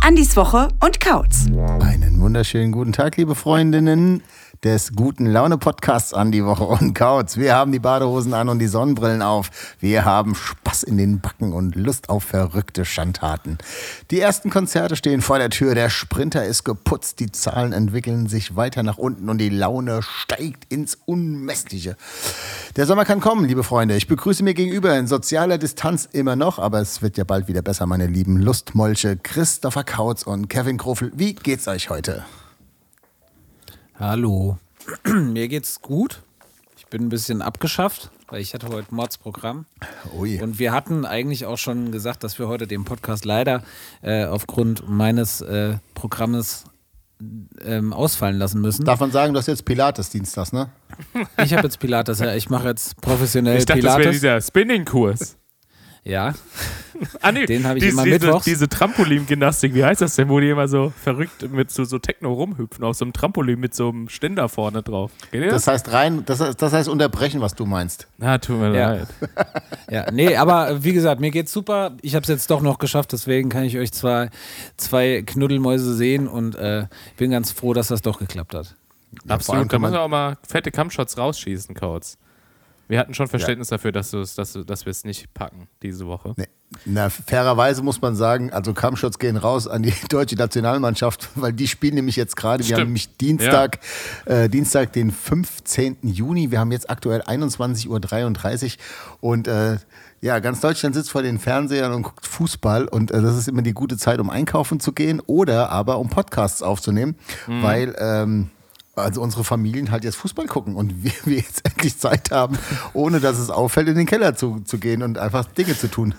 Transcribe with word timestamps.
Andis 0.00 0.36
Woche 0.36 0.66
und 0.80 0.98
Kautz. 0.98 1.46
Einen 1.78 2.20
wunderschönen 2.20 2.72
guten 2.72 2.92
Tag, 2.92 3.16
liebe 3.16 3.36
Freundinnen 3.36 4.24
des 4.64 4.92
guten 4.92 5.26
Laune 5.26 5.58
Podcasts 5.58 6.14
an 6.14 6.30
die 6.30 6.44
Woche 6.44 6.62
und 6.62 6.94
Kautz. 6.94 7.36
Wir 7.36 7.56
haben 7.56 7.72
die 7.72 7.80
Badehosen 7.80 8.32
an 8.32 8.48
und 8.48 8.60
die 8.60 8.68
Sonnenbrillen 8.68 9.20
auf. 9.20 9.50
Wir 9.80 10.04
haben 10.04 10.36
Spaß 10.36 10.84
in 10.84 10.96
den 10.96 11.20
Backen 11.20 11.52
und 11.52 11.74
Lust 11.74 12.08
auf 12.08 12.22
verrückte 12.22 12.84
Schandtaten. 12.84 13.58
Die 14.12 14.20
ersten 14.20 14.50
Konzerte 14.50 14.94
stehen 14.94 15.20
vor 15.20 15.38
der 15.38 15.50
Tür. 15.50 15.74
Der 15.74 15.90
Sprinter 15.90 16.44
ist 16.44 16.62
geputzt. 16.62 17.18
Die 17.18 17.32
Zahlen 17.32 17.72
entwickeln 17.72 18.28
sich 18.28 18.54
weiter 18.54 18.84
nach 18.84 18.98
unten 18.98 19.28
und 19.28 19.38
die 19.38 19.48
Laune 19.48 20.00
steigt 20.02 20.72
ins 20.72 20.96
Unmessliche. 21.06 21.96
Der 22.76 22.86
Sommer 22.86 23.04
kann 23.04 23.20
kommen, 23.20 23.44
liebe 23.44 23.64
Freunde. 23.64 23.96
Ich 23.96 24.06
begrüße 24.06 24.44
mir 24.44 24.54
gegenüber 24.54 24.96
in 24.96 25.08
sozialer 25.08 25.58
Distanz 25.58 26.08
immer 26.12 26.36
noch, 26.36 26.60
aber 26.60 26.80
es 26.80 27.02
wird 27.02 27.18
ja 27.18 27.24
bald 27.24 27.48
wieder 27.48 27.62
besser, 27.62 27.86
meine 27.86 28.06
lieben 28.06 28.36
Lustmolche, 28.36 29.16
Christopher 29.16 29.82
Kautz 29.82 30.22
und 30.22 30.48
Kevin 30.48 30.78
Krofel. 30.78 31.10
Wie 31.16 31.34
geht's 31.34 31.66
euch 31.66 31.90
heute? 31.90 32.22
Hallo. 33.98 34.58
Mir 35.04 35.48
geht's 35.48 35.80
gut. 35.82 36.22
Ich 36.76 36.86
bin 36.86 37.02
ein 37.02 37.08
bisschen 37.08 37.40
abgeschafft, 37.42 38.10
weil 38.28 38.40
ich 38.40 38.52
hatte 38.54 38.68
heute 38.68 38.94
Mordsprogramm. 38.94 39.64
Ui. 40.18 40.40
Und 40.42 40.58
wir 40.58 40.72
hatten 40.72 41.04
eigentlich 41.04 41.46
auch 41.46 41.58
schon 41.58 41.92
gesagt, 41.92 42.24
dass 42.24 42.38
wir 42.38 42.48
heute 42.48 42.66
den 42.66 42.84
Podcast 42.84 43.24
leider 43.24 43.62
äh, 44.02 44.24
aufgrund 44.24 44.88
meines 44.88 45.40
äh, 45.40 45.76
Programmes 45.94 46.64
ähm, 47.64 47.92
ausfallen 47.92 48.36
lassen 48.36 48.60
müssen. 48.60 48.84
Darf 48.84 49.00
man 49.00 49.12
sagen, 49.12 49.32
du 49.32 49.38
hast 49.38 49.46
jetzt 49.46 49.64
Pilates 49.64 50.10
dienstags, 50.10 50.52
ne? 50.52 50.70
Ich 51.42 51.54
habe 51.54 51.62
jetzt 51.62 51.78
Pilates, 51.78 52.18
ja. 52.18 52.34
Ich 52.34 52.50
mache 52.50 52.68
jetzt 52.68 53.00
professionell 53.00 53.56
Ich 53.58 53.64
dachte, 53.66 53.80
das 53.80 53.92
wäre 53.92 54.00
Pilates. 54.00 54.20
dieser 54.20 54.40
Spinning-Kurs. 54.40 55.36
Ja. 56.04 56.34
Ah, 57.20 57.32
nee, 57.32 57.46
Den 57.46 57.66
hab 57.66 57.76
ich 57.76 57.82
diese, 57.82 57.94
immer 57.94 58.04
diese, 58.04 58.26
mittwochs. 58.26 58.44
diese 58.44 58.68
Trampolin-Gymnastik, 58.68 59.74
wie 59.74 59.84
heißt 59.84 60.00
das 60.02 60.14
denn, 60.14 60.28
wo 60.28 60.38
die 60.40 60.48
immer 60.50 60.68
so 60.68 60.92
verrückt 61.02 61.50
mit 61.50 61.70
so, 61.70 61.82
so 61.84 61.98
Techno 61.98 62.32
rumhüpfen 62.32 62.84
auf 62.84 62.96
so 62.96 63.04
einem 63.04 63.12
Trampolin 63.12 63.58
mit 63.58 63.74
so 63.74 63.88
einem 63.88 64.08
Ständer 64.08 64.48
vorne 64.48 64.82
drauf. 64.82 65.10
Das 65.32 65.40
das? 65.50 65.66
heißt 65.66 65.92
rein, 65.92 66.24
das 66.26 66.40
heißt, 66.40 66.60
das 66.62 66.72
heißt 66.72 66.88
unterbrechen, 66.88 67.40
was 67.40 67.54
du 67.54 67.66
meinst. 67.66 68.06
Na, 68.18 68.38
tut 68.38 68.58
mir 68.58 68.74
Ja. 68.76 68.92
leid. 68.92 69.08
Ja, 69.90 70.10
nee, 70.12 70.36
aber 70.36 70.70
äh, 70.70 70.84
wie 70.84 70.92
gesagt, 70.92 71.20
mir 71.20 71.30
geht's 71.30 71.52
super. 71.52 71.96
Ich 72.02 72.14
habe 72.14 72.22
es 72.22 72.28
jetzt 72.28 72.50
doch 72.50 72.60
noch 72.62 72.78
geschafft, 72.78 73.12
deswegen 73.12 73.48
kann 73.48 73.64
ich 73.64 73.78
euch 73.78 73.92
zwei, 73.92 74.30
zwei 74.76 75.22
Knuddelmäuse 75.26 75.94
sehen 75.94 76.28
und 76.28 76.54
äh, 76.54 76.86
bin 77.16 77.30
ganz 77.32 77.50
froh, 77.52 77.72
dass 77.74 77.88
das 77.88 78.02
doch 78.02 78.18
geklappt 78.18 78.54
hat. 78.54 78.76
allem 79.24 79.30
Absolut. 79.30 79.64
Da 79.64 79.68
kann 79.68 79.80
muss 79.80 79.90
man- 79.90 79.98
man 79.98 80.00
auch 80.00 80.08
mal 80.08 80.36
fette 80.46 80.70
Kampfshots 80.70 81.18
rausschießen, 81.18 81.74
Kautz. 81.74 82.16
Wir 82.88 82.98
hatten 82.98 83.14
schon 83.14 83.26
Verständnis 83.28 83.68
dafür, 83.68 83.92
dass, 83.92 84.10
dass, 84.10 84.58
dass 84.66 84.86
wir 84.86 84.90
es 84.90 85.04
nicht 85.04 85.32
packen 85.34 85.68
diese 85.82 86.06
Woche. 86.06 86.34
Nee. 86.36 86.48
Na, 86.86 87.10
fairerweise 87.10 87.82
muss 87.82 88.00
man 88.00 88.16
sagen, 88.16 88.50
also 88.52 88.72
Kampfshots 88.72 89.18
gehen 89.18 89.36
raus 89.36 89.68
an 89.68 89.82
die 89.82 89.92
deutsche 90.08 90.36
Nationalmannschaft, 90.36 91.28
weil 91.34 91.52
die 91.52 91.68
spielen 91.68 91.94
nämlich 91.94 92.16
jetzt 92.16 92.34
gerade, 92.36 92.66
wir 92.66 92.76
haben 92.76 92.84
nämlich 92.84 93.16
Dienstag, 93.18 93.78
äh, 94.24 94.48
Dienstag, 94.48 94.92
den 94.92 95.10
15. 95.10 95.98
Juni, 96.02 96.50
wir 96.50 96.60
haben 96.60 96.72
jetzt 96.72 96.88
aktuell 96.88 97.20
21.33 97.22 98.76
Uhr 99.20 99.30
und 99.30 99.48
äh, 99.48 99.76
ja, 100.20 100.38
ganz 100.38 100.60
Deutschland 100.60 100.94
sitzt 100.94 101.10
vor 101.10 101.22
den 101.22 101.38
Fernsehern 101.38 101.92
und 101.92 102.02
guckt 102.02 102.26
Fußball 102.26 102.86
und 102.88 103.10
äh, 103.10 103.20
das 103.20 103.36
ist 103.36 103.48
immer 103.48 103.62
die 103.62 103.72
gute 103.74 103.96
Zeit, 103.98 104.20
um 104.20 104.30
einkaufen 104.30 104.80
zu 104.80 104.92
gehen 104.92 105.20
oder 105.26 105.70
aber 105.70 105.98
um 105.98 106.08
Podcasts 106.08 106.62
aufzunehmen, 106.62 107.16
Mhm. 107.46 107.62
weil 107.62 107.94
ähm, 107.98 108.50
also 108.94 109.22
unsere 109.22 109.44
Familien 109.44 109.90
halt 109.90 110.04
jetzt 110.04 110.16
Fußball 110.16 110.46
gucken 110.46 110.76
und 110.76 111.04
wir, 111.04 111.12
wir 111.24 111.36
jetzt 111.36 111.62
endlich 111.68 111.98
Zeit 111.98 112.30
haben, 112.30 112.58
ohne 112.92 113.20
dass 113.20 113.38
es 113.38 113.50
auffällt, 113.50 113.88
in 113.88 113.96
den 113.96 114.06
Keller 114.06 114.34
zu, 114.34 114.60
zu 114.60 114.78
gehen 114.78 115.02
und 115.02 115.18
einfach 115.18 115.44
Dinge 115.46 115.76
zu 115.76 115.88
tun. 115.88 116.14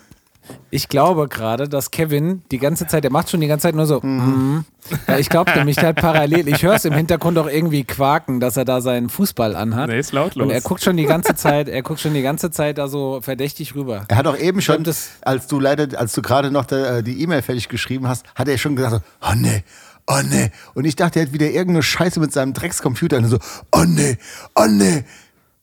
Ich 0.72 0.89
glaube 0.89 1.29
gerade, 1.29 1.69
dass 1.69 1.91
Kevin 1.91 2.41
die 2.51 2.57
ganze 2.57 2.85
Zeit, 2.85 3.06
der 3.06 3.11
macht 3.11 3.29
schon 3.29 3.39
die 3.39 3.47
ganze 3.47 3.63
Zeit 3.63 3.75
nur 3.75 3.85
so, 3.85 4.01
mhm. 4.01 4.66
Weil 5.06 5.22
ich 5.22 5.29
glaube 5.29 5.51
nämlich 5.56 5.78
halt 5.78 5.95
parallel, 5.95 6.47
ich 6.50 6.63
höre 6.63 6.73
es 6.73 6.84
im 6.84 6.94
Hintergrund 6.94 7.38
auch 7.38 7.47
irgendwie 7.47 7.85
quaken, 7.85 8.41
dass 8.41 8.57
er 8.57 8.66
da 8.66 8.81
seinen 8.81 9.09
Fußball 9.09 9.55
anhat. 9.55 9.90
Nee, 9.90 10.00
ist 10.00 10.11
lautlos. 10.11 10.45
Und 10.45 10.51
er 10.51 10.59
guckt 10.59 10.84
schon 10.84 10.97
die 10.97 11.05
ganze 11.05 11.35
Zeit, 11.35 11.69
er 11.69 11.81
guckt 11.81 12.01
schon 12.01 12.13
die 12.13 12.22
ganze 12.22 12.51
Zeit 12.51 12.78
da 12.78 12.90
so 12.90 13.22
verdächtig 13.22 13.75
rüber. 13.75 14.03
Er 14.09 14.17
hat 14.17 14.28
auch 14.28 14.38
eben 14.38 14.61
schon, 14.61 14.84
glaub, 14.84 14.95
als 15.22 15.47
du 15.47 15.59
leider, 15.59 15.88
als 15.97 16.13
du 16.13 16.22
gerade 16.22 16.51
noch 16.51 16.69
äh, 16.72 17.01
die 17.01 17.22
E-Mail 17.22 17.41
fertig 17.41 17.69
geschrieben 17.69 18.07
hast, 18.07 18.25
hat 18.35 18.50
er 18.50 18.57
schon 18.57 18.75
gesagt, 18.75 18.95
so, 18.95 19.29
oh 19.29 19.34
nee, 19.35 19.63
oh 20.08 20.22
nee. 20.24 20.52
Und 20.74 20.86
ich 20.86 20.96
dachte, 20.96 21.19
er 21.19 21.25
hat 21.28 21.34
wieder 21.34 21.47
irgendeine 21.47 21.84
Scheiße 21.84 22.19
mit 22.19 22.31
seinem 22.34 22.53
Dreckscomputer 22.53 23.18
und 23.18 23.28
so, 23.28 23.40
oh 23.72 23.84
nee, 23.86 24.18
oh 24.56 24.66
nee. 24.68 25.03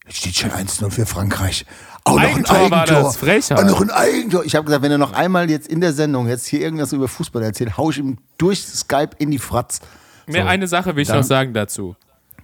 Jetzt 0.06 0.16
steht 0.18 0.36
schon 0.36 0.50
1-0 0.50 0.90
für 0.90 1.06
Frankreich. 1.06 1.64
Auch 2.04 2.14
noch 2.16 2.22
ein 2.22 2.28
Eigentor 2.28 2.56
Eigentor. 2.56 2.78
war 2.78 2.86
das, 2.86 3.16
Frechheit. 3.16 3.58
Auch 3.58 3.64
noch 3.64 3.80
ein 3.80 3.90
Eigentor. 3.90 4.44
Ich 4.44 4.54
habe 4.56 4.64
gesagt, 4.64 4.82
wenn 4.82 4.90
er 4.90 4.98
noch 4.98 5.12
einmal 5.12 5.48
jetzt 5.50 5.68
in 5.68 5.80
der 5.80 5.92
Sendung 5.92 6.26
jetzt 6.28 6.46
hier 6.46 6.60
irgendwas 6.60 6.92
über 6.92 7.06
Fußball 7.06 7.42
erzählt, 7.42 7.76
hau 7.76 7.90
ich 7.90 7.98
ihm 7.98 8.18
durch 8.38 8.62
Skype 8.62 9.10
in 9.18 9.30
die 9.30 9.38
Fratz. 9.38 9.80
So, 10.26 10.38
eine 10.40 10.66
Sache 10.66 10.96
will 10.96 11.02
ich 11.02 11.08
dann- 11.08 11.18
noch 11.18 11.24
sagen 11.24 11.52
dazu. 11.54 11.94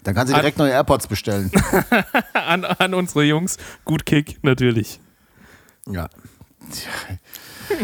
Dann 0.05 0.15
kannst 0.15 0.33
du 0.33 0.37
direkt 0.37 0.59
neue 0.59 0.71
AirPods 0.71 1.09
bestellen. 1.09 1.51
An, 2.33 2.65
an 2.65 2.95
unsere 2.95 3.25
Jungs, 3.25 3.57
gut 3.85 4.07
Kick, 4.07 4.39
natürlich. 4.43 5.01
ja. 5.91 6.09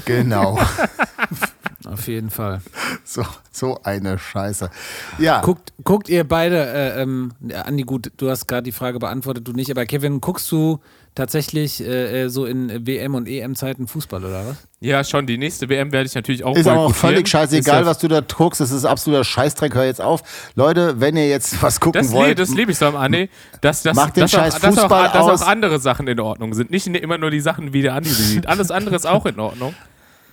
Genau. 0.05 0.61
Auf 1.92 2.08
jeden 2.08 2.30
Fall. 2.30 2.60
So, 3.04 3.25
so 3.50 3.80
eine 3.82 4.16
Scheiße. 4.16 4.70
Ja. 5.19 5.41
Guckt, 5.41 5.72
guckt 5.82 6.08
ihr 6.08 6.22
beide, 6.26 6.64
äh, 6.64 7.03
ähm, 7.03 7.32
Andi, 7.53 7.82
gut, 7.82 8.12
du 8.16 8.30
hast 8.30 8.47
gerade 8.47 8.62
die 8.62 8.72
Frage 8.72 9.00
beantwortet, 9.00 9.47
du 9.47 9.53
nicht, 9.53 9.70
aber 9.70 9.84
Kevin, 9.86 10.20
guckst 10.20 10.50
du 10.52 10.78
tatsächlich 11.14 11.82
äh, 11.84 12.22
äh, 12.25 12.28
so 12.28 12.47
in 12.47 12.86
WM- 12.86 13.14
und 13.14 13.28
EM-Zeiten 13.28 13.86
Fußball 13.86 14.25
oder 14.25 14.47
was? 14.47 14.56
Ja, 14.81 15.04
schon, 15.04 15.26
die 15.26 15.36
nächste 15.36 15.69
WM 15.69 15.92
werde 15.92 16.06
ich 16.06 16.14
natürlich 16.14 16.42
auch 16.44 16.56
Ist 16.56 16.66
aber 16.66 16.81
auch 16.81 16.94
völlig 16.94 17.28
scheißegal, 17.28 17.84
was 17.84 17.98
du 17.98 18.08
da 18.08 18.20
guckst. 18.20 18.60
Das 18.60 18.70
ist 18.70 18.84
absoluter 18.84 19.25
Scheißdreck. 19.25 19.75
Hör 19.75 19.84
jetzt 19.84 20.00
auf. 20.00 20.22
Leute, 20.54 21.00
wenn 21.00 21.16
ihr 21.16 21.28
jetzt 21.28 21.62
was 21.62 21.81
gucken 21.81 22.00
Das, 22.00 22.12
wollt. 22.12 22.28
nee, 22.28 22.34
das 22.34 22.50
liebe 22.50 22.72
ich 22.72 22.78
so 22.78 22.86
am 22.86 22.97
Andi, 22.97 23.28
dass, 23.60 23.82
dass, 23.82 23.94
Macht 23.94 24.16
den 24.16 24.22
dass, 24.22 24.31
scheiß 24.31 24.54
auch, 24.54 24.60
dass, 24.60 24.78
auch, 24.78 24.82
Fußball 24.82 25.10
dass 25.12 25.42
auch 25.42 25.47
andere 25.47 25.78
Sachen 25.78 26.06
in 26.08 26.19
Ordnung 26.19 26.54
sind. 26.54 26.70
Nicht 26.70 26.86
immer 26.86 27.19
nur 27.19 27.31
die 27.31 27.41
Sachen, 27.41 27.72
wie 27.72 27.82
der 27.82 27.94
Andi 27.94 28.08
sie 28.08 28.25
sieht. 28.25 28.47
Alles 28.47 28.70
andere 28.70 28.97
ist 28.97 29.06
auch 29.06 29.26
in 29.26 29.38
Ordnung. 29.38 29.75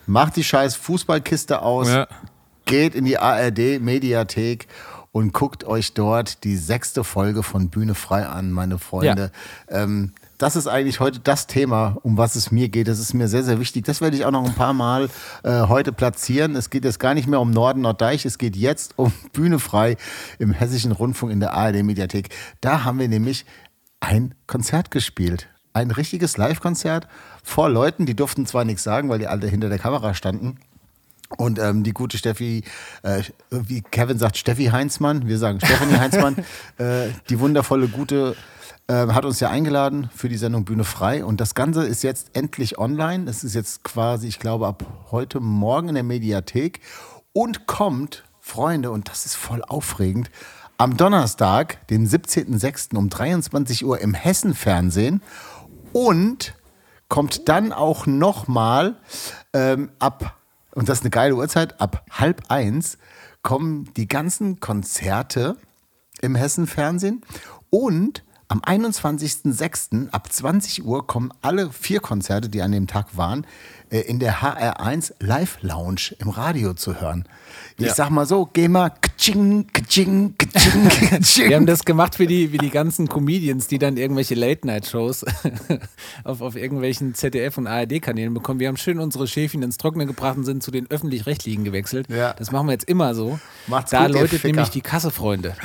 macht 0.10 0.36
die 0.36 0.44
scheiß 0.44 0.76
Fußballkiste 0.76 1.62
aus. 1.62 1.88
Ja. 1.88 2.08
Geht 2.66 2.96
in 2.96 3.06
die 3.06 3.18
ARD 3.18 3.80
Mediathek 3.80 4.68
und 5.12 5.34
guckt 5.34 5.64
euch 5.64 5.94
dort 5.94 6.44
die 6.44 6.58
sechste 6.58 7.04
Folge 7.04 7.42
von 7.44 7.70
Bühne 7.70 7.96
frei 7.96 8.28
an, 8.28 8.52
meine 8.52 8.78
Freunde. 8.78 9.32
Ähm, 9.70 10.12
das 10.38 10.56
ist 10.56 10.68
eigentlich 10.68 11.00
heute 11.00 11.20
das 11.20 11.48
Thema, 11.48 11.98
um 12.04 12.18
was 12.18 12.36
es 12.36 12.52
mir 12.52 12.70
geht. 12.70 12.88
Das 12.88 13.00
ist 13.00 13.14
mir 13.14 13.28
sehr, 13.28 13.44
sehr 13.44 13.60
wichtig. 13.60 13.86
Das 13.86 14.02
werde 14.02 14.16
ich 14.16 14.26
auch 14.26 14.32
noch 14.32 14.46
ein 14.46 14.56
paar 14.56 14.74
Mal 14.74 15.10
äh, 15.44 15.62
heute 15.68 15.92
platzieren. 15.92 16.56
Es 16.56 16.70
geht 16.70 16.86
jetzt 16.86 17.00
gar 17.00 17.14
nicht 17.14 17.28
mehr 17.28 17.42
um 17.42 17.52
Norden, 17.52 17.82
Norddeich. 17.82 18.26
Es 18.26 18.38
geht 18.38 18.56
jetzt 18.56 18.94
um 18.98 19.12
Bühne 19.34 19.60
frei 19.60 19.98
im 20.38 20.52
Hessischen 20.54 20.92
Rundfunk 20.92 21.32
in 21.32 21.40
der 21.40 21.54
ARD 21.54 21.84
Mediathek. 21.84 22.30
Da 22.62 22.84
haben 22.84 23.00
wir 23.00 23.10
nämlich 23.10 23.46
ein 24.00 24.34
Konzert 24.48 24.92
gespielt. 24.92 25.50
Ein 25.74 25.92
richtiges 25.92 26.38
Live-Konzert 26.38 27.08
vor 27.44 27.70
Leuten, 27.70 28.06
die 28.06 28.16
durften 28.16 28.46
zwar 28.46 28.66
nichts 28.66 28.84
sagen, 28.84 29.10
weil 29.10 29.20
die 29.20 29.28
alle 29.28 29.48
hinter 29.48 29.70
der 29.70 29.80
Kamera 29.80 30.14
standen. 30.14 30.58
Und 31.38 31.60
ähm, 31.60 31.84
die 31.84 31.92
gute 31.92 32.18
Steffi, 32.18 32.64
äh, 33.04 33.22
wie 33.52 33.82
Kevin 33.82 34.18
sagt, 34.18 34.38
Steffi 34.38 34.66
Heinzmann, 34.66 35.28
wir 35.28 35.38
sagen 35.38 35.60
Stefanie 35.60 35.98
Heinzmann, 36.00 36.38
äh, 36.78 37.10
die 37.30 37.40
wundervolle 37.40 37.88
gute, 37.88 38.36
äh, 38.88 38.94
hat 38.94 39.26
uns 39.26 39.40
ja 39.40 39.50
eingeladen 39.50 40.10
für 40.16 40.28
die 40.28 40.38
Sendung 40.38 40.66
Bühne 40.66 40.84
frei. 40.84 41.24
Und 41.24 41.40
das 41.40 41.54
Ganze 41.54 41.86
ist 41.86 42.02
jetzt 42.02 42.32
endlich 42.34 42.80
online. 42.80 43.30
Es 43.30 43.44
ist 43.44 43.54
jetzt 43.54 43.84
quasi, 43.84 44.28
ich 44.28 44.40
glaube, 44.40 44.66
ab 44.66 44.86
heute 45.12 45.40
Morgen 45.40 45.90
in 45.90 45.96
der 45.96 46.04
Mediathek 46.04 46.80
und 47.32 47.68
kommt, 47.68 48.24
Freunde, 48.42 48.90
und 48.90 49.08
das 49.08 49.28
ist 49.28 49.36
voll 49.36 49.62
aufregend, 49.62 50.32
am 50.80 50.98
Donnerstag, 50.98 51.86
dem 51.90 52.06
17.06. 52.06 52.96
um 52.96 53.10
23 53.10 53.86
Uhr 53.86 54.00
im 54.00 54.14
Hessen-Fernsehen 54.14 55.22
und 55.94 56.56
kommt 57.08 57.50
dann 57.50 57.74
auch 57.74 58.06
nochmal 58.06 58.98
ähm, 59.54 59.92
ab, 60.00 60.38
und 60.72 60.90
das 60.90 61.00
ist 61.00 61.04
eine 61.04 61.10
geile 61.10 61.36
Uhrzeit, 61.36 61.82
ab 61.82 62.06
halb 62.12 62.44
eins 62.50 62.98
kommen 63.42 63.92
die 63.96 64.08
ganzen 64.08 64.60
Konzerte 64.60 65.58
im 66.22 66.36
Hessen-Fernsehen. 66.36 67.24
Und 67.70 68.24
Am 68.52 68.62
21.06. 68.62 70.10
ab 70.10 70.34
20 70.34 70.84
Uhr 70.84 71.06
kommen 71.06 71.32
alle 71.44 71.70
vier 71.72 72.00
Konzerte, 72.00 72.50
die 72.50 72.64
an 72.64 72.72
dem 72.72 72.88
Tag 72.88 73.16
waren, 73.16 73.46
äh, 73.92 74.00
in 74.00 74.18
der 74.18 74.42
HR1 74.42 75.14
Live 75.20 75.60
Lounge 75.62 76.16
im 76.18 76.30
Radio 76.30 76.74
zu 76.74 77.00
hören. 77.00 77.26
Ich 77.78 77.86
Ja. 77.86 77.94
sag 77.94 78.10
mal 78.10 78.26
so, 78.26 78.50
geh 78.52 78.68
mal 78.68 78.90
kaching, 78.90 79.68
kaching, 79.72 80.34
kaching, 80.36 80.90
kaching. 80.90 81.48
Wir 81.50 81.58
haben 81.58 81.68
das 81.68 81.86
gemacht 81.86 82.18
wie 82.18 82.26
die, 82.26 82.52
wie 82.52 82.58
die 82.58 82.72
ganzen 82.72 83.08
Comedians, 83.08 83.68
die 83.68 83.78
dann 83.78 83.98
irgendwelche 83.98 84.34
Late-Night-Shows 84.34 85.26
auf, 86.24 86.42
auf 86.42 86.56
irgendwelchen 86.56 87.14
ZDF- 87.14 87.60
und 87.60 87.68
ARD-Kanälen 87.68 88.34
bekommen. 88.34 88.60
Wir 88.60 88.68
haben 88.70 88.78
schön 88.78 88.98
unsere 88.98 89.28
Schäfchen 89.28 89.62
ins 89.62 89.78
Trockene 89.78 90.08
gebracht 90.08 90.38
und 90.38 90.46
sind 90.46 90.64
zu 90.64 90.72
den 90.72 90.90
Öffentlich-Rechtlichen 90.90 91.66
gewechselt. 91.66 92.08
Ja. 92.10 92.34
Das 92.34 92.52
machen 92.52 92.66
wir 92.66 92.72
jetzt 92.72 92.90
immer 92.90 93.14
so. 93.14 93.40
Macht's 93.68 93.92
da 93.92 94.08
gut, 94.08 94.16
läutet 94.16 94.44
nämlich 94.44 94.70
die 94.70 94.82
Kasse, 94.82 95.12
Freunde. 95.12 95.56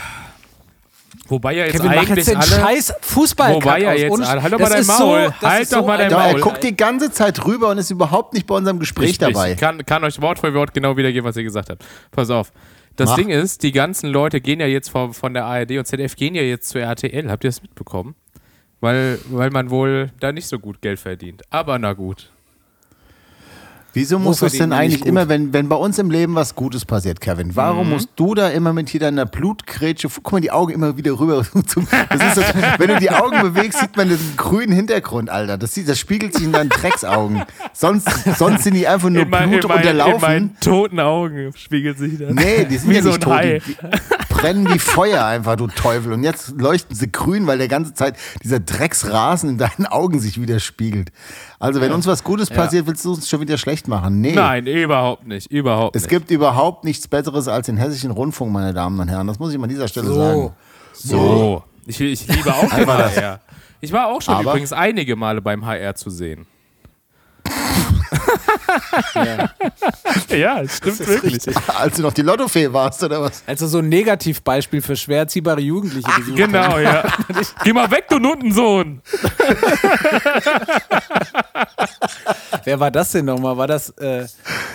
Wobei 1.29 1.55
ja 1.55 1.65
jetzt 1.65 1.77
Kevin, 1.77 1.87
mach 1.87 1.95
jetzt 1.95 2.11
eigentlich 2.11 2.25
den 2.27 2.37
alle. 2.37 2.47
scheiß 2.47 2.95
fußball 3.01 3.55
Wobei 3.55 3.81
ja 3.81 3.93
jetzt 3.95 4.21
alle- 4.21 4.43
halt 4.43 4.53
doch 4.53 4.59
mal 4.59 4.69
dein 4.71 4.83
so, 4.85 4.93
Maul. 4.93 5.35
das 5.41 5.51
Halt 5.51 5.73
doch 5.73 5.79
so 5.81 5.87
mal 5.87 5.97
dein 5.97 6.07
ein- 6.07 6.11
Doch, 6.13 6.19
er 6.25 6.33
Maul. 6.33 6.41
guckt 6.41 6.63
die 6.65 6.77
ganze 6.77 7.11
Zeit 7.13 7.45
rüber 7.47 7.71
und 7.71 7.79
ist 7.79 7.91
überhaupt 7.91 8.35
nicht 8.35 8.47
bei 8.47 8.55
unserem 8.55 8.79
Gespräch 8.79 9.11
ich, 9.11 9.19
dabei. 9.19 9.53
Ich 9.53 9.59
kann, 9.59 9.85
kann 9.87 10.05
euch 10.05 10.21
Wort 10.21 10.39
für 10.39 10.53
Wort 10.53 10.75
genau 10.75 10.97
wiedergeben, 10.97 11.27
was 11.29 11.37
ihr 11.37 11.45
gesagt 11.45 11.71
habt. 11.71 11.85
Pass 12.11 12.29
auf. 12.31 12.53
Das 12.97 13.11
Mach. 13.11 13.17
Ding 13.17 13.31
ist, 13.31 13.63
die 13.63 13.73
ganzen 13.73 14.11
Leute 14.11 14.41
gehen 14.41 14.61
ja 14.61 14.67
jetzt 14.67 14.89
von, 14.91 15.15
von 15.15 15.35
der 15.35 15.47
ARD 15.47 15.79
und 15.79 15.87
ZDF 15.87 16.15
gehen 16.15 16.35
ja 16.35 16.43
jetzt 16.43 16.69
zur 16.69 16.83
RTL. 16.83 17.31
Habt 17.31 17.43
ihr 17.45 17.49
das 17.49 17.61
mitbekommen? 17.63 18.15
Weil, 18.81 19.19
weil 19.31 19.51
man 19.51 19.71
wohl 19.71 20.11
da 20.21 20.31
nicht 20.31 20.47
so 20.47 20.59
gut 20.59 20.83
Geld 20.83 21.01
verdient. 21.01 21.43
Aber 21.51 21.79
na 21.79 21.95
gut. 21.95 22.31
Wieso 23.95 24.19
muss 24.19 24.37
es 24.37 24.41
verdient 24.41 24.61
denn 24.61 24.73
eigentlich 24.73 25.07
immer, 25.07 25.29
wenn, 25.29 25.53
wenn 25.53 25.69
bei 25.69 25.77
uns 25.77 25.99
im 25.99 26.11
Leben 26.11 26.35
was 26.35 26.55
Gutes 26.55 26.85
passiert, 26.85 27.21
Kevin, 27.21 27.49
Mhm. 27.49 27.57
warum 27.57 27.91
musst 27.91 28.09
du 28.17 28.35
da 28.35 28.49
immer 28.49 28.73
mit 28.73 28.89
hier 28.91 29.01
deiner 29.01 29.25
Blutgrätsche, 29.25 30.09
guck 30.23 30.33
mal 30.33 30.41
die 30.41 30.51
Augen 30.51 30.73
immer 30.73 30.97
wieder 30.97 31.19
rüber. 31.19 31.45
Das 32.11 32.35
das, 32.35 32.55
wenn 32.79 32.89
du 32.89 32.99
die 32.99 33.11
Augen 33.11 33.41
bewegst, 33.41 33.81
sieht 33.81 33.97
man 33.97 34.09
den 34.09 34.19
grünen 34.37 34.73
Hintergrund, 34.73 35.31
Alter. 35.31 35.57
Das, 35.59 35.75
sieht, 35.75 35.89
das 35.89 35.99
spiegelt 35.99 36.35
sich 36.35 36.45
in 36.45 36.53
deinen 36.53 36.69
Drecksaugen. 36.71 37.43
Sonst, 37.73 38.09
sonst 38.39 38.65
sind 38.65 38.75
die 38.75 38.87
einfach 38.87 39.09
nur 39.11 39.23
In, 39.23 39.31
mein, 39.31 39.51
Blut 39.51 39.63
in, 39.65 39.69
mein, 39.69 39.79
in 39.83 39.89
unterlaufen. 39.91 40.21
meinen 40.21 40.57
toten 40.61 41.01
Augen 41.01 41.53
spiegelt 41.57 41.99
sich 41.99 42.19
das. 42.19 42.33
Nee, 42.35 42.65
die 42.65 42.77
sind 42.77 42.91
Wie 42.91 42.95
ja 42.97 43.03
so 43.03 43.09
nicht 43.11 43.23
tot. 43.23 43.33
Brennen 44.45 44.69
wie 44.75 44.79
Feuer 44.79 45.25
einfach, 45.25 45.57
du 45.57 45.69
Teufel. 45.69 46.13
Und 46.13 46.23
jetzt 46.23 46.51
leuchten 46.61 46.95
sie 46.95 47.11
grün, 47.11 47.47
weil 47.47 47.57
der 47.59 47.69
ganze 47.69 47.95
Zeit 47.95 48.17
dieser 48.43 48.61
Drecksrasen 48.61 49.49
in 49.49 49.59
deinen 49.59 49.87
Augen 49.87 50.21
sich 50.21 50.41
widerspiegelt. 50.41 51.13
Also, 51.59 51.81
wenn 51.81 51.93
uns 51.93 52.07
was 52.07 52.23
Gutes 52.25 52.51
passiert, 52.51 52.87
willst 52.87 53.05
du 53.07 53.15
uns 53.15 53.29
schon 53.29 53.41
wieder 53.41 53.57
schlecht 53.57 53.89
machen? 53.89 54.21
Nee. 54.21 54.35
Nein, 54.35 54.67
überhaupt 54.67 55.27
nicht. 55.27 55.51
Überhaupt 55.51 55.97
Es 55.97 56.03
nicht. 56.03 56.11
gibt 56.11 56.31
überhaupt 56.31 56.85
nichts 56.85 57.09
Besseres 57.09 57.49
als 57.49 57.67
den 57.67 57.79
hessischen 57.79 58.11
Rundfunk, 58.11 58.53
meine 58.53 58.75
Damen 58.75 59.01
und 59.01 59.09
Herren. 59.09 59.27
Das 59.27 59.39
muss 59.39 59.51
ich 59.53 59.57
mal 59.59 59.65
an 59.65 59.71
dieser 59.71 59.89
Stelle 59.89 60.09
So. 60.09 60.15
sagen. 60.15 60.51
So. 60.93 61.65
Ich, 61.87 62.01
ich 62.01 62.27
liebe 62.29 62.53
auch 62.55 62.69
den. 62.69 62.87
HR. 62.87 63.41
Ich 63.81 63.93
war 63.93 64.09
auch 64.09 64.21
schon 64.23 64.35
Aber- 64.35 64.51
übrigens 64.51 64.73
einige 64.73 65.17
Male 65.17 65.41
beim 65.41 65.65
HR 65.65 65.95
zu 65.95 66.11
sehen. 66.11 66.47
ja, 70.29 70.61
es 70.63 70.77
stimmt 70.79 71.07
wirklich. 71.07 71.43
Als 71.79 71.97
du 71.97 72.03
noch 72.03 72.13
die 72.13 72.23
Lottofee 72.23 72.73
warst, 72.73 73.03
oder 73.03 73.21
was? 73.23 73.43
Also 73.47 73.67
so 73.67 73.79
ein 73.79 73.89
Negativbeispiel 73.89 74.83
für 74.83 74.97
schwer 74.97 75.19
erziehbare 75.21 75.61
Jugendliche 75.61 76.11
gesucht. 76.17 76.37
Genau, 76.37 76.79
ja. 76.79 77.05
Geh 77.65 77.73
mal 77.73 77.91
weg, 77.91 78.07
du 78.09 78.19
Nuttensohn. 78.19 79.01
Wer 82.65 82.81
war 82.81 82.91
das 82.91 83.13
denn 83.13 83.27
nochmal? 83.27 83.57
War 83.57 83.67
das, 83.67 83.91
äh, 83.91 84.27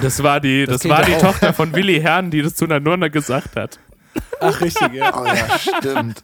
Das 0.02 0.22
war 0.24 0.40
die, 0.40 0.66
das, 0.66 0.82
klingt 0.82 0.96
war 0.98 1.04
die 1.06 1.16
auch- 1.16 1.22
Tochter 1.22 1.54
von 1.54 1.74
Willi 1.74 2.00
Herrn, 2.02 2.32
die 2.32 2.42
das 2.42 2.56
zu 2.56 2.66
einer 2.66 2.80
Nonne 2.80 3.10
gesagt 3.10 3.56
hat. 3.56 3.80
ach 4.40 4.60
richtig, 4.62 4.94
ja. 4.94 5.14
Oh 5.20 5.26
ja, 5.26 5.60
stimmt. 5.60 6.24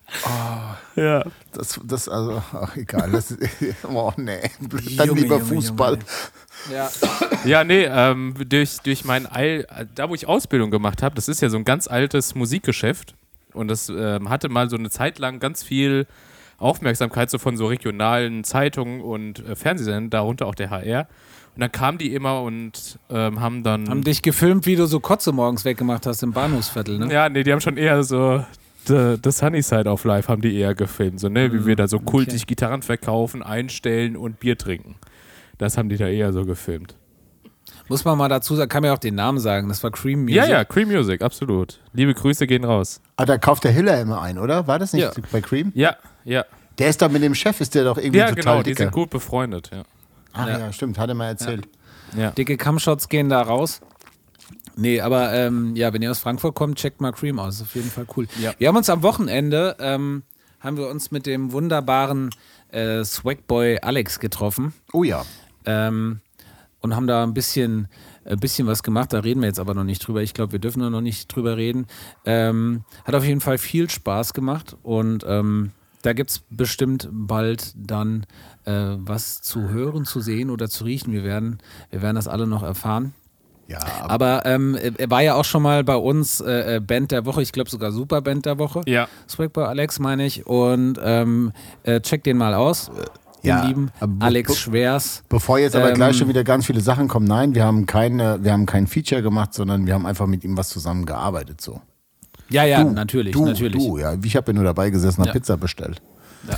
Ja. 0.96 1.24
Das, 1.54 1.80
das 1.84 2.10
also, 2.10 2.42
ach, 2.54 2.76
egal. 2.76 3.12
Das, 3.12 3.36
oh 3.84 4.12
nee. 4.18 4.40
Dann 4.98 5.08
Junge, 5.10 5.22
lieber 5.22 5.38
Junge, 5.38 5.46
Fußball. 5.46 5.92
Junge. 5.94 6.04
Ja. 6.74 6.90
Ja, 7.46 7.64
nee, 7.64 7.84
ähm, 7.90 8.34
durch, 8.50 8.78
durch 8.80 9.06
mein 9.06 9.26
All, 9.26 9.68
da 9.94 10.10
wo 10.10 10.16
ich 10.16 10.28
Ausbildung 10.28 10.72
gemacht 10.72 11.04
habe, 11.04 11.16
das 11.16 11.28
ist 11.28 11.42
ja 11.42 11.50
so 11.50 11.58
ein 11.58 11.64
ganz 11.66 11.88
altes 11.88 12.34
Musikgeschäft 12.36 13.14
und 13.54 13.68
das 13.68 13.90
ähm, 13.90 14.30
hatte 14.30 14.50
mal 14.50 14.70
so 14.70 14.76
eine 14.76 14.90
Zeit 14.90 15.20
lang 15.20 15.40
ganz 15.40 15.64
viel 15.64 16.08
Aufmerksamkeit 16.58 17.30
so 17.30 17.38
von 17.38 17.58
so 17.58 17.68
regionalen 17.68 18.44
Zeitungen 18.44 19.02
und 19.02 19.46
äh, 19.48 19.56
Fernsehsendern, 19.56 20.10
darunter 20.10 20.48
auch 20.48 20.56
der 20.56 20.70
HR. 20.70 21.08
Und 21.56 21.62
dann 21.62 21.72
kamen 21.72 21.98
die 21.98 22.14
immer 22.14 22.42
und 22.42 23.00
ähm, 23.10 23.40
haben 23.40 23.64
dann. 23.64 23.90
Haben 23.90 24.04
dich 24.04 24.22
gefilmt, 24.22 24.66
wie 24.66 24.76
du 24.76 24.86
so 24.88 25.00
Kotze 25.00 25.32
morgens 25.32 25.64
weggemacht 25.66 26.06
hast 26.06 26.22
im 26.24 26.32
Bahnhofsviertel, 26.34 26.98
ne? 27.00 27.14
ja, 27.14 27.30
nee, 27.30 27.44
die 27.44 27.52
haben 27.52 27.62
schon 27.62 27.78
eher 27.78 28.04
so 28.04 28.44
the- 28.88 29.16
das 29.22 29.38
Sunnyside 29.38 29.90
of 29.90 30.04
Life 30.04 30.28
haben 30.30 30.42
die 30.42 30.56
eher 30.58 30.76
gefilmt, 30.76 31.20
so, 31.20 31.30
ne, 31.30 31.52
wie 31.54 31.66
wir 31.66 31.76
da 31.76 31.88
so 31.88 32.00
kultig 32.00 32.46
Gitarren 32.48 32.82
verkaufen, 32.82 33.42
einstellen 33.44 34.18
und 34.18 34.40
Bier 34.40 34.58
trinken. 34.58 34.96
Das 35.57 35.78
haben 35.78 35.90
die 35.90 35.98
da 35.98 36.07
eher 36.07 36.34
so 36.34 36.44
gefilmt. 36.46 36.96
Muss 37.88 38.04
man 38.04 38.18
mal 38.18 38.30
dazu 38.30 38.56
sagen, 38.56 38.69
kann 38.69 38.81
mir 38.81 38.94
auch 38.94 38.98
den 39.00 39.16
Namen 39.16 39.40
sagen. 39.40 39.68
Das 39.69 39.84
war 39.84 39.92
Cream 39.92 40.22
Music. 40.24 40.36
Ja, 40.38 40.46
ja, 40.48 40.66
Cream 40.66 40.90
Music, 40.90 41.22
absolut. 41.22 41.80
Liebe 41.94 42.13
Grüße 42.13 42.48
gehen 42.48 42.63
raus. 42.63 43.00
Ah, 43.16 43.25
da 43.25 43.38
kauft 43.38 43.63
der 43.63 43.72
Hiller 43.72 44.00
immer 44.02 44.22
ein, 44.22 44.38
oder? 44.40 44.68
War 44.68 44.80
das 44.80 44.94
nicht 44.94 45.04
Ja. 45.04 45.12
bei 45.31 45.42
Cream? 45.42 45.72
Ja, 45.75 45.96
ja. 46.24 46.46
Der 46.78 46.90
ist 46.90 47.02
doch 47.02 47.10
mit 47.10 47.22
dem 47.24 47.36
Chef, 47.36 47.62
ist 47.62 47.74
der 47.75 47.84
doch 47.86 47.98
irgendwie 47.98 48.19
Ja, 48.19 48.30
total 48.30 48.42
genau, 48.44 48.63
die 48.63 48.74
sind 48.74 48.92
gut 48.92 49.10
befreundet, 49.10 49.69
ja. 49.74 49.84
Ach 50.34 50.48
ja. 50.48 50.74
stimmt, 50.74 50.98
hat 50.98 51.10
er 51.10 51.16
mal 51.16 51.28
erzählt. 51.28 51.68
ja. 52.18 52.31
Dicke 52.31 52.58
Cumshots 52.58 53.08
gehen 53.08 53.30
da 53.30 53.42
raus. 53.42 53.81
Nee, 54.75 55.00
aber 55.00 55.31
ähm, 55.34 55.75
ja, 55.75 55.94
wenn 55.94 56.01
ihr 56.01 56.12
aus 56.12 56.19
Frankfurt 56.19 56.54
kommt, 56.56 56.78
checkt 56.78 57.00
mal 57.00 57.13
Cream 57.13 57.40
aus. 57.40 57.56
Ist 57.56 57.62
auf 57.62 57.75
jeden 57.75 57.90
Fall 57.90 58.06
cool. 58.18 58.28
Ja. 58.42 58.51
Wir 58.58 58.68
haben 58.68 58.75
uns 58.75 58.90
am 58.90 59.04
Wochenende, 59.04 59.78
ähm, 59.80 60.24
haben 60.60 60.75
wir 60.78 60.90
uns 60.90 61.12
mit 61.12 61.25
dem 61.25 61.54
wunderbaren 61.54 62.31
äh, 62.72 63.04
Swagboy 63.06 63.80
Alex 63.81 64.19
getroffen. 64.19 64.74
Oh 64.92 65.04
ja. 65.04 65.24
Ähm, 65.66 66.22
und 66.82 66.96
haben 66.96 67.08
da 67.08 67.24
ein 67.24 67.34
bisschen, 67.34 67.88
ein 68.26 68.40
bisschen 68.40 68.68
was 68.68 68.84
gemacht. 68.84 69.14
Da 69.14 69.20
reden 69.20 69.42
wir 69.42 69.48
jetzt 69.48 69.60
aber 69.60 69.74
noch 69.74 69.84
nicht 69.84 70.06
drüber. 70.06 70.22
Ich 70.22 70.34
glaube, 70.34 70.52
wir 70.52 70.60
dürfen 70.60 70.82
da 70.82 70.90
noch 70.90 71.02
nicht 71.02 71.34
drüber 71.36 71.58
reden. 71.58 71.88
Ähm, 72.26 72.84
hat 73.04 73.16
auf 73.16 73.26
jeden 73.26 73.42
Fall 73.42 73.58
viel 73.58 73.90
Spaß 73.90 74.34
gemacht 74.34 74.78
und 74.84 75.26
ähm, 75.28 75.72
da 76.04 76.14
gibt 76.14 76.30
es 76.30 76.44
bestimmt 76.52 77.10
bald 77.12 77.74
dann 77.76 78.28
äh, 78.66 78.72
was 78.98 79.42
zu 79.42 79.70
hören, 79.70 80.06
zu 80.06 80.20
sehen 80.20 80.52
oder 80.52 80.70
zu 80.70 80.84
riechen. 80.84 81.12
Wir 81.12 81.24
werden, 81.24 81.58
wir 81.90 82.04
werden 82.04 82.16
das 82.16 82.28
alle 82.28 82.46
noch 82.46 82.62
erfahren. 82.62 83.14
Ja, 83.68 83.80
Aber 84.04 84.46
ähm, 84.46 84.76
er 84.76 85.10
war 85.10 85.24
ja 85.24 85.34
auch 85.34 85.46
schon 85.46 85.64
mal 85.64 85.84
bei 85.84 85.96
uns 85.96 86.40
äh, 86.40 86.76
äh, 86.76 86.80
Band 86.80 87.12
der 87.12 87.26
Woche, 87.26 87.42
ich 87.42 87.52
glaube 87.52 87.70
sogar 87.70 87.92
Superband 87.92 88.46
der 88.46 88.60
Woche. 88.60 88.82
Ja. 88.86 89.08
Swagboy 89.28 89.66
Alex 89.66 89.98
meine 89.98 90.26
ich. 90.26 90.46
Und 90.46 91.00
ähm, 91.02 91.52
äh, 91.82 92.00
check 92.02 92.24
den 92.24 92.38
mal 92.38 92.54
aus. 92.54 92.92
Den 93.46 93.50
Ja, 93.58 93.66
lieben 93.66 93.92
Alex 94.20 94.52
be- 94.52 94.58
Schwers. 94.58 95.24
Bevor 95.30 95.60
jetzt 95.60 95.76
aber 95.76 95.90
Ähm, 95.90 95.96
gleich 95.96 96.18
schon 96.18 96.28
wieder 96.28 96.44
ganz 96.44 96.66
viele 96.66 96.82
Sachen 96.82 97.08
kommen, 97.08 97.28
nein, 97.28 97.56
wir 97.56 97.64
haben 97.64 97.86
keine, 97.86 98.44
wir 98.44 98.52
haben 98.52 98.66
kein 98.66 98.88
Feature 98.88 99.22
gemacht, 99.22 99.54
sondern 99.54 99.86
wir 99.86 99.94
haben 99.94 100.06
einfach 100.06 100.28
mit 100.28 100.44
ihm 100.44 100.58
was 100.58 100.70
zusammengearbeitet 100.70 101.62
so. 101.62 101.82
Ja, 102.50 102.64
ja, 102.64 102.84
Du, 102.84 102.92
natürlich, 102.92 103.34
du, 103.34 103.46
natürlich. 103.46 103.84
Du, 103.84 103.98
ja, 103.98 104.16
ich 104.22 104.36
habe 104.36 104.52
ja 104.52 104.56
nur 104.56 104.64
dabei 104.66 104.90
gesessen, 104.92 105.20
habe 105.22 105.30
Ja. 105.30 105.34
Pizza 105.34 105.58
bestellt. 105.58 106.02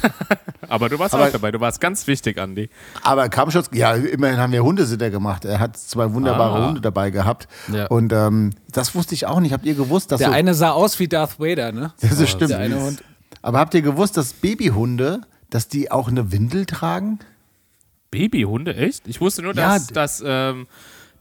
Aber 0.70 0.90
du 0.90 1.00
warst 1.00 1.14
Aber- 1.14 1.28
auch 1.28 1.32
dabei, 1.32 1.52
du 1.52 1.60
warst 1.62 1.80
ganz 1.80 2.08
wichtig, 2.08 2.38
Andi. 2.38 2.70
Aber 3.04 3.30
Kampfschutz, 3.30 3.70
ja, 3.74 3.94
immerhin 3.94 4.38
haben 4.38 4.52
wir 4.52 4.64
Hundesitter 4.64 5.10
gemacht. 5.10 5.46
Er 5.46 5.60
hat 5.62 5.78
zwei 5.78 6.14
wunderbare 6.14 6.60
Ah. 6.62 6.68
Hunde 6.68 6.82
dabei 6.82 7.10
gehabt. 7.10 7.48
Ja. 7.72 7.88
Und 7.88 8.12
ähm, 8.12 8.52
das 8.72 8.96
wusste 8.96 9.14
ich 9.16 9.26
auch 9.28 9.40
nicht. 9.40 9.54
Habt 9.54 9.66
ihr 9.66 9.76
gewusst, 9.76 10.12
dass 10.12 10.20
Der 10.20 10.28
so, 10.30 10.34
eine 10.34 10.54
sah 10.56 10.72
aus 10.72 11.00
wie 11.00 11.08
Darth 11.08 11.40
Vader, 11.40 11.72
ne? 11.72 11.94
das 12.02 12.20
ist 12.20 12.30
stimmt. 12.32 12.52
Der 12.52 12.60
eine 12.60 12.82
Hund. 12.82 13.02
Aber 13.42 13.60
habt 13.60 13.74
ihr 13.76 13.82
gewusst, 13.82 14.18
dass 14.18 14.34
Babyhunde, 14.34 15.22
dass 15.50 15.68
die 15.68 15.92
auch 15.92 16.08
eine 16.08 16.32
Windel 16.32 16.66
tragen? 16.66 17.20
Babyhunde, 18.12 18.76
echt? 18.76 19.08
Ich 19.08 19.20
wusste 19.22 19.42
nur, 19.42 19.54
Ja, 19.56 19.74
dass, 19.74 19.88
d- 19.88 19.94
dass, 19.94 20.24
ähm, 20.26 20.68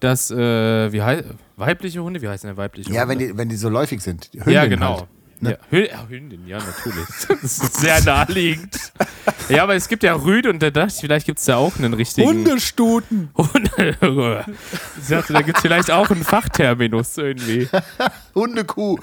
dass 0.00 0.30
äh, 0.30 0.92
wie 0.92 1.02
heißt, 1.02 1.24
weibliche 1.56 2.02
Hunde, 2.02 2.22
wie 2.22 2.28
heißen 2.28 2.48
denn 2.48 2.56
weibliche 2.56 2.92
Ja, 2.92 3.02
Hunde? 3.02 3.08
wenn 3.12 3.18
die, 3.18 3.36
wenn 3.38 3.48
die 3.48 3.56
so 3.56 3.68
läufig 3.68 4.00
sind. 4.02 4.30
Hündin 4.32 4.52
ja, 4.52 4.66
genau. 4.66 4.98
Halt. 5.00 5.08
Ne? 5.38 5.50
Ja, 5.50 5.56
Hü 5.70 5.86
ja, 5.86 6.06
Hündin, 6.08 6.46
ja, 6.46 6.58
natürlich. 6.58 7.06
Das 7.42 7.58
ist 7.58 7.74
sehr 7.76 8.02
naheliegend. 8.04 8.92
ja, 9.50 9.64
aber 9.64 9.74
es 9.74 9.86
gibt 9.88 10.02
ja 10.02 10.14
Rüd 10.14 10.46
und 10.46 10.62
da 10.62 10.70
dachte 10.70 10.94
ich, 10.94 11.00
vielleicht 11.00 11.26
gibt 11.26 11.40
es 11.40 11.44
da 11.44 11.56
auch 11.56 11.76
einen 11.76 11.92
richtigen. 11.92 12.26
Hundestuten. 12.28 13.30
Hunde. 13.36 13.66
Ich 15.02 15.08
dachte, 15.08 15.32
da 15.34 15.42
gibt 15.42 15.58
es 15.58 15.62
vielleicht 15.62 15.90
auch 15.90 16.10
einen 16.10 16.24
Fachterminus 16.24 17.18
irgendwie. 17.18 17.68
Hundekuh. 18.34 18.98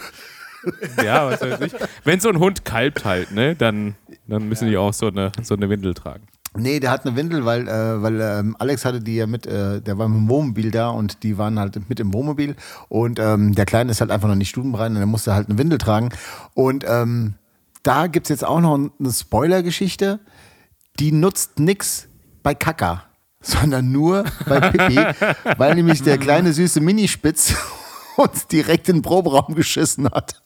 Ja, 1.03 1.27
was 1.29 1.41
weiß 1.41 1.59
ich. 1.61 1.73
Wenn 2.03 2.19
so 2.19 2.29
ein 2.29 2.39
Hund 2.39 2.65
kalbt 2.65 3.05
halt, 3.05 3.31
ne, 3.31 3.55
dann, 3.55 3.95
dann 4.27 4.47
müssen 4.47 4.67
die 4.67 4.77
auch 4.77 4.93
so 4.93 5.07
eine, 5.07 5.31
so 5.41 5.55
eine 5.55 5.69
Windel 5.69 5.93
tragen. 5.93 6.27
Nee, 6.55 6.79
der 6.79 6.91
hat 6.91 7.05
eine 7.05 7.15
Windel, 7.15 7.45
weil, 7.45 7.67
äh, 7.67 8.01
weil 8.01 8.21
ähm, 8.21 8.55
Alex 8.59 8.85
hatte 8.85 8.99
die 8.99 9.15
ja 9.15 9.25
mit, 9.25 9.47
äh, 9.47 9.81
der 9.81 9.97
war 9.97 10.07
mit 10.07 10.19
dem 10.19 10.29
Wohnmobil 10.29 10.69
da 10.69 10.89
und 10.89 11.23
die 11.23 11.37
waren 11.39 11.57
halt 11.57 11.89
mit 11.89 11.99
im 11.99 12.13
Wohnmobil 12.13 12.55
und 12.89 13.19
ähm, 13.19 13.55
der 13.55 13.65
Kleine 13.65 13.89
ist 13.89 14.01
halt 14.01 14.11
einfach 14.11 14.27
noch 14.27 14.35
nicht 14.35 14.49
stubenbereit 14.49 14.91
und 14.91 14.97
er 14.97 15.07
musste 15.07 15.33
halt 15.33 15.49
eine 15.49 15.57
Windel 15.57 15.79
tragen. 15.79 16.09
Und 16.53 16.85
ähm, 16.87 17.33
da 17.81 18.05
gibt 18.05 18.27
es 18.27 18.29
jetzt 18.29 18.45
auch 18.45 18.61
noch 18.61 18.75
eine 18.75 19.11
Spoiler-Geschichte, 19.11 20.19
die 20.99 21.11
nutzt 21.11 21.59
nix 21.59 22.07
bei 22.43 22.53
Kaka, 22.53 23.05
sondern 23.41 23.91
nur 23.91 24.23
bei 24.47 24.59
Pippi, 24.59 24.99
weil 25.57 25.73
nämlich 25.73 26.03
der 26.03 26.19
kleine 26.19 26.53
süße 26.53 26.81
Minispitz 26.81 27.55
uns 28.15 28.45
direkt 28.45 28.89
in 28.89 28.97
den 28.97 29.01
Proberaum 29.01 29.55
geschissen 29.55 30.07
hat. 30.07 30.42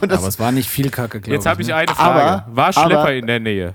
Und 0.00 0.10
das, 0.10 0.18
Aber 0.18 0.28
es 0.28 0.38
war 0.38 0.52
nicht 0.52 0.68
viel 0.70 0.90
Kacke, 0.90 1.20
glaube 1.20 1.34
Jetzt 1.36 1.46
habe 1.46 1.60
ich 1.62 1.68
ne? 1.68 1.74
eine 1.76 1.88
Frage. 1.94 2.20
Aber- 2.22 2.46
War 2.48 2.72
Schlepper 2.72 2.98
aber- 3.00 3.12
in 3.14 3.26
der 3.26 3.40
Nähe? 3.40 3.74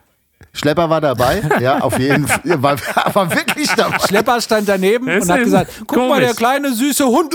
Schlepper 0.53 0.89
war 0.89 0.99
dabei, 1.01 1.41
ja, 1.59 1.79
auf 1.79 1.99
jeden 1.99 2.27
Fall. 2.27 2.41
War, 2.63 2.77
war 3.13 3.29
wirklich 3.35 3.69
dabei. 3.75 3.99
Schlepper 3.99 4.41
stand 4.41 4.67
daneben 4.67 5.05
Das 5.05 5.25
und 5.25 5.31
hat 5.31 5.39
gesagt: 5.43 5.71
Guck 5.85 5.97
mal, 5.97 6.07
komisch. 6.07 6.19
der 6.25 6.33
kleine 6.33 6.73
süße 6.73 7.05
Hund. 7.05 7.33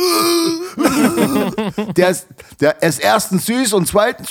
Der 1.97 2.09
ist, 2.09 2.27
der 2.61 2.83
ist 2.83 2.99
erstens 2.99 3.47
süß 3.47 3.73
und 3.75 3.87
zweitens. 3.87 4.31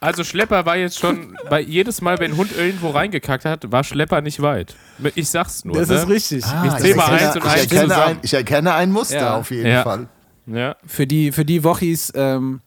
Also 0.00 0.22
Schlepper 0.24 0.66
war 0.66 0.76
jetzt 0.76 0.98
schon, 0.98 1.36
bei 1.48 1.60
jedes 1.60 2.00
Mal, 2.02 2.18
wenn 2.18 2.32
ein 2.32 2.36
Hund 2.36 2.50
irgendwo 2.56 2.90
reingekackt 2.90 3.44
hat, 3.46 3.70
war 3.72 3.84
Schlepper 3.84 4.20
nicht 4.20 4.42
weit. 4.42 4.74
Ich 5.14 5.30
sag's 5.30 5.64
nur. 5.64 5.76
Das 5.78 5.88
ne? 5.88 5.94
ist 5.96 6.08
richtig. 6.08 6.44
Ah, 6.44 6.76
zähl 6.78 6.94
mal 6.94 7.04
erkenne- 7.08 7.26
eins 7.26 7.36
und 7.36 7.44
ich 7.44 7.50
eins 7.52 7.72
erkenne, 7.72 8.04
ein, 8.04 8.18
ich 8.22 8.34
erkenne 8.34 8.74
ein 8.74 8.92
Muster 8.92 9.16
Ja. 9.16 9.36
auf 9.36 9.50
jeden 9.50 9.66
Ja. 9.70 9.82
Fall. 9.82 10.06
Ja. 10.46 10.76
Für 10.86 11.06
die, 11.06 11.32
für 11.32 11.44
die 11.44 11.64
Wochis, 11.64 12.12
ähm, 12.14 12.60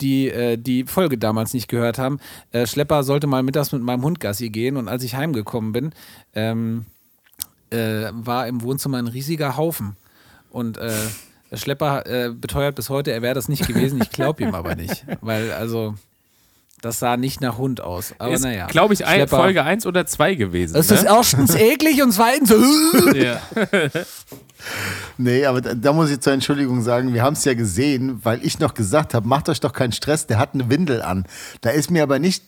die 0.00 0.28
äh, 0.28 0.56
die 0.56 0.84
Folge 0.84 1.16
damals 1.16 1.54
nicht 1.54 1.68
gehört 1.68 1.98
haben, 1.98 2.18
äh, 2.50 2.66
Schlepper 2.66 3.02
sollte 3.04 3.26
mal 3.26 3.42
mittags 3.42 3.72
mit 3.72 3.82
meinem 3.82 4.02
Hund 4.02 4.20
Gassi 4.20 4.50
gehen 4.50 4.76
und 4.76 4.88
als 4.88 5.02
ich 5.04 5.14
heimgekommen 5.14 5.72
bin, 5.72 5.94
ähm, 6.34 6.86
äh, 7.70 8.10
war 8.12 8.46
im 8.46 8.62
Wohnzimmer 8.62 8.98
ein 8.98 9.06
riesiger 9.06 9.56
Haufen. 9.56 9.96
Und 10.50 10.76
äh, 10.76 10.92
Schlepper 11.54 12.06
äh, 12.06 12.30
beteuert 12.30 12.74
bis 12.74 12.90
heute, 12.90 13.12
er 13.12 13.22
wäre 13.22 13.34
das 13.34 13.48
nicht 13.48 13.66
gewesen. 13.66 14.00
Ich 14.02 14.10
glaube 14.10 14.42
ihm 14.42 14.54
aber 14.54 14.74
nicht. 14.74 15.04
Weil, 15.20 15.52
also, 15.52 15.94
das 16.82 16.98
sah 16.98 17.16
nicht 17.16 17.40
nach 17.40 17.58
Hund 17.58 17.80
aus. 17.80 18.12
Aber 18.18 18.32
Ist, 18.32 18.42
naja. 18.42 18.66
glaube 18.66 18.92
ich, 18.92 19.06
ein, 19.06 19.28
Folge 19.28 19.62
1 19.62 19.86
oder 19.86 20.04
2 20.04 20.34
gewesen. 20.34 20.76
Es 20.76 20.90
ist 20.90 21.04
ne? 21.04 21.10
erstens 21.10 21.54
eklig 21.54 22.02
und 22.02 22.12
zweitens. 22.12 22.52
ja. 23.14 23.40
Nee, 25.16 25.46
aber 25.46 25.60
da, 25.60 25.74
da 25.74 25.92
muss 25.92 26.10
ich 26.10 26.20
zur 26.20 26.32
Entschuldigung 26.32 26.82
sagen, 26.82 27.14
wir 27.14 27.22
haben 27.22 27.34
es 27.34 27.44
ja 27.44 27.54
gesehen, 27.54 28.20
weil 28.24 28.44
ich 28.44 28.58
noch 28.58 28.74
gesagt 28.74 29.14
habe, 29.14 29.26
macht 29.26 29.48
euch 29.48 29.60
doch 29.60 29.72
keinen 29.72 29.92
Stress, 29.92 30.26
der 30.26 30.38
hat 30.40 30.54
eine 30.54 30.68
Windel 30.70 31.02
an. 31.02 31.24
Da 31.60 31.70
ist 31.70 31.90
mir 31.90 32.02
aber 32.02 32.18
nicht 32.18 32.44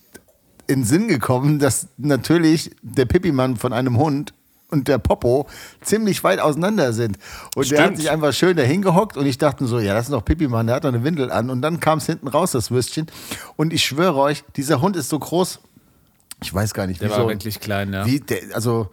in 0.66 0.80
den 0.80 0.84
Sinn 0.84 1.08
gekommen, 1.08 1.60
dass 1.60 1.86
natürlich 1.96 2.72
der 2.82 3.04
Pippimann 3.04 3.56
von 3.56 3.72
einem 3.72 3.98
Hund 3.98 4.34
und 4.74 4.88
der 4.88 4.98
Popo 4.98 5.46
ziemlich 5.80 6.22
weit 6.22 6.38
auseinander 6.40 6.92
sind. 6.92 7.16
Und 7.56 7.70
der 7.70 7.78
hat 7.78 7.84
Stimmt. 7.86 7.98
sich 8.00 8.10
einfach 8.10 8.32
schön 8.34 8.54
dahin 8.56 8.82
gehockt 8.82 9.16
und 9.16 9.24
ich 9.24 9.38
dachte 9.38 9.64
so, 9.66 9.78
ja, 9.78 9.94
das 9.94 10.04
ist 10.06 10.12
doch 10.12 10.24
Pippimann, 10.24 10.66
der 10.66 10.76
hat 10.76 10.84
doch 10.84 10.90
eine 10.90 11.02
Windel 11.04 11.32
an. 11.32 11.48
Und 11.48 11.62
dann 11.62 11.80
kam 11.80 11.98
es 11.98 12.06
hinten 12.06 12.28
raus, 12.28 12.52
das 12.52 12.70
Würstchen. 12.70 13.06
Und 13.56 13.72
ich 13.72 13.82
schwöre 13.84 14.16
euch, 14.18 14.44
dieser 14.56 14.82
Hund 14.82 14.96
ist 14.96 15.08
so 15.08 15.18
groß, 15.18 15.60
ich 16.42 16.52
weiß 16.52 16.74
gar 16.74 16.86
nicht, 16.86 17.00
Der 17.00 17.08
wie 17.08 17.12
war 17.12 17.20
so, 17.22 17.28
wirklich 17.28 17.60
klein, 17.60 17.92
ja. 17.94 18.04
wie 18.04 18.20
der, 18.20 18.38
also 18.54 18.90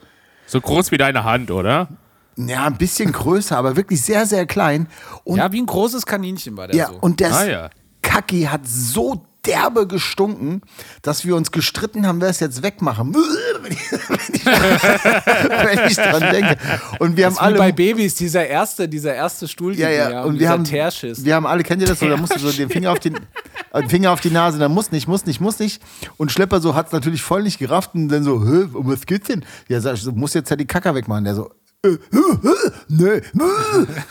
So 0.47 0.61
groß 0.61 0.91
wie 0.91 0.97
deine 0.97 1.23
Hand, 1.25 1.51
oder? 1.51 1.89
ja, 2.37 2.65
ein 2.65 2.77
bisschen 2.77 3.11
größer, 3.11 3.57
aber 3.57 3.75
wirklich 3.75 4.01
sehr, 4.01 4.25
sehr 4.25 4.45
klein. 4.45 4.87
Und 5.25 5.37
Ja, 5.37 5.51
wie 5.51 5.61
ein 5.61 5.65
großes 5.65 6.05
Kaninchen 6.05 6.55
war 6.55 6.67
der 6.67 6.75
Ja, 6.77 6.87
so. 6.87 6.93
und 7.01 7.19
der 7.19 7.33
Ah, 7.35 7.45
ja. 7.45 7.69
Kacki 8.01 8.43
hat 8.43 8.61
so 8.65 9.25
derbe 9.45 9.87
gestunken, 9.87 10.61
dass 11.01 11.25
wir 11.25 11.35
uns 11.35 11.51
gestritten 11.51 12.05
haben, 12.05 12.21
wer 12.21 12.29
es 12.29 12.39
jetzt 12.39 12.63
wegmachen. 12.63 13.15
Wenn 13.61 13.71
ich, 13.73 13.91
wenn 13.91 14.19
ich, 14.33 14.45
wenn 14.45 15.87
ich 15.87 15.95
dran 15.95 16.31
denke. 16.31 16.57
Und 16.99 17.15
wir 17.15 17.25
haben 17.27 17.35
Das 17.35 17.43
ist 17.43 17.53
wie 17.53 17.57
bei 17.57 17.63
alle. 17.65 17.73
Babys, 17.73 18.15
dieser 18.15 18.47
erste, 18.47 18.89
dieser 18.89 19.13
erste 19.13 19.47
Stuhl, 19.47 19.75
Ja, 19.77 19.89
ja, 19.89 20.23
und 20.23 20.39
wir 20.39 20.49
haben, 20.49 20.63
Teerschiss. 20.63 21.23
wir 21.23 21.35
haben 21.35 21.45
alle, 21.45 21.63
kennt 21.63 21.81
ihr 21.81 21.87
das 21.87 21.99
so, 21.99 22.07
da 22.09 22.17
musst 22.17 22.35
du 22.35 22.39
so 22.39 22.51
den 22.51 22.69
Finger 22.69 22.91
auf, 22.91 22.99
den, 22.99 23.15
äh, 23.73 23.81
den 23.81 23.89
Finger 23.89 24.11
auf 24.11 24.21
die 24.21 24.31
Nase, 24.31 24.57
dann 24.57 24.71
muss 24.73 24.91
nicht, 24.91 25.07
muss 25.07 25.25
nicht, 25.25 25.39
muss 25.39 25.59
nicht. 25.59 25.81
Und 26.17 26.31
Schlepper 26.31 26.59
so 26.59 26.73
hat 26.75 26.87
es 26.87 26.91
natürlich 26.91 27.21
voll 27.21 27.43
nicht 27.43 27.59
gerafft 27.59 27.91
und 27.93 28.09
dann 28.09 28.23
so, 28.23 28.35
um 28.35 28.89
was 28.89 29.05
geht's 29.05 29.27
denn? 29.27 29.45
Ja, 29.67 29.79
sag 29.79 29.95
ich, 29.95 30.01
so, 30.01 30.11
muss 30.11 30.33
jetzt 30.33 30.49
ja 30.49 30.55
die 30.55 30.65
Kacker 30.65 30.95
wegmachen. 30.95 31.23
Der 31.23 31.35
so, 31.35 31.51
äh, 31.83 31.97
hö, 32.11 32.37
hö, 32.41 32.53
nee, 32.89 33.05
äh, 33.09 33.21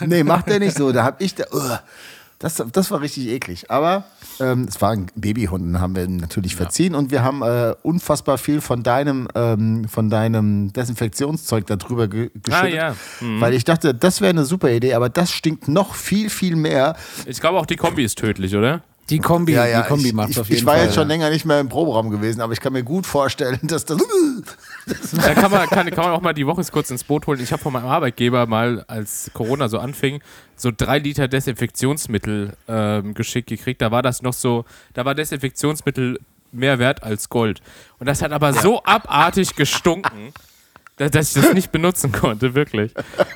nee, 0.06 0.24
macht 0.24 0.48
er 0.48 0.58
nicht 0.58 0.76
so. 0.76 0.92
Da 0.92 1.04
hab 1.04 1.20
ich 1.20 1.34
da, 1.34 1.44
uh, 1.52 1.76
das, 2.40 2.64
das 2.72 2.90
war 2.90 3.02
richtig 3.02 3.28
eklig. 3.28 3.70
Aber 3.70 4.04
ähm, 4.40 4.64
es 4.66 4.80
war 4.80 4.90
ein 4.90 5.06
Babyhund, 5.14 5.62
den 5.62 5.80
haben 5.80 5.94
wir 5.94 6.08
natürlich 6.08 6.56
verziehen 6.56 6.94
und 6.94 7.10
wir 7.10 7.22
haben 7.22 7.42
äh, 7.42 7.74
unfassbar 7.82 8.38
viel 8.38 8.62
von 8.62 8.82
deinem, 8.82 9.28
ähm, 9.34 9.86
von 9.88 10.08
deinem 10.08 10.72
Desinfektionszeug 10.72 11.66
darüber 11.66 12.08
ge 12.08 12.30
geschüttet. 12.42 12.74
ja. 12.74 12.96
Weil 13.20 13.52
ich 13.52 13.64
dachte, 13.64 13.94
das 13.94 14.22
wäre 14.22 14.30
eine 14.30 14.46
super 14.46 14.70
Idee, 14.70 14.94
aber 14.94 15.10
das 15.10 15.30
stinkt 15.30 15.68
noch 15.68 15.94
viel, 15.94 16.30
viel 16.30 16.56
mehr. 16.56 16.96
Ich 17.26 17.40
glaube 17.40 17.58
auch 17.58 17.66
die 17.66 17.76
Kombi 17.76 18.04
ist 18.04 18.16
tödlich, 18.18 18.56
oder? 18.56 18.82
Die 19.10 19.18
Kombi, 19.18 19.52
die 19.54 19.82
Kombi 19.88 20.08
ich, 20.08 20.12
macht 20.14 20.30
ich, 20.30 20.40
auf 20.40 20.48
jeden 20.48 20.58
ich 20.60 20.66
war 20.66 20.76
Fall. 20.76 20.84
jetzt 20.84 20.94
schon 20.94 21.02
ja. 21.02 21.08
länger 21.08 21.30
nicht 21.30 21.44
mehr 21.44 21.60
im 21.60 21.68
Proberaum 21.68 22.10
gewesen, 22.10 22.40
aber 22.40 22.52
ich 22.52 22.60
kann 22.60 22.72
mir 22.72 22.82
gut 22.84 23.06
vorstellen, 23.06 23.58
dass 23.62 23.84
das. 23.84 23.98
Da 25.12 25.34
kann 25.34 25.50
man, 25.50 25.68
kann, 25.68 25.90
kann 25.90 26.04
man 26.04 26.12
auch 26.14 26.20
mal 26.20 26.32
die 26.32 26.46
Woche 26.46 26.62
kurz 26.70 26.90
ins 26.90 27.04
Boot 27.04 27.26
holen. 27.26 27.40
Ich 27.40 27.52
habe 27.52 27.62
von 27.62 27.72
meinem 27.72 27.86
Arbeitgeber 27.86 28.46
mal, 28.46 28.84
als 28.88 29.30
Corona 29.34 29.68
so 29.68 29.78
anfing, 29.78 30.20
so 30.56 30.70
drei 30.74 30.98
Liter 30.98 31.28
Desinfektionsmittel 31.28 32.52
ähm, 32.68 33.14
geschickt 33.14 33.48
gekriegt. 33.48 33.82
Da 33.82 33.90
war 33.90 34.02
das 34.02 34.22
noch 34.22 34.32
so, 34.32 34.64
da 34.94 35.04
war 35.04 35.14
Desinfektionsmittel 35.14 36.18
mehr 36.52 36.78
wert 36.78 37.02
als 37.02 37.28
Gold. 37.28 37.60
Und 37.98 38.06
das 38.06 38.22
hat 38.22 38.32
aber 38.32 38.52
so 38.52 38.82
abartig 38.84 39.54
gestunken, 39.56 40.32
da- 40.96 41.08
dass 41.08 41.36
ich 41.36 41.42
das 41.42 41.52
nicht 41.54 41.72
benutzen 41.72 42.12
konnte, 42.12 42.54
wirklich. 42.54 42.92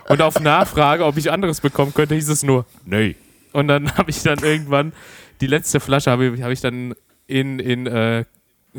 Und 0.09 0.21
auf 0.23 0.40
Nachfrage, 0.40 1.04
ob 1.04 1.16
ich 1.16 1.31
anderes 1.31 1.61
bekommen 1.61 1.95
könnte, 1.95 2.14
hieß 2.14 2.28
es 2.28 2.43
nur, 2.43 2.64
nee. 2.85 3.16
Und 3.52 3.69
dann 3.69 3.93
habe 3.97 4.11
ich 4.11 4.23
dann 4.23 4.38
irgendwann, 4.40 4.93
die 5.40 5.46
letzte 5.46 5.80
Flasche 5.80 6.10
habe 6.10 6.26
ich, 6.26 6.42
hab 6.42 6.50
ich 6.50 6.60
dann 6.60 6.94
in, 7.26 7.58
in 7.58 7.86
äh, 7.86 8.24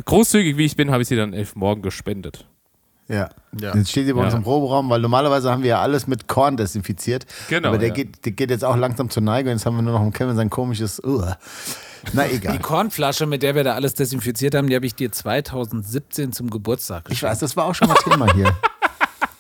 großzügig 0.04 0.58
wie 0.58 0.66
ich 0.66 0.76
bin, 0.76 0.92
habe 0.92 1.02
ich 1.04 1.08
sie 1.08 1.16
dann 1.16 1.34
elf 1.34 1.56
morgen 1.56 1.82
gespendet. 1.82 2.48
Ja. 3.08 3.30
Ja. 3.60 3.76
Jetzt 3.76 3.92
steht 3.92 4.08
sie 4.08 4.14
bei 4.14 4.22
uns 4.24 4.34
Ja. 4.34 4.38
im 4.38 4.44
Proberaum, 4.44 4.90
weil 4.90 5.00
normalerweise 5.00 5.52
haben 5.52 5.62
wir 5.62 5.70
ja 5.70 5.82
alles 5.82 6.08
mit 6.08 6.28
Korn 6.28 6.58
desinfiziert. 6.58 7.26
Genau, 7.50 7.70
Aber 7.70 7.78
der, 7.78 7.90
ja. 7.90 7.94
geht, 7.94 8.26
der 8.26 8.32
geht 8.32 8.50
jetzt 8.50 8.66
auch 8.66 8.76
langsam 8.76 9.12
zur 9.12 9.22
Neigung. 9.22 9.52
Jetzt 9.52 9.66
haben 9.68 9.76
wir 9.76 9.84
nur 9.84 9.94
noch 9.94 10.02
im 10.02 10.12
Kevin 10.12 10.36
sein 10.36 10.50
komisches. 10.50 11.00
Uh. 11.04 11.24
Na 12.14 12.28
egal. 12.30 12.54
Die 12.54 12.60
Kornflasche, 12.60 13.28
mit 13.28 13.44
der 13.44 13.54
wir 13.54 13.64
da 13.64 13.74
alles 13.76 13.94
desinfiziert 13.94 14.56
haben, 14.56 14.68
die 14.70 14.76
habe 14.76 14.86
ich 14.88 14.96
dir 14.96 15.12
2017 15.12 16.32
zum 16.32 16.50
Geburtstag 16.50 17.04
Ich 17.06 17.10
geschenkt. 17.20 17.32
weiß, 17.34 17.40
das 17.40 17.56
war 17.56 17.66
auch 17.66 17.76
schon 17.76 17.88
mal 17.88 17.96
Thema 18.04 18.34
hier. 18.34 18.56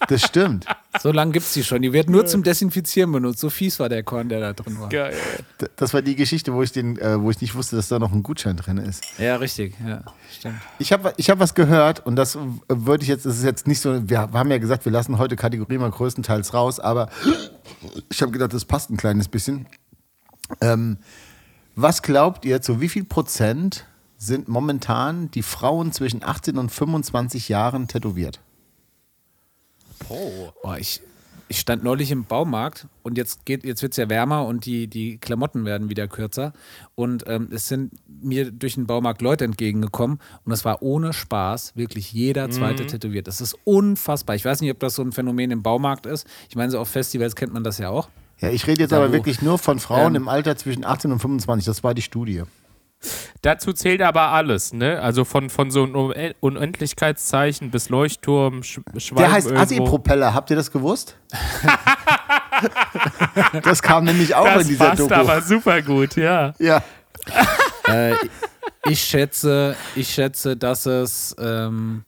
Das 0.07 0.21
stimmt. 0.21 0.67
So 1.01 1.11
lange 1.11 1.31
gibt 1.31 1.45
es 1.45 1.53
die 1.53 1.63
schon. 1.63 1.81
Die 1.81 1.93
wird 1.93 2.09
nur 2.09 2.25
zum 2.25 2.43
Desinfizieren 2.43 3.11
benutzt. 3.11 3.39
So 3.39 3.49
fies 3.49 3.79
war 3.79 3.89
der 3.89 4.03
Korn, 4.03 4.29
der 4.29 4.39
da 4.39 4.53
drin 4.53 4.79
war. 4.79 4.89
Geil. 4.89 5.15
Das 5.75 5.93
war 5.93 6.01
die 6.01 6.15
Geschichte, 6.15 6.53
wo 6.53 6.61
ich, 6.61 6.71
den, 6.71 6.97
äh, 6.97 7.21
wo 7.21 7.29
ich 7.29 7.41
nicht 7.41 7.55
wusste, 7.55 7.75
dass 7.75 7.87
da 7.87 7.99
noch 7.99 8.11
ein 8.11 8.23
Gutschein 8.23 8.57
drin 8.57 8.77
ist. 8.77 9.03
Ja, 9.17 9.35
richtig. 9.37 9.75
Ja, 9.85 10.03
stimmt. 10.31 10.55
Ich 10.79 10.91
habe 10.91 11.13
ich 11.17 11.29
hab 11.29 11.39
was 11.39 11.53
gehört 11.53 12.05
und 12.05 12.15
das 12.15 12.37
würde 12.67 13.03
ich 13.03 13.09
jetzt, 13.09 13.25
das 13.25 13.37
ist 13.37 13.43
jetzt 13.43 13.67
nicht 13.67 13.81
so, 13.81 14.09
wir 14.09 14.21
haben 14.21 14.51
ja 14.51 14.57
gesagt, 14.57 14.85
wir 14.85 14.91
lassen 14.91 15.17
heute 15.17 15.35
Kategorie 15.35 15.77
mal 15.77 15.91
größtenteils 15.91 16.53
raus, 16.53 16.79
aber 16.79 17.09
ich 18.09 18.21
habe 18.21 18.31
gedacht, 18.31 18.53
das 18.53 18.65
passt 18.65 18.89
ein 18.89 18.97
kleines 18.97 19.27
bisschen. 19.27 19.65
Ähm, 20.61 20.97
was 21.75 22.01
glaubt 22.01 22.45
ihr, 22.45 22.61
zu 22.61 22.79
wie 22.79 22.89
viel 22.89 23.03
Prozent 23.03 23.85
sind 24.17 24.47
momentan 24.47 25.29
die 25.31 25.43
Frauen 25.43 25.91
zwischen 25.91 26.23
18 26.23 26.57
und 26.57 26.71
25 26.71 27.49
Jahren 27.49 27.87
tätowiert? 27.87 28.39
Boah, 30.07 30.77
ich, 30.77 31.01
ich 31.47 31.59
stand 31.59 31.83
neulich 31.83 32.11
im 32.11 32.25
Baumarkt 32.25 32.87
und 33.03 33.17
jetzt, 33.17 33.45
geht, 33.45 33.63
jetzt 33.63 33.81
wird 33.81 33.93
es 33.93 33.97
ja 33.97 34.09
wärmer 34.09 34.45
und 34.45 34.65
die, 34.65 34.87
die 34.87 35.17
Klamotten 35.17 35.65
werden 35.65 35.89
wieder 35.89 36.07
kürzer. 36.07 36.53
Und 36.95 37.23
ähm, 37.27 37.49
es 37.51 37.67
sind 37.67 37.93
mir 38.07 38.51
durch 38.51 38.75
den 38.75 38.87
Baumarkt 38.87 39.21
Leute 39.21 39.45
entgegengekommen 39.45 40.19
und 40.43 40.49
das 40.49 40.65
war 40.65 40.81
ohne 40.81 41.13
Spaß 41.13 41.73
wirklich 41.75 42.11
jeder 42.13 42.49
zweite 42.49 42.85
tätowiert. 42.87 43.27
Das 43.27 43.41
ist 43.41 43.57
unfassbar. 43.63 44.35
Ich 44.35 44.45
weiß 44.45 44.61
nicht, 44.61 44.71
ob 44.71 44.79
das 44.79 44.95
so 44.95 45.03
ein 45.03 45.11
Phänomen 45.11 45.51
im 45.51 45.63
Baumarkt 45.63 46.05
ist. 46.05 46.27
Ich 46.49 46.55
meine, 46.55 46.71
so 46.71 46.79
auf 46.79 46.89
Festivals 46.89 47.35
kennt 47.35 47.53
man 47.53 47.63
das 47.63 47.77
ja 47.77 47.89
auch. 47.89 48.09
Ja, 48.39 48.49
ich 48.49 48.67
rede 48.67 48.81
jetzt 48.81 48.91
Ja, 48.91 48.97
aber 48.97 49.09
wo? 49.09 49.13
wirklich 49.13 49.41
nur 49.41 49.57
von 49.57 49.79
Frauen 49.79 50.15
Ähm. 50.15 50.23
im 50.23 50.27
Alter 50.27 50.57
zwischen 50.57 50.83
18 50.83 51.11
und 51.11 51.19
25. 51.19 51.65
Das 51.65 51.83
war 51.83 51.93
die 51.93 52.01
Studie. 52.01 52.43
Dazu 53.41 53.73
zählt 53.73 54.01
aber 54.01 54.31
alles, 54.31 54.73
ne? 54.73 55.01
Also 55.01 55.25
von, 55.25 55.49
von 55.49 55.71
so 55.71 55.83
einem 55.83 55.95
Un- 55.95 56.13
Unendlichkeitszeichen 56.39 57.71
bis 57.71 57.89
Leuchtturm, 57.89 58.63
Sch 58.63 58.79
Schwein 58.97 59.17
Der 59.17 59.31
heißt. 59.31 59.51
Assi-Propeller. 59.51 60.33
Habt 60.33 60.49
ihr 60.49 60.55
das 60.55 60.71
gewusst? 60.71 61.17
das 63.63 63.81
kam 63.81 64.05
nämlich 64.05 64.35
auch 64.35 64.45
Das 64.45 64.63
in 64.63 64.67
dieser 64.69 64.89
passt 64.89 64.99
Doku. 65.01 65.13
aber 65.13 65.41
super 65.41 65.81
gut, 65.81 66.15
ja. 66.15 66.53
Ja. 66.59 66.81
Äh, 67.87 68.15
ich 68.89 68.99
schätze, 68.99 69.75
ich 69.95 70.09
schätze, 70.09 70.57
dass 70.57 70.87
es 70.87 71.35
ähm, 71.37 72.03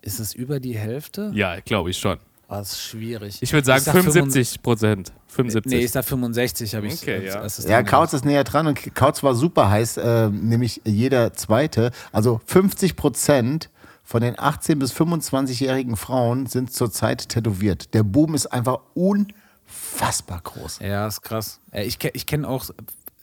ist 0.00 0.20
es 0.20 0.32
über 0.32 0.58
die 0.58 0.74
Hälfte? 0.74 1.30
Ja, 1.34 1.60
glaube 1.60 1.90
ich 1.90 1.98
schon. 1.98 2.16
War 2.48 2.62
es 2.62 2.80
schwierig. 2.82 3.38
Ich 3.42 3.52
würde 3.52 3.66
sagen 3.66 3.84
sag 3.84 3.92
75 3.92 4.62
Prozent. 4.62 5.12
75. 5.28 5.70
Nee, 5.70 5.84
ich 5.84 5.90
sag 5.90 6.04
65 6.06 6.74
habe 6.74 6.86
ich. 6.86 7.02
Okay, 7.02 7.26
ja. 7.26 7.46
Ja, 7.68 7.82
Kautz 7.82 8.14
ist 8.14 8.24
näher 8.24 8.42
dran 8.42 8.66
und 8.66 8.94
Kautz 8.94 9.22
war 9.22 9.34
super 9.34 9.70
heiß, 9.70 9.98
äh, 9.98 10.30
nämlich 10.30 10.80
jeder 10.86 11.34
zweite. 11.34 11.90
Also 12.10 12.40
50 12.46 12.96
Prozent 12.96 13.68
von 14.02 14.22
den 14.22 14.36
18- 14.36 14.76
bis 14.76 14.94
25-jährigen 14.94 15.96
Frauen 15.96 16.46
sind 16.46 16.72
zurzeit 16.72 17.28
tätowiert. 17.28 17.92
Der 17.92 18.02
Boom 18.02 18.34
ist 18.34 18.46
einfach 18.46 18.78
unfassbar 18.94 20.40
groß. 20.42 20.78
Ja, 20.80 21.06
ist 21.06 21.20
krass. 21.20 21.60
Äh, 21.70 21.84
Ich, 21.84 21.98
ich 22.14 22.24
kenne 22.24 22.48
auch, 22.48 22.70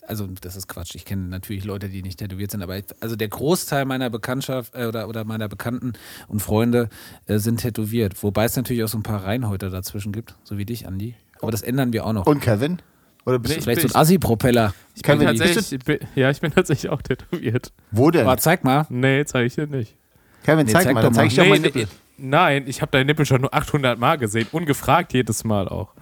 also 0.07 0.27
das 0.41 0.55
ist 0.55 0.67
Quatsch, 0.67 0.95
ich 0.95 1.05
kenne 1.05 1.23
natürlich 1.23 1.63
Leute, 1.65 1.89
die 1.89 2.01
nicht 2.01 2.19
tätowiert 2.19 2.51
sind, 2.51 2.61
aber 2.61 2.77
ich, 2.77 2.85
also 2.99 3.15
der 3.15 3.27
Großteil 3.27 3.85
meiner 3.85 4.09
Bekanntschaft 4.09 4.73
äh, 4.75 4.85
oder, 4.85 5.07
oder 5.07 5.23
meiner 5.25 5.47
Bekannten 5.47 5.93
und 6.27 6.41
Freunde 6.41 6.89
äh, 7.27 7.37
sind 7.39 7.61
tätowiert. 7.61 8.21
Wobei 8.23 8.45
es 8.45 8.55
natürlich 8.55 8.83
auch 8.83 8.87
so 8.87 8.97
ein 8.97 9.03
paar 9.03 9.23
Reinhäuter 9.23 9.69
dazwischen 9.69 10.11
gibt, 10.11 10.35
so 10.43 10.57
wie 10.57 10.65
dich, 10.65 10.87
Andi. 10.87 11.15
Aber 11.41 11.51
das 11.51 11.61
ändern 11.61 11.93
wir 11.93 12.05
auch 12.05 12.13
noch. 12.13 12.25
Und 12.27 12.39
Kevin? 12.41 12.81
Oder 13.25 13.39
bist 13.39 13.53
Nee, 13.53 13.57
du, 13.57 13.63
Vielleicht 13.63 13.81
so 13.81 13.87
ein 13.87 13.95
Assi-Propeller. 14.01 14.73
Ich 14.93 15.01
bin 15.01 15.19
tatsächlich, 15.19 15.71
ich 15.73 15.83
bin, 15.83 15.99
ja, 16.15 16.29
ich 16.29 16.39
bin 16.41 16.53
tatsächlich 16.53 16.91
auch 16.91 17.01
tätowiert. 17.01 17.71
wo 17.91 18.11
denn? 18.11 18.21
Aber 18.21 18.37
zeig 18.37 18.63
mal. 18.63 18.85
Nee, 18.89 19.25
zeige 19.25 19.47
ich 19.47 19.55
dir 19.55 19.67
nicht. 19.67 19.95
Kevin, 20.43 20.67
Nee, 20.67 20.71
zeig, 20.71 20.83
zeig 20.83 20.93
mal, 20.93 21.01
doch 21.01 21.07
dann 21.11 21.15
zeig 21.15 21.23
mal. 21.23 21.27
ich 21.27 21.33
dir 21.35 21.41
nee, 21.43 21.49
mal 21.49 21.59
Nippel. 21.59 21.87
nein, 22.17 22.63
ich 22.67 22.81
habe 22.83 22.91
deinen 22.91 23.07
Nippel 23.07 23.25
schon 23.25 23.41
nur 23.41 23.53
800 23.53 23.97
Mal 23.97 24.17
gesehen. 24.19 24.47
Ungefragt 24.51 25.11
jedes 25.13 25.43
Mal 25.43 25.67
auch. 25.67 25.93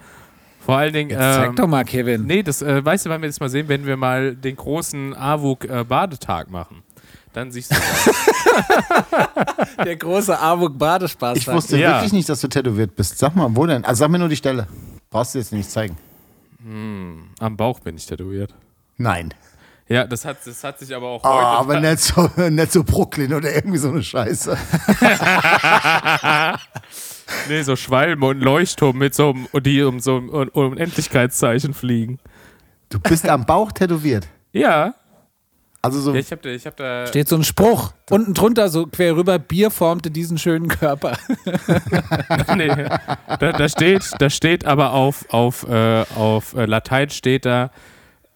Vor 0.64 0.76
allen 0.78 0.92
Dingen. 0.92 1.10
Jetzt 1.10 1.18
zeig 1.20 1.48
ähm, 1.50 1.56
doch 1.56 1.66
mal, 1.66 1.84
Kevin. 1.84 2.24
Nee, 2.26 2.42
das 2.42 2.62
äh, 2.62 2.84
weißt 2.84 3.06
du, 3.06 3.10
wann 3.10 3.20
wir 3.22 3.28
das 3.28 3.40
mal 3.40 3.48
sehen, 3.50 3.68
wenn 3.68 3.84
wir 3.86 3.96
mal 3.96 4.34
den 4.34 4.56
großen 4.56 5.14
AWUG-Badetag 5.14 6.50
machen. 6.50 6.82
Dann 7.34 7.50
siehst 7.50 7.72
du 7.72 7.74
das. 7.74 8.10
Der 9.84 9.96
große 9.96 10.38
Avuk-Badespaß. 10.40 11.36
Ich 11.38 11.48
wusste 11.48 11.76
Ja. 11.78 11.94
wirklich 11.96 12.12
nicht, 12.12 12.28
dass 12.28 12.40
du 12.40 12.48
tätowiert 12.48 12.94
bist. 12.94 13.18
Sag 13.18 13.34
mal, 13.34 13.48
wo 13.50 13.66
denn? 13.66 13.84
Also 13.84 14.00
sag 14.00 14.10
mir 14.10 14.18
nur 14.20 14.28
die 14.28 14.36
Stelle. 14.36 14.68
Brauchst 15.10 15.34
du 15.34 15.38
jetzt 15.40 15.52
nicht 15.52 15.68
zeigen. 15.70 15.96
Am 17.40 17.56
Bauch 17.56 17.80
bin 17.80 17.96
ich 17.96 18.06
tätowiert. 18.06 18.54
Nein. 18.96 19.34
Ja, 19.88 20.06
das 20.06 20.24
hat, 20.24 20.38
das 20.46 20.64
hat 20.64 20.78
sich 20.78 20.94
aber 20.94 21.08
auch 21.08 21.22
Oh, 21.24 21.28
heute. 21.28 21.46
aber 21.46 21.80
nicht 21.80 21.98
so, 22.00 22.30
nicht 22.50 22.72
so 22.72 22.84
Brooklyn 22.84 23.34
oder 23.34 23.54
irgendwie 23.54 23.76
so 23.78 23.90
eine 23.90 24.02
Scheiße. 24.02 24.56
Nee, 27.48 27.62
so 27.62 27.76
Schwalbe 27.76 28.24
und 28.26 28.40
Leuchtturm 28.40 28.98
mit 28.98 29.14
so 29.14 29.30
einem, 29.30 29.46
die 29.62 29.82
um 29.82 30.00
so 30.00 30.16
ein 30.18 30.28
Un- 30.30 30.48
Unendlichkeitszeichen 30.48 31.74
fliegen. 31.74 32.18
Du 32.88 32.98
bist 33.00 33.28
am 33.28 33.44
Bauch 33.46 33.72
tätowiert. 33.72 34.28
Ja. 34.52 34.94
Also 35.82 36.00
so. 36.00 36.14
ja 36.14 36.20
ich 36.20 36.30
habe 36.30 36.40
da, 36.42 36.48
ich 36.48 36.66
hab 36.66 36.76
da 36.78 37.06
Steht 37.06 37.28
so 37.28 37.36
ein 37.36 37.44
Spruch. 37.44 37.92
Unten 38.08 38.32
drunter, 38.32 38.68
so 38.70 38.86
quer 38.86 39.16
rüber, 39.16 39.38
Bier 39.38 39.70
formte 39.70 40.10
diesen 40.10 40.38
schönen 40.38 40.68
Körper. 40.68 41.18
nee, 42.56 42.68
da, 43.38 43.52
da 43.52 43.68
steht, 43.68 44.02
da 44.18 44.30
steht 44.30 44.64
aber 44.64 44.92
auf, 44.92 45.26
auf, 45.28 45.68
äh, 45.68 46.04
auf 46.14 46.54
äh, 46.54 46.64
Latein 46.64 47.10
steht 47.10 47.44
da, 47.44 47.70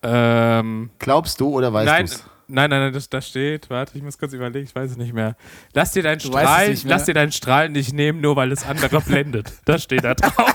ähm, 0.03 0.91
glaubst 0.99 1.41
du 1.41 1.49
oder 1.49 1.73
weißt 1.73 1.87
nein, 1.87 2.07
du's? 2.07 2.25
Nein, 2.49 2.71
nein, 2.71 2.81
nein, 2.81 2.93
das, 2.93 3.09
da 3.09 3.21
steht, 3.21 3.71
warte, 3.71 3.97
ich 3.97 4.03
muss 4.03 4.19
kurz 4.19 4.33
überlegen, 4.33 4.67
ich 4.67 4.75
weiß 4.75 4.93
es 4.93 4.97
nicht 4.97 5.13
mehr. 5.13 5.37
Lass 5.75 5.93
dir 5.93 6.03
deinen 6.03 6.21
Strahl, 6.21 6.75
lass 6.85 7.05
dir 7.05 7.15
deinen 7.15 7.33
Strahl 7.33 7.69
nicht 7.69 7.93
nehmen, 7.93 8.21
nur 8.21 8.37
weil 8.37 8.51
es 8.53 8.65
andere 8.67 9.01
blendet. 9.01 9.53
Das 9.65 9.83
steht 9.85 10.05
da 10.05 10.15
drauf. 10.15 10.35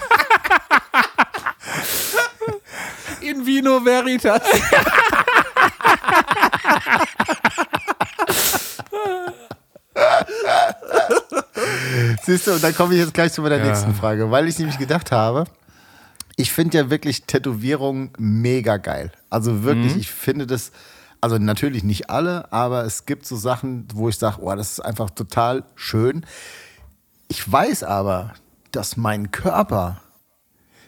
In 3.21 3.45
Vino 3.45 3.83
Veritas. 3.85 4.41
Siehst 12.23 12.47
du, 12.47 12.53
und 12.53 12.63
dann 12.63 12.75
komme 12.75 12.93
ich 12.95 13.01
jetzt 13.01 13.13
gleich 13.13 13.31
zu 13.33 13.41
meiner 13.41 13.57
Ja. 13.57 13.65
nächsten 13.65 13.93
Frage, 13.93 14.31
weil 14.31 14.47
ich 14.47 14.57
nämlich 14.59 14.77
gedacht 14.77 15.11
habe, 15.11 15.45
ich 16.35 16.51
finde 16.51 16.77
ja 16.77 16.89
wirklich 16.89 17.23
Tätowierungen 17.23 18.11
mega 18.17 18.77
geil. 18.77 19.11
Also 19.29 19.63
wirklich, 19.63 19.95
ich 19.97 20.09
finde 20.09 20.47
das, 20.47 20.71
also 21.23 21.37
natürlich 21.37 21.85
nicht 21.85 22.09
alle, 22.09 22.51
aber 22.51 22.83
es 22.83 23.05
gibt 23.05 23.25
so 23.25 23.37
Sachen, 23.37 23.87
wo 23.93 24.09
ich 24.09 24.17
sage, 24.17 24.39
oh, 24.41 24.53
das 24.55 24.73
ist 24.73 24.79
einfach 24.81 25.09
total 25.09 25.63
schön. 25.73 26.25
Ich 27.29 27.49
weiß 27.49 27.83
aber, 27.83 28.33
dass 28.71 28.97
mein 28.97 29.31
Körper 29.31 30.01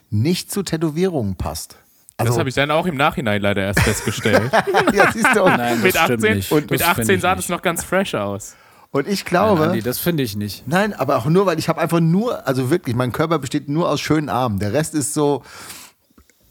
nicht 0.10 0.52
zu 0.52 0.62
Tätowierungen 0.62 1.36
passt. 1.38 1.78
Also, 2.18 2.34
das 2.34 2.40
habe 2.40 2.50
ich 2.50 2.56
dann 2.56 2.70
auch 2.70 2.86
im 2.86 2.98
Nachhinein 2.98 3.42
leider 3.42 3.62
erst 3.62 3.80
festgestellt. 3.80 4.52
ja, 4.94 5.10
siehst 5.14 5.34
du, 5.36 5.44
und, 5.44 5.56
Nein, 5.56 5.76
das 5.76 5.84
mit 5.84 5.96
stimmt 5.98 6.24
18, 6.26 6.36
nicht. 6.36 6.52
und 6.52 6.70
mit 6.70 6.82
Das 6.82 6.88
18 6.90 7.06
find 7.06 7.16
ich 7.16 7.22
sah 7.22 7.30
nicht. 7.36 7.40
das 7.46 7.50
noch 7.50 7.62
ganz 7.62 7.84
fresh 7.86 8.14
aus. 8.16 8.56
und 8.92 9.08
ich 9.08 9.24
glaube, 9.24 9.64
Andi, 9.64 9.82
das 9.82 10.00
finde 10.00 10.24
ich 10.24 10.36
nicht. 10.36 10.68
Nein, 10.68 10.92
aber 10.94 11.16
auch 11.16 11.28
nur, 11.28 11.46
weil 11.46 11.60
ich 11.60 11.70
habe 11.70 11.80
einfach 11.80 12.02
nur, 12.02 12.46
also 12.46 12.70
wirklich, 12.70 12.94
mein 12.94 13.14
Körper 13.14 13.40
besteht 13.40 13.70
nur 13.70 13.90
aus 13.90 14.02
schönen 14.02 14.28
Armen. 14.28 14.60
Der 14.60 14.74
Rest 14.74 14.96
ist 14.96 15.14
so, 15.14 15.44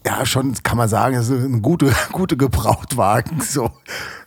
ja, 0.05 0.23
schon 0.25 0.53
kann 0.61 0.77
man 0.77 0.87
sagen, 0.87 1.15
das 1.15 1.29
ist 1.29 1.43
ein 1.43 1.61
gute, 1.63 1.91
gute 2.11 2.37
Gebrauchtwagen. 2.37 3.41
So. 3.41 3.71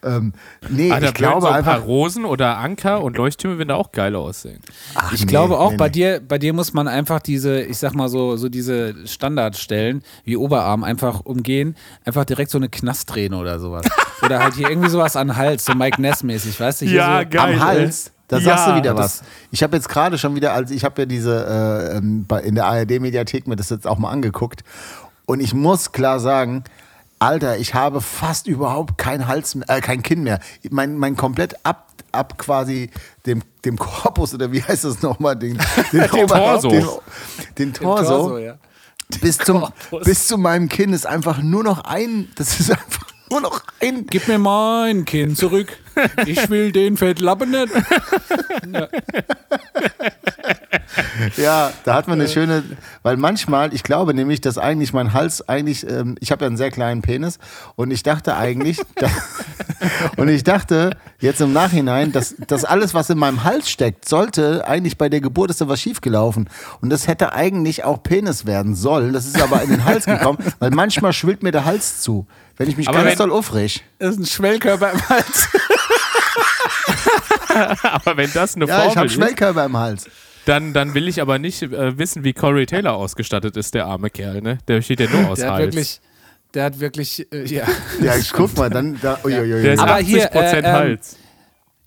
Ähm, 0.03 0.33
nee, 0.69 0.89
da 0.89 0.99
ich 1.01 1.15
glaube 1.15 1.41
so 1.43 1.47
ein 1.47 1.65
paar 1.65 1.75
einfach. 1.75 1.87
Rosen 1.87 2.25
oder 2.25 2.59
Anker 2.59 3.03
und 3.03 3.17
Leuchttürme 3.17 3.59
würden 3.59 3.69
da 3.69 3.75
auch 3.77 3.93
geil 3.93 4.17
aussehen. 4.17 4.61
Ach, 4.95 5.13
Ich 5.13 5.21
nee, 5.21 5.27
glaube 5.27 5.59
auch, 5.59 5.71
nee, 5.71 5.77
bei 5.77 5.87
nee. 5.87 5.93
dir, 5.93 6.21
bei 6.27 6.39
dir 6.39 6.53
muss 6.53 6.73
man 6.73 6.89
einfach 6.89 7.21
diese, 7.21 7.61
ich 7.63 7.79
sag 7.79 7.95
mal 7.95 8.09
so, 8.09 8.37
so 8.37 8.49
diese 8.49 8.95
Standardstellen 9.07 10.03
wie 10.25 10.37
Oberarm 10.37 10.83
einfach 10.85 11.21
umgehen, 11.21 11.77
einfach 12.05 12.25
direkt 12.25 12.51
so 12.51 12.59
eine 12.59 12.69
Knasträne 12.69 13.37
oder 13.37 13.59
sowas. 13.61 13.87
oder 14.25 14.41
halt 14.43 14.55
hier 14.55 14.69
irgendwie 14.69 14.89
sowas 14.91 15.15
an 15.17 15.37
Hals, 15.37 15.65
so 15.65 15.75
Mike 15.75 16.01
Ness-mäßig, 16.03 16.59
weißt 16.59 16.81
du? 16.83 16.87
Hier 16.87 16.97
Ja, 16.97 17.21
so, 17.23 17.29
geil. 17.31 17.55
Am 17.55 17.61
Hals, 17.65 18.11
da 18.27 18.39
Ja, 18.39 18.43
sagst 18.45 18.67
du 18.69 18.75
wieder 18.77 18.97
was. 18.97 19.23
Ich 19.53 19.63
habe 19.63 19.77
jetzt 19.77 19.89
gerade 19.89 20.19
schon 20.19 20.35
wieder, 20.35 20.53
also 20.53 20.75
ich 20.75 20.85
habe 20.85 21.03
ja 21.03 21.07
diese 21.07 21.45
äh, 21.93 21.97
ähm, 21.99 22.25
bei- 22.27 22.43
in 22.43 22.55
der 22.57 22.67
ARD-Mediathek 22.67 23.47
mir 23.47 23.57
das 23.57 23.71
jetzt 23.71 23.87
auch 23.87 23.99
mal 23.99 24.11
angeguckt. 24.11 24.63
Und 25.29 25.41
ich 25.41 25.53
muss 25.53 25.93
klar 25.93 26.21
sagen, 26.21 26.65
Alter, 27.19 27.59
ich 27.59 27.75
habe 27.75 28.01
fast 28.01 28.47
überhaupt 28.47 28.97
kein 28.97 29.29
Hals, 29.29 29.59
äh, 29.69 29.83
kein 29.83 30.03
Kinn 30.03 30.23
mehr. 30.23 30.41
Mein, 30.71 30.97
mein 30.97 31.17
komplett 31.17 31.67
ab, 31.67 31.93
ab 32.13 32.39
quasi 32.39 32.89
dem, 33.27 33.43
dem 33.63 33.77
Korpus 33.77 34.33
oder 34.33 34.53
wie 34.53 34.63
heißt 34.63 34.85
das 34.85 35.03
nochmal? 35.03 35.37
Den, 35.37 35.59
den, 35.93 36.11
Oberhaupt, 36.11 36.63
Torso. 36.63 36.71
Den, 36.71 36.87
den 37.59 37.75
Torso. 37.75 38.09
Torso, 38.09 38.39
ja. 38.39 38.57
bis, 39.21 39.37
zum, 39.37 39.69
bis 40.03 40.29
zu 40.29 40.39
meinem 40.39 40.71
Kinn 40.71 40.95
ist 40.95 41.07
einfach 41.07 41.43
nur 41.43 41.63
noch 41.63 41.85
ein, 41.85 42.31
das 42.37 42.59
ist 42.59 42.71
einfach 42.71 43.07
nur 43.31 43.43
noch 43.43 43.63
ein. 43.81 44.07
Gib 44.07 44.29
mir 44.29 44.39
mein 44.39 45.05
Kind 45.05 45.37
zurück. 45.37 45.77
Ich 46.25 46.49
will 46.49 46.73
den 46.73 46.97
Fettlappen 46.97 47.51
nicht. 47.51 47.69
Ja, 51.37 51.73
da 51.85 51.95
hat 51.95 52.09
man 52.09 52.21
eine 52.21 52.29
schöne, 52.29 52.63
weil 53.03 53.17
manchmal, 53.17 53.73
ich 53.75 53.83
glaube 53.83 54.15
nämlich, 54.15 54.41
dass 54.41 54.59
eigentlich 54.59 54.93
mein 54.93 55.13
Hals 55.13 55.49
eigentlich, 55.49 55.89
ähm, 55.89 56.17
ich 56.21 56.31
habe 56.31 56.45
ja 56.45 56.47
einen 56.49 56.57
sehr 56.57 56.71
kleinen 56.71 57.03
Penis 57.03 57.39
und 57.77 57.91
ich 57.91 58.03
dachte 58.03 58.37
eigentlich, 58.37 58.79
da, 58.97 59.09
und 60.17 60.29
ich 60.29 60.45
dachte 60.45 60.97
jetzt 61.21 61.41
im 61.41 61.53
Nachhinein, 61.53 62.13
dass 62.13 62.35
das 62.47 62.65
alles, 62.65 62.95
was 62.95 63.11
in 63.11 63.19
meinem 63.19 63.45
Hals 63.45 63.71
steckt, 63.71 64.09
sollte 64.09 64.67
eigentlich 64.67 64.99
bei 64.99 65.09
der 65.09 65.21
Geburt 65.21 65.51
ist 65.51 65.61
da 65.61 65.69
was 65.69 65.81
schiefgelaufen 65.81 66.49
und 66.81 66.91
das 66.91 67.07
hätte 67.07 67.33
eigentlich 67.33 67.85
auch 67.85 68.03
Penis 68.03 68.47
werden 68.47 68.75
sollen. 68.75 69.13
Das 69.13 69.27
ist 69.27 69.41
aber 69.41 69.63
in 69.63 69.71
den 69.71 69.85
Hals 69.85 70.07
gekommen, 70.07 70.39
weil 70.59 70.71
manchmal 70.71 71.13
schwillt 71.13 71.43
mir 71.43 71.53
der 71.53 71.65
Hals 71.65 72.01
zu, 72.01 72.27
wenn 72.57 72.69
ich 72.69 72.77
mich 72.77 72.89
Aber 72.89 73.03
ganz 73.05 73.17
doll 73.17 73.33
aufreg. 73.33 73.83
Das 73.99 74.13
ist 74.13 74.21
ein 74.21 74.27
Schwellkörper 74.27 74.93
im 74.93 75.09
Hals. 75.09 75.49
Aber 77.83 78.17
wenn 78.17 78.33
das 78.33 78.57
eine 78.57 78.67
Ja, 78.67 78.79
ich 78.79 78.83
Formel 78.85 78.97
habe 78.97 79.07
ist, 79.07 79.13
Schwellkörper 79.15 79.65
im 79.65 79.77
Hals. 79.77 80.07
Dann, 80.49 80.73
dann 80.73 80.95
will 80.95 81.09
ich 81.09 81.21
aber 81.21 81.39
nicht 81.39 81.63
äh, 81.63 81.99
wissen, 81.99 82.25
wie 82.25 82.33
Corey 82.33 82.67
Taylor 82.67 82.95
ausgestattet 82.95 83.57
ist, 83.57 83.75
der 83.75 83.87
arme 83.87 84.11
Kerl. 84.11 84.41
Ne? 84.41 84.59
Der 84.67 84.77
besteht 84.77 85.01
ja 85.01 85.09
nur 85.11 85.29
aus 85.31 85.39
Der 85.39 85.49
hat 85.49 85.55
Hals. 85.57 85.67
wirklich, 85.75 86.01
der 86.55 86.65
hat 86.65 86.81
wirklich, 86.81 87.33
äh, 87.33 87.45
ja. 87.47 87.65
Ja, 88.03 88.15
guck 88.33 88.57
mal, 88.57 88.71
dann 88.71 88.99
da, 89.01 89.19
uiuiui. 89.25 89.63
der 89.63 89.75
ist 89.75 89.81
Aber 89.81 89.97
80% 89.97 90.03
hier, 90.05 90.35
äh, 90.35 90.59
ähm, 90.59 90.65
Hals. 90.67 91.17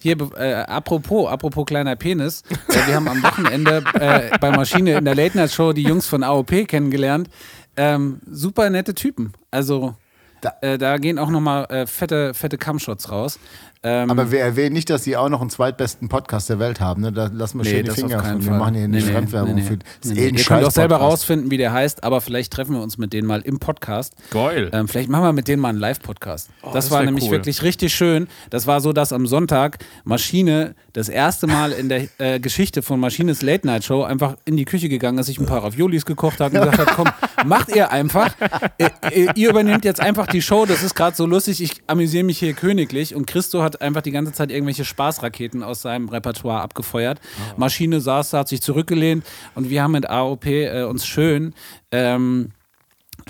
Hier, 0.03 0.17
äh, 0.37 0.53
apropos, 0.53 1.29
apropos 1.29 1.65
kleiner 1.65 1.95
Penis. 1.95 2.41
Äh, 2.69 2.87
wir 2.87 2.95
haben 2.95 3.07
am 3.07 3.21
Wochenende 3.21 3.83
äh, 3.93 4.37
bei 4.39 4.49
Maschine 4.51 4.97
in 4.97 5.05
der 5.05 5.15
Late 5.15 5.37
Night 5.37 5.51
Show 5.51 5.73
die 5.73 5.83
Jungs 5.83 6.07
von 6.07 6.23
AOP 6.23 6.67
kennengelernt. 6.67 7.29
Ähm, 7.77 8.19
super 8.29 8.69
nette 8.69 8.93
Typen. 8.95 9.33
Also, 9.51 9.95
Da- 10.41 10.55
äh, 10.61 10.77
da 10.79 10.97
gehen 10.97 11.19
auch 11.19 11.29
nochmal 11.29 11.65
äh, 11.69 11.85
fette, 11.85 12.33
fette 12.33 12.57
Cumshots 12.57 13.11
raus. 13.11 13.39
Ähm, 13.83 14.11
Aber 14.11 14.31
wir 14.31 14.39
erwähnen 14.41 14.73
nicht, 14.73 14.91
dass 14.91 15.03
sie 15.03 15.17
auch 15.17 15.27
noch 15.29 15.41
einen 15.41 15.49
zweitbesten 15.49 16.07
Podcast 16.07 16.49
der 16.49 16.59
Welt 16.59 16.79
haben. 16.79 17.01
Ne? 17.01 17.11
Da 17.11 17.31
lassen 17.33 17.57
wir 17.57 17.65
schön 17.65 17.77
die 17.77 17.83
das 17.83 17.95
Finger 17.95 18.23
von. 18.23 18.45
Wir 18.45 18.51
machen 18.51 18.75
hier 18.75 18.87
nicht 18.87 19.05
Nee, 19.05 19.07
nee, 19.09 19.15
Fremdwerbung 19.17 19.55
nee, 19.55 19.61
nee. 19.61 19.67
für. 19.67 19.77
Das 19.77 20.11
Nee, 20.11 20.27
eh 20.27 20.31
nee. 20.31 20.37
Ihr 20.37 20.45
könnt 20.45 20.63
auch 20.65 20.71
selber 20.71 20.97
rausfinden, 20.97 21.49
wie 21.49 21.57
der 21.57 21.73
heißt, 21.73 22.03
aber 22.03 22.21
vielleicht 22.21 22.53
treffen 22.53 22.75
wir 22.75 22.81
uns 22.83 22.99
mit 22.99 23.11
denen 23.11 23.27
mal 23.27 23.41
im 23.41 23.57
Podcast. 23.59 24.13
Geil. 24.29 24.69
Ähm, 24.71 24.87
vielleicht 24.87 25.09
machen 25.09 25.23
wir 25.23 25.33
mit 25.33 25.47
denen 25.47 25.61
mal 25.63 25.69
einen 25.69 25.79
Live-Podcast. 25.79 26.49
das, 26.61 26.69
Oh, 26.69 26.73
das 26.73 26.91
war 26.91 26.99
wär 26.99 27.05
nämlich 27.07 27.25
cool. 27.25 27.31
wirklich 27.31 27.63
richtig 27.63 27.95
schön. 27.95 28.27
Das 28.51 28.67
war 28.67 28.81
so, 28.81 28.93
dass 28.93 29.11
am 29.13 29.25
Sonntag 29.25 29.79
Maschine 30.03 30.75
das 30.93 31.09
erste 31.09 31.47
Mal 31.47 31.71
in 31.71 31.89
der 31.89 32.07
äh, 32.19 32.39
Geschichte 32.39 32.83
von 32.83 32.99
Maschines 32.99 33.41
Late 33.41 33.65
Night 33.65 33.83
Show 33.83 34.03
einfach 34.03 34.35
in 34.45 34.57
die 34.57 34.65
Küche 34.65 34.89
gegangen 34.89 35.17
ist, 35.17 35.25
sich 35.25 35.39
ein 35.39 35.45
paar 35.47 35.63
Raviolis 35.63 36.05
gekocht 36.05 36.39
hat 36.39 36.53
und 36.53 36.59
gesagt 36.59 36.77
hat, 36.77 36.95
komm, 36.95 37.07
macht 37.47 37.75
ihr 37.75 37.89
einfach. 37.91 38.35
Äh, 38.77 38.89
äh, 39.09 39.27
ihr 39.35 39.49
übernehmt 39.49 39.85
jetzt 39.85 40.01
einfach 40.01 40.27
die 40.27 40.41
Show, 40.41 40.65
das 40.67 40.83
ist 40.83 40.93
gerade 40.93 41.15
so 41.15 41.25
lustig, 41.25 41.61
ich 41.63 41.81
amüsiere 41.87 42.23
mich 42.23 42.37
hier 42.37 42.53
königlich 42.53 43.15
und 43.15 43.25
Christo 43.25 43.63
hat 43.63 43.70
einfach 43.79 44.01
die 44.01 44.11
ganze 44.11 44.33
Zeit 44.33 44.51
irgendwelche 44.51 44.83
Spaßraketen 44.83 45.63
aus 45.63 45.81
seinem 45.83 46.09
Repertoire 46.09 46.61
abgefeuert. 46.61 47.21
Maschine 47.55 48.01
saß, 48.01 48.31
da, 48.31 48.39
hat 48.39 48.49
sich 48.49 48.61
zurückgelehnt 48.61 49.23
und 49.55 49.69
wir 49.69 49.83
haben 49.83 49.91
mit 49.91 50.09
AOP 50.09 50.45
äh, 50.47 50.83
uns 50.83 51.05
schön 51.05 51.53
ähm, 51.91 52.51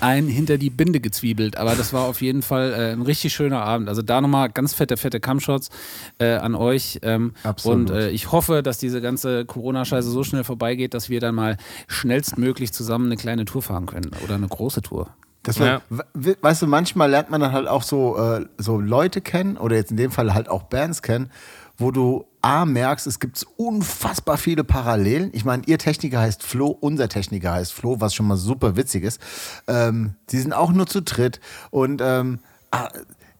ein 0.00 0.26
hinter 0.26 0.58
die 0.58 0.70
Binde 0.70 1.00
gezwiebelt. 1.00 1.56
Aber 1.56 1.74
das 1.74 1.92
war 1.92 2.02
auf 2.02 2.22
jeden 2.22 2.42
Fall 2.42 2.72
äh, 2.72 2.92
ein 2.92 3.02
richtig 3.02 3.32
schöner 3.32 3.62
Abend. 3.62 3.88
Also 3.88 4.02
da 4.02 4.20
nochmal 4.20 4.50
ganz 4.50 4.74
fette, 4.74 4.96
fette 4.96 5.20
Cumshots 5.20 5.70
äh, 6.18 6.34
an 6.34 6.54
euch. 6.54 6.98
Ähm, 7.02 7.34
Absolut. 7.42 7.90
Und 7.90 7.96
äh, 7.96 8.10
ich 8.10 8.32
hoffe, 8.32 8.62
dass 8.62 8.78
diese 8.78 9.00
ganze 9.00 9.44
Corona-Scheiße 9.44 10.10
so 10.10 10.24
schnell 10.24 10.44
vorbeigeht, 10.44 10.94
dass 10.94 11.10
wir 11.10 11.20
dann 11.20 11.34
mal 11.34 11.56
schnellstmöglich 11.88 12.72
zusammen 12.72 13.06
eine 13.06 13.16
kleine 13.16 13.44
Tour 13.44 13.62
fahren 13.62 13.86
können. 13.86 14.10
Oder 14.24 14.36
eine 14.36 14.48
große 14.48 14.82
Tour. 14.82 15.14
Das 15.42 15.58
war, 15.58 15.66
Ja. 15.66 15.82
we- 16.14 16.36
Weißt 16.40 16.62
du, 16.62 16.66
manchmal 16.66 17.10
lernt 17.10 17.30
man 17.30 17.40
dann 17.40 17.52
halt 17.52 17.66
auch 17.68 17.82
so, 17.82 18.16
äh, 18.18 18.46
so 18.58 18.78
Leute 18.80 19.20
kennen 19.20 19.56
oder 19.56 19.76
jetzt 19.76 19.90
in 19.90 19.96
dem 19.96 20.10
Fall 20.10 20.34
halt 20.34 20.48
auch 20.48 20.64
Bands 20.64 21.02
kennen, 21.02 21.30
wo 21.78 21.90
du 21.90 22.24
A 22.42 22.64
merkst, 22.64 23.06
es 23.06 23.18
gibt 23.20 23.44
unfassbar 23.56 24.36
viele 24.36 24.62
Parallelen. 24.64 25.30
Ich 25.32 25.44
meine, 25.44 25.62
ihr 25.66 25.78
Techniker 25.78 26.20
heißt 26.20 26.42
Flo, 26.42 26.68
unser 26.68 27.08
Techniker 27.08 27.52
heißt 27.52 27.72
Flo, 27.72 28.00
was 28.00 28.14
schon 28.14 28.26
mal 28.26 28.36
super 28.36 28.76
witzig 28.76 29.04
ist. 29.04 29.20
Ähm, 29.68 30.14
die 30.30 30.38
sind 30.38 30.52
auch 30.52 30.72
nur 30.72 30.86
zu 30.86 31.02
dritt 31.02 31.40
und 31.70 32.00
ähm, 32.04 32.38
ah, 32.70 32.88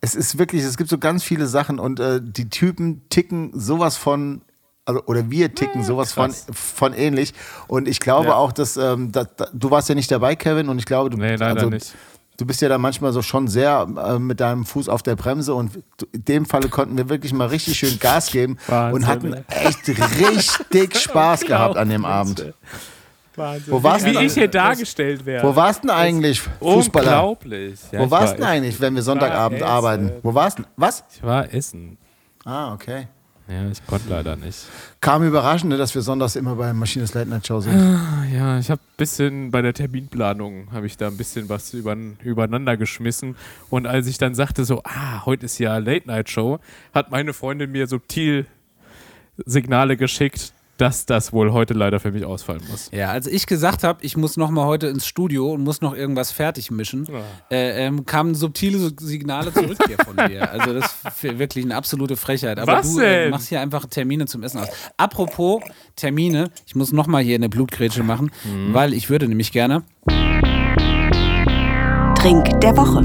es 0.01 0.15
ist 0.17 0.39
wirklich, 0.39 0.63
es 0.65 0.77
gibt 0.77 0.91
so 0.91 0.99
ganz 0.99 1.23
viele 1.23 1.47
Sachen 1.47 1.79
und 1.79 2.01
äh, 2.01 2.21
die 2.23 2.49
Typen 2.49 3.03
ticken 3.11 3.51
sowas 3.55 3.97
von 3.97 4.43
also, 4.85 5.03
oder 5.07 5.31
wir 5.31 5.55
ticken 5.55 5.85
sowas 5.85 6.13
von, 6.13 6.33
von 6.53 6.93
ähnlich. 6.95 7.35
Und 7.69 7.87
ich 7.89 8.01
glaube 8.01 8.29
Ja. 8.29 8.35
auch, 8.35 8.53
dass, 8.53 8.77
ähm, 8.77 9.13
da, 9.13 9.25
da, 9.25 9.47
du 9.53 9.71
warst 9.71 9.89
ja 9.89 9.95
nicht 9.95 10.11
dabei, 10.11 10.35
Kevin, 10.37 10.69
und 10.69 10.79
ich 10.79 10.87
glaube, 10.87 11.11
du, 11.11 11.17
Nee, 11.19 11.37
also, 11.37 11.71
du 12.39 12.47
bist 12.47 12.61
ja 12.63 12.69
da 12.69 12.79
manchmal 12.79 13.13
so 13.13 13.23
schon 13.23 13.47
sehr 13.47 13.87
äh, 14.05 14.19
mit 14.19 14.41
deinem 14.41 14.65
Fuß 14.65 14.89
auf 14.89 15.03
der 15.03 15.15
Bremse 15.15 15.55
und 15.55 15.77
du- 15.99 16.07
in 16.13 16.25
dem 16.25 16.47
Falle 16.47 16.69
konnten 16.69 16.97
wir 16.97 17.09
wirklich 17.09 17.33
mal 17.33 17.47
richtig 17.49 17.79
schön 17.79 17.99
Gas 18.01 18.31
geben 18.33 18.57
Wahnsinn, 18.67 18.95
und 19.03 19.07
hatten 19.07 19.35
echt 19.49 19.89
richtig 20.21 20.97
Spaß 20.99 21.43
gehabt 21.43 21.77
an 21.77 21.89
dem 21.89 22.05
Abend. 22.05 22.53
Wahnsinn. 23.37 23.73
Wo 23.73 23.83
warst 23.83 24.05
Wie 24.05 24.13
du? 24.13 24.21
ich 24.21 24.35
hier 24.35 24.49
dargestellt 24.49 25.25
werde. 25.25 25.47
Wo 25.49 25.57
warst 25.57 25.85
denn 25.85 25.91
eigentlich, 25.91 26.41
Fußballer? 26.61 27.07
Unglaublich. 27.23 27.81
Ja, 27.93 28.01
Wo 28.01 28.11
warst 28.11 28.33
war- 28.33 28.35
denn 28.37 28.45
eigentlich, 28.45 28.79
wenn 28.81 28.95
wir 28.95 29.03
Sonntagabend 29.03 29.63
arbeiten? 29.63 30.13
Wo 30.23 30.35
warst 30.35 30.59
du? 30.59 30.65
Was? 30.77 31.03
Ich 31.15 31.23
war 31.23 31.53
essen. 31.55 31.97
Ah, 32.45 32.75
okay. 32.75 33.07
Ja, 33.49 33.69
ich 33.71 33.85
konnte 33.87 34.09
leider 34.09 34.37
nicht. 34.37 34.67
Kam 35.01 35.25
überraschend, 35.25 35.71
ne, 35.71 35.77
dass 35.77 35.95
wir 35.95 36.03
sonntags 36.03 36.37
immer 36.37 36.55
bei 36.55 36.73
Maschines 36.73 37.13
Late 37.13 37.29
Night 37.29 37.47
Show 37.47 37.61
sind. 37.61 37.75
Ah, 37.75 38.25
Ja, 38.33 38.59
ich 38.59 38.71
habe 38.71 38.81
ein 38.81 38.97
bisschen 38.97 39.51
bei 39.51 39.61
der 39.63 39.75
Terminplanung, 39.75 40.69
habe 40.73 40.87
ich 40.87 40.97
da 40.97 41.09
ein 41.09 41.17
bisschen 41.17 41.49
was 41.49 41.75
über, 41.75 41.97
übereinander 42.23 42.77
geschmissen. 42.77 43.37
Und 43.69 43.87
als 43.87 44.07
ich 44.07 44.17
dann 44.19 44.35
sagte 44.35 44.65
so, 44.65 44.83
ah, 44.85 45.27
heute 45.27 45.47
ist 45.47 45.59
ja 45.59 45.77
Late 45.79 46.07
Night 46.07 46.31
Show, 46.31 46.61
hat 46.95 47.11
meine 47.11 47.33
Freundin 47.33 47.73
mir 47.73 47.87
subtil 47.89 48.47
Signale 49.45 49.97
geschickt, 49.97 50.53
dass 50.83 51.07
das 51.07 51.33
wohl 51.33 51.53
heute 51.53 51.75
leider 51.75 52.01
für 52.01 52.11
mich 52.11 52.25
ausfallen 52.25 52.61
muss. 52.69 52.91
Ja, 52.93 53.11
als 53.13 53.29
ich 53.29 53.47
gesagt 53.47 53.85
habe, 53.85 54.05
ich 54.05 54.17
muss 54.17 54.37
noch 54.37 54.51
mal 54.51 54.65
heute 54.67 54.89
ins 54.89 55.07
Studio 55.07 55.53
und 55.53 55.63
muss 55.63 55.81
noch 55.81 55.95
irgendwas 55.95 56.33
fertig 56.33 56.73
mischen, 56.73 57.07
äh, 57.53 57.87
ähm, 57.87 58.05
kamen 58.05 58.35
subtile 58.35 58.91
Signale 58.99 59.53
zurück 59.55 59.79
hier 59.87 59.97
von 60.05 60.17
dir. 60.29 60.51
Also 60.51 60.75
das 60.75 60.97
ist 61.05 61.39
wirklich 61.39 61.65
eine 61.65 61.77
absolute 61.77 62.17
Frechheit. 62.17 62.59
Aber 62.59 62.73
Was 62.79 62.95
du 62.95 63.01
äh, 63.01 63.31
machst 63.31 63.49
hier 63.49 63.61
einfach 63.61 63.87
Termine 63.87 64.27
zum 64.27 64.43
Essen 64.43 64.59
aus. 64.59 64.69
Apropos 64.97 65.63
Termine, 65.95 66.51
ich 66.67 66.75
muss 66.75 66.91
noch 66.93 67.07
mal 67.07 67.23
hier 67.23 67.37
eine 67.37 67.49
Blutgrätsche 67.49 68.03
machen, 68.03 68.33
Mhm. 68.45 68.75
weil 68.75 68.93
ich 68.93 69.09
würde 69.09 69.29
nämlich 69.29 69.53
gerne 69.53 69.85
Trink 72.17 72.61
der 72.61 72.77
Woche. 72.77 73.03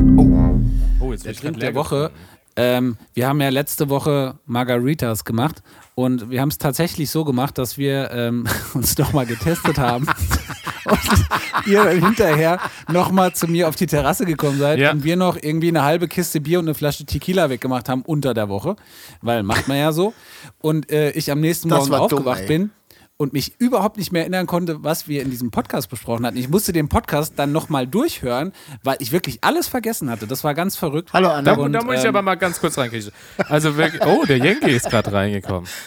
Oh, 0.99 1.11
jetzt 1.11 1.25
der 1.25 1.35
Trink 1.35 1.59
der 1.59 1.75
Woche. 1.75 2.09
Ähm, 2.57 2.97
wir 3.13 3.27
haben 3.27 3.39
ja 3.39 3.49
letzte 3.49 3.87
Woche 3.89 4.39
Margaritas 4.47 5.23
gemacht 5.25 5.61
und 5.93 6.29
wir 6.31 6.41
haben 6.41 6.49
es 6.49 6.57
tatsächlich 6.57 7.09
so 7.11 7.23
gemacht, 7.23 7.57
dass 7.59 7.77
wir 7.77 8.09
ähm, 8.11 8.45
uns 8.73 8.95
doch 8.95 9.13
mal 9.13 9.25
getestet 9.27 9.77
haben 9.77 10.07
und 10.85 11.67
ihr 11.67 11.83
dann 11.83 12.03
hinterher 12.03 12.59
noch 12.91 13.11
mal 13.11 13.31
zu 13.33 13.47
mir 13.47 13.67
auf 13.69 13.75
die 13.75 13.85
Terrasse 13.85 14.25
gekommen 14.25 14.57
seid 14.57 14.79
Ja. 14.79 14.91
und 14.91 15.03
wir 15.03 15.15
noch 15.15 15.37
irgendwie 15.39 15.67
eine 15.69 15.83
halbe 15.83 16.07
Kiste 16.07 16.41
Bier 16.41 16.57
und 16.59 16.65
eine 16.65 16.73
Flasche 16.73 17.05
Tequila 17.05 17.49
weggemacht 17.51 17.89
haben 17.89 18.01
unter 18.01 18.33
der 18.33 18.49
Woche, 18.49 18.75
weil 19.21 19.43
macht 19.43 19.67
man 19.67 19.77
ja 19.77 19.91
so. 19.91 20.13
Und 20.59 20.91
äh, 20.91 21.11
ich 21.11 21.31
am 21.31 21.39
nächsten 21.39 21.69
Das 21.69 21.89
Morgen 21.89 21.91
dumm, 22.09 22.17
aufgewacht 22.19 22.41
ey. 22.41 22.47
bin 22.47 22.71
und 23.17 23.33
mich 23.33 23.59
überhaupt 23.59 23.97
nicht 23.97 24.11
mehr 24.11 24.21
erinnern 24.21 24.45
konnte, 24.45 24.83
was 24.83 25.07
wir 25.07 25.21
in 25.23 25.31
diesem 25.31 25.51
Podcast 25.51 25.89
besprochen 25.89 26.25
hatten. 26.25 26.37
Ich 26.37 26.49
musste 26.49 26.71
den 26.71 26.87
Podcast 26.87 27.33
dann 27.37 27.51
nochmal 27.51 27.87
durchhören, 27.87 28.53
weil 28.83 28.97
ich 28.99 29.11
wirklich 29.11 29.43
alles 29.43 29.67
vergessen 29.67 30.09
hatte. 30.09 30.27
Das 30.27 30.43
war 30.43 30.53
ganz 30.53 30.77
verrückt. 30.77 31.11
Hallo, 31.13 31.29
Anna. 31.29 31.55
Da, 31.55 31.61
Und, 31.61 31.73
da 31.73 31.83
muss 31.83 31.95
ich 31.95 32.03
ähm, 32.03 32.09
aber 32.09 32.21
mal 32.21 32.35
ganz 32.35 32.59
kurz 32.59 32.77
reinkriechen. 32.77 33.11
Also 33.49 33.75
wirklich, 33.75 34.01
oh, 34.05 34.23
der 34.25 34.37
Yankee 34.37 34.75
ist 34.75 34.89
gerade 34.89 35.11
reingekommen. 35.11 35.67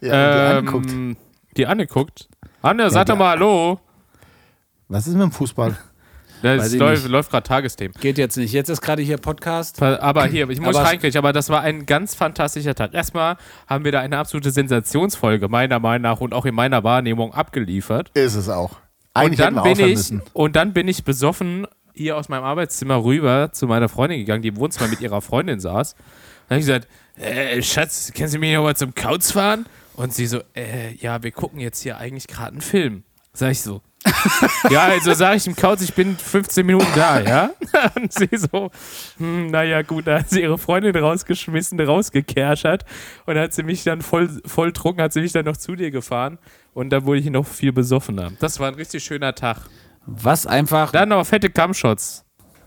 Ja, 0.00 0.56
und 0.56 0.64
die 0.64 0.66
anguckt. 0.66 0.90
Ähm, 0.90 1.16
die 1.56 1.66
Anne 1.66 1.86
guckt. 1.86 2.28
Anne, 2.62 2.90
sag 2.90 3.06
die 3.06 3.12
doch 3.12 3.18
mal 3.18 3.30
Hallo. 3.30 3.78
Was 4.88 5.06
ist 5.06 5.12
mit 5.12 5.22
dem 5.22 5.30
Fußball? 5.30 5.76
Das 6.42 6.72
ich 6.72 6.78
läuft, 6.78 7.06
läuft 7.06 7.30
gerade 7.30 7.46
Tagesthemen. 7.46 7.94
Geht 8.00 8.18
jetzt 8.18 8.36
nicht. 8.36 8.52
Jetzt 8.52 8.68
ist 8.68 8.80
gerade 8.80 9.02
hier 9.02 9.16
Podcast. 9.18 9.80
Aber 9.80 10.26
hier, 10.26 10.48
ich 10.50 10.60
muss 10.60 10.76
reinkriegen, 10.76 11.16
aber 11.18 11.32
das 11.32 11.48
war 11.48 11.60
ein 11.60 11.86
ganz 11.86 12.14
fantastischer 12.14 12.74
Tag. 12.74 12.94
Erstmal 12.94 13.36
haben 13.66 13.84
wir 13.84 13.92
da 13.92 14.00
eine 14.00 14.18
absolute 14.18 14.50
Sensationsfolge, 14.50 15.48
meiner 15.48 15.78
Meinung 15.78 16.02
nach 16.02 16.20
und 16.20 16.34
auch 16.34 16.44
in 16.44 16.54
meiner 16.54 16.84
Wahrnehmung 16.84 17.32
abgeliefert. 17.32 18.10
Ist 18.14 18.34
es 18.34 18.48
auch. 18.48 18.72
Und 18.72 18.78
Eigentlich 19.14 19.38
dann, 19.38 19.62
bin 19.62 19.72
ich, 19.72 19.96
müssen. 19.96 20.22
und 20.32 20.56
dann 20.56 20.72
bin 20.72 20.88
ich 20.88 21.04
besoffen 21.04 21.66
hier 21.94 22.16
aus 22.16 22.28
meinem 22.28 22.44
Arbeitszimmer 22.44 23.04
rüber 23.04 23.50
zu 23.52 23.66
meiner 23.66 23.88
Freundin 23.88 24.18
gegangen, 24.20 24.42
die 24.42 24.48
im 24.48 24.56
Wohnzimmer 24.56 24.88
mit 24.88 25.00
ihrer 25.00 25.20
Freundin 25.20 25.60
saß. 25.60 25.94
Dann 26.48 26.56
habe 26.56 26.60
ich 26.60 26.66
gesagt, 26.66 26.88
äh, 27.16 27.62
Schatz, 27.62 28.12
kannst 28.14 28.34
du 28.34 28.38
mich 28.38 28.54
noch 28.54 28.62
mal 28.62 28.74
zum 28.74 28.94
Couch 28.94 29.24
fahren? 29.24 29.66
Und 29.94 30.14
sie 30.14 30.26
so, 30.26 30.40
äh, 30.56 30.94
ja, 30.96 31.22
wir 31.22 31.30
gucken 31.30 31.60
jetzt 31.60 31.82
hier 31.82 31.98
eigentlich 31.98 32.26
gerade 32.26 32.52
einen 32.52 32.60
Film. 32.62 33.04
Sag 33.34 33.52
ich 33.52 33.60
so. 33.60 33.82
Ja, 34.70 34.82
also 34.84 35.14
sage 35.14 35.36
ich 35.36 35.46
im 35.46 35.54
Couch, 35.56 35.80
ich 35.82 35.94
bin 35.94 36.16
15 36.16 36.64
Minuten 36.66 36.86
da, 36.94 37.20
ja? 37.20 37.50
Und 37.96 38.12
sie 38.12 38.28
so, 38.36 38.70
hm, 39.18 39.48
naja, 39.50 39.82
gut, 39.82 40.06
da 40.06 40.18
hat 40.20 40.30
sie 40.30 40.42
ihre 40.42 40.58
Freundin 40.58 40.94
rausgeschmissen, 40.96 41.80
rausgekerschert 41.80 42.84
und 43.26 43.38
hat 43.38 43.52
sie 43.52 43.62
mich 43.62 43.84
dann 43.84 44.02
voll, 44.02 44.28
voll 44.46 44.72
trunken, 44.72 45.02
hat 45.02 45.12
sie 45.12 45.20
mich 45.20 45.32
dann 45.32 45.44
noch 45.44 45.56
zu 45.56 45.74
dir 45.76 45.90
gefahren 45.90 46.38
und 46.74 46.90
dann 46.90 47.04
wurde 47.04 47.20
ich 47.20 47.30
noch 47.30 47.46
viel 47.46 47.72
besoffener. 47.72 48.32
Das 48.40 48.58
war 48.60 48.68
ein 48.68 48.74
richtig 48.74 49.04
schöner 49.04 49.34
Tag. 49.34 49.58
Was 50.06 50.46
einfach, 50.46 50.90
Dann 50.92 51.10
noch 51.10 51.24
fette 51.24 51.48
Cumshots. 51.50 52.24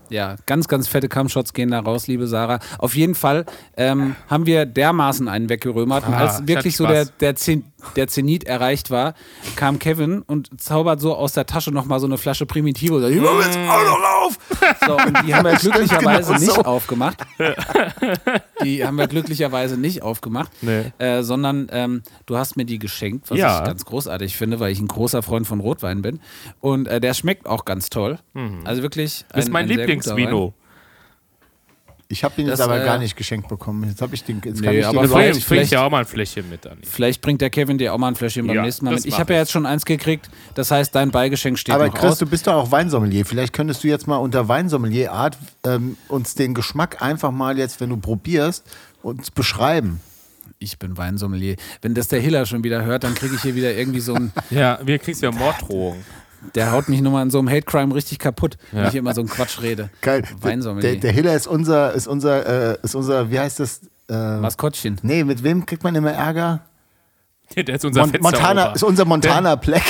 ja, 0.08 0.36
ganz, 0.46 0.68
ganz 0.68 0.88
fette 0.88 1.08
Cumshots 1.08 1.52
gehen 1.52 1.70
da 1.70 1.80
raus, 1.80 2.06
liebe 2.06 2.26
Sarah. 2.26 2.60
Auf 2.78 2.94
jeden 2.96 3.14
Fall 3.14 3.44
ähm, 3.76 4.16
haben 4.30 4.46
wir 4.46 4.64
dermaßen 4.64 5.28
einen 5.28 5.48
weggerömert. 5.50 6.06
Und 6.06 6.14
Ah, 6.14 6.18
als 6.20 6.40
ich 6.40 6.48
wirklich 6.48 6.76
so 6.76 6.86
der, 6.86 7.04
der, 7.04 7.36
Zen, 7.36 7.64
der 7.94 8.08
Zenit 8.08 8.44
erreicht 8.44 8.90
war, 8.90 9.14
kam 9.56 9.78
Kevin 9.78 10.22
und 10.22 10.60
zaubert 10.60 11.00
so 11.00 11.14
aus 11.14 11.32
der 11.32 11.46
Tasche 11.46 11.70
nochmal 11.70 12.00
so 12.00 12.06
eine 12.06 12.18
Flasche 12.18 12.46
Primitivo. 12.46 12.96
Und 12.96 13.02
sagt, 13.02 13.14
ich 13.14 13.20
mach 13.20 13.44
jetzt 13.44 13.58
auch 13.58 13.84
noch 13.84 14.26
auf! 14.26 14.38
So, 14.86 14.96
und 14.96 15.26
die 15.26 15.34
haben 15.34 15.44
wir 15.44 15.56
glücklicherweise 15.56 16.28
genau 16.34 16.40
nicht 16.44 16.52
so. 16.54 16.62
aufgemacht. 16.62 17.18
Die 18.64 18.84
haben 18.84 18.96
wir 18.96 19.06
glücklicherweise 19.06 19.76
nicht 19.76 20.02
aufgemacht, 20.02 20.50
Nee. 20.62 20.92
äh, 20.98 21.22
sondern 21.22 21.68
ähm, 21.70 22.02
du 22.26 22.36
hast 22.36 22.56
mir 22.56 22.64
die 22.64 22.78
geschenkt, 22.78 23.30
was 23.30 23.38
Ja. 23.38 23.58
ich 23.58 23.64
ganz 23.64 23.84
großartig 23.84 24.36
finde, 24.36 24.60
weil 24.60 24.72
ich 24.72 24.80
ein 24.80 24.88
großer 24.88 25.22
Freund 25.22 25.46
von 25.46 25.60
Rotwein 25.60 26.02
bin. 26.02 26.20
Und 26.60 26.88
äh, 26.88 27.00
der 27.00 27.14
schmeckt 27.14 27.46
auch 27.46 27.64
ganz 27.64 27.90
toll. 27.90 28.18
Also 28.64 28.82
wirklich. 28.82 29.24
Das 29.30 29.44
ist 29.44 29.46
ein- 29.48 29.52
mein 29.52 29.64
ein 29.66 29.76
Lieblingsvino. 29.76 30.54
Ich 32.08 32.22
habe 32.22 32.40
ihn 32.40 32.46
Das, 32.46 32.60
jetzt 32.60 32.64
aber 32.68 32.80
äh, 32.80 32.84
gar 32.84 32.98
nicht 32.98 33.16
geschenkt 33.16 33.48
bekommen. 33.48 33.88
Jetzt 33.88 34.00
habe 34.00 34.14
ich 34.14 34.22
den. 34.22 34.40
Jetzt 34.44 34.60
Nee, 34.60 34.66
kann 34.66 34.74
ich 34.76 34.86
aber 34.86 35.06
den 35.08 35.34
vielleicht- 35.40 35.72
ja 35.72 35.84
auch 35.84 35.90
mal 35.90 36.00
ein 36.00 36.04
Fläschchen 36.06 36.48
mit 36.48 36.64
an. 36.66 36.78
Vielleicht 36.84 37.20
bringt 37.20 37.40
der 37.40 37.50
Kevin 37.50 37.78
dir 37.78 37.92
auch 37.92 37.98
mal 37.98 38.08
ein 38.08 38.14
Fläschchen 38.14 38.46
beim 38.46 38.54
Ja, 38.56 38.62
nächsten 38.62 38.84
Mal 38.84 38.94
mit. 38.94 39.04
Ich 39.06 39.18
habe 39.18 39.32
ja 39.32 39.40
jetzt 39.40 39.50
schon 39.50 39.66
eins 39.66 39.84
gekriegt. 39.84 40.30
Das 40.54 40.70
heißt, 40.70 40.94
dein 40.94 41.10
Beigeschenk 41.10 41.58
steht 41.58 41.74
aber 41.74 41.88
noch 41.88 41.94
Chris, 41.94 42.12
aus. 42.12 42.18
du 42.18 42.26
bist 42.26 42.46
doch 42.46 42.54
auch 42.54 42.70
Weinsommelier. 42.70 43.26
Vielleicht 43.26 43.52
könntest 43.52 43.82
du 43.82 43.88
jetzt 43.88 44.06
mal 44.06 44.18
unter 44.18 44.46
Weinsommelier-Art 44.46 45.36
ähm, 45.64 45.96
uns 46.08 46.36
den 46.36 46.54
Geschmack 46.54 47.02
einfach 47.02 47.32
mal 47.32 47.58
jetzt, 47.58 47.80
wenn 47.80 47.90
du 47.90 47.96
probierst, 47.96 48.64
uns 49.02 49.32
beschreiben. 49.32 50.00
Ich 50.60 50.78
bin 50.78 50.96
Weinsommelier. 50.96 51.56
Wenn 51.82 51.94
das 51.94 52.06
der 52.08 52.20
Hiller 52.20 52.46
schon 52.46 52.62
wieder 52.62 52.84
hört, 52.84 53.02
dann 53.04 53.14
kriege 53.16 53.34
ich 53.34 53.42
hier 53.42 53.56
wieder 53.56 53.74
irgendwie 53.74 54.00
so 54.00 54.14
ein. 54.14 54.32
Ja, 54.50 54.78
wir 54.84 54.98
kriegst 55.00 55.22
ja 55.22 55.32
Morddrohungen. 55.32 56.04
Der 56.54 56.72
haut 56.72 56.88
mich 56.88 57.00
nur 57.00 57.12
mal 57.12 57.22
in 57.22 57.30
so 57.30 57.38
einem 57.38 57.48
Hate 57.48 57.62
Crime 57.62 57.94
richtig 57.94 58.18
kaputt, 58.18 58.56
wenn 58.72 58.82
Ja. 58.82 58.88
ich 58.88 58.94
immer 58.94 59.14
so 59.14 59.20
einen 59.20 59.28
Quatsch 59.30 59.60
rede. 59.60 59.90
Geil. 60.00 60.22
Der, 60.42 60.96
der 60.96 61.12
Hiller 61.12 61.34
ist 61.34 61.46
unser, 61.46 61.92
ist 61.92 62.06
unser, 62.06 62.72
äh, 62.72 62.78
ist 62.82 62.94
unser, 62.94 63.30
wie 63.30 63.38
heißt 63.38 63.60
das? 63.60 63.80
Äh, 64.08 64.36
Maskottchen. 64.38 64.98
nee, 65.02 65.24
mit 65.24 65.42
wem 65.42 65.66
kriegt 65.66 65.82
man 65.82 65.94
immer 65.94 66.12
Ärger? 66.12 66.60
Der 67.56 67.74
ist 67.76 67.84
unser 67.84 68.02
Mon 68.06 68.12
Montana, 68.20 68.72
ist 68.72 68.82
unser 68.82 69.04
Montana 69.04 69.54
Black. 69.56 69.82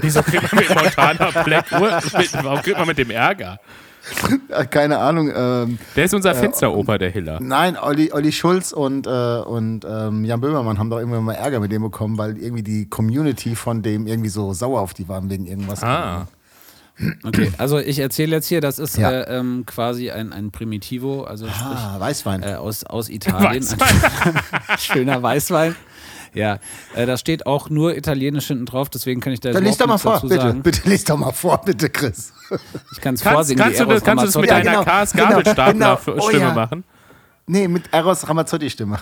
Wieso 0.00 0.22
kriegt 0.22 0.52
man 0.52 0.62
mit 0.64 0.74
Montana 0.74 1.30
Black 1.44 1.70
warum 1.72 2.62
kriegt 2.62 2.78
man 2.78 2.86
mit 2.86 2.98
dem 2.98 3.10
Ärger? 3.10 3.58
Keine 4.70 4.98
Ahnung. 4.98 5.30
Ähm, 5.34 5.78
Der 5.96 6.04
ist 6.04 6.14
unser 6.14 6.34
Fensteroper, 6.34 6.98
der 6.98 7.10
Hiller. 7.10 7.38
nein, 7.40 7.76
Olli, 7.78 8.12
Olli 8.12 8.32
Schulz 8.32 8.72
und, 8.72 9.06
äh, 9.06 9.10
und 9.10 9.84
ähm, 9.88 10.24
Jan 10.24 10.40
Böhmermann 10.40 10.78
haben 10.78 10.90
doch 10.90 10.98
irgendwann 10.98 11.24
mal 11.24 11.34
Ärger 11.34 11.60
mit 11.60 11.70
dem 11.72 11.82
bekommen, 11.82 12.16
weil 12.18 12.38
irgendwie 12.38 12.62
die 12.62 12.88
Community 12.88 13.54
von 13.54 13.82
dem 13.82 14.06
irgendwie 14.06 14.30
so 14.30 14.52
sauer 14.52 14.80
auf 14.80 14.94
die 14.94 15.08
waren 15.08 15.28
wegen 15.30 15.46
irgendwas. 15.46 15.82
Ah, 15.82 16.26
Okay, 17.24 17.50
also 17.56 17.78
ich 17.78 17.98
erzähle 17.98 18.36
jetzt 18.36 18.46
hier, 18.48 18.60
das 18.60 18.78
ist 18.78 18.98
Ja. 18.98 19.10
äh, 19.10 19.38
ähm, 19.38 19.64
quasi 19.64 20.10
ein, 20.10 20.34
ein 20.34 20.50
Primitivo, 20.50 21.22
also 21.24 21.46
sprich 21.46 21.62
Ah, 21.62 21.96
Weißwein. 21.98 22.42
äh, 22.42 22.54
aus, 22.56 22.84
aus 22.84 23.08
Italien. 23.08 23.64
Ein 23.66 24.78
schöner 24.78 25.22
Weißwein. 25.22 25.74
Ja, 26.32 26.58
äh, 26.94 27.06
da 27.06 27.16
steht 27.16 27.46
auch 27.46 27.70
nur 27.70 27.96
Italienisch 27.96 28.46
hinten 28.46 28.66
drauf, 28.66 28.88
deswegen 28.88 29.20
kann 29.20 29.32
ich 29.32 29.40
da 29.40 29.50
Dann 29.50 29.64
lies 29.64 29.76
überhaupt 29.76 29.80
doch 29.80 29.86
mal 29.86 29.94
nichts 29.94 30.02
vor, 30.02 30.12
dazu 30.14 30.28
bitte. 30.28 30.40
sagen. 30.42 30.62
Bitte 30.62 30.88
lies 30.88 31.04
doch 31.04 31.16
mal 31.16 31.32
vor, 31.32 31.60
bitte, 31.64 31.90
Chris. 31.90 32.32
Ich 32.92 33.00
kann 33.00 33.14
es 33.14 33.22
kannst, 33.22 33.34
vorsingen. 33.34 33.62
kannst, 33.64 33.80
die 33.80 33.84
du 33.84 33.88
das, 33.90 34.02
Eros 34.02 34.04
kannst 34.04 34.22
du 34.22 34.26
das 34.26 34.36
mit 34.36 34.48
Ramazzotti. 34.48 34.48
Ja, 34.48 34.54
deiner 34.58 34.70
genau, 34.70 34.84
Cars 34.84 35.12
genau, 35.12 35.28
Gabelstapler 35.28 35.72
genau. 35.72 36.18
Oh, 36.18 36.28
Stimme 36.28 36.42
ja. 36.44 36.54
machen? 36.54 36.84
Nee, 37.46 37.68
mit 37.68 37.92
Eros 37.92 38.28
Ramazzotti-Stimme. 38.28 38.98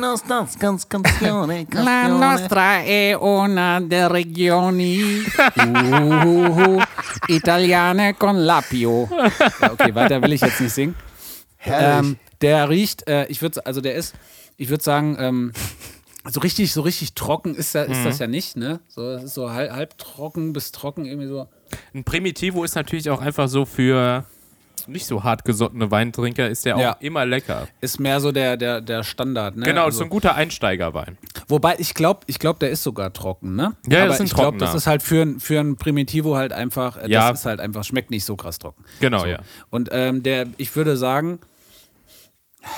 No 0.00 0.16
stas 0.16 0.58
cans- 0.58 0.88
canzone, 0.88 1.64
La 1.70 2.08
nostra 2.08 2.80
è 2.82 3.14
una 3.14 3.80
delle 3.80 4.08
regioni 4.08 5.22
uh, 5.56 6.80
italiane 7.28 8.16
con 8.16 8.44
l'apio. 8.44 9.08
Ja, 9.60 9.70
okay, 9.70 9.94
weiter 9.94 10.20
will 10.20 10.32
ich 10.32 10.40
jetzt 10.40 10.60
nicht 10.60 10.74
singen. 10.74 10.96
Ähm, 11.64 12.16
der 12.40 12.68
riecht, 12.68 13.06
äh, 13.06 13.26
ich 13.26 13.42
würde, 13.42 13.64
also 13.64 13.80
der 13.80 13.94
ist, 13.94 14.16
ich 14.56 14.70
würde 14.70 14.82
sagen, 14.82 15.16
ähm, 15.20 15.52
so 16.32 16.40
richtig, 16.40 16.72
so 16.72 16.80
richtig 16.82 17.14
trocken 17.14 17.54
ist, 17.54 17.74
da, 17.74 17.82
ist 17.82 18.04
das 18.04 18.18
ja 18.18 18.26
nicht, 18.26 18.56
ne? 18.56 18.80
So, 18.88 19.12
ist 19.16 19.34
so 19.34 19.50
halb, 19.50 19.72
halb 19.72 19.98
trocken 19.98 20.52
bis 20.52 20.72
trocken 20.72 21.04
irgendwie 21.06 21.28
so. 21.28 21.48
Ein 21.94 22.04
Primitivo 22.04 22.64
ist 22.64 22.74
natürlich 22.74 23.10
auch 23.10 23.20
einfach 23.20 23.48
so 23.48 23.64
für 23.64 24.24
nicht 24.86 25.06
so 25.06 25.22
hart 25.22 25.44
gesottene 25.44 25.90
Weintrinker, 25.90 26.48
ist 26.48 26.64
der 26.64 26.74
auch 26.76 26.80
Ja. 26.80 26.96
immer 27.00 27.26
lecker. 27.26 27.68
Ist 27.80 28.00
mehr 28.00 28.18
so 28.18 28.32
der, 28.32 28.56
der, 28.56 28.80
der 28.80 29.04
Standard, 29.04 29.54
ne? 29.56 29.64
Genau, 29.66 29.84
Also- 29.84 29.98
so 29.98 30.04
ein 30.04 30.10
guter 30.10 30.34
Einsteigerwein. 30.34 31.18
Wobei, 31.48 31.76
ich 31.78 31.94
glaube, 31.94 32.20
ich 32.26 32.38
glaub, 32.38 32.58
der 32.60 32.70
ist 32.70 32.82
sogar 32.82 33.12
trocken, 33.12 33.54
ne? 33.56 33.76
Ja, 33.86 33.98
Aber 34.00 34.06
das 34.08 34.14
ist 34.16 34.20
ein 34.20 34.26
ich 34.26 34.30
glaube, 34.34 34.44
trockener. 34.58 34.66
das 34.66 34.74
ist 34.74 34.86
halt 34.86 35.02
für, 35.02 35.22
ein- 35.22 35.38
für 35.38 35.60
ein 35.60 35.76
Primitivo 35.76 36.36
halt 36.36 36.52
einfach, 36.52 36.96
äh, 36.96 37.10
Ja. 37.10 37.30
das 37.30 37.40
ist 37.40 37.46
halt 37.46 37.60
einfach, 37.60 37.84
schmeckt 37.84 38.10
nicht 38.10 38.24
so 38.24 38.36
krass 38.36 38.58
trocken. 38.58 38.82
Genau, 39.00 39.20
so. 39.20 39.26
ja. 39.26 39.40
Und 39.68 39.90
ähm, 39.92 40.22
der, 40.22 40.46
ich 40.56 40.74
würde 40.74 40.96
sagen, 40.96 41.38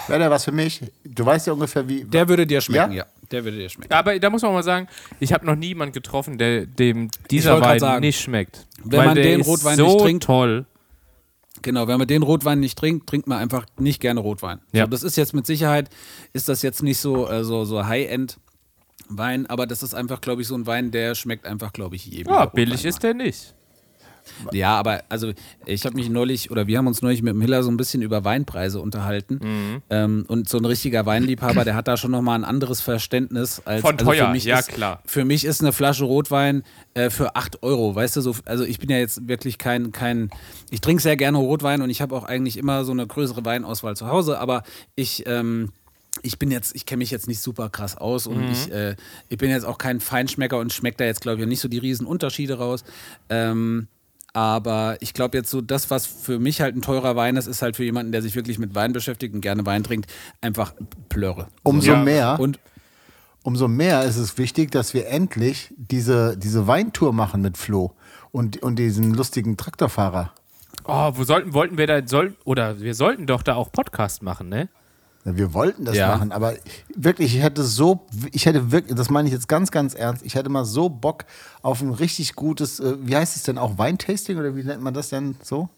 Wäre 0.06 0.20
der 0.20 0.30
was 0.30 0.44
für 0.44 0.52
mich? 0.52 0.80
Du 1.04 1.26
weißt 1.26 1.48
ja 1.48 1.52
ungefähr, 1.54 1.88
wie. 1.88 2.04
der 2.04 2.28
würde 2.28 2.46
dir 2.46 2.60
schmecken, 2.60 2.92
Ja? 2.92 2.98
ja. 2.98 3.06
Der 3.32 3.44
würde 3.44 3.56
dir 3.56 3.68
schmecken. 3.68 3.92
Aber 3.92 4.18
da 4.18 4.30
muss 4.30 4.42
man 4.42 4.52
mal 4.52 4.62
sagen, 4.62 4.86
ich 5.20 5.32
habe 5.32 5.44
noch 5.46 5.56
niemanden 5.56 5.92
getroffen, 5.92 6.38
der 6.38 6.66
dem 6.66 7.10
dieser 7.30 7.60
Wein 7.60 7.80
sagen, 7.80 8.00
nicht 8.00 8.20
schmeckt. 8.20 8.66
wenn 8.84 8.98
Weil 8.98 9.06
man 9.06 9.14
der 9.16 9.24
den 9.24 9.40
ist 9.40 9.46
Rotwein 9.48 9.76
so 9.76 9.86
nicht 9.86 10.00
trinkt- 10.00 10.24
toll. 10.24 10.66
Genau, 11.62 11.86
wenn 11.86 11.98
man 11.98 12.08
den 12.08 12.22
Rotwein 12.22 12.58
nicht 12.60 12.76
trinkt, 12.76 13.08
trinkt 13.08 13.28
man 13.28 13.38
einfach 13.38 13.66
nicht 13.78 14.00
gerne 14.00 14.20
Rotwein. 14.20 14.60
Ja. 14.72 14.84
So, 14.84 14.90
das 14.90 15.02
ist 15.04 15.16
jetzt 15.16 15.32
mit 15.32 15.46
Sicherheit, 15.46 15.90
ist 16.32 16.48
das 16.48 16.62
jetzt 16.62 16.82
nicht 16.82 16.98
so, 16.98 17.28
äh, 17.28 17.44
so, 17.44 17.64
so 17.64 17.86
High-End. 17.86 18.38
Wein, 19.08 19.46
aber 19.46 19.66
das 19.66 19.82
ist 19.82 19.94
einfach, 19.94 20.20
glaube 20.20 20.42
ich, 20.42 20.48
so 20.48 20.54
ein 20.54 20.66
Wein, 20.66 20.90
der 20.90 21.14
schmeckt 21.14 21.46
einfach, 21.46 21.72
glaube 21.72 21.96
ich, 21.96 22.06
jedem. 22.06 22.32
Ja, 22.32 22.46
billig 22.46 22.78
Rotwein 22.78 22.88
ist 22.88 23.02
der 23.02 23.14
nicht. 23.14 23.54
Ja, 24.52 24.76
aber 24.76 25.02
also 25.08 25.32
ich 25.66 25.84
habe 25.84 25.96
mich 25.96 26.08
neulich 26.08 26.50
oder 26.50 26.66
wir 26.66 26.78
haben 26.78 26.86
uns 26.86 27.02
neulich 27.02 27.22
mit 27.22 27.34
dem 27.34 27.40
Hiller 27.40 27.62
so 27.62 27.70
ein 27.70 27.76
bisschen 27.76 28.02
über 28.02 28.24
Weinpreise 28.24 28.80
unterhalten. 28.80 29.40
Mhm. 29.42 29.82
Ähm, 29.90 30.24
und 30.28 30.48
so 30.48 30.58
ein 30.58 30.64
richtiger 30.64 31.06
Weinliebhaber, 31.06 31.64
der 31.64 31.74
hat 31.74 31.88
da 31.88 31.96
schon 31.96 32.10
nochmal 32.10 32.38
ein 32.38 32.44
anderes 32.44 32.80
Verständnis 32.80 33.60
als 33.64 33.82
Von 33.82 33.92
also 33.98 34.04
teuer, 34.04 34.26
für 34.26 34.32
mich 34.32 34.44
ja, 34.44 34.58
ist, 34.58 34.68
klar. 34.68 35.02
Für 35.04 35.24
mich 35.24 35.44
ist 35.44 35.60
eine 35.60 35.72
Flasche 35.72 36.04
Rotwein 36.04 36.62
äh, 36.94 37.10
für 37.10 37.36
8 37.36 37.62
Euro, 37.62 37.94
weißt 37.94 38.16
du, 38.16 38.20
so, 38.20 38.34
also 38.44 38.64
ich 38.64 38.78
bin 38.78 38.90
ja 38.90 38.98
jetzt 38.98 39.28
wirklich 39.28 39.58
kein, 39.58 39.92
kein 39.92 40.30
ich 40.70 40.80
trinke 40.80 41.02
sehr 41.02 41.16
gerne 41.16 41.38
Rotwein 41.38 41.82
und 41.82 41.90
ich 41.90 42.00
habe 42.00 42.14
auch 42.14 42.24
eigentlich 42.24 42.56
immer 42.56 42.84
so 42.84 42.92
eine 42.92 43.06
größere 43.06 43.44
Weinauswahl 43.44 43.96
zu 43.96 44.06
Hause, 44.06 44.38
aber 44.38 44.62
ich, 44.94 45.24
ähm, 45.26 45.70
ich 46.22 46.38
bin 46.38 46.50
jetzt, 46.50 46.76
ich 46.76 46.84
kenne 46.84 46.98
mich 46.98 47.10
jetzt 47.10 47.26
nicht 47.28 47.40
super 47.40 47.70
krass 47.70 47.96
aus 47.96 48.26
und 48.26 48.42
Mhm. 48.44 48.52
ich, 48.52 48.70
äh, 48.70 48.96
ich 49.28 49.38
bin 49.38 49.50
jetzt 49.50 49.64
auch 49.64 49.78
kein 49.78 50.00
Feinschmecker 50.00 50.58
und 50.58 50.72
schmeckt 50.72 51.00
da 51.00 51.04
jetzt, 51.04 51.22
glaube 51.22 51.40
ich, 51.40 51.46
nicht 51.46 51.60
so 51.60 51.68
die 51.68 51.78
riesen 51.78 52.06
Unterschiede 52.06 52.58
raus. 52.58 52.84
Ähm, 53.30 53.88
aber 54.32 54.96
ich 55.00 55.14
glaube 55.14 55.36
jetzt 55.36 55.50
so, 55.50 55.60
das, 55.60 55.90
was 55.90 56.06
für 56.06 56.38
mich 56.38 56.60
halt 56.60 56.74
ein 56.74 56.82
teurer 56.82 57.16
Wein 57.16 57.36
ist, 57.36 57.46
ist 57.46 57.62
halt 57.62 57.76
für 57.76 57.84
jemanden, 57.84 58.12
der 58.12 58.22
sich 58.22 58.34
wirklich 58.34 58.58
mit 58.58 58.74
Wein 58.74 58.92
beschäftigt 58.92 59.34
und 59.34 59.40
gerne 59.40 59.66
Wein 59.66 59.82
trinkt, 59.84 60.10
einfach 60.40 60.72
Plörre. 61.08 61.48
Umso 61.62 61.92
Ja. 61.92 62.02
mehr. 62.02 62.40
Und 62.40 62.58
umso 63.42 63.68
mehr 63.68 64.04
ist 64.04 64.16
es 64.16 64.38
wichtig, 64.38 64.70
dass 64.70 64.94
wir 64.94 65.08
endlich 65.08 65.72
diese, 65.76 66.36
diese 66.36 66.66
Weintour 66.66 67.12
machen 67.12 67.42
mit 67.42 67.58
Flo 67.58 67.92
und, 68.30 68.62
und 68.62 68.76
diesen 68.78 69.12
lustigen 69.14 69.56
Traktorfahrer. 69.56 70.32
Oh, 70.84 71.12
wo 71.14 71.24
sollten, 71.24 71.52
wollten 71.52 71.76
wir 71.78 71.86
da, 71.86 72.06
soll, 72.06 72.34
oder 72.44 72.80
wir 72.80 72.94
sollten 72.94 73.26
doch 73.26 73.42
da 73.42 73.54
auch 73.54 73.70
Podcast 73.70 74.22
machen, 74.22 74.48
ne? 74.48 74.68
Wir 75.24 75.54
wollten 75.54 75.84
das 75.84 75.96
Ja. 75.96 76.08
machen, 76.08 76.32
aber 76.32 76.54
wirklich, 76.96 77.36
ich 77.36 77.42
hätte 77.42 77.62
so, 77.62 78.06
ich 78.32 78.46
hätte 78.46 78.72
wirklich, 78.72 78.96
das 78.96 79.08
meine 79.08 79.28
ich 79.28 79.32
jetzt 79.34 79.46
ganz, 79.48 79.70
ganz 79.70 79.94
ernst, 79.94 80.24
ich 80.24 80.34
hätte 80.34 80.48
mal 80.48 80.64
so 80.64 80.88
Bock 80.88 81.24
auf 81.62 81.80
ein 81.80 81.90
richtig 81.92 82.34
gutes, 82.34 82.80
äh, 82.80 82.96
wie 83.02 83.14
heißt 83.16 83.36
es 83.36 83.44
denn 83.44 83.56
auch, 83.56 83.78
Weintasting 83.78 84.36
oder 84.38 84.56
wie 84.56 84.64
nennt 84.64 84.82
man 84.82 84.94
das 84.94 85.10
denn 85.10 85.36
so? 85.42 85.68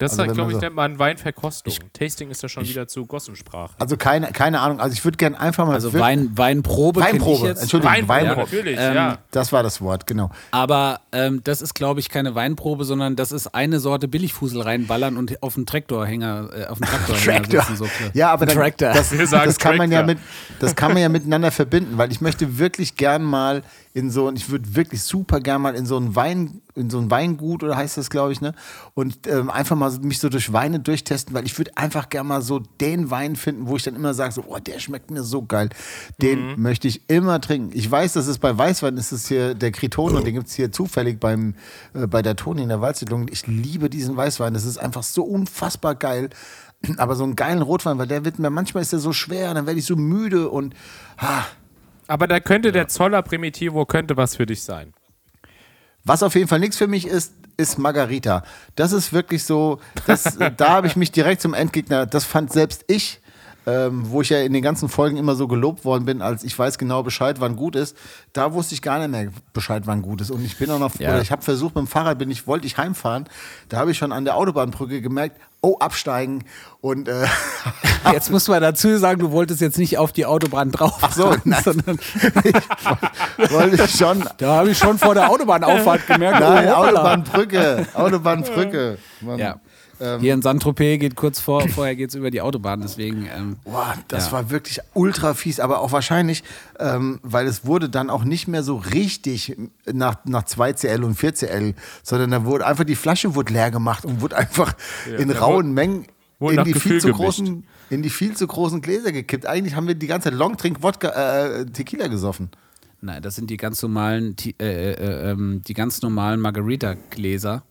Das 0.00 0.18
Also 0.18 0.32
glaube 0.32 0.50
ich, 0.50 0.56
so- 0.56 0.60
nennt 0.62 0.74
man 0.74 0.98
Weinverkostung. 0.98 1.74
Tasting 1.92 2.30
ist 2.30 2.42
ja 2.42 2.48
schon 2.48 2.64
wieder 2.66 2.88
zu 2.88 3.04
Gossensprache. 3.06 3.74
Also 3.78 3.96
keine, 3.96 4.32
keine 4.32 4.60
Ahnung, 4.60 4.80
also 4.80 4.92
ich 4.94 5.04
würde 5.04 5.16
gerne 5.18 5.38
einfach 5.38 5.66
mal. 5.66 5.74
also 5.74 5.92
wirklich- 5.92 6.02
Wein, 6.02 6.30
Weinprobe. 6.36 7.00
Weinprobe, 7.00 7.36
ich 7.36 7.42
jetzt. 7.44 7.62
Entschuldigung, 7.62 7.92
Wein, 7.94 8.08
Weinprobe. 8.08 8.40
ja, 8.50 8.56
natürlich, 8.56 8.78
Ähm, 8.80 8.94
ja. 8.94 9.18
Das 9.30 9.52
war 9.52 9.62
das 9.62 9.80
Wort, 9.80 10.06
genau. 10.06 10.30
Aber 10.50 11.00
ähm, 11.12 11.42
das 11.44 11.60
ist, 11.62 11.74
glaube 11.74 12.00
ich, 12.00 12.08
keine 12.08 12.34
Weinprobe, 12.34 12.84
sondern 12.84 13.14
das 13.14 13.30
ist 13.30 13.48
eine 13.54 13.78
Sorte 13.78 14.08
Billigfusel 14.08 14.62
reinballern 14.62 15.16
und 15.18 15.42
auf 15.42 15.54
den 15.54 15.66
Traktorhänger, 15.66 16.48
äh, 16.54 16.66
auf 16.66 16.78
den 16.78 16.86
Traktorhänger 16.88 17.42
Traktor. 17.42 17.62
sitzen. 17.62 17.76
So 17.76 17.86
Ja, 18.14 18.30
aber 18.32 18.46
dann, 18.46 18.56
Tractor. 18.56 18.92
das, 18.94 19.10
das, 19.30 19.58
kann 19.58 19.76
man 19.76 19.92
ja 19.92 20.02
mit, 20.02 20.18
das 20.60 20.74
kann 20.74 20.92
man 20.94 21.02
ja 21.02 21.08
miteinander 21.10 21.50
verbinden, 21.50 21.98
weil 21.98 22.10
ich 22.10 22.20
möchte 22.20 22.58
wirklich 22.58 22.96
gern 22.96 23.22
mal 23.22 23.62
in 23.92 24.10
so, 24.10 24.30
ich 24.30 24.48
würde 24.50 24.76
wirklich 24.76 25.02
super 25.02 25.40
gern 25.40 25.62
mal 25.62 25.74
in 25.74 25.84
so 25.84 25.96
ein 25.96 26.14
Wein, 26.14 26.60
in 26.76 26.90
so 26.90 26.98
ein 26.98 27.10
Weingut 27.10 27.64
oder 27.64 27.76
heißt 27.76 27.96
das, 27.96 28.08
glaube 28.08 28.30
ich, 28.32 28.40
ne? 28.40 28.54
Und 28.94 29.26
ähm, 29.26 29.50
einfach 29.50 29.74
mal 29.74 29.90
mich 30.00 30.20
so 30.20 30.28
durch 30.28 30.52
Weine 30.52 30.78
durchtesten, 30.78 31.34
weil 31.34 31.44
ich 31.44 31.58
würde 31.58 31.76
einfach 31.76 32.08
gern 32.08 32.28
mal 32.28 32.40
so 32.40 32.60
den 32.80 33.10
Wein 33.10 33.34
finden, 33.34 33.66
wo 33.66 33.76
ich 33.76 33.82
dann 33.82 33.96
immer 33.96 34.14
sage, 34.14 34.32
so, 34.32 34.44
oh, 34.46 34.58
der 34.58 34.78
schmeckt 34.78 35.10
mir 35.10 35.24
so 35.24 35.42
geil. 35.44 35.70
Den 36.22 36.52
Mhm. 36.52 36.62
möchte 36.62 36.86
ich 36.86 37.10
immer 37.10 37.40
trinken. 37.40 37.70
Ich 37.76 37.90
weiß, 37.90 38.12
dass 38.12 38.28
es 38.28 38.38
bei 38.38 38.56
Weißwein 38.56 38.96
ist 38.96 39.10
es 39.10 39.26
hier 39.26 39.54
der 39.54 39.72
Kriton 39.72 40.14
und 40.14 40.24
den 40.24 40.34
gibt 40.34 40.46
es 40.46 40.54
hier 40.54 40.70
zufällig 40.70 41.18
beim, 41.18 41.54
äh, 41.94 42.06
bei 42.06 42.22
der 42.22 42.36
Toni 42.36 42.62
in 42.62 42.68
der 42.68 42.80
Waldsiedlung. 42.80 43.26
Ich 43.30 43.48
liebe 43.48 43.90
diesen 43.90 44.16
Weißwein. 44.16 44.54
Das 44.54 44.64
ist 44.64 44.78
einfach 44.78 45.02
so 45.02 45.24
unfassbar 45.24 45.96
geil. 45.96 46.30
Aber 46.96 47.14
so 47.14 47.24
einen 47.24 47.36
geilen 47.36 47.60
Rotwein, 47.60 47.98
weil 47.98 48.06
der 48.06 48.24
wird 48.24 48.38
mir, 48.38 48.48
manchmal 48.48 48.82
ist 48.82 48.92
der 48.92 49.00
so 49.00 49.12
schwer, 49.12 49.52
dann 49.52 49.66
werde 49.66 49.78
ich 49.78 49.84
so 49.84 49.96
müde 49.96 50.48
und 50.48 50.74
ah, 51.18 51.42
Aber 52.10 52.26
da 52.26 52.40
könnte 52.40 52.72
der 52.72 52.88
Zoller 52.88 53.22
Primitivo 53.22 53.86
könnte 53.86 54.16
was 54.16 54.34
für 54.34 54.44
dich 54.44 54.64
sein. 54.64 54.94
Was 56.02 56.24
auf 56.24 56.34
jeden 56.34 56.48
Fall 56.48 56.58
nichts 56.58 56.76
für 56.76 56.88
mich 56.88 57.06
ist, 57.06 57.34
ist 57.56 57.78
Margarita. 57.78 58.42
Das 58.74 58.90
ist 58.90 59.12
wirklich 59.12 59.44
so, 59.44 59.78
das, 60.08 60.36
da 60.56 60.70
habe 60.70 60.88
ich 60.88 60.96
mich 60.96 61.12
direkt 61.12 61.40
zum 61.40 61.54
Endgegner, 61.54 62.06
das 62.06 62.24
fand 62.24 62.52
selbst 62.52 62.84
ich, 62.88 63.19
ähm, 63.66 64.10
wo 64.10 64.22
ich 64.22 64.30
ja 64.30 64.40
in 64.40 64.52
den 64.52 64.62
ganzen 64.62 64.88
Folgen 64.88 65.16
immer 65.16 65.34
so 65.34 65.46
gelobt 65.48 65.84
worden 65.84 66.04
bin, 66.04 66.22
als 66.22 66.44
ich 66.44 66.58
weiß 66.58 66.78
genau 66.78 67.02
Bescheid, 67.02 67.36
wann 67.40 67.56
gut 67.56 67.76
ist, 67.76 67.96
da 68.32 68.52
wusste 68.52 68.74
ich 68.74 68.82
gar 68.82 68.98
nicht 68.98 69.10
mehr 69.10 69.28
Bescheid, 69.52 69.82
wann 69.86 70.02
gut 70.02 70.20
ist. 70.20 70.30
Und 70.30 70.44
ich 70.44 70.56
bin 70.58 70.70
auch 70.70 70.78
noch, 70.78 70.98
Ja. 70.98 71.10
oder 71.10 71.20
ich 71.22 71.30
habe 71.30 71.42
versucht, 71.42 71.74
mit 71.74 71.84
dem 71.84 71.88
Fahrrad 71.88 72.18
bin 72.18 72.30
ich, 72.30 72.46
wollte 72.46 72.66
ich 72.66 72.78
heimfahren, 72.78 73.28
da 73.68 73.78
habe 73.78 73.90
ich 73.90 73.98
schon 73.98 74.12
an 74.12 74.24
der 74.24 74.36
Autobahnbrücke 74.36 75.00
gemerkt, 75.02 75.40
oh, 75.60 75.76
absteigen 75.78 76.44
und 76.80 77.08
äh, 77.08 77.26
Jetzt 78.12 78.30
muss 78.30 78.48
man 78.48 78.62
dazu 78.62 78.96
sagen, 78.96 79.20
du 79.20 79.30
wolltest 79.30 79.60
jetzt 79.60 79.76
nicht 79.78 79.98
auf 79.98 80.10
die 80.12 80.24
Autobahn 80.24 80.70
drauf. 80.70 80.98
Ach 81.02 81.12
so, 81.12 81.34
nein. 81.44 81.62
sondern 81.62 81.98
wollte 83.50 83.84
ich 83.84 83.90
schon 83.94 84.24
da 84.38 84.56
habe 84.56 84.70
ich 84.70 84.78
schon 84.78 84.98
vor 84.98 85.14
der 85.14 85.30
Autobahnauffahrt 85.30 86.06
gemerkt, 86.06 86.40
Nein, 86.40 86.68
oh. 86.68 86.76
Autobahnbrücke. 86.76 87.86
Autobahnbrücke. 87.94 88.98
Mann. 89.20 89.38
Ja. 89.38 89.56
Ähm. 90.00 90.20
Hier 90.20 90.34
in 90.34 90.42
Saint-Tropez 90.42 90.98
geht 90.98 91.14
kurz 91.14 91.40
vor, 91.40 91.68
vorher 91.68 91.94
geht 91.94 92.08
es 92.10 92.14
über 92.14 92.30
die 92.30 92.40
Autobahn, 92.40 92.80
deswegen. 92.80 93.26
Ähm, 93.34 93.56
Boah, 93.64 93.94
das 94.08 94.26
Ja. 94.26 94.32
war 94.32 94.50
wirklich 94.50 94.80
ultra 94.94 95.34
fies, 95.34 95.60
aber 95.60 95.80
auch 95.80 95.92
wahrscheinlich, 95.92 96.42
ähm, 96.78 97.20
weil 97.22 97.46
es 97.46 97.66
wurde 97.66 97.88
dann 97.90 98.08
auch 98.10 98.24
nicht 98.24 98.48
mehr 98.48 98.62
so 98.62 98.76
richtig 98.76 99.56
nach, 99.92 100.16
nach 100.24 100.44
2CL 100.44 101.04
und 101.04 101.18
4CL, 101.18 101.74
sondern 102.02 102.30
da 102.30 102.44
wurde 102.44 102.66
einfach 102.66 102.84
die 102.84 102.96
Flasche 102.96 103.34
wurde 103.34 103.52
leer 103.52 103.70
gemacht 103.70 104.04
und 104.04 104.20
wurde 104.22 104.36
einfach 104.36 104.72
in 105.18 105.28
da 105.28 105.38
rauen 105.38 105.54
wurde- 105.56 105.68
Mengen 105.68 106.06
wurde 106.38 106.56
in 106.56 106.64
die, 106.64 106.72
viel 106.74 107.00
zu 107.00 107.08
gemischt. 107.08 107.20
großen, 107.20 107.64
in 107.90 108.02
die 108.02 108.08
viel 108.10 108.34
zu 108.34 108.46
großen 108.46 108.80
Gläser 108.80 109.12
gekippt. 109.12 109.44
Eigentlich 109.46 109.74
haben 109.74 109.86
wir 109.86 109.94
die 109.94 110.06
ganze 110.06 110.30
Zeit 110.30 110.38
Longdrink 110.38 110.82
Wodka 110.82 111.08
äh, 111.10 111.66
Tequila 111.66 112.06
gesoffen. 112.06 112.48
Nein, 113.02 113.22
das 113.22 113.34
sind 113.34 113.48
die 113.50 113.56
ganz 113.56 113.80
normalen, 113.82 114.36
Ti- 114.36 114.54
äh, 114.60 114.92
äh, 114.92 115.30
ähm, 115.30 115.62
die 115.66 115.74
ganz 115.74 116.02
normalen 116.02 116.38
Margarita-Gläser. 116.40 117.62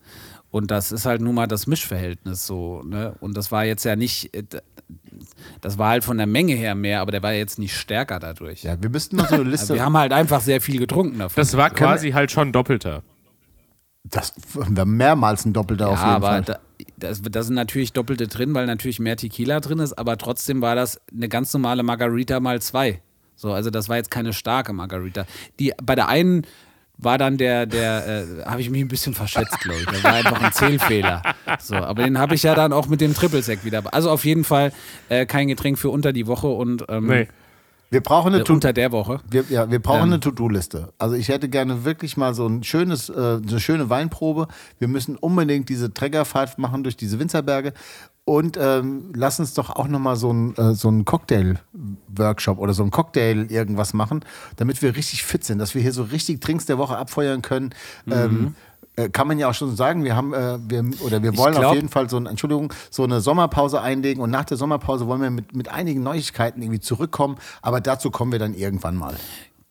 Und 0.52 0.72
das 0.72 0.92
ist 0.92 1.06
halt 1.06 1.22
nun 1.22 1.36
mal 1.36 1.48
das 1.48 1.68
Mischverhältnis 1.68 2.48
so. 2.48 2.82
Ne? 2.84 3.16
Und 3.20 3.38
das 3.38 3.52
war 3.52 3.66
jetzt 3.66 3.84
ja 3.86 3.96
nicht, 3.96 4.34
äh, 4.36 4.44
das 5.62 5.78
war 5.78 5.90
halt 5.90 6.04
von 6.04 6.18
der 6.18 6.26
Menge 6.26 6.54
her 6.56 6.74
mehr, 6.74 7.02
aber 7.02 7.12
der 7.12 7.22
war 7.22 7.34
jetzt 7.34 7.60
nicht 7.60 7.76
stärker 7.76 8.20
dadurch. 8.20 8.64
Ja, 8.64 8.82
wir 8.82 8.90
müssten 8.90 9.18
noch 9.18 9.30
so 9.30 9.36
eine 9.36 9.44
Liste. 9.44 9.76
wir 9.76 9.86
haben 9.86 9.98
halt 9.98 10.12
einfach 10.12 10.42
sehr 10.42 10.60
viel 10.60 10.80
getrunken 10.80 11.20
davon. 11.20 11.40
Das 11.40 11.56
war 11.56 11.70
quasi 11.70 12.12
halt 12.12 12.32
schon 12.32 12.52
doppelter. 12.52 13.04
das 14.04 14.34
war 14.54 14.86
mehrmals 14.86 15.46
ein 15.46 15.54
Doppelter 15.54 15.86
ja, 15.86 15.92
auf 15.92 16.00
jeden 16.00 16.12
aber 16.12 16.28
Fall. 16.28 16.42
da, 16.42 16.60
das, 16.98 17.22
da 17.22 17.44
sind 17.44 17.56
natürlich 17.56 17.94
Doppelte 17.94 18.28
drin, 18.28 18.54
weil 18.56 18.66
natürlich 18.66 19.00
mehr 19.00 19.18
Tequila 19.18 19.60
drin 19.60 19.80
ist, 19.80 19.94
aber 19.94 20.18
trotzdem 20.18 20.62
war 20.62 20.76
das 20.76 21.00
eine 21.14 21.30
ganz 21.30 21.54
normale 21.54 21.84
Margarita 21.84 22.40
mal 22.40 22.60
zwei. 22.62 23.02
So, 23.36 23.54
also 23.54 23.70
das 23.70 23.88
war 23.88 23.98
jetzt 23.98 24.12
keine 24.12 24.34
starke 24.34 24.74
Margarita. 24.74 25.26
Die, 25.60 25.74
bei 25.82 25.96
der 25.96 26.10
einen 26.10 26.46
war 27.02 27.18
dann 27.18 27.38
der, 27.38 27.66
der, 27.66 28.08
äh, 28.08 28.46
habe 28.46 28.60
ich 28.62 28.70
mich 28.70 28.82
ein 28.82 28.90
bisschen 28.90 29.14
verschätzt, 29.14 29.58
glaube 29.62 29.80
ich. 29.80 29.86
Da 29.86 30.04
war 30.04 30.14
einfach 30.14 30.42
ein 30.42 30.52
Zählfehler. 30.52 31.22
So, 31.60 31.76
aber 31.76 32.04
den 32.04 32.20
habe 32.20 32.36
ich 32.36 32.44
ja 32.44 32.56
dann 32.56 32.74
auch 32.74 32.88
mit 32.88 33.00
dem 33.02 33.14
Triple 33.14 33.42
Sec 33.42 33.64
wieder. 33.64 33.82
Also 33.94 34.10
auf 34.12 34.26
jeden 34.26 34.44
Fall 34.44 34.74
äh, 35.08 35.26
kein 35.26 35.48
Getränk 35.48 35.80
für 35.80 35.90
unter 35.90 36.12
die 36.14 36.28
Woche 36.28 36.48
und 36.48 36.86
ähm, 36.90 37.08
Nee. 37.08 37.28
wir 37.90 38.02
brauchen 38.02 38.34
eine 38.34 38.44
äh, 38.44 38.52
unter 38.52 38.74
der 38.74 38.92
Woche. 38.92 39.22
Wir, 39.32 39.46
ja, 39.50 39.72
wir 39.72 39.80
brauchen 39.80 40.02
Ähm. 40.02 40.14
eine 40.14 40.20
To-Do-Liste. 40.20 40.90
Also 40.98 41.16
ich 41.16 41.30
hätte 41.30 41.48
gerne 41.48 41.86
wirklich 41.86 42.18
mal 42.18 42.34
so 42.34 42.46
ein 42.48 42.64
schönes, 42.64 43.08
äh, 43.10 43.14
eine 43.48 43.60
schöne 43.62 43.90
Weinprobe. 43.90 44.48
Wir 44.78 44.90
müssen 44.90 45.16
unbedingt 45.16 45.70
diese 45.70 45.94
Trägerfahrt 45.94 46.58
machen 46.60 46.84
durch 46.84 46.98
diese 46.98 47.18
Winzerberge. 47.18 47.72
Und 48.30 48.60
ähm, 48.62 49.06
lass 49.16 49.40
uns 49.40 49.56
doch 49.56 49.72
auch 49.72 49.88
nochmal 49.88 50.16
so 50.16 50.32
ein, 50.32 50.56
äh, 50.56 50.76
so 50.76 50.92
Cocktail-Workshop 51.04 52.60
oder 52.60 52.76
so 52.76 52.84
ein 52.84 52.92
Cocktail 52.92 53.48
irgendwas 53.50 53.96
machen, 53.96 54.24
damit 54.56 54.84
wir 54.84 54.96
richtig 54.96 55.24
fit 55.24 55.44
sind, 55.44 55.58
dass 55.58 55.74
wir 55.74 55.82
hier 55.82 55.94
so 55.94 56.04
richtig 56.04 56.40
Drinks 56.40 56.68
der 56.68 56.78
Woche 56.78 56.96
abfeuern 56.96 57.42
können. 57.42 57.74
Ähm, 58.08 58.54
äh, 58.96 59.10
kann 59.10 59.28
man 59.28 59.40
ja 59.40 59.50
auch 59.50 59.56
schon 59.56 59.76
sagen, 59.76 60.04
wir 60.04 60.16
haben, 60.16 60.36
äh, 60.36 60.60
wir, 60.68 60.86
oder 61.04 61.24
wir 61.24 61.38
wollen 61.38 61.56
auf 61.56 61.60
glaub- 61.60 61.74
jeden 61.74 61.90
Fall 61.90 62.08
so, 62.08 62.18
ein, 62.18 62.28
Entschuldigung, 62.28 62.72
so 62.92 63.04
eine 63.04 63.20
Sommerpause 63.20 63.82
einlegen 63.82 64.22
und 64.22 64.30
nach 64.30 64.46
der 64.46 64.58
Sommerpause 64.58 65.08
wollen 65.08 65.22
wir 65.22 65.32
mit, 65.32 65.56
mit 65.56 65.70
einigen 65.70 66.04
Neuigkeiten 66.04 66.62
irgendwie 66.62 66.82
zurückkommen, 66.82 67.38
aber 67.64 67.82
dazu 67.82 68.12
kommen 68.12 68.32
wir 68.32 68.38
dann 68.38 68.54
irgendwann 68.54 68.96
mal. 68.96 69.16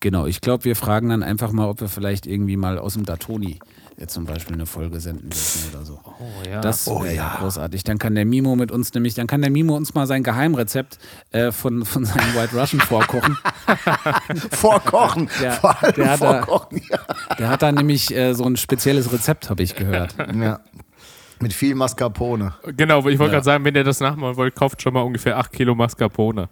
Genau, 0.00 0.26
ich 0.26 0.40
glaube, 0.40 0.64
wir 0.64 0.74
fragen 0.74 1.10
dann 1.10 1.22
einfach 1.22 1.52
mal, 1.52 1.68
ob 1.68 1.80
wir 1.80 1.88
vielleicht 1.88 2.26
irgendwie 2.26 2.56
mal 2.56 2.80
aus 2.80 2.94
dem 2.94 3.04
Datoni 3.04 3.60
zum 4.06 4.26
Beispiel 4.26 4.54
eine 4.54 4.66
Folge 4.66 5.00
senden 5.00 5.30
dürfen 5.30 5.74
oder 5.74 5.84
so. 5.84 5.98
Oh 6.04 6.48
ja. 6.48 6.60
Das 6.60 6.86
wäre 6.86 6.96
Oh 6.96 7.04
ja. 7.04 7.10
ja. 7.12 7.36
großartig. 7.40 7.82
Dann 7.82 7.98
kann 7.98 8.14
der 8.14 8.24
Mimo 8.24 8.54
mit 8.54 8.70
uns 8.70 8.94
nämlich, 8.94 9.14
dann 9.14 9.26
kann 9.26 9.40
der 9.42 9.50
Mimo 9.50 9.76
uns 9.76 9.94
mal 9.94 10.06
sein 10.06 10.22
Geheimrezept 10.22 10.98
äh, 11.32 11.50
von, 11.50 11.84
von 11.84 12.04
seinem 12.04 12.34
White 12.36 12.56
Russian 12.56 12.80
vorkochen. 12.80 13.36
Vorkochen, 14.52 15.28
Der- 15.40 15.52
vor 15.52 15.82
allem 15.82 15.94
der 15.94 16.10
hat 16.10 16.20
da- 16.22 16.42
vorkochen, 16.44 16.82
ja. 16.90 16.98
Der 17.38 17.48
hat 17.48 17.62
da 17.62 17.72
nämlich 17.72 18.14
äh, 18.14 18.34
so 18.34 18.44
ein 18.44 18.56
spezielles 18.56 19.12
Rezept, 19.12 19.50
habe 19.50 19.62
ich 19.62 19.74
gehört. 19.74 20.14
ja. 20.40 20.60
Mit 21.40 21.52
viel 21.52 21.74
Mascarpone. 21.74 22.54
Genau, 22.76 22.98
ich 23.00 23.04
wollte 23.04 23.24
Ja. 23.24 23.28
gerade 23.30 23.44
sagen, 23.44 23.64
wenn 23.64 23.74
ihr 23.74 23.84
das 23.84 24.00
nachmachen 24.00 24.36
wollt, 24.36 24.54
kauft 24.56 24.82
schon 24.82 24.92
mal 24.94 25.02
ungefähr 25.02 25.38
8 25.38 25.52
Kilo 25.52 25.74
Mascarpone. 25.74 26.48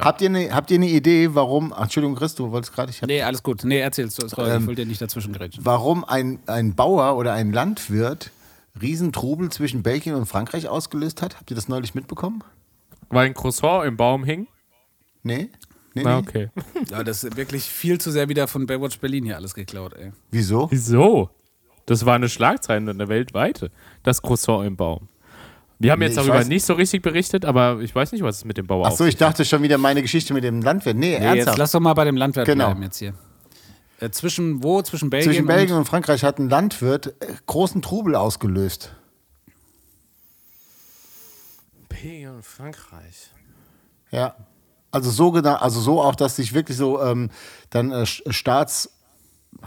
Habt, 0.00 0.20
ihr 0.20 0.28
eine, 0.28 0.54
habt 0.54 0.70
ihr 0.70 0.76
eine 0.76 0.88
Idee, 0.88 1.34
warum, 1.34 1.72
ach, 1.72 1.84
Entschuldigung, 1.84 2.16
Chris, 2.16 2.34
du 2.34 2.50
wolltest 2.50 2.74
gerade, 2.74 2.92
Nee, 3.06 3.22
alles 3.22 3.42
gut. 3.42 3.64
Nee, 3.64 3.80
erzählst 3.80 4.22
du. 4.22 4.28
Sorry, 4.28 4.50
Ähm, 4.50 4.62
ich 4.62 4.66
wollte 4.68 4.82
dir 4.82 4.88
nicht 4.88 5.00
dazwischen 5.00 5.32
gerätschen. 5.32 5.64
warum 5.64 6.04
ein, 6.04 6.38
ein 6.46 6.74
Bauer 6.74 7.16
oder 7.16 7.32
ein 7.32 7.52
Landwirt 7.52 8.30
Riesentrubel 8.80 9.50
zwischen 9.50 9.82
Belgien 9.82 10.14
und 10.14 10.26
Frankreich 10.26 10.68
ausgelöst 10.68 11.22
hat? 11.22 11.36
Habt 11.38 11.50
ihr 11.50 11.54
das 11.54 11.68
neulich 11.68 11.94
mitbekommen? 11.94 12.44
Weil 13.08 13.26
ein 13.26 13.34
Croissant 13.34 13.86
im 13.86 13.96
Baum 13.96 14.22
hing? 14.24 14.46
Nee? 15.22 15.50
Nee, 15.94 16.04
nee. 16.04 16.14
okay. 16.14 16.48
Ja, 16.90 17.02
das 17.02 17.24
ist 17.24 17.36
wirklich 17.36 17.64
viel 17.64 17.98
zu 17.98 18.12
sehr 18.12 18.28
wieder 18.28 18.46
von 18.46 18.66
Baywatch 18.66 19.00
Berlin 19.00 19.24
hier 19.24 19.36
alles 19.36 19.54
geklaut, 19.54 19.94
ey. 19.94 20.12
Wieso? 20.30 20.70
Wieso? 20.70 21.30
Das 21.86 22.06
war 22.06 22.14
eine 22.14 22.28
Schlagzeile 22.28 22.90
in 22.92 22.98
der 22.98 23.08
weltweite. 23.08 23.72
Das 24.04 24.22
Croissant 24.22 24.64
im 24.66 24.76
Baum. 24.76 25.08
Wir 25.80 25.92
haben 25.92 25.98
Nee, 26.00 26.06
jetzt 26.06 26.18
darüber 26.18 26.36
weiß- 26.36 26.46
nicht 26.48 26.64
so 26.64 26.74
richtig 26.74 27.00
berichtet, 27.02 27.44
aber 27.46 27.80
ich 27.80 27.94
weiß 27.94 28.12
nicht, 28.12 28.22
was 28.22 28.36
es 28.36 28.44
mit 28.44 28.58
dem 28.58 28.66
Bauer 28.66 28.86
Ach 28.86 28.92
so, 28.92 29.04
auf 29.04 29.08
ich 29.08 29.16
dachte 29.16 29.44
schon 29.46 29.62
wieder 29.62 29.78
meine 29.78 30.02
Geschichte 30.02 30.34
mit 30.34 30.44
dem 30.44 30.60
Landwirt. 30.60 30.94
Nee, 30.96 31.06
Nee, 31.06 31.12
jetzt 31.14 31.22
ernsthaft. 31.24 31.58
lass 31.58 31.72
doch 31.72 31.80
mal 31.80 31.94
bei 31.94 32.04
dem 32.04 32.16
Landwirt 32.16 32.44
Genau. 32.46 32.66
bleiben 32.66 32.82
jetzt 32.82 32.98
hier. 32.98 33.14
Äh, 33.98 34.10
zwischen 34.10 34.62
wo? 34.62 34.82
Zwischen 34.82 35.08
Belgien, 35.10 35.32
Zwischen 35.32 35.46
Belgien 35.46 35.72
und 35.72 35.80
und 35.80 35.84
Frankreich 35.86 36.22
hat 36.22 36.38
ein 36.38 36.48
Landwirt 36.50 37.08
äh, 37.22 37.26
großen 37.46 37.80
Trubel 37.82 38.14
ausgelöst. 38.14 38.94
Belgien 41.88 42.30
und 42.36 42.44
Frankreich. 42.44 43.30
Ja. 44.10 44.36
Also 44.90 45.10
so 45.10 45.30
genau, 45.30 45.54
also 45.54 45.80
so 45.80 46.02
auch, 46.02 46.14
dass 46.14 46.36
sich 46.36 46.52
wirklich 46.52 46.76
so 46.76 47.00
ähm, 47.02 47.30
dann 47.70 47.90
äh, 47.92 48.04
Staats, 48.06 48.90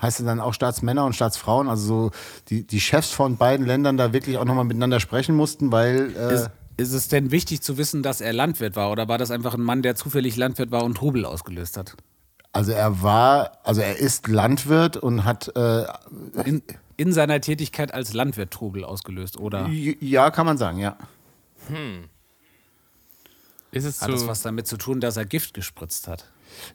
heißt 0.02 0.20
es 0.20 0.26
dann 0.26 0.40
auch 0.40 0.54
Staatsmänner 0.54 1.06
und 1.06 1.14
Staatsfrauen, 1.14 1.70
also 1.70 1.86
so 1.86 2.12
die, 2.50 2.66
die 2.66 2.80
Chefs 2.80 3.12
von 3.12 3.38
beiden 3.38 3.66
Ländern 3.66 3.98
da 3.98 4.14
wirklich 4.14 4.38
auch 4.38 4.46
nochmal 4.46 4.66
miteinander 4.66 5.00
sprechen 5.00 5.36
mussten, 5.36 5.72
weil 5.72 6.16
äh, 6.16 6.34
Ist, 6.34 6.50
ist 6.78 6.94
es 6.94 7.08
denn 7.08 7.32
wichtig 7.32 7.62
zu 7.62 7.78
wissen, 7.78 8.02
dass 8.04 8.22
er 8.22 8.34
Landwirt 8.34 8.76
war 8.76 8.92
oder 8.92 9.08
war 9.08 9.18
das 9.18 9.32
einfach 9.32 9.54
ein 9.54 9.62
Mann, 9.62 9.82
der 9.82 9.96
zufällig 9.96 10.36
Landwirt 10.36 10.72
war 10.72 10.84
und 10.84 10.96
Trubel 10.96 11.26
ausgelöst 11.26 11.78
hat? 11.78 11.96
also 12.54 12.72
er 12.72 13.02
war, 13.02 13.58
also 13.64 13.82
er 13.82 13.98
ist 13.98 14.28
Landwirt 14.28 14.96
und 14.96 15.26
hat 15.26 15.52
äh, 15.56 15.86
In, 16.46 16.62
in 16.98 17.12
seiner 17.12 17.42
Tätigkeit 17.42 17.94
als 17.94 18.14
Landwirt 18.14 18.52
Trubel 18.52 18.86
ausgelöst 18.86 19.38
oder 19.38 19.68
ja, 19.68 20.30
kann 20.30 20.46
man 20.46 20.58
sagen, 20.58 20.78
ja. 20.78 20.96
Ist 23.72 23.86
es 23.86 24.02
hat 24.02 24.12
das 24.12 24.22
so? 24.22 24.28
was 24.28 24.44
damit 24.44 24.68
zu 24.68 24.78
tun, 24.78 25.02
dass 25.02 25.18
er 25.18 25.26
Gift 25.26 25.56
gespritzt 25.56 26.08
hat? 26.08 26.32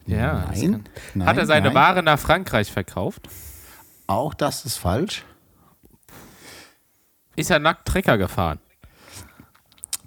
Ja. 0.07 0.47
Nein, 0.55 0.85
nein, 1.15 1.29
Hat 1.29 1.37
er 1.39 1.47
seine 1.47 1.67
nein. 1.69 1.75
Ware 1.75 2.03
nach 2.03 2.19
Frankreich 2.19 2.71
verkauft? 2.73 3.29
Auch 4.07 4.35
das 4.35 4.65
ist 4.65 4.77
falsch. 4.77 5.25
Ist 7.37 7.51
er 7.51 7.59
nackt 7.59 7.87
Trecker 7.87 8.19
gefahren? 8.19 8.59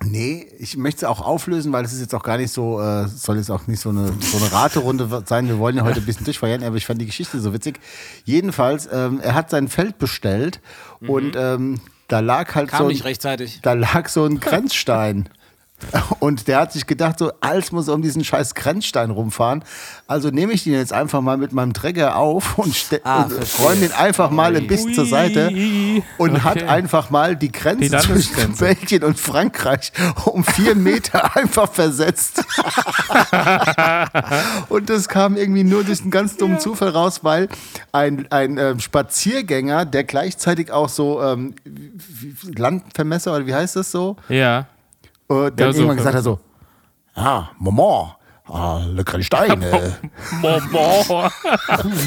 Nee, 0.04 0.48
ich 0.58 0.78
möchte 0.78 1.06
es 1.06 1.10
auch 1.10 1.22
auflösen, 1.22 1.72
weil 1.72 1.86
es 1.86 1.94
ist 1.94 2.02
jetzt 2.02 2.16
auch 2.16 2.24
gar 2.24 2.38
nicht 2.38 2.52
so, 2.52 2.82
äh, 2.82 3.08
soll 3.08 3.38
jetzt 3.38 3.52
auch 3.52 3.68
nicht 3.68 3.80
so 3.80 3.90
eine, 3.90 4.12
so 4.20 4.38
eine 4.38 4.52
Raterunde 4.52 5.24
sein. 5.28 5.48
Wir 5.48 5.60
wollen 5.60 5.78
ja 5.78 5.84
heute 5.84 6.00
ein 6.00 6.06
bisschen 6.06 6.26
durchfeiern, 6.26 6.64
aber 6.64 6.76
ich 6.76 6.88
fand 6.88 7.00
die 7.00 7.06
Geschichte 7.06 7.40
so 7.40 7.54
witzig. 7.54 7.80
Jedenfalls, 8.26 8.90
ähm, 8.92 9.20
er 9.22 9.36
hat 9.36 9.52
sein 9.52 9.68
Feld 9.68 10.00
bestellt 10.00 10.60
und 11.02 11.36
ähm, 11.36 11.82
da 12.08 12.20
lag 12.20 12.56
halt 12.56 12.70
Kam 12.70 12.80
so. 12.80 12.88
nicht 12.88 13.06
rechtzeitig. 13.06 13.60
Da 13.62 13.74
lag 13.74 14.10
so 14.10 14.26
ein 14.26 14.40
Grenzstein. 14.42 15.30
Und 16.20 16.48
der 16.48 16.60
hat 16.60 16.74
sich 16.74 16.86
gedacht, 16.88 17.18
so, 17.20 17.32
alles 17.42 17.72
muss 17.72 17.90
um 17.90 18.02
diesen 18.02 18.24
scheiß 18.24 18.56
Grenzstein 18.56 19.10
rumfahren. 19.12 19.64
Also 20.08 20.30
nehme 20.30 20.54
ich 20.54 20.64
den 20.64 20.74
jetzt 20.74 20.94
einfach 20.94 21.22
mal 21.22 21.38
mit 21.38 21.52
meinem 21.54 21.74
Trecker 21.74 22.16
auf 22.16 22.58
und, 22.58 22.76
Ah, 23.04 23.28
räume 23.60 23.82
den 23.82 23.92
einfach 23.94 24.30
mal 24.30 24.56
ein 24.56 24.68
bisschen 24.68 24.94
zur 24.94 25.06
Seite 25.06 25.52
und 26.18 26.44
hat 26.44 26.58
Okay. 26.58 26.68
einfach 26.68 27.10
mal 27.10 27.36
die 27.36 27.52
Grenze 27.52 27.90
Die 27.90 27.98
zwischen. 28.08 28.56
Belgien 28.58 29.04
und 29.04 29.20
Frankreich 29.20 29.92
um 30.26 30.44
vier 30.44 30.76
Meter 30.76 31.36
einfach 31.36 31.72
versetzt. 31.72 32.44
und 34.70 34.90
das 34.90 35.08
kam 35.08 35.38
irgendwie 35.38 35.64
nur 35.64 35.84
durch 35.84 36.02
einen 36.02 36.12
ganz 36.12 36.38
dummen 36.38 36.60
Zufall 36.60 36.90
raus, 36.90 37.20
weil 37.24 37.48
ein, 37.92 38.28
ein 38.32 38.58
ähm, 38.58 38.80
Spaziergänger, 38.80 39.86
der 39.86 40.04
gleichzeitig 40.04 40.72
auch 40.72 40.90
so 40.90 41.22
ähm, 41.22 41.56
Landvermesser 42.56 43.36
oder 43.36 43.46
wie 43.48 43.54
heißt 43.56 43.76
das 43.76 43.92
so, 43.92 44.18
Ja. 44.30 44.68
Äh, 45.32 45.52
dann 45.56 45.68
Ja, 45.68 45.74
so 45.74 45.80
irgendwann 45.80 45.98
gesagt 45.98 46.16
hat 46.16 46.24
so, 46.24 46.40
ah, 47.16 47.50
Maman, 47.60 48.12
ah, 48.48 48.82
le 48.88 49.04
Grenzstein, 49.04 49.62
äh, 49.62 49.92
Momo. 50.42 51.30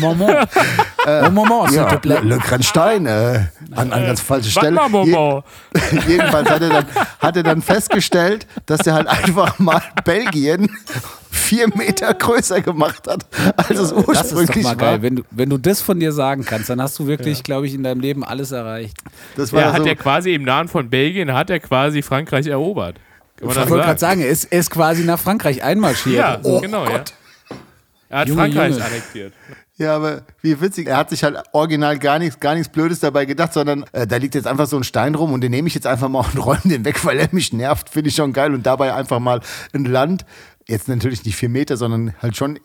Moment. 0.00 0.48
oh, 1.06 1.30
Moment, 1.30 1.68
s'il 1.70 1.76
ja, 1.78 1.90
le, 1.90 1.98
plaît. 1.98 2.20
le 2.22 2.38
Grenzstein, 2.38 3.06
äh, 3.06 3.40
an, 3.74 3.92
an 3.92 4.06
ganz 4.06 4.20
falsche 4.20 4.50
Stelle. 4.50 4.80
Momo. 4.88 5.42
Jedenfalls 6.06 6.50
hat 6.50 6.62
er, 6.62 6.68
dann, 6.68 6.86
hat 7.20 7.36
er 7.36 7.42
dann 7.42 7.62
festgestellt, 7.62 8.46
dass 8.66 8.86
er 8.86 8.94
halt 8.94 9.06
einfach 9.08 9.58
mal 9.58 9.82
Belgien 10.04 10.68
vier 11.30 11.68
Meter 11.76 12.14
größer 12.14 12.60
gemacht 12.60 13.06
hat, 13.08 13.26
als 13.56 13.70
es 13.70 13.76
Das 13.76 13.80
ist 13.80 13.92
doch 13.92 14.08
ursprünglich 14.08 14.64
mal 14.64 14.70
war. 14.70 14.76
geil. 14.76 15.02
Wenn 15.02 15.16
du, 15.16 15.22
wenn 15.30 15.50
du 15.50 15.58
das 15.58 15.80
von 15.80 15.98
dir 15.98 16.12
sagen 16.12 16.44
kannst, 16.44 16.70
dann 16.70 16.80
hast 16.80 16.98
du 16.98 17.06
wirklich, 17.06 17.42
glaube 17.42 17.66
ich, 17.66 17.74
in 17.74 17.82
deinem 17.82 18.00
Leben 18.00 18.24
alles 18.24 18.52
erreicht. 18.52 18.96
Das 19.36 19.52
war 19.52 19.60
Ja, 19.60 19.72
hat 19.72 19.82
so, 19.82 19.86
er 19.86 19.96
quasi 19.96 20.32
im 20.34 20.44
Nahen 20.44 20.68
von 20.68 20.88
Belgien, 20.88 21.32
hat 21.34 21.50
er 21.50 21.60
quasi 21.60 22.02
Frankreich 22.02 22.46
erobert. 22.46 22.96
Kann 23.36 23.48
man 23.48 23.56
Ich 23.64 23.70
wollte 23.70 23.84
gerade 23.84 23.98
sagen? 24.00 24.20
er 24.20 24.28
ist, 24.28 24.44
ist 24.46 24.70
quasi 24.70 25.04
nach 25.04 25.18
Frankreich 25.18 25.62
einmarschiert. 25.62 26.16
Ja, 26.16 26.40
Oh 26.42 26.60
genau, 26.60 26.84
Gott. 26.84 27.10
ja. 27.50 27.56
Er 28.10 28.18
hat 28.20 28.28
Junge, 28.28 28.40
Frankreich 28.42 28.72
Junge. 28.74 28.84
annektiert. 28.84 29.32
ja, 29.76 29.96
aber 29.96 30.22
wie 30.40 30.60
witzig. 30.60 30.86
Er 30.86 30.96
hat 30.98 31.10
sich 31.10 31.24
halt 31.24 31.36
original 31.52 31.98
gar 31.98 32.18
nichts, 32.20 32.38
gar 32.38 32.54
nichts 32.54 32.68
Blödes 32.70 33.00
dabei 33.00 33.24
gedacht, 33.24 33.52
sondern 33.52 33.84
äh, 33.92 34.06
da 34.06 34.16
liegt 34.18 34.36
jetzt 34.36 34.46
einfach 34.46 34.66
so 34.66 34.76
ein 34.76 34.84
Stein 34.84 35.14
rum 35.16 35.32
und 35.32 35.40
den 35.40 35.50
nehme 35.50 35.66
ich 35.66 35.74
jetzt 35.74 35.86
einfach 35.86 36.08
mal 36.08 36.20
und 36.32 36.38
räume 36.46 36.60
den 36.64 36.84
weg, 36.84 37.04
weil 37.04 37.18
er 37.18 37.28
mich 37.32 37.52
nervt. 37.52 37.90
Finde 37.90 38.08
ich 38.10 38.14
schon 38.14 38.32
geil. 38.32 38.54
Und 38.54 38.64
dabei 38.64 38.94
einfach 38.94 39.18
mal 39.18 39.40
ein 39.72 39.84
Land, 39.84 40.24
jetzt 40.68 40.86
natürlich 40.88 41.24
nicht 41.24 41.34
vier 41.36 41.48
Meter, 41.48 41.76
sondern 41.76 42.14
halt 42.22 42.36
schon 42.36 42.60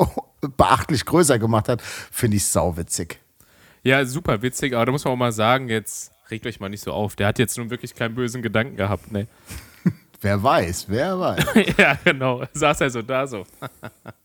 beachtlich 0.56 1.04
größer 1.06 1.38
gemacht 1.38 1.68
hat, 1.68 1.80
finde 1.82 2.36
ich 2.36 2.44
sauwitzig. 2.44 3.18
Ja, 3.82 4.04
super 4.04 4.42
witzig, 4.42 4.74
aber 4.74 4.84
da 4.86 4.92
muss 4.92 5.04
man 5.04 5.14
auch 5.14 5.18
mal 5.18 5.32
sagen, 5.32 5.68
jetzt 5.70 6.12
regt 6.30 6.46
euch 6.46 6.60
mal 6.60 6.68
nicht 6.68 6.84
so 6.84 6.92
auf. 6.92 7.16
Der 7.16 7.26
hat 7.28 7.38
jetzt 7.38 7.56
nun 7.56 7.70
wirklich 7.70 7.94
keinen 7.94 8.14
bösen 8.14 8.42
Gedanken 8.42 8.76
gehabt, 8.76 9.10
ne? 9.12 9.26
Wer 10.22 10.42
weiß, 10.42 10.86
wer 10.88 11.18
weiß. 11.18 11.44
ja, 11.78 11.98
genau. 12.04 12.44
Saß 12.52 12.82
er 12.82 12.90
so 12.90 13.00
da 13.00 13.26
so. 13.26 13.46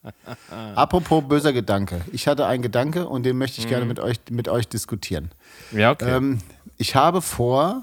Apropos 0.75 1.23
böser 1.23 1.53
Gedanke. 1.53 2.01
Ich 2.11 2.27
hatte 2.27 2.45
einen 2.45 2.61
Gedanke 2.61 3.07
und 3.07 3.23
den 3.23 3.37
möchte 3.37 3.61
ich 3.61 3.67
gerne 3.67 3.85
mit 3.85 3.99
euch, 3.99 4.17
mit 4.29 4.49
euch 4.49 4.67
diskutieren. 4.67 5.31
Ja, 5.71 5.91
okay. 5.91 6.17
Ähm, 6.17 6.39
ich 6.77 6.95
habe 6.95 7.21
vor, 7.21 7.81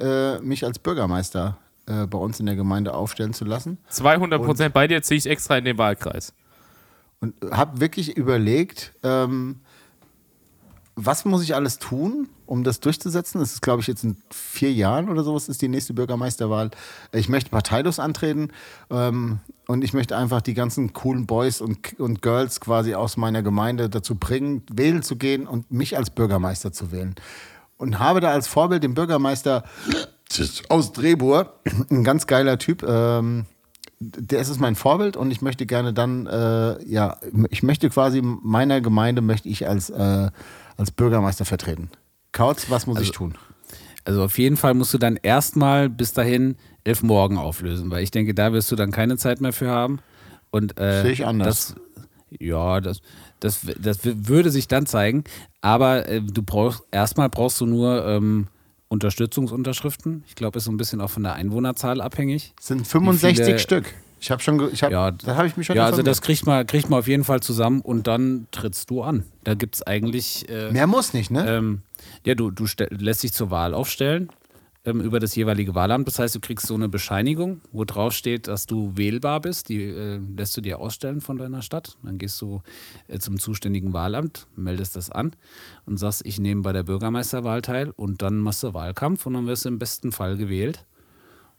äh, 0.00 0.38
mich 0.38 0.64
als 0.64 0.78
Bürgermeister 0.78 1.58
äh, 1.86 2.06
bei 2.06 2.18
uns 2.18 2.38
in 2.38 2.46
der 2.46 2.54
Gemeinde 2.54 2.94
aufstellen 2.94 3.32
zu 3.34 3.44
lassen 3.44 3.78
200 3.88 4.42
Prozent 4.42 4.74
bei 4.74 4.86
dir 4.86 5.02
ziehe 5.02 5.18
ich 5.18 5.26
extra 5.26 5.58
in 5.58 5.64
den 5.64 5.78
Wahlkreis. 5.78 6.32
und 7.20 7.34
habe 7.50 7.80
wirklich 7.80 8.16
überlegt, 8.16 8.92
ähm, 9.02 9.60
was 11.00 11.24
muss 11.24 11.44
ich 11.44 11.54
alles 11.54 11.78
tun, 11.78 12.28
um 12.44 12.64
das 12.64 12.80
durchzusetzen? 12.80 13.40
Das 13.40 13.52
ist, 13.52 13.62
glaube 13.62 13.80
ich, 13.80 13.86
jetzt 13.86 14.02
in 14.02 14.16
vier 14.30 14.72
Jahren 14.72 15.08
oder 15.08 15.22
sowas 15.22 15.48
ist 15.48 15.62
die 15.62 15.68
nächste 15.68 15.94
Bürgermeisterwahl. 15.94 16.72
Ich 17.12 17.28
möchte 17.28 17.50
parteilos 17.50 18.00
antreten 18.00 18.48
ähm, 18.90 19.38
und 19.68 19.84
ich 19.84 19.92
möchte 19.92 20.16
einfach 20.16 20.40
die 20.40 20.54
ganzen 20.54 20.92
coolen 20.92 21.26
Boys 21.26 21.60
und, 21.60 21.98
und 22.00 22.20
Girls 22.20 22.60
quasi 22.60 22.94
aus 22.94 23.16
meiner 23.16 23.42
Gemeinde 23.42 23.88
dazu 23.88 24.16
bringen, 24.16 24.64
wählen 24.72 25.04
zu 25.04 25.14
gehen 25.14 25.46
und 25.46 25.70
mich 25.70 25.96
als 25.96 26.10
Bürgermeister 26.10 26.72
zu 26.72 26.90
wählen. 26.90 27.14
Und 27.76 28.00
habe 28.00 28.18
da 28.18 28.32
als 28.32 28.48
Vorbild 28.48 28.82
den 28.82 28.94
Bürgermeister 28.94 29.62
aus 30.68 30.92
Drehbur, 30.92 31.54
ein 31.90 32.02
ganz 32.02 32.26
geiler 32.26 32.58
Typ, 32.58 32.82
ähm, 32.82 33.46
der 34.00 34.40
ist 34.40 34.60
mein 34.60 34.74
Vorbild 34.74 35.16
und 35.16 35.30
ich 35.30 35.42
möchte 35.42 35.64
gerne 35.64 35.92
dann, 35.92 36.26
äh, 36.26 36.82
ja, 36.84 37.18
ich 37.50 37.62
möchte 37.62 37.88
quasi 37.88 38.20
meiner 38.22 38.80
Gemeinde 38.80 39.22
möchte 39.22 39.48
ich 39.48 39.68
als, 39.68 39.90
äh, 39.90 40.30
als 40.78 40.90
Bürgermeister 40.90 41.44
vertreten. 41.44 41.90
Kautz, 42.32 42.70
was 42.70 42.86
muss 42.86 43.00
ich 43.00 43.10
tun? 43.10 43.34
Also 44.04 44.24
auf 44.24 44.38
jeden 44.38 44.56
Fall 44.56 44.72
musst 44.72 44.94
du 44.94 44.98
dann 44.98 45.16
erstmal 45.22 45.90
bis 45.90 46.14
dahin 46.14 46.56
elf 46.84 47.02
Morgen 47.02 47.36
auflösen, 47.36 47.90
weil 47.90 48.02
ich 48.02 48.10
denke, 48.10 48.32
da 48.32 48.54
wirst 48.54 48.70
du 48.72 48.76
dann 48.76 48.90
keine 48.90 49.18
Zeit 49.18 49.42
mehr 49.42 49.52
für 49.52 49.68
haben. 49.68 49.98
Und, 50.50 50.80
äh, 50.80 51.02
Sehe 51.02 51.12
ich 51.12 51.26
anders. 51.26 51.74
Das, 51.74 52.00
Ja, 52.40 52.80
das, 52.80 53.00
das, 53.40 53.60
das 53.78 53.98
würde 54.04 54.50
sich 54.50 54.66
dann 54.68 54.86
zeigen. 54.86 55.24
Aber 55.60 56.08
äh, 56.08 56.22
du 56.22 56.42
brauchst 56.42 56.84
erstmal 56.90 57.28
brauchst 57.28 57.60
du 57.60 57.66
nur 57.66 58.06
ähm, 58.06 58.46
Unterstützungsunterschriften. 58.88 60.24
Ich 60.26 60.34
glaube, 60.34 60.58
ist 60.58 60.64
so 60.64 60.70
ein 60.72 60.76
bisschen 60.76 61.00
auch 61.00 61.10
von 61.10 61.22
der 61.22 61.34
Einwohnerzahl 61.34 62.00
abhängig. 62.00 62.54
Sind 62.60 62.86
65 62.86 63.44
viele- 63.44 63.58
Stück. 63.58 63.94
Ich 64.20 64.30
habe 64.30 64.42
schon, 64.42 64.72
ich 64.72 64.82
hab, 64.82 64.90
Ja, 64.90 65.10
da 65.10 65.36
habe 65.36 65.46
ich 65.46 65.56
mich 65.56 65.66
schon 65.66 65.76
Ja, 65.76 65.86
also 65.86 66.02
das 66.02 66.22
kriegt 66.22 66.46
man, 66.46 66.66
kriegt 66.66 66.90
man 66.90 66.98
auf 66.98 67.08
jeden 67.08 67.24
Fall 67.24 67.40
zusammen 67.40 67.80
und 67.80 68.06
dann 68.06 68.46
trittst 68.50 68.90
du 68.90 69.02
an. 69.02 69.24
Da 69.44 69.54
gibt 69.54 69.76
es 69.76 69.86
eigentlich. 69.86 70.48
Äh, 70.48 70.72
Mehr 70.72 70.86
muss 70.86 71.14
nicht, 71.14 71.30
ne? 71.30 71.48
ähm, 71.48 71.82
ja, 72.24 72.34
du, 72.34 72.50
du 72.50 72.66
lässt 72.90 73.22
dich 73.22 73.32
zur 73.32 73.50
Wahl 73.50 73.74
aufstellen 73.74 74.30
ähm, 74.88 75.00
über 75.00 75.20
das 75.20 75.34
jeweilige 75.34 75.74
Wahlamt. 75.74 76.06
Das 76.08 76.18
heißt, 76.18 76.34
du 76.34 76.40
kriegst 76.40 76.66
so 76.66 76.74
eine 76.74 76.88
Bescheinigung, 76.88 77.60
wo 77.72 77.84
drauf 77.84 78.12
steht, 78.12 78.48
dass 78.48 78.66
du 78.66 78.96
wählbar 78.96 79.40
bist. 79.40 79.68
Die 79.68 79.82
äh, 79.82 80.20
lässt 80.36 80.56
du 80.56 80.60
dir 80.60 80.78
ausstellen 80.78 81.20
von 81.20 81.36
deiner 81.36 81.62
Stadt. 81.62 81.96
Dann 82.02 82.18
gehst 82.18 82.40
du 82.40 82.62
äh, 83.08 83.18
zum 83.18 83.38
zuständigen 83.38 83.92
Wahlamt, 83.92 84.46
meldest 84.56 84.96
das 84.96 85.10
an 85.10 85.32
und 85.86 85.98
sagst, 85.98 86.24
ich 86.24 86.38
nehme 86.38 86.62
bei 86.62 86.72
der 86.72 86.82
Bürgermeisterwahl 86.82 87.62
teil 87.62 87.90
und 87.96 88.22
dann 88.22 88.38
machst 88.38 88.62
du 88.62 88.74
Wahlkampf 88.74 89.26
und 89.26 89.34
dann 89.34 89.46
wirst 89.46 89.64
du 89.64 89.68
im 89.68 89.78
besten 89.78 90.12
Fall 90.12 90.36
gewählt. 90.36 90.84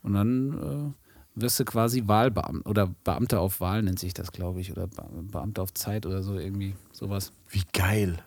Und 0.01 0.13
dann 0.13 0.93
äh, 0.95 0.98
wirst 1.35 1.59
du 1.59 1.65
quasi 1.65 2.07
Wahlbeamter 2.07 2.69
oder 2.69 2.93
Beamter 3.03 3.39
auf 3.39 3.61
Wahl 3.61 3.83
nennt 3.83 3.99
sich 3.99 4.13
das, 4.13 4.31
glaube 4.31 4.61
ich, 4.61 4.71
oder 4.71 4.87
Be 4.87 5.03
Beamter 5.31 5.63
auf 5.63 5.73
Zeit 5.73 6.05
oder 6.05 6.23
so 6.23 6.37
irgendwie 6.37 6.75
sowas. 6.91 7.31
Wie 7.49 7.63
geil. 7.73 8.17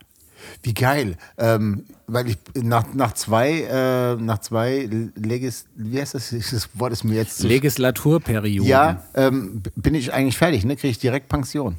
Wie 0.62 0.74
geil. 0.74 1.16
Ähm, 1.38 1.84
weil 2.06 2.28
ich 2.28 2.38
nach, 2.54 2.92
nach 2.94 3.12
zwei, 3.14 3.62
äh, 3.62 4.16
nach 4.16 4.38
zwei 4.38 4.88
Legis, 5.14 5.66
wie 5.76 6.00
heißt 6.00 6.14
das? 6.14 6.30
Das 6.30 6.68
Wort 6.74 6.92
ist 6.92 7.04
mir 7.04 7.14
jetzt 7.14 7.38
zu 7.38 7.46
Legislaturperiode. 7.46 8.68
Ja, 8.68 9.04
ähm, 9.14 9.62
bin 9.76 9.94
ich 9.94 10.12
eigentlich 10.12 10.38
fertig, 10.38 10.64
ne? 10.64 10.76
Kriege 10.76 10.90
ich 10.90 10.98
direkt 10.98 11.28
Pension. 11.28 11.76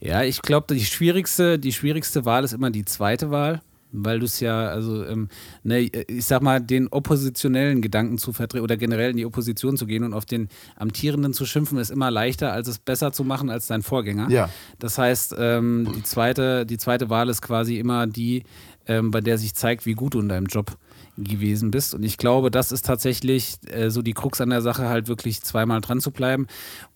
Ja, 0.00 0.22
ich 0.22 0.42
glaube, 0.42 0.74
die 0.74 0.84
schwierigste, 0.84 1.58
die 1.58 1.72
schwierigste 1.72 2.24
Wahl 2.24 2.44
ist 2.44 2.52
immer 2.52 2.70
die 2.70 2.84
zweite 2.84 3.30
Wahl, 3.30 3.60
weil 4.04 4.18
du 4.20 4.26
es 4.26 4.40
ja, 4.40 4.66
also, 4.68 5.04
ähm, 5.04 5.28
ne, 5.62 5.80
ich 5.80 6.24
sag 6.24 6.42
mal, 6.42 6.60
den 6.60 6.88
oppositionellen 6.88 7.82
Gedanken 7.82 8.18
zu 8.18 8.32
vertreten 8.32 8.62
oder 8.62 8.76
generell 8.76 9.10
in 9.10 9.16
die 9.16 9.26
Opposition 9.26 9.76
zu 9.76 9.86
gehen 9.86 10.04
und 10.04 10.14
auf 10.14 10.26
den 10.26 10.48
Amtierenden 10.76 11.32
zu 11.32 11.46
schimpfen, 11.46 11.78
ist 11.78 11.90
immer 11.90 12.10
leichter, 12.10 12.52
als 12.52 12.68
es 12.68 12.78
besser 12.78 13.12
zu 13.12 13.24
machen 13.24 13.50
als 13.50 13.66
dein 13.66 13.82
Vorgänger. 13.82 14.30
Ja. 14.30 14.50
Das 14.78 14.98
heißt, 14.98 15.34
ähm, 15.38 15.88
die, 15.96 16.02
zweite, 16.02 16.66
die 16.66 16.78
zweite 16.78 17.10
Wahl 17.10 17.28
ist 17.28 17.42
quasi 17.42 17.78
immer 17.78 18.06
die, 18.06 18.44
ähm, 18.86 19.10
bei 19.10 19.20
der 19.20 19.38
sich 19.38 19.54
zeigt, 19.54 19.86
wie 19.86 19.94
gut 19.94 20.14
du 20.14 20.20
in 20.20 20.28
deinem 20.28 20.46
Job 20.46 20.76
gewesen 21.16 21.70
bist. 21.70 21.94
Und 21.94 22.02
ich 22.02 22.16
glaube, 22.16 22.50
das 22.50 22.72
ist 22.72 22.86
tatsächlich 22.86 23.58
äh, 23.70 23.90
so 23.90 24.02
die 24.02 24.12
Krux 24.12 24.40
an 24.40 24.50
der 24.50 24.62
Sache, 24.62 24.88
halt 24.88 25.08
wirklich 25.08 25.42
zweimal 25.42 25.80
dran 25.80 26.00
zu 26.00 26.10
bleiben. 26.10 26.46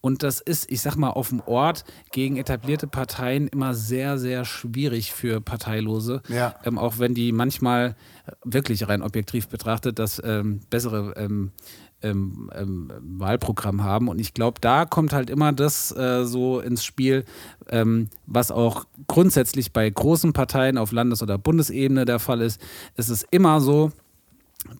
Und 0.00 0.22
das 0.22 0.40
ist, 0.40 0.70
ich 0.70 0.80
sag 0.80 0.96
mal, 0.96 1.10
auf 1.10 1.30
dem 1.30 1.40
Ort 1.40 1.84
gegen 2.12 2.36
etablierte 2.36 2.86
Parteien 2.86 3.48
immer 3.48 3.74
sehr, 3.74 4.18
sehr 4.18 4.44
schwierig 4.44 5.12
für 5.12 5.40
Parteilose. 5.40 6.22
Ja. 6.28 6.54
Ähm, 6.64 6.78
auch 6.78 6.98
wenn 6.98 7.14
die 7.14 7.32
manchmal 7.32 7.96
wirklich 8.44 8.88
rein 8.88 9.02
objektiv 9.02 9.48
betrachtet 9.48 9.98
das 9.98 10.20
ähm, 10.24 10.60
bessere 10.70 11.14
ähm, 11.16 11.52
ähm, 12.02 12.50
ähm, 12.54 12.90
Wahlprogramm 13.18 13.84
haben. 13.84 14.08
Und 14.08 14.18
ich 14.20 14.34
glaube, 14.34 14.58
da 14.60 14.84
kommt 14.84 15.12
halt 15.12 15.30
immer 15.30 15.52
das 15.52 15.94
äh, 15.94 16.24
so 16.24 16.60
ins 16.60 16.84
Spiel, 16.84 17.24
ähm, 17.68 18.08
was 18.26 18.50
auch 18.50 18.84
grundsätzlich 19.06 19.72
bei 19.72 19.88
großen 19.88 20.32
Parteien 20.32 20.78
auf 20.78 20.92
Landes- 20.92 21.22
oder 21.22 21.38
Bundesebene 21.38 22.04
der 22.04 22.18
Fall 22.18 22.40
ist. 22.40 22.60
Es 22.96 23.08
ist 23.08 23.26
immer 23.30 23.60
so, 23.60 23.92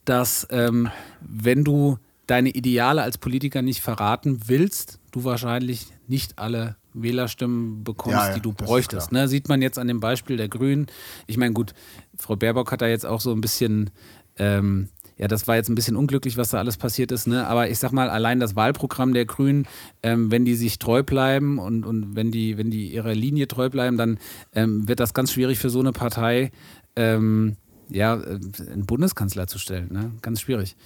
dass 0.04 0.46
ähm, 0.50 0.88
wenn 1.20 1.64
du 1.64 1.98
deine 2.26 2.50
Ideale 2.50 3.02
als 3.02 3.18
Politiker 3.18 3.62
nicht 3.62 3.80
verraten 3.80 4.42
willst, 4.46 5.00
du 5.10 5.24
wahrscheinlich 5.24 5.86
nicht 6.06 6.38
alle 6.38 6.76
Wählerstimmen 6.92 7.84
bekommst, 7.84 8.18
Ja, 8.18 8.28
ja, 8.28 8.34
die 8.34 8.40
du 8.40 8.52
bräuchtest. 8.52 9.12
Ne? 9.12 9.28
Sieht 9.28 9.48
man 9.48 9.62
jetzt 9.62 9.78
an 9.78 9.88
dem 9.88 10.00
Beispiel 10.00 10.36
der 10.36 10.48
Grünen. 10.48 10.86
Ich 11.26 11.36
meine, 11.36 11.52
gut, 11.52 11.74
Frau 12.16 12.36
Baerbock 12.36 12.72
hat 12.72 12.82
da 12.82 12.88
jetzt 12.88 13.06
auch 13.06 13.20
so 13.20 13.32
ein 13.32 13.40
bisschen, 13.40 13.90
ähm, 14.38 14.88
ja, 15.16 15.28
das 15.28 15.46
war 15.48 15.56
jetzt 15.56 15.68
ein 15.68 15.74
bisschen 15.74 15.96
unglücklich, 15.96 16.36
was 16.36 16.50
da 16.50 16.58
alles 16.58 16.76
passiert 16.76 17.12
ist, 17.12 17.26
ne? 17.26 17.46
aber 17.46 17.68
ich 17.68 17.78
sag 17.78 17.92
mal, 17.92 18.08
allein 18.08 18.40
das 18.40 18.56
Wahlprogramm 18.56 19.12
der 19.12 19.26
Grünen, 19.26 19.66
ähm, 20.02 20.30
wenn 20.30 20.44
die 20.44 20.54
sich 20.54 20.78
treu 20.78 21.02
bleiben 21.02 21.58
und, 21.58 21.84
und 21.84 22.16
wenn, 22.16 22.30
die, 22.30 22.56
wenn 22.56 22.70
die 22.70 22.92
ihrer 22.92 23.14
Linie 23.14 23.46
treu 23.46 23.68
bleiben, 23.68 23.96
dann 23.96 24.18
ähm, 24.54 24.88
wird 24.88 25.00
das 25.00 25.14
ganz 25.14 25.32
schwierig 25.32 25.58
für 25.58 25.70
so 25.70 25.80
eine 25.80 25.92
Partei, 25.92 26.52
ähm, 26.96 27.56
ja, 27.90 28.14
äh, 28.14 28.38
einen 28.70 28.86
Bundeskanzler 28.86 29.46
zu 29.46 29.58
stellen. 29.58 29.92
Ne? 29.92 30.12
Ganz 30.22 30.40
schwierig. 30.40 30.76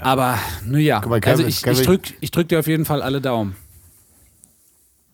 Aber, 0.00 0.38
nun 0.64 0.80
ja, 0.80 1.00
Guck 1.00 1.10
mal, 1.10 1.20
also 1.24 1.44
ich, 1.44 1.64
ich 1.64 1.82
drücke 1.82 2.14
ich 2.20 2.30
drück 2.30 2.48
dir 2.48 2.58
auf 2.58 2.66
jeden 2.66 2.84
Fall 2.84 3.02
alle 3.02 3.20
Daumen. 3.20 3.56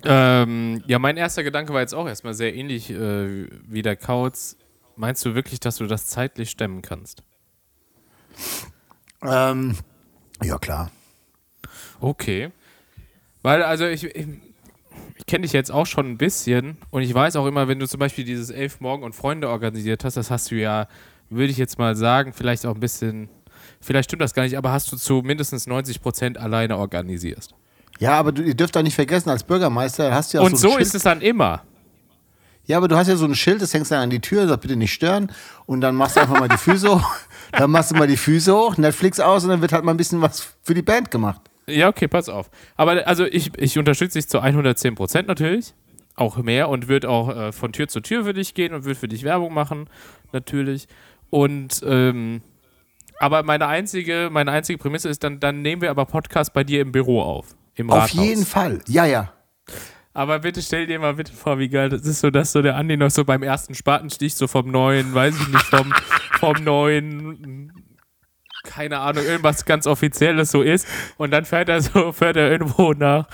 Ähm, 0.05 0.83
ja, 0.87 0.99
mein 0.99 1.17
erster 1.17 1.43
Gedanke 1.43 1.75
war 1.75 1.81
jetzt 1.81 1.95
auch 1.95 2.07
erstmal 2.07 2.35
sehr 2.35 2.55
ähnlich 2.55 2.91
äh, 2.91 3.47
wie 3.69 3.83
der 3.83 3.97
Kauz. 3.97 4.57
Meinst 4.97 5.25
du 5.25 5.35
wirklich, 5.35 5.61
dass 5.61 5.77
du 5.77 5.87
das 5.87 6.07
zeitlich 6.07 6.51
stemmen 6.51 6.83
kannst? 6.83 7.23
Ähm, 9.23 9.77
ja, 10.43 10.59
klar. 10.59 10.91
Okay. 12.01 12.51
Weil, 13.43 13.63
also 13.63 13.87
ich, 13.87 14.05
ich, 14.05 14.27
ich 15.21 15.27
kenne 15.27 15.43
dich 15.43 15.53
jetzt 15.53 15.71
auch 15.71 15.87
schon 15.87 16.07
ein 16.07 16.17
bisschen 16.17 16.79
und 16.91 17.03
ich 17.03 17.13
weiß 17.13 17.37
auch 17.37 17.47
immer, 17.47 17.69
wenn 17.69 17.79
du 17.79 17.87
zum 17.87 18.01
Beispiel 18.01 18.25
dieses 18.25 18.49
Elf 18.49 18.81
Morgen 18.81 19.03
und 19.03 19.15
Freunde 19.15 19.51
organisiert 19.51 20.03
hast, 20.03 20.17
das 20.17 20.31
hast 20.31 20.51
du 20.51 20.55
ja, 20.57 20.89
würde 21.29 21.51
ich 21.51 21.59
jetzt 21.59 21.79
mal 21.79 21.95
sagen, 21.95 22.33
vielleicht 22.33 22.65
auch 22.65 22.75
ein 22.75 22.81
bisschen, 22.81 23.29
vielleicht 23.81 24.09
stimmt 24.09 24.23
das 24.23 24.33
gar 24.33 24.45
nicht, 24.45 24.57
aber 24.57 24.73
hast 24.73 24.91
du 24.91 24.97
zu 24.97 25.23
mindestens 25.23 25.67
90 25.67 26.01
Prozent 26.01 26.39
alleine 26.39 26.79
organisierst. 26.79 27.55
Ja, 27.99 28.13
aber 28.13 28.33
du, 28.33 28.43
ihr 28.43 28.55
dürft 28.55 28.77
auch 28.79 28.83
nicht 28.83 28.95
vergessen, 28.95 29.29
als 29.29 29.45
Bürgermeister 29.45 30.13
hast 30.13 30.33
du 30.33 30.39
ja 30.39 30.43
auch 30.43 30.47
und 30.47 30.57
so, 30.57 30.71
so 30.71 30.79
ist 30.79 30.95
es 30.95 31.03
dann 31.03 31.21
immer. 31.21 31.63
Ja, 32.65 32.79
aber 32.79 32.89
du 32.89 32.97
hast 32.97 33.09
ja 33.09 33.17
so 33.17 33.27
ein 33.27 33.35
Schild, 33.35 33.61
das 33.61 33.75
hängst 33.75 33.91
dann 33.91 34.01
an 34.01 34.11
die 34.11 34.21
Tür, 34.21 34.49
sagt 34.49 34.63
bitte 34.63 34.77
nicht 34.77 34.93
stören. 34.93 35.31
Und 35.67 35.81
dann 35.81 35.97
machst 35.97 36.17
du 36.17 36.21
einfach 36.21 36.39
mal 36.39 36.49
die 36.49 36.57
Füße 36.57 36.89
hoch. 36.95 37.15
Dann 37.53 37.71
machst 37.71 37.91
du 37.91 37.97
mal 37.97 38.07
die 38.07 38.17
Füße 38.17 38.55
hoch, 38.55 38.77
Netflix 38.79 39.21
aus 39.21 39.45
und 39.45 39.51
dann 39.51 39.61
wird 39.61 39.73
halt 39.73 39.85
mal 39.85 39.93
ein 39.93 39.97
bisschen 39.97 40.23
was 40.23 40.47
für 40.63 40.73
die 40.73 40.83
Band 40.83 41.11
gemacht. 41.11 41.50
Ja, 41.71 41.89
okay, 41.89 42.09
pass 42.09 42.29
auf. 42.29 42.51
Aber 42.77 43.07
also 43.07 43.25
ich, 43.25 43.51
ich 43.57 43.79
unterstütze 43.79 44.19
dich 44.19 44.29
zu 44.29 44.41
110 44.41 44.95
Prozent 44.95 45.29
natürlich. 45.29 45.75
Auch 46.17 46.37
mehr 46.39 46.69
und 46.69 46.89
wird 46.89 47.07
auch 47.07 47.35
äh, 47.35 47.53
von 47.53 47.73
Tür 47.73 47.89
zu 47.89 48.01
Tür 48.01 48.25
für 48.25 48.35
dich 48.35 48.55
gehen 48.55 48.75
und 48.75 48.85
wird 48.85 48.99
für 48.99 49.09
dich 49.09 49.23
Werbung 49.23 49.55
machen, 49.55 49.89
natürlich. 50.33 50.87
Und 51.31 51.83
ähm, 51.87 52.43
aber 53.21 53.43
meine 53.43 53.67
einzige, 53.67 54.29
meine 54.31 54.51
einzige 54.51 54.79
Prämisse 54.79 55.09
ist, 55.09 55.23
dann, 55.23 55.41
dann 55.41 55.63
nehmen 55.63 55.83
wir 55.83 55.91
aber 55.91 56.07
Podcast 56.07 56.53
bei 56.53 56.65
dir 56.65 56.81
im 56.81 56.91
Büro 56.91 57.23
auf. 57.23 57.55
Im 57.75 57.91
Auf 57.91 58.05
Rathaus. 58.05 58.25
jeden 58.25 58.47
Fall. 58.47 58.81
Ja, 58.89 59.05
ja. 59.05 59.33
Aber 60.13 60.41
bitte 60.41 60.61
stell 60.61 60.87
dir 60.87 60.99
mal 60.99 61.15
bitte 61.15 61.33
vor, 61.33 61.59
wie 61.59 61.69
geil 61.69 61.89
das 61.89 62.03
ist, 62.03 62.21
so 62.21 62.31
dass 62.31 62.53
so 62.53 62.63
der 62.63 62.77
Andi 62.77 62.97
noch 62.97 63.11
so 63.11 63.25
beim 63.25 63.43
ersten 63.43 63.75
Spatenstich 63.75 64.35
so 64.35 64.49
vom 64.49 64.71
neuen, 64.71 65.15
weiß 65.15 65.35
ich 65.41 65.49
nicht, 65.49 65.63
vom, 65.65 65.93
vom 66.41 66.65
neuen, 66.65 67.73
keine 68.65 68.99
Ahnung, 69.01 69.25
irgendwas 69.25 69.65
ganz 69.65 69.87
Offizielles 69.87 70.51
so 70.51 70.63
ist. 70.63 70.87
Und 71.17 71.31
dann 71.31 71.45
fährt 71.45 71.69
er 71.69 71.81
so, 71.81 72.13
fährt 72.13 72.37
er 72.37 72.51
irgendwo 72.51 72.93
nach, 72.93 73.27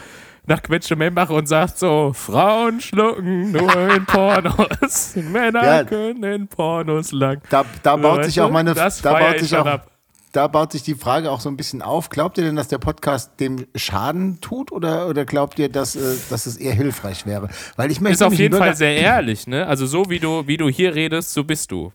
nach 0.46 0.62
Quetschemembach 0.62 1.30
und 1.30 1.46
sagt 1.48 1.78
so, 1.78 2.12
Frauen 2.14 2.80
schlucken 2.80 3.52
nur 3.52 3.90
in 3.94 4.04
Pornos, 4.06 5.16
Männer 5.16 5.64
Ja. 5.64 5.84
können 5.84 6.22
in 6.22 6.48
Pornos 6.48 7.12
lang. 7.12 7.40
Da, 7.50 7.64
da 7.82 7.96
baut 7.96 8.24
sich 8.24 8.40
auch 8.40 8.50
meine, 8.50 8.74
Das 8.74 9.02
da 9.02 9.12
baut 9.12 9.34
ich 9.36 9.42
sich 9.42 9.56
auch, 9.56 9.66
ab. 9.66 9.90
da 10.32 10.46
baut 10.46 10.70
sich 10.70 10.82
die 10.84 10.94
Frage 10.94 11.30
auch 11.32 11.40
so 11.40 11.48
ein 11.48 11.56
bisschen 11.56 11.82
auf. 11.82 12.10
Glaubt 12.10 12.38
ihr 12.38 12.44
denn, 12.44 12.54
dass 12.54 12.68
der 12.68 12.78
Podcast 12.78 13.40
dem 13.40 13.66
Schaden 13.74 14.40
tut 14.40 14.70
oder, 14.70 15.08
oder 15.08 15.24
glaubt 15.24 15.58
ihr, 15.58 15.68
dass, 15.68 15.96
äh, 15.96 16.14
dass 16.30 16.46
es 16.46 16.56
eher 16.56 16.74
hilfreich 16.74 17.26
wäre? 17.26 17.48
Weil 17.74 17.90
ich 17.90 18.00
möchte 18.00 18.14
Ist 18.14 18.22
auf 18.22 18.34
jeden 18.34 18.56
Fall 18.56 18.76
sehr 18.76 18.96
ehrlich, 18.96 19.48
ne? 19.48 19.66
Also 19.66 19.86
so 19.86 20.08
wie 20.10 20.20
du, 20.20 20.46
wie 20.46 20.56
du 20.58 20.68
hier 20.68 20.94
redest, 20.94 21.32
so 21.34 21.42
bist 21.42 21.72
du. 21.72 21.92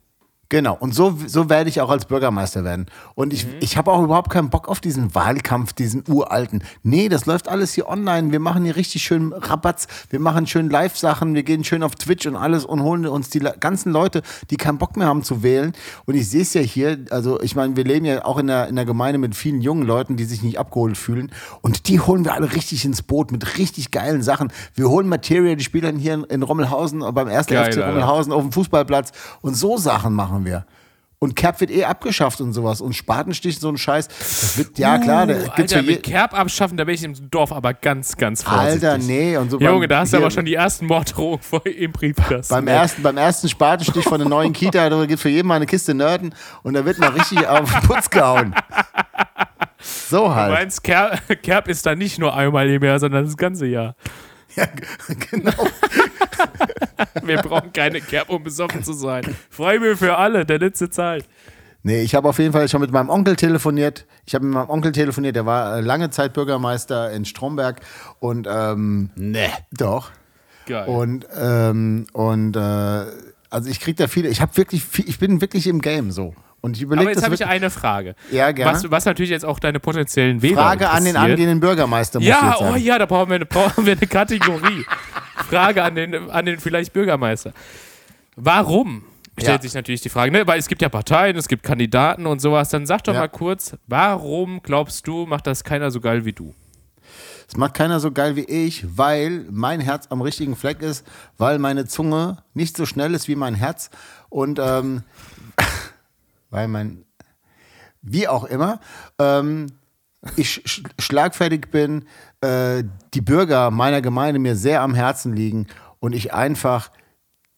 Genau, 0.51 0.75
und 0.77 0.93
so, 0.93 1.17
so 1.27 1.49
werde 1.49 1.69
ich 1.69 1.79
auch 1.79 1.89
als 1.89 2.03
Bürgermeister 2.03 2.65
werden. 2.65 2.87
Und 3.15 3.31
ich, 3.31 3.47
ich 3.61 3.77
habe 3.77 3.89
auch 3.89 4.03
überhaupt 4.03 4.29
keinen 4.29 4.49
Bock 4.49 4.67
auf 4.67 4.81
diesen 4.81 5.15
Wahlkampf, 5.15 5.71
diesen 5.71 6.03
uralten. 6.09 6.61
Nee, 6.83 7.07
das 7.07 7.25
läuft 7.25 7.47
alles 7.47 7.73
hier 7.73 7.87
online. 7.87 8.33
Wir 8.33 8.41
machen 8.41 8.65
hier 8.65 8.75
richtig 8.75 9.01
schön 9.01 9.31
Rabatz. 9.31 9.87
Wir 10.09 10.19
machen 10.19 10.47
schön 10.47 10.69
Live-Sachen. 10.69 11.35
Wir 11.35 11.43
gehen 11.43 11.63
schön 11.63 11.83
auf 11.83 11.95
Twitch 11.95 12.27
und 12.27 12.35
alles 12.35 12.65
und 12.65 12.83
holen 12.83 13.07
uns 13.07 13.29
die 13.29 13.39
ganzen 13.39 13.93
Leute, 13.93 14.23
die 14.49 14.57
keinen 14.57 14.77
Bock 14.77 14.97
mehr 14.97 15.07
haben 15.07 15.23
zu 15.23 15.41
wählen. 15.41 15.71
Und 16.05 16.15
ich 16.15 16.29
sehe 16.29 16.41
es 16.41 16.53
ja 16.53 16.59
hier, 16.59 16.99
also 17.11 17.39
ich 17.39 17.55
meine, 17.55 17.77
wir 17.77 17.85
leben 17.85 18.05
ja 18.05 18.25
auch 18.25 18.37
in 18.37 18.47
der, 18.47 18.67
in 18.67 18.75
der 18.75 18.83
Gemeinde 18.83 19.19
mit 19.19 19.35
vielen 19.35 19.61
jungen 19.61 19.83
Leuten, 19.83 20.17
die 20.17 20.25
sich 20.25 20.43
nicht 20.43 20.59
abgeholt 20.59 20.97
fühlen. 20.97 21.31
Und 21.61 21.87
die 21.87 22.01
holen 22.01 22.25
wir 22.25 22.33
alle 22.33 22.51
richtig 22.51 22.83
ins 22.83 23.03
Boot 23.03 23.31
mit 23.31 23.57
richtig 23.57 23.91
geilen 23.91 24.21
Sachen. 24.21 24.51
Wir 24.75 24.89
holen 24.89 25.07
Material, 25.07 25.55
die 25.55 25.63
spielen 25.63 25.97
hier 25.97 26.15
in, 26.15 26.23
in 26.25 26.43
Rommelhausen, 26.43 27.05
beim 27.13 27.29
ersten 27.29 27.53
Geil, 27.53 27.71
FC. 27.71 27.79
Rommelhausen 27.79 28.33
auf 28.33 28.41
dem 28.41 28.51
Fußballplatz. 28.51 29.13
Und 29.39 29.55
so 29.55 29.77
Sachen 29.77 30.13
machen 30.13 30.40
wir. 30.45 30.65
Und 31.23 31.35
Kerb 31.35 31.61
wird 31.61 31.69
eh 31.69 31.85
abgeschafft 31.85 32.41
und 32.41 32.51
sowas. 32.51 32.81
Und 32.81 32.93
Spatenstich, 32.93 33.59
so 33.59 33.69
ein 33.69 33.77
Scheiß. 33.77 34.07
Das 34.07 34.57
wird, 34.57 34.79
ja 34.79 34.97
klar, 34.97 35.27
da 35.27 35.35
Uh, 35.35 35.49
gibt's 35.55 35.71
Alter, 35.71 35.85
mit 35.85 36.01
Kerb 36.01 36.33
abschaffen, 36.33 36.77
da 36.77 36.83
bin 36.83 36.95
ich 36.95 37.03
im 37.03 37.29
Dorf 37.29 37.51
aber 37.51 37.75
ganz, 37.75 38.17
ganz 38.17 38.41
vorsichtig. 38.41 38.89
Alter, 38.89 38.97
nee. 39.05 39.37
Und 39.37 39.51
so 39.51 39.59
Junge, 39.59 39.87
da 39.87 39.99
hast 39.99 40.13
du 40.13 40.17
aber 40.17 40.31
schon 40.31 40.45
die 40.45 40.55
ersten 40.55 40.87
Morddrohungen 40.87 41.39
vor 41.43 41.63
im 41.63 41.91
Briefkasten. 41.91 42.51
Beim 42.51 42.67
ersten, 42.67 43.03
beim 43.03 43.17
ersten 43.17 43.49
Spatenstich 43.49 44.03
von 44.03 44.17
der 44.19 44.27
neuen 44.27 44.51
Kita, 44.51 44.89
da 44.89 45.05
gibt 45.05 45.19
für 45.19 45.29
jeden 45.29 45.47
mal 45.47 45.57
eine 45.57 45.67
Kiste 45.67 45.93
Nerden 45.93 46.33
und 46.63 46.73
da 46.73 46.83
wird 46.85 46.97
mal 46.97 47.09
richtig 47.09 47.47
auf 47.47 47.71
den 47.71 47.81
Putz 47.87 48.09
gehauen. 48.09 48.55
So 49.79 50.25
Du 50.25 50.35
halt. 50.35 50.53
meinst, 50.53 50.83
Kerb, 50.83 51.19
Kerb 51.43 51.67
ist 51.67 51.85
da 51.85 51.93
nicht 51.93 52.17
nur 52.17 52.35
einmal 52.35 52.67
im 52.67 52.83
Jahr, 52.83 52.99
sondern 52.99 53.25
das 53.25 53.37
ganze 53.37 53.67
Jahr. 53.67 53.95
Ja, 54.55 54.67
genau. 55.31 55.53
Wir 57.23 57.37
brauchen 57.37 57.71
keine 57.71 58.01
Kerb, 58.01 58.29
um 58.29 58.43
besoffen 58.43 58.83
zu 58.83 58.93
sein. 58.93 59.23
Freibier 59.49 59.95
für 59.97 60.17
alle, 60.17 60.45
der 60.45 60.59
letzte 60.59 60.89
Zeit. 60.89 61.25
Nee, 61.83 62.01
ich 62.03 62.13
habe 62.15 62.29
auf 62.29 62.37
jeden 62.37 62.51
Fall 62.51 62.67
schon 62.69 62.81
mit 62.81 62.91
meinem 62.91 63.09
Onkel 63.09 63.35
telefoniert. 63.35 64.05
Ich 64.25 64.35
habe 64.35 64.45
mit 64.45 64.53
meinem 64.53 64.69
Onkel 64.69 64.91
telefoniert, 64.91 65.35
der 65.35 65.45
war 65.45 65.77
äh, 65.77 65.81
lange 65.81 66.09
Zeit 66.11 66.33
Bürgermeister 66.33 67.11
in 67.11 67.25
Stromberg 67.25 67.81
und 68.19 68.47
ähm, 68.49 69.09
Nee. 69.15 69.49
doch. 69.71 70.11
Geil. 70.67 70.87
Und, 70.87 71.25
ähm, 71.35 72.05
und 72.13 72.55
äh, 72.55 72.59
also 73.49 73.69
ich 73.69 73.79
kriege 73.79 73.95
da 73.95 74.07
viele, 74.07 74.29
ich 74.29 74.41
habe 74.41 74.55
wirklich 74.57 74.83
viel, 74.85 75.09
ich 75.09 75.17
bin 75.17 75.41
wirklich 75.41 75.65
im 75.67 75.81
Game 75.81 76.11
so. 76.11 76.35
Und 76.61 76.77
ich 76.77 76.83
Aber 76.83 76.93
überlege 76.93 77.09
jetzt 77.09 77.17
das 77.17 77.23
habe 77.25 77.33
ich 77.35 77.45
eine 77.45 77.69
Frage. 77.71 78.13
Ja, 78.31 78.51
gerne. 78.51 78.73
Was, 78.73 78.89
was 78.91 79.05
natürlich 79.05 79.31
jetzt 79.31 79.45
auch 79.45 79.59
deine 79.59 79.79
potenziellen 79.79 80.41
Wähler 80.43 80.55
Frage 80.61 80.89
an 80.91 81.03
den 81.05 81.17
angehenden 81.17 81.59
Bürgermeister. 81.59 82.19
muss 82.19 82.27
ich 82.27 82.29
Ja, 82.29 82.49
jetzt 82.51 82.59
sagen. 82.59 82.73
oh 82.73 82.77
ja, 82.77 82.99
da 82.99 83.05
brauchen 83.07 83.29
wir 83.29 83.35
eine, 83.37 83.45
brauchen 83.47 83.85
wir 83.85 83.93
eine 83.93 84.07
Kategorie. 84.07 84.85
Frage 85.49 85.83
an 85.83 85.95
den, 85.95 86.29
an 86.29 86.45
den 86.45 86.59
vielleicht 86.59 86.93
Bürgermeister. 86.93 87.53
Warum? 88.35 89.03
Stellt 89.39 89.57
Ja. 89.57 89.61
sich 89.61 89.73
natürlich 89.73 90.01
die 90.01 90.09
Frage, 90.09 90.31
ne? 90.31 90.45
weil 90.45 90.59
es 90.59 90.67
gibt 90.67 90.81
ja 90.81 90.89
Parteien, 90.89 91.35
es 91.37 91.47
gibt 91.47 91.63
Kandidaten 91.63 92.25
und 92.27 92.41
sowas. 92.41 92.69
Dann 92.69 92.85
sag 92.85 93.03
doch 93.05 93.13
Ja. 93.13 93.21
mal 93.21 93.27
kurz, 93.29 93.75
warum 93.87 94.61
glaubst 94.61 95.07
du, 95.07 95.25
macht 95.25 95.47
das 95.47 95.63
keiner 95.63 95.89
so 95.89 95.99
geil 96.01 96.25
wie 96.25 96.33
du? 96.33 96.53
Das 97.47 97.57
macht 97.57 97.73
keiner 97.73 97.99
so 97.99 98.11
geil 98.11 98.35
wie 98.35 98.45
ich, 98.45 98.85
weil 98.97 99.45
mein 99.49 99.81
Herz 99.81 100.07
am 100.09 100.21
richtigen 100.21 100.55
Fleck 100.55 100.81
ist, 100.81 101.05
weil 101.37 101.59
meine 101.59 101.85
Zunge 101.85 102.37
nicht 102.53 102.77
so 102.77 102.85
schnell 102.85 103.13
ist 103.13 103.27
wie 103.27 103.35
mein 103.35 103.55
Herz 103.55 103.89
und 104.29 104.59
ähm, 104.63 105.03
weil 106.51 106.67
mein, 106.67 107.05
wie 108.03 108.27
auch 108.27 108.43
immer, 108.43 108.79
ähm, 109.17 109.67
ich 110.35 110.61
sch 110.63 110.83
schlagfertig 110.99 111.71
bin, 111.71 112.05
äh, 112.41 112.83
die 113.15 113.21
Bürger 113.21 113.71
meiner 113.71 114.01
Gemeinde 114.01 114.39
mir 114.39 114.55
sehr 114.55 114.81
am 114.81 114.93
Herzen 114.93 115.33
liegen 115.33 115.65
und 115.99 116.13
ich 116.13 116.31
einfach 116.31 116.91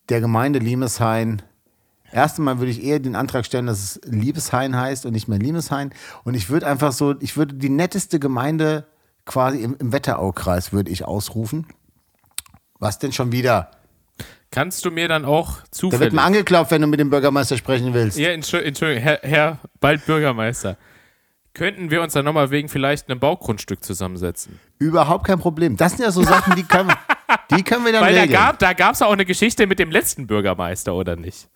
der 0.08 0.22
Gemeinde 0.22 0.60
Liemeshain 0.60 1.42
Erst 2.14 2.38
einmal 2.38 2.60
würde 2.60 2.72
ich 2.72 2.84
eher 2.84 3.00
den 3.00 3.16
Antrag 3.16 3.44
stellen, 3.44 3.66
dass 3.66 3.80
es 3.80 4.02
Liebeshain 4.06 4.78
heißt 4.78 5.08
und 5.08 5.14
nicht 5.14 5.28
mehr 5.28 5.40
Liebeshain. 5.40 5.92
Und 6.24 6.36
ich 6.36 6.50
würde 6.50 6.68
einfach 6.68 6.92
so, 6.92 7.16
ich 7.20 7.38
würde 7.38 7.56
die 7.56 7.70
netteste 7.70 8.20
Gemeinde 8.20 8.86
quasi 9.26 9.64
im, 9.64 9.76
im 9.80 9.92
Wetteraukreis 9.92 10.72
würde 10.72 10.92
ich 10.92 11.06
ausrufen. 11.06 11.66
Was 12.78 13.00
denn 13.00 13.14
schon 13.14 13.32
wieder? 13.32 13.72
Kannst 14.54 14.86
du 14.86 14.92
mir 14.92 15.08
dann 15.08 15.26
auch 15.26 15.48
Da 15.56 15.62
wird 15.64 15.76
zufällig... 15.76 16.14
mal 16.14 16.26
angeklopft, 16.26 16.70
wenn 16.72 16.82
du 16.82 16.88
mit 16.88 17.00
dem 17.00 17.10
Bürgermeister 17.10 17.58
sprechen 17.58 17.94
willst. 17.94 18.18
ja, 18.20 18.30
Entschu- 18.30 18.60
Entschuldigung, 18.62 19.02
Herr, 19.04 19.20
Herr 19.24 19.60
bald 19.80 20.06
Bürgermeister. 20.06 20.78
Könnten 21.56 21.90
wir 21.92 22.02
uns 22.02 22.14
dann 22.14 22.24
nochmal 22.26 22.50
wegen 22.52 22.70
vielleicht 22.70 23.10
einem 23.10 23.20
Baugrundstück 23.20 23.84
zusammensetzen? 23.84 24.60
Überhaupt 24.80 25.26
kein 25.26 25.40
Problem. 25.40 25.76
Das 25.78 25.94
sind 25.94 26.04
ja 26.06 26.12
so 26.12 26.24
Sachen, 26.24 26.56
die 26.56 26.64
können, 26.64 26.92
die 27.58 27.64
können 27.64 27.84
wir 27.86 27.92
dann 27.94 28.02
Weil 28.04 28.14
da 28.16 28.22
regeln. 28.22 28.40
gab 28.40 28.60
da 28.60 28.74
gab's 28.74 29.02
auch 29.02 29.12
eine 29.12 29.26
Geschichte 29.26 29.66
mit 29.68 29.80
dem 29.80 29.90
letzten 29.92 30.28
Bürgermeister, 30.28 30.94
oder 30.96 31.16
nicht? 31.16 31.50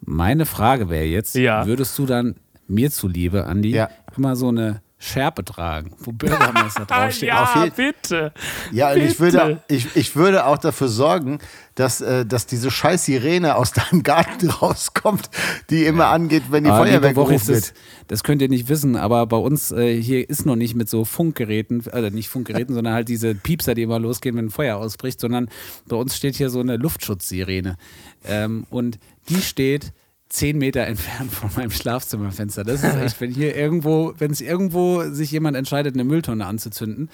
Meine 0.00 0.46
Frage 0.46 0.88
wäre 0.90 1.04
jetzt, 1.04 1.34
Ja. 1.34 1.66
würdest 1.66 1.98
du 1.98 2.06
dann 2.06 2.36
mir 2.68 2.90
zuliebe, 2.90 3.44
Andi, 3.46 3.70
Ja. 3.70 3.88
immer 4.16 4.36
so 4.36 4.48
eine 4.48 4.82
Schärpe 4.98 5.44
tragen, 5.44 5.94
wo 5.98 6.10
Bürgermeister 6.10 6.84
draufsteht? 6.86 7.28
ja, 7.28 7.66
bitte. 7.76 8.32
Ja, 8.72 8.92
und 8.92 8.96
ich 8.96 9.18
Bitte. 9.18 9.32
würde, 9.32 9.60
ich, 9.68 9.94
ich 9.94 10.16
würde 10.16 10.46
auch 10.46 10.56
dafür 10.56 10.88
sorgen, 10.88 11.38
dass, 11.74 12.00
äh, 12.00 12.24
dass 12.24 12.46
diese 12.46 12.70
scheiß 12.70 13.04
Sirene 13.04 13.56
aus 13.56 13.72
deinem 13.72 14.02
Garten 14.02 14.48
rauskommt, 14.62 15.28
die 15.68 15.84
immer 15.84 16.06
angeht, 16.06 16.44
wenn 16.50 16.64
die 16.64 16.70
Aber 16.70 16.86
Feuerwehr 16.86 17.12
gerufen 17.12 17.34
ist 17.34 17.48
wird. 17.48 17.58
das, 17.58 17.74
das 18.08 18.24
könnt 18.24 18.40
ihr 18.40 18.48
nicht 18.48 18.70
wissen, 18.70 18.96
aber 18.96 19.26
bei 19.26 19.36
uns 19.36 19.70
äh, 19.70 20.00
hier 20.00 20.28
ist 20.30 20.46
noch 20.46 20.56
nicht 20.56 20.74
mit 20.74 20.88
so 20.88 21.04
Funkgeräten, 21.04 21.84
also 21.92 22.08
nicht 22.08 22.30
Funkgeräten, 22.30 22.74
sondern 22.74 22.94
halt 22.94 23.08
diese 23.08 23.34
Piepser, 23.34 23.74
die 23.74 23.82
immer 23.82 23.98
losgehen, 23.98 24.34
wenn 24.36 24.46
ein 24.46 24.50
Feuer 24.50 24.78
ausbricht, 24.78 25.20
sondern 25.20 25.50
bei 25.86 25.96
uns 25.96 26.16
steht 26.16 26.36
hier 26.36 26.48
so 26.48 26.60
eine 26.60 26.78
Luftschutzsirene. 26.78 27.76
Ähm, 28.24 28.66
und 28.70 28.98
die 29.28 29.42
steht 29.42 29.92
zehn 30.28 30.58
Meter 30.58 30.86
entfernt 30.86 31.32
von 31.32 31.50
meinem 31.56 31.70
Schlafzimmerfenster. 31.70 32.64
Das 32.64 32.82
ist 32.82 32.96
echt, 32.96 33.20
wenn 33.20 33.30
hier 33.30 33.54
irgendwo, 33.56 34.14
wenn 34.18 34.30
es 34.30 34.40
irgendwo 34.40 35.02
sich 35.10 35.30
jemand 35.30 35.56
entscheidet, 35.56 35.94
eine 35.94 36.04
Mülltonne 36.04 36.46
anzuzünden. 36.46 37.10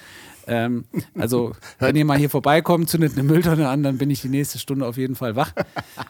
Ähm, 0.47 0.85
also, 1.17 1.53
wenn 1.79 1.95
ihr 1.95 2.05
mal 2.05 2.19
hier 2.19 2.31
vorbeikommt, 2.31 2.89
zündet 2.89 3.13
eine 3.13 3.23
Mülltonne 3.23 3.69
an, 3.69 3.83
dann 3.83 3.99
bin 3.99 4.11
ich 4.11 4.23
die 4.23 4.29
nächste 4.29 4.59
Stunde 4.59 4.87
auf 4.87 4.97
jeden 4.97 5.15
Fall 5.15 5.37
wach, 5.37 5.53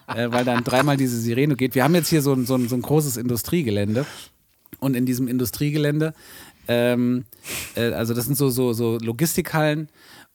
äh, 0.07 0.31
weil 0.31 0.45
dann 0.45 0.63
dreimal 0.63 0.97
diese 0.97 1.19
Sirene 1.19 1.55
geht. 1.55 1.75
Wir 1.75 1.83
haben 1.83 1.93
jetzt 1.93 2.09
hier 2.09 2.21
so 2.21 2.33
ein, 2.33 2.45
so 2.45 2.55
ein, 2.55 2.67
so 2.67 2.75
ein 2.75 2.81
großes 2.81 3.17
Industriegelände. 3.17 4.05
Und 4.79 4.95
in 4.95 5.05
diesem 5.05 5.27
Industriegelände, 5.27 6.13
ähm, 6.67 7.25
äh, 7.75 7.91
also 7.91 8.13
das 8.13 8.25
sind 8.25 8.35
so, 8.35 8.49
so, 8.49 8.73
so 8.73 8.97
Logistikhallen 8.97 9.89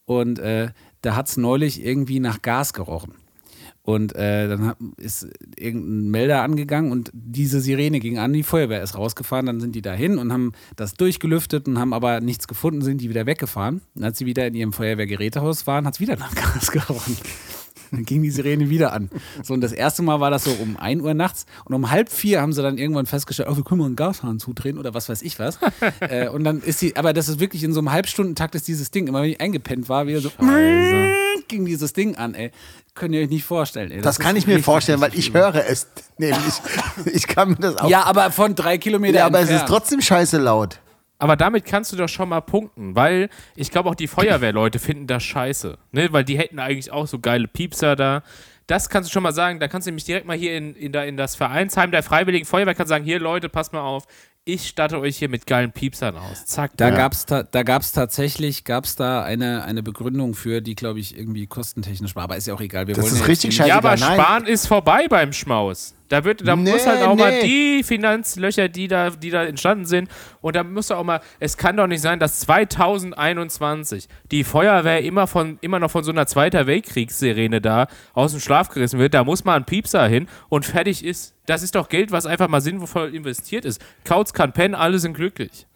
und 0.04 0.38
äh, 0.38 0.68
da 1.02 1.16
hat 1.16 1.28
es 1.28 1.36
neulich 1.36 1.84
irgendwie 1.84 2.20
nach 2.20 2.40
Gas 2.40 2.72
gerochen. 2.72 3.14
Und 3.88 4.14
äh, 4.16 4.48
dann 4.48 4.66
hat, 4.66 4.76
ist 4.98 5.26
irgendein 5.56 6.10
Melder 6.10 6.42
angegangen 6.42 6.92
und 6.92 7.10
diese 7.14 7.62
Sirene 7.62 8.00
ging 8.00 8.18
an, 8.18 8.34
die 8.34 8.42
Feuerwehr 8.42 8.82
ist 8.82 8.98
rausgefahren, 8.98 9.46
dann 9.46 9.60
sind 9.60 9.74
die 9.74 9.80
dahin 9.80 10.18
und 10.18 10.30
haben 10.30 10.52
das 10.76 10.92
durchgelüftet 10.92 11.66
und 11.66 11.78
haben 11.78 11.94
aber 11.94 12.20
nichts 12.20 12.46
gefunden, 12.46 12.82
sind 12.82 13.00
die 13.00 13.08
wieder 13.08 13.24
weggefahren. 13.24 13.80
Und 13.94 14.04
als 14.04 14.18
sie 14.18 14.26
wieder 14.26 14.46
in 14.46 14.52
ihrem 14.52 14.74
Feuerwehrgerätehaus 14.74 15.66
waren, 15.66 15.86
hat 15.86 15.94
es 15.94 16.00
wieder 16.00 16.16
nach 16.16 16.34
Gas 16.34 16.70
gerochen. 16.70 17.16
Dann 17.90 18.04
ging 18.04 18.22
die 18.22 18.30
Sirene 18.30 18.70
wieder 18.70 18.92
an. 18.92 19.10
So, 19.42 19.54
und 19.54 19.60
das 19.60 19.72
erste 19.72 20.02
Mal 20.02 20.20
war 20.20 20.30
das 20.30 20.44
so 20.44 20.50
um 20.50 20.76
1 20.76 21.02
Uhr 21.02 21.14
nachts 21.14 21.46
und 21.64 21.74
um 21.74 21.90
halb 21.90 22.10
vier 22.10 22.40
haben 22.40 22.52
sie 22.52 22.62
dann 22.62 22.78
irgendwann 22.78 23.06
festgestellt, 23.06 23.48
oh, 23.50 23.56
wir 23.56 23.64
können 23.64 23.80
mal 23.80 23.86
einen 23.86 23.96
Gashahn 23.96 24.38
zudrehen 24.38 24.78
oder 24.78 24.94
was 24.94 25.08
weiß 25.08 25.22
ich 25.22 25.38
was. 25.38 25.58
äh, 26.00 26.28
und 26.28 26.44
dann 26.44 26.60
ist 26.60 26.82
die, 26.82 26.96
aber 26.96 27.12
das 27.12 27.28
ist 27.28 27.40
wirklich 27.40 27.64
in 27.64 27.72
so 27.72 27.80
einem 27.80 27.92
Halbstundentakt 27.92 28.54
ist 28.54 28.68
dieses 28.68 28.90
Ding, 28.90 29.06
immer 29.06 29.22
wenn 29.22 29.30
ich 29.30 29.40
eingepennt 29.40 29.88
war, 29.88 30.06
wieder 30.06 30.20
so 30.20 30.30
ging 31.48 31.64
dieses 31.64 31.92
Ding 31.92 32.16
an, 32.16 32.34
ey. 32.34 32.52
Könnt 32.94 33.14
ihr 33.14 33.22
euch 33.22 33.30
nicht 33.30 33.44
vorstellen, 33.44 33.90
ey. 33.90 34.00
Das 34.00 34.18
kann 34.18 34.36
ist 34.36 34.42
ich 34.42 34.46
mir 34.46 34.62
vorstellen, 34.62 35.00
weil 35.00 35.14
ich 35.14 35.32
höre 35.32 35.54
es 35.68 35.86
nämlich. 36.18 36.60
Ich 37.06 37.26
kann 37.26 37.50
mir 37.50 37.56
das 37.56 37.76
auch. 37.76 37.88
Ja, 37.88 38.04
aber 38.04 38.30
von 38.30 38.54
drei 38.54 38.78
Kilometern 38.78 39.16
Ja, 39.16 39.26
aber 39.26 39.38
es 39.38 39.44
ist 39.44 39.50
entfernt. 39.50 39.70
trotzdem 39.70 40.00
scheiße 40.00 40.38
laut. 40.38 40.80
Aber 41.18 41.34
damit 41.36 41.64
kannst 41.64 41.92
du 41.92 41.96
doch 41.96 42.08
schon 42.08 42.28
mal 42.28 42.40
punkten, 42.40 42.94
weil 42.94 43.28
ich 43.56 43.70
glaube 43.70 43.88
auch 43.90 43.94
die 43.96 44.06
Feuerwehrleute 44.06 44.78
finden 44.78 45.06
das 45.08 45.22
scheiße. 45.24 45.76
Ne? 45.92 46.08
Weil 46.12 46.24
die 46.24 46.38
hätten 46.38 46.58
eigentlich 46.60 46.92
auch 46.92 47.06
so 47.06 47.18
geile 47.18 47.48
Piepser 47.48 47.96
da. 47.96 48.22
Das 48.68 48.88
kannst 48.88 49.08
du 49.08 49.12
schon 49.12 49.22
mal 49.22 49.32
sagen. 49.32 49.58
Da 49.60 49.66
kannst 49.68 49.86
du 49.86 49.90
nämlich 49.90 50.04
direkt 50.04 50.26
mal 50.26 50.36
hier 50.36 50.56
in, 50.56 50.74
in, 50.76 50.92
da, 50.92 51.02
in 51.02 51.16
das 51.16 51.34
Vereinsheim 51.36 51.90
der 51.90 52.02
Freiwilligen 52.02 52.44
Feuerwehr 52.46 52.74
kannst 52.74 52.90
sagen: 52.90 53.04
Hier, 53.04 53.18
Leute, 53.18 53.48
passt 53.48 53.72
mal 53.72 53.80
auf. 53.80 54.04
Ich 54.44 54.68
statte 54.68 54.98
euch 55.00 55.16
hier 55.18 55.28
mit 55.28 55.46
geilen 55.46 55.72
Piepsern 55.72 56.16
aus. 56.16 56.46
Zack. 56.46 56.70
Da 56.76 56.88
Ja. 56.90 56.96
gab's 56.96 57.26
ta 57.26 57.42
da 57.42 57.62
gab's 57.64 57.92
tatsächlich 57.92 58.64
gab's 58.64 58.94
da 58.96 59.22
eine, 59.22 59.64
eine 59.64 59.82
Begründung 59.82 60.34
für, 60.34 60.60
die, 60.62 60.74
glaube 60.74 61.00
ich, 61.00 61.18
irgendwie 61.18 61.46
kostentechnisch 61.46 62.14
war. 62.16 62.24
Aber 62.24 62.36
ist 62.36 62.46
ja 62.46 62.54
auch 62.54 62.60
egal. 62.60 62.86
Wir 62.86 62.94
Das 62.94 63.04
wollen 63.04 63.14
ist 63.16 63.26
richtig 63.28 63.56
hier 63.56 63.66
ja, 63.66 63.74
scheiße. 63.82 63.88
aber 63.88 63.96
nein. 63.96 64.20
Spahn 64.20 64.46
ist 64.46 64.66
vorbei 64.66 65.06
beim 65.08 65.32
Schmaus. 65.32 65.94
Da, 66.08 66.24
wird, 66.24 66.46
da 66.48 66.56
Nee, 66.56 66.70
muss 66.72 66.86
halt 66.86 67.02
auch 67.02 67.14
mal 67.16 67.30
nee. 67.32 67.42
die 67.78 67.82
Finanzlöcher, 67.84 68.68
die 68.68 68.88
da, 68.88 69.10
die 69.10 69.28
da 69.30 69.44
entstanden 69.44 69.84
sind, 69.84 70.08
und 70.40 70.56
da 70.56 70.64
muss 70.64 70.90
auch 70.90 71.04
mal, 71.04 71.20
es 71.38 71.56
kann 71.58 71.76
doch 71.76 71.86
nicht 71.86 72.00
sein, 72.00 72.18
dass 72.18 72.40
2021 72.40 74.08
die 74.30 74.44
Feuerwehr 74.44 75.02
immer, 75.04 75.26
von, 75.26 75.58
immer 75.60 75.78
noch 75.78 75.90
von 75.90 76.04
so 76.04 76.10
einer 76.10 76.26
Zweiter 76.26 76.66
Weltkriegssirene 76.66 77.60
da 77.60 77.88
aus 78.14 78.32
dem 78.32 78.40
Schlaf 78.40 78.68
gerissen 78.70 78.98
wird. 78.98 79.14
Da 79.14 79.24
muss 79.24 79.44
mal 79.44 79.56
ein 79.56 79.64
Piepser 79.64 80.06
hin 80.06 80.28
und 80.48 80.64
fertig 80.64 81.04
ist. 81.04 81.34
Das 81.46 81.62
ist 81.62 81.74
doch 81.74 81.88
Geld, 81.88 82.10
was 82.12 82.26
einfach 82.26 82.48
mal 82.48 82.60
sinnvoll 82.60 83.14
investiert 83.14 83.64
ist. 83.64 83.80
Kauz 84.04 84.32
kann 84.32 84.52
pennen, 84.52 84.74
alle 84.74 84.98
sind 84.98 85.14
glücklich. 85.14 85.66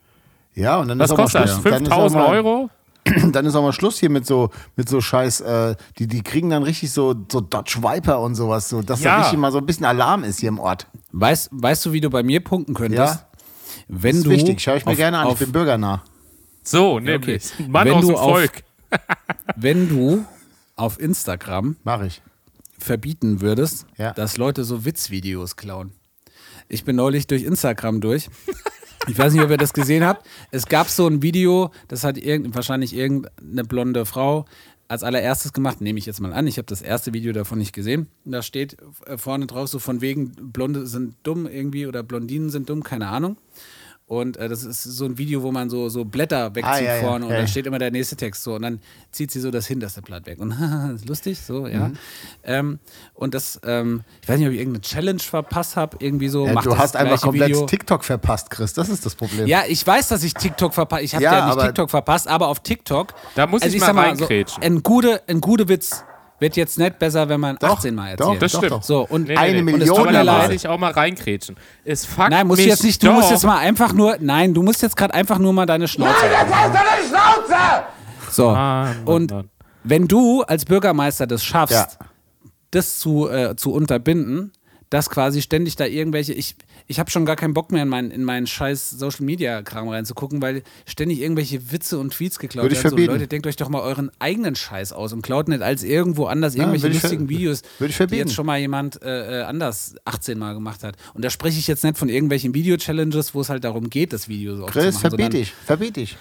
Ja, 0.54 0.76
und 0.78 0.88
dann 0.88 0.98
Was 0.98 1.06
ist 1.06 1.12
auch 1.12 1.16
mal 1.18 1.22
kostet 1.24 1.42
das? 1.44 1.50
Schluss. 1.52 1.64
Dann 1.64 1.82
ist 1.84 1.92
auch 1.92 2.02
5000 2.08 2.22
mal- 2.22 2.30
Euro? 2.36 2.70
Dann 3.32 3.46
ist 3.46 3.54
auch 3.56 3.62
mal 3.62 3.72
Schluss 3.72 3.98
hier 3.98 4.10
mit 4.10 4.26
so, 4.26 4.50
mit 4.76 4.88
so 4.88 5.00
Scheiß, 5.00 5.40
äh, 5.40 5.74
die, 5.98 6.06
die 6.06 6.22
kriegen 6.22 6.50
dann 6.50 6.62
richtig 6.62 6.92
so, 6.92 7.14
so 7.30 7.40
Dodge 7.40 7.78
Viper 7.82 8.20
und 8.20 8.36
sowas, 8.36 8.68
so, 8.68 8.80
dass 8.82 9.02
Ja. 9.02 9.16
da 9.16 9.22
richtig 9.22 9.38
mal 9.40 9.50
so 9.50 9.58
ein 9.58 9.66
bisschen 9.66 9.84
Alarm 9.86 10.22
ist 10.22 10.38
hier 10.40 10.50
im 10.50 10.60
Ort. 10.60 10.86
Weißt, 11.10 11.48
weißt 11.52 11.84
du, 11.86 11.92
wie 11.92 12.00
du 12.00 12.10
bei 12.10 12.22
mir 12.22 12.42
punkten 12.44 12.74
könntest? 12.74 13.14
Ja. 13.16 13.26
Wenn 13.88 14.10
Das 14.12 14.18
ist 14.18 14.26
du 14.26 14.30
wichtig, 14.30 14.60
schaue 14.60 14.76
ich 14.76 14.84
mir 14.86 14.92
auf- 14.92 14.96
gerne 14.96 15.18
an, 15.18 15.26
auf, 15.26 15.32
ich 15.34 15.38
bin 15.40 15.52
bürgernah. 15.52 16.04
So, 16.62 17.00
nämlich. 17.00 17.44
okay. 17.54 17.66
Mann 17.68 17.86
Wenn 17.88 17.94
aus 17.94 18.00
du 18.02 18.06
dem 18.08 18.16
auf- 18.16 18.30
Volk. 18.30 18.62
Wenn 19.56 19.88
du 19.88 20.24
auf 20.76 21.00
Instagram 21.00 21.76
Mach 21.82 22.02
ich. 22.02 22.22
verbieten 22.78 23.40
würdest, 23.40 23.86
Ja. 23.96 24.12
dass 24.12 24.36
Leute 24.36 24.62
so 24.62 24.84
Witzvideos 24.84 25.56
klauen. 25.56 25.92
Ich 26.68 26.84
bin 26.84 26.94
neulich 26.96 27.26
durch 27.26 27.42
Instagram 27.42 28.00
durch. 28.00 28.28
Ich 29.08 29.18
weiß 29.18 29.32
nicht, 29.32 29.42
ob 29.42 29.50
ihr 29.50 29.56
das 29.56 29.72
gesehen 29.72 30.04
habt. 30.04 30.26
Es 30.50 30.66
gab 30.66 30.88
so 30.88 31.06
ein 31.06 31.22
Video, 31.22 31.70
das 31.88 32.04
hat 32.04 32.18
irgend, 32.18 32.54
wahrscheinlich 32.54 32.94
irgendeine 32.94 33.64
blonde 33.64 34.06
Frau 34.06 34.44
als 34.86 35.02
allererstes 35.02 35.52
gemacht, 35.52 35.80
nehme 35.80 35.98
ich 35.98 36.06
jetzt 36.06 36.20
mal 36.20 36.32
an. 36.32 36.46
Ich 36.46 36.58
habe 36.58 36.66
das 36.66 36.82
erste 36.82 37.12
Video 37.12 37.32
davon 37.32 37.58
nicht 37.58 37.72
gesehen. 37.72 38.08
Da 38.24 38.42
steht 38.42 38.76
äh, 39.06 39.16
vorne 39.16 39.46
drauf 39.46 39.68
so 39.68 39.78
von 39.78 40.00
wegen, 40.00 40.32
Blonde 40.52 40.86
sind 40.86 41.16
dumm 41.22 41.46
irgendwie 41.46 41.86
oder 41.86 42.02
Blondinen 42.02 42.50
sind 42.50 42.68
dumm, 42.68 42.82
keine 42.82 43.08
Ahnung. 43.08 43.36
Und 44.06 44.36
äh, 44.36 44.48
das 44.48 44.62
ist 44.64 44.82
so 44.82 45.06
ein 45.06 45.16
Video, 45.16 45.42
wo 45.42 45.52
man 45.52 45.70
so, 45.70 45.88
so 45.88 46.04
Blätter 46.04 46.54
wegzieht 46.54 46.64
Ah, 46.74 46.80
ja, 46.80 46.96
ja. 46.96 47.00
vorne 47.02 47.24
und 47.24 47.30
Ja, 47.30 47.36
dann 47.38 47.46
ja. 47.46 47.50
steht 47.50 47.66
immer 47.66 47.78
der 47.78 47.90
nächste 47.90 48.14
Text 48.14 48.42
so 48.42 48.54
und 48.54 48.62
dann 48.62 48.80
zieht 49.10 49.30
sie 49.30 49.40
so 49.40 49.50
das 49.50 49.66
hinterste 49.66 50.02
Blatt 50.02 50.26
weg. 50.26 50.38
Und 50.38 50.50
das 50.60 51.00
ist 51.00 51.08
lustig, 51.08 51.40
so, 51.40 51.66
ja. 51.66 51.88
Mhm. 51.88 51.94
Ähm, 52.44 52.78
und 53.14 53.32
das, 53.32 53.58
ähm, 53.64 54.02
ich 54.20 54.28
weiß 54.28 54.38
nicht, 54.38 54.48
ob 54.48 54.52
ich 54.52 54.58
irgendeine 54.60 54.82
Challenge 54.82 55.18
verpasst 55.20 55.76
habe, 55.76 55.96
irgendwie 56.00 56.28
so. 56.28 56.46
Ja, 56.46 56.52
macht 56.52 56.66
du 56.66 56.70
das 56.70 56.78
hast 56.78 56.96
einfach 56.96 57.20
komplett 57.22 57.48
Video. 57.50 57.64
TikTok 57.66 58.04
verpasst, 58.04 58.50
Chris. 58.50 58.74
Das 58.74 58.88
ist 58.90 59.06
das 59.06 59.14
Problem. 59.14 59.46
Ja, 59.46 59.62
ich 59.66 59.86
weiß, 59.86 60.08
dass 60.08 60.22
ich 60.24 60.34
TikTok 60.34 60.74
verpasst. 60.74 61.02
Ich 61.04 61.14
habe 61.14 61.24
Ja, 61.24 61.32
ja, 61.38 61.44
nicht 61.46 61.52
aber- 61.54 61.66
TikTok 61.66 61.88
verpasst, 61.90 62.28
aber 62.28 62.48
auf 62.48 62.60
TikTok. 62.60 63.14
Da 63.34 63.46
muss 63.46 63.64
ich 63.64 63.80
mal 63.80 63.86
sag 63.86 63.96
reinkrätschen. 63.96 64.62
ein 64.62 64.82
guter 64.82 65.20
ein 65.26 65.40
gute 65.40 65.68
Witz 65.68 66.04
wird 66.42 66.56
jetzt 66.56 66.76
nicht 66.78 66.98
besser, 66.98 67.26
wenn 67.30 67.40
man 67.40 67.56
Doch, 67.56 67.78
18 67.78 67.94
Mal 67.94 68.16
doch, 68.16 68.26
erzählt. 68.26 68.42
Das 68.42 68.52
Doch, 68.52 68.58
stimmt. 68.58 68.72
doch. 68.72 68.82
So, 68.82 69.06
und 69.08 69.28
Nee, 69.28 69.36
Eine 69.36 69.54
nee, 69.54 69.62
nee. 69.62 69.72
Und 69.72 69.80
es 69.82 69.88
Million 69.88 70.12
leid. 70.26 70.50
ich 70.52 70.68
auch 70.68 70.76
mal 70.78 70.90
reinkrätschen. 70.92 71.56
Es 71.84 72.04
fuckt 72.04 72.28
Nein, 72.28 72.46
musst 72.46 72.60
jetzt 72.60 72.84
nicht, 72.84 73.02
du 73.02 73.06
doch. 73.06 73.14
musst 73.14 73.30
jetzt 73.30 73.44
mal 73.46 73.56
einfach 73.58 73.94
nur, 73.94 74.16
nein, 74.20 74.52
du 74.52 74.62
musst 74.62 74.82
jetzt 74.82 74.96
gerade 74.96 75.14
einfach 75.14 75.38
nur 75.38 75.54
mal 75.54 75.64
deine 75.64 75.88
Schnauze. 75.88 76.12
Nein, 76.30 76.46
Schnauze! 77.08 77.84
So, 78.30 78.50
Mann, 78.50 78.96
und 79.06 79.30
Mann. 79.30 79.48
wenn 79.84 80.06
du 80.08 80.42
als 80.42 80.64
Bürgermeister 80.66 81.26
das 81.26 81.42
schaffst, 81.42 81.74
Ja. 81.74 82.06
das 82.70 82.98
zu, 82.98 83.28
äh, 83.30 83.56
zu 83.56 83.72
unterbinden, 83.72 84.52
dass 84.92 85.08
quasi 85.08 85.40
ständig 85.40 85.76
da 85.76 85.86
irgendwelche, 85.86 86.34
ich, 86.34 86.54
ich 86.86 86.98
habe 87.00 87.10
schon 87.10 87.24
gar 87.24 87.34
keinen 87.36 87.54
Bock 87.54 87.72
mehr 87.72 87.82
in 87.82 87.88
meinen, 87.88 88.10
in 88.10 88.24
meinen 88.24 88.46
scheiß 88.46 88.90
Social 88.90 89.24
Media 89.24 89.62
Kram 89.62 89.88
reinzugucken, 89.88 90.42
weil 90.42 90.62
ständig 90.84 91.20
irgendwelche 91.22 91.72
Witze 91.72 91.98
und 91.98 92.12
Tweets 92.12 92.38
geklaut 92.38 92.64
Würde 92.64 92.74
ich 92.74 92.78
werden. 92.84 92.90
So, 92.90 92.96
verbieten. 92.96 93.12
Leute, 93.14 93.26
denkt 93.26 93.46
euch 93.46 93.56
doch 93.56 93.70
mal 93.70 93.80
euren 93.80 94.10
eigenen 94.18 94.54
Scheiß 94.54 94.92
aus 94.92 95.14
und 95.14 95.22
klaut 95.22 95.48
nicht 95.48 95.62
als 95.62 95.82
irgendwo 95.82 96.26
anders 96.26 96.54
irgendwelche 96.56 96.88
ver- 96.90 96.92
lustigen 97.08 97.30
Videos, 97.30 97.62
die 97.80 98.16
jetzt 98.16 98.34
schon 98.34 98.44
mal 98.44 98.58
jemand 98.58 99.00
äh, 99.02 99.40
äh, 99.40 99.42
anders 99.44 99.94
18 100.04 100.38
Mal 100.38 100.52
gemacht 100.52 100.84
hat. 100.84 100.96
Und 101.14 101.24
da 101.24 101.30
spreche 101.30 101.58
ich 101.58 101.68
jetzt 101.68 101.84
nicht 101.84 101.96
von 101.96 102.10
irgendwelchen 102.10 102.52
Video-Challenges, 102.52 103.34
wo 103.34 103.40
es 103.40 103.48
halt 103.48 103.64
darum 103.64 103.88
geht, 103.88 104.12
das 104.12 104.28
Video 104.28 104.56
so 104.56 104.66
Chris, 104.66 104.94
aufzumachen, 104.96 105.18
verbiete 105.18 105.38
ich. 105.38 105.52
Verbiete 105.64 106.00
ich. 106.02 106.16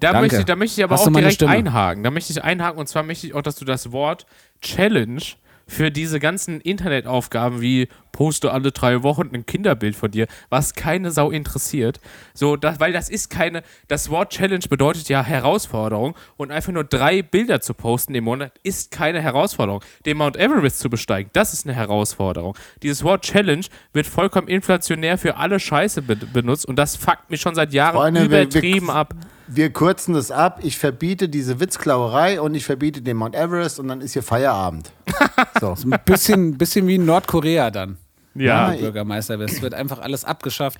Da 0.00 0.08
Danke. 0.12 0.22
möchte, 0.22 0.38
ich- 0.40 0.44
da 0.44 0.56
möchte 0.56 0.80
ich 0.80 0.84
aber 0.84 0.94
Hast 0.96 1.06
auch 1.06 1.12
direkt 1.12 1.34
Stimme? 1.34 1.52
einhaken. 1.52 2.02
Da 2.02 2.10
möchte 2.10 2.32
ich 2.32 2.42
einhaken 2.42 2.80
und 2.80 2.88
zwar 2.88 3.04
möchte 3.04 3.28
ich 3.28 3.34
auch, 3.34 3.42
dass 3.42 3.54
du 3.54 3.64
das 3.64 3.92
Wort 3.92 4.26
Challenge 4.60 5.22
für 5.68 5.90
diese 5.90 6.18
ganzen 6.18 6.60
Internetaufgaben 6.60 7.60
wie 7.60 7.88
poste 8.10 8.50
alle 8.52 8.72
drei 8.72 9.02
Wochen 9.04 9.30
ein 9.32 9.46
Kinderbild 9.46 9.94
von 9.94 10.10
dir, 10.10 10.26
was 10.48 10.74
keine 10.74 11.12
Sau 11.12 11.30
interessiert. 11.30 12.00
So, 12.34 12.56
das, 12.56 12.80
weil 12.80 12.92
das 12.92 13.08
ist 13.10 13.28
keine, 13.30 13.62
das 13.86 14.10
Wort 14.10 14.32
Challenge 14.32 14.64
bedeutet 14.68 15.08
ja 15.08 15.22
Herausforderung 15.22 16.16
und 16.36 16.50
einfach 16.50 16.72
nur 16.72 16.82
drei 16.84 17.22
Bilder 17.22 17.60
zu 17.60 17.74
posten 17.74 18.14
im 18.16 18.24
Monat 18.24 18.52
ist 18.64 18.90
keine 18.90 19.20
Herausforderung. 19.20 19.82
Den 20.06 20.16
Mount 20.16 20.36
Everest 20.36 20.80
zu 20.80 20.90
besteigen, 20.90 21.30
das 21.32 21.52
ist 21.52 21.66
eine 21.66 21.76
Herausforderung. 21.76 22.56
Dieses 22.82 23.04
Wort 23.04 23.22
Challenge 23.24 23.64
wird 23.92 24.06
vollkommen 24.06 24.48
inflationär 24.48 25.16
für 25.18 25.36
alle 25.36 25.60
Scheiße 25.60 26.02
be 26.02 26.16
benutzt 26.16 26.66
und 26.66 26.76
das 26.76 26.96
fuckt 26.96 27.30
mich 27.30 27.40
schon 27.40 27.54
seit 27.54 27.72
Jahren 27.72 27.94
Freunde, 27.94 28.22
wir- 28.22 28.30
wir- 28.30 28.42
übertrieben 28.42 28.90
ab. 28.90 29.14
Wir 29.48 29.72
kürzen 29.72 30.14
das 30.14 30.30
ab. 30.30 30.60
Ich 30.62 30.78
verbiete 30.78 31.28
diese 31.28 31.58
Witzklauerei 31.58 32.40
und 32.40 32.54
ich 32.54 32.64
verbiete 32.64 33.02
den 33.02 33.16
Mount 33.16 33.34
Everest 33.34 33.80
und 33.80 33.88
dann 33.88 34.00
ist 34.00 34.12
hier 34.12 34.22
Feierabend. 34.22 34.92
So. 35.60 35.74
Ein 35.84 35.98
bisschen, 36.04 36.56
bisschen 36.56 36.86
wie 36.86 36.96
in 36.96 37.04
Nordkorea 37.04 37.70
dann. 37.72 37.96
Ja, 38.34 38.68
wenn 38.68 38.76
du 38.76 38.82
Bürgermeister 38.82 39.38
bist. 39.38 39.60
wird 39.62 39.74
einfach 39.74 39.98
alles 39.98 40.24
abgeschafft. 40.24 40.78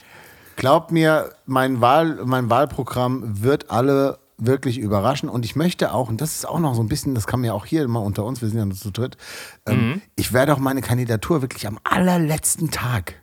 Glaubt 0.56 0.92
mir, 0.92 1.30
mein, 1.46 1.80
Wahl, 1.80 2.20
mein 2.24 2.50
Wahlprogramm 2.50 3.42
wird 3.42 3.70
alle 3.70 4.18
wirklich 4.38 4.78
überraschen 4.78 5.28
und 5.28 5.44
ich 5.44 5.56
möchte 5.56 5.92
auch, 5.92 6.08
und 6.08 6.20
das 6.20 6.36
ist 6.36 6.48
auch 6.48 6.60
noch 6.60 6.74
so 6.74 6.82
ein 6.82 6.88
bisschen, 6.88 7.14
das 7.14 7.26
kann 7.26 7.40
mir 7.40 7.54
auch 7.54 7.66
hier 7.66 7.82
immer 7.82 8.02
unter 8.02 8.24
uns, 8.24 8.40
wir 8.40 8.48
sind 8.48 8.58
ja 8.58 8.64
nur 8.64 8.76
zu 8.76 8.92
dritt, 8.92 9.16
ähm, 9.66 10.00
ich 10.14 10.32
werde 10.32 10.54
auch 10.54 10.58
meine 10.58 10.80
Kandidatur 10.80 11.42
wirklich 11.42 11.66
am 11.66 11.78
allerletzten 11.82 12.70
Tag, 12.70 13.14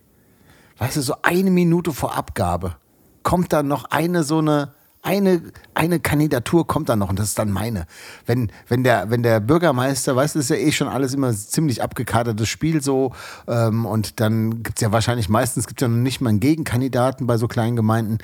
weißt 0.78 0.98
du, 0.98 1.02
so 1.02 1.16
eine 1.22 1.52
Minute 1.52 1.94
vor 1.94 2.18
Abgabe, 2.18 2.76
kommt 3.24 3.54
dann 3.54 3.68
noch 3.68 3.86
eine 3.86 4.24
so 4.24 4.40
eine, 4.40 4.74
eine, 5.06 5.42
eine 5.76 6.00
Kandidatur 6.00 6.66
kommt 6.66 6.90
dann 6.90 7.00
noch 7.00 7.10
und 7.10 7.20
das 7.20 7.30
ist 7.30 7.40
dann 7.40 7.52
meine. 7.52 7.86
Wenn, 8.26 8.52
wenn, 8.68 8.84
der, 8.84 9.12
wenn 9.12 9.22
der 9.22 9.40
Bürgermeister, 9.40 10.16
weißt 10.16 10.36
du, 10.36 10.40
ist 10.40 10.50
ja 10.50 10.56
eh 10.56 10.72
schon 10.72 10.88
alles 10.88 11.14
immer 11.14 11.32
ziemlich 11.32 11.84
abgekadertes 11.84 12.50
Spiel 12.50 12.82
so 12.82 13.14
ähm, 13.48 13.86
und 13.86 14.20
dann 14.20 14.64
gibt 14.64 14.80
es 14.80 14.82
ja 14.82 14.92
wahrscheinlich 14.92 15.30
meistens 15.30 15.68
gibt 15.68 15.82
ja 15.82 15.88
noch 15.88 15.98
nicht 15.98 16.22
mal 16.22 16.30
einen 16.30 16.40
Gegenkandidaten 16.40 17.28
bei 17.28 17.38
so 17.38 17.48
kleinen 17.48 17.76
Gemeinden 17.76 18.18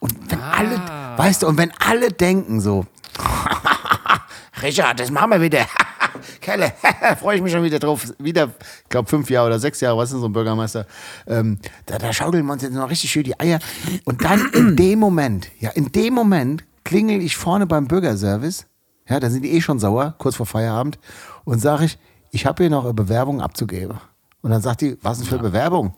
und 0.00 0.12
wenn 0.28 0.40
alle, 0.40 0.82
weißt 1.16 1.42
du, 1.42 1.46
und 1.46 1.56
wenn 1.56 1.72
alle 1.78 2.10
denken 2.10 2.60
so, 2.60 2.84
Richard, 4.62 4.98
das 4.98 5.10
machen 5.10 5.30
wir 5.30 5.40
wieder. 5.40 5.66
Kelle, 6.44 6.74
freue 7.20 7.36
ich 7.36 7.42
mich 7.42 7.52
schon 7.52 7.62
wieder 7.62 7.78
drauf. 7.78 8.12
Wieder, 8.18 8.50
ich 8.82 8.88
glaube, 8.90 9.08
fünf 9.08 9.30
Jahre 9.30 9.46
oder 9.46 9.58
sechs 9.58 9.80
Jahre, 9.80 9.96
was 9.96 10.10
ist 10.10 10.12
denn 10.12 10.20
so 10.20 10.28
ein 10.28 10.32
Bürgermeister? 10.34 10.86
Ähm, 11.26 11.58
da, 11.86 11.96
da 11.96 12.12
schaukeln 12.12 12.44
wir 12.44 12.52
uns 12.52 12.62
jetzt 12.62 12.74
noch 12.74 12.90
richtig 12.90 13.10
schön 13.10 13.24
die 13.24 13.40
Eier. 13.40 13.60
Und 14.04 14.22
dann 14.24 14.50
in 14.52 14.76
dem 14.76 14.98
Moment, 14.98 15.48
ja, 15.58 15.70
in 15.70 15.90
dem 15.90 16.12
Moment 16.12 16.64
klingel 16.84 17.22
ich 17.22 17.36
vorne 17.36 17.66
beim 17.66 17.88
Bürgerservice. 17.88 18.66
Ja, 19.08 19.20
da 19.20 19.30
sind 19.30 19.42
die 19.42 19.52
eh 19.52 19.62
schon 19.62 19.78
sauer, 19.78 20.16
kurz 20.18 20.36
vor 20.36 20.44
Feierabend. 20.44 20.98
Und 21.44 21.60
sage 21.60 21.86
ich, 21.86 21.98
ich 22.30 22.44
habe 22.44 22.62
hier 22.62 22.70
noch 22.70 22.84
eine 22.84 22.92
Bewerbung 22.92 23.40
abzugeben. 23.40 23.98
Und 24.42 24.50
dann 24.50 24.60
sagt 24.60 24.82
die, 24.82 24.98
was 25.00 25.18
denn 25.18 25.26
für 25.26 25.38
Bewerbung? 25.38 25.94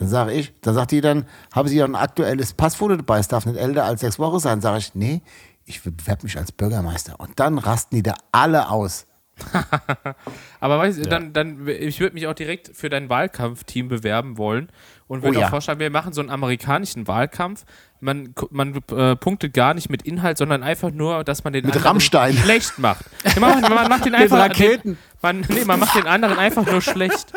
Dann 0.00 0.08
sage 0.08 0.32
ich, 0.32 0.52
dann 0.62 0.74
sagt 0.74 0.90
die 0.90 1.00
dann, 1.00 1.26
haben 1.52 1.68
Sie 1.68 1.76
ja 1.76 1.84
ein 1.84 1.94
aktuelles 1.94 2.54
Passfoto 2.54 2.96
dabei, 2.96 3.20
es 3.20 3.28
darf 3.28 3.46
nicht 3.46 3.58
älter 3.58 3.84
als 3.84 4.00
sechs 4.00 4.18
Wochen 4.18 4.40
sein. 4.40 4.60
Sage 4.60 4.78
ich, 4.78 4.94
nee, 4.96 5.22
ich 5.64 5.80
bewerbe 5.80 6.24
mich 6.24 6.36
als 6.36 6.50
Bürgermeister. 6.50 7.20
Und 7.20 7.38
dann 7.38 7.58
rasten 7.58 7.94
die 7.94 8.02
da 8.02 8.14
alle 8.32 8.68
aus. 8.68 9.06
Aber 10.60 10.78
weißt, 10.78 10.98
du, 10.98 11.02
dann, 11.02 11.32
dann, 11.32 11.66
ich 11.68 12.00
würde 12.00 12.14
mich 12.14 12.26
auch 12.26 12.34
direkt 12.34 12.70
für 12.74 12.88
dein 12.88 13.08
Wahlkampfteam 13.08 13.88
bewerben 13.88 14.38
wollen 14.38 14.68
und 15.08 15.22
würde 15.22 15.38
Oh 15.38 15.40
ja. 15.40 15.46
auch 15.46 15.50
vorschlagen, 15.50 15.80
wir 15.80 15.90
machen 15.90 16.12
so 16.12 16.20
einen 16.20 16.30
amerikanischen 16.30 17.08
Wahlkampf. 17.08 17.64
Man, 18.00 18.34
man 18.50 18.80
äh, 18.92 19.16
punktet 19.16 19.52
gar 19.54 19.74
nicht 19.74 19.90
mit 19.90 20.02
Inhalt, 20.02 20.38
sondern 20.38 20.62
einfach 20.62 20.90
nur, 20.90 21.24
dass 21.24 21.44
man 21.44 21.52
den 21.52 21.66
Mit 21.66 21.74
anderen 21.74 21.88
Rammstein. 21.88 22.34
schlecht 22.44 22.78
macht. 22.78 23.04
Ja, 23.24 23.40
Man, 23.40 23.60
man 23.60 23.88
macht 23.88 24.04
den 24.06 24.14
einfach 24.16 24.38
Raketen. 24.38 24.92
Den, 24.92 24.98
man, 25.22 25.44
nee, 25.48 25.64
man 25.64 25.80
macht 25.80 25.96
den 25.96 26.06
anderen 26.06 26.38
einfach 26.38 26.64
nur 26.64 26.80
schlecht. 26.80 27.32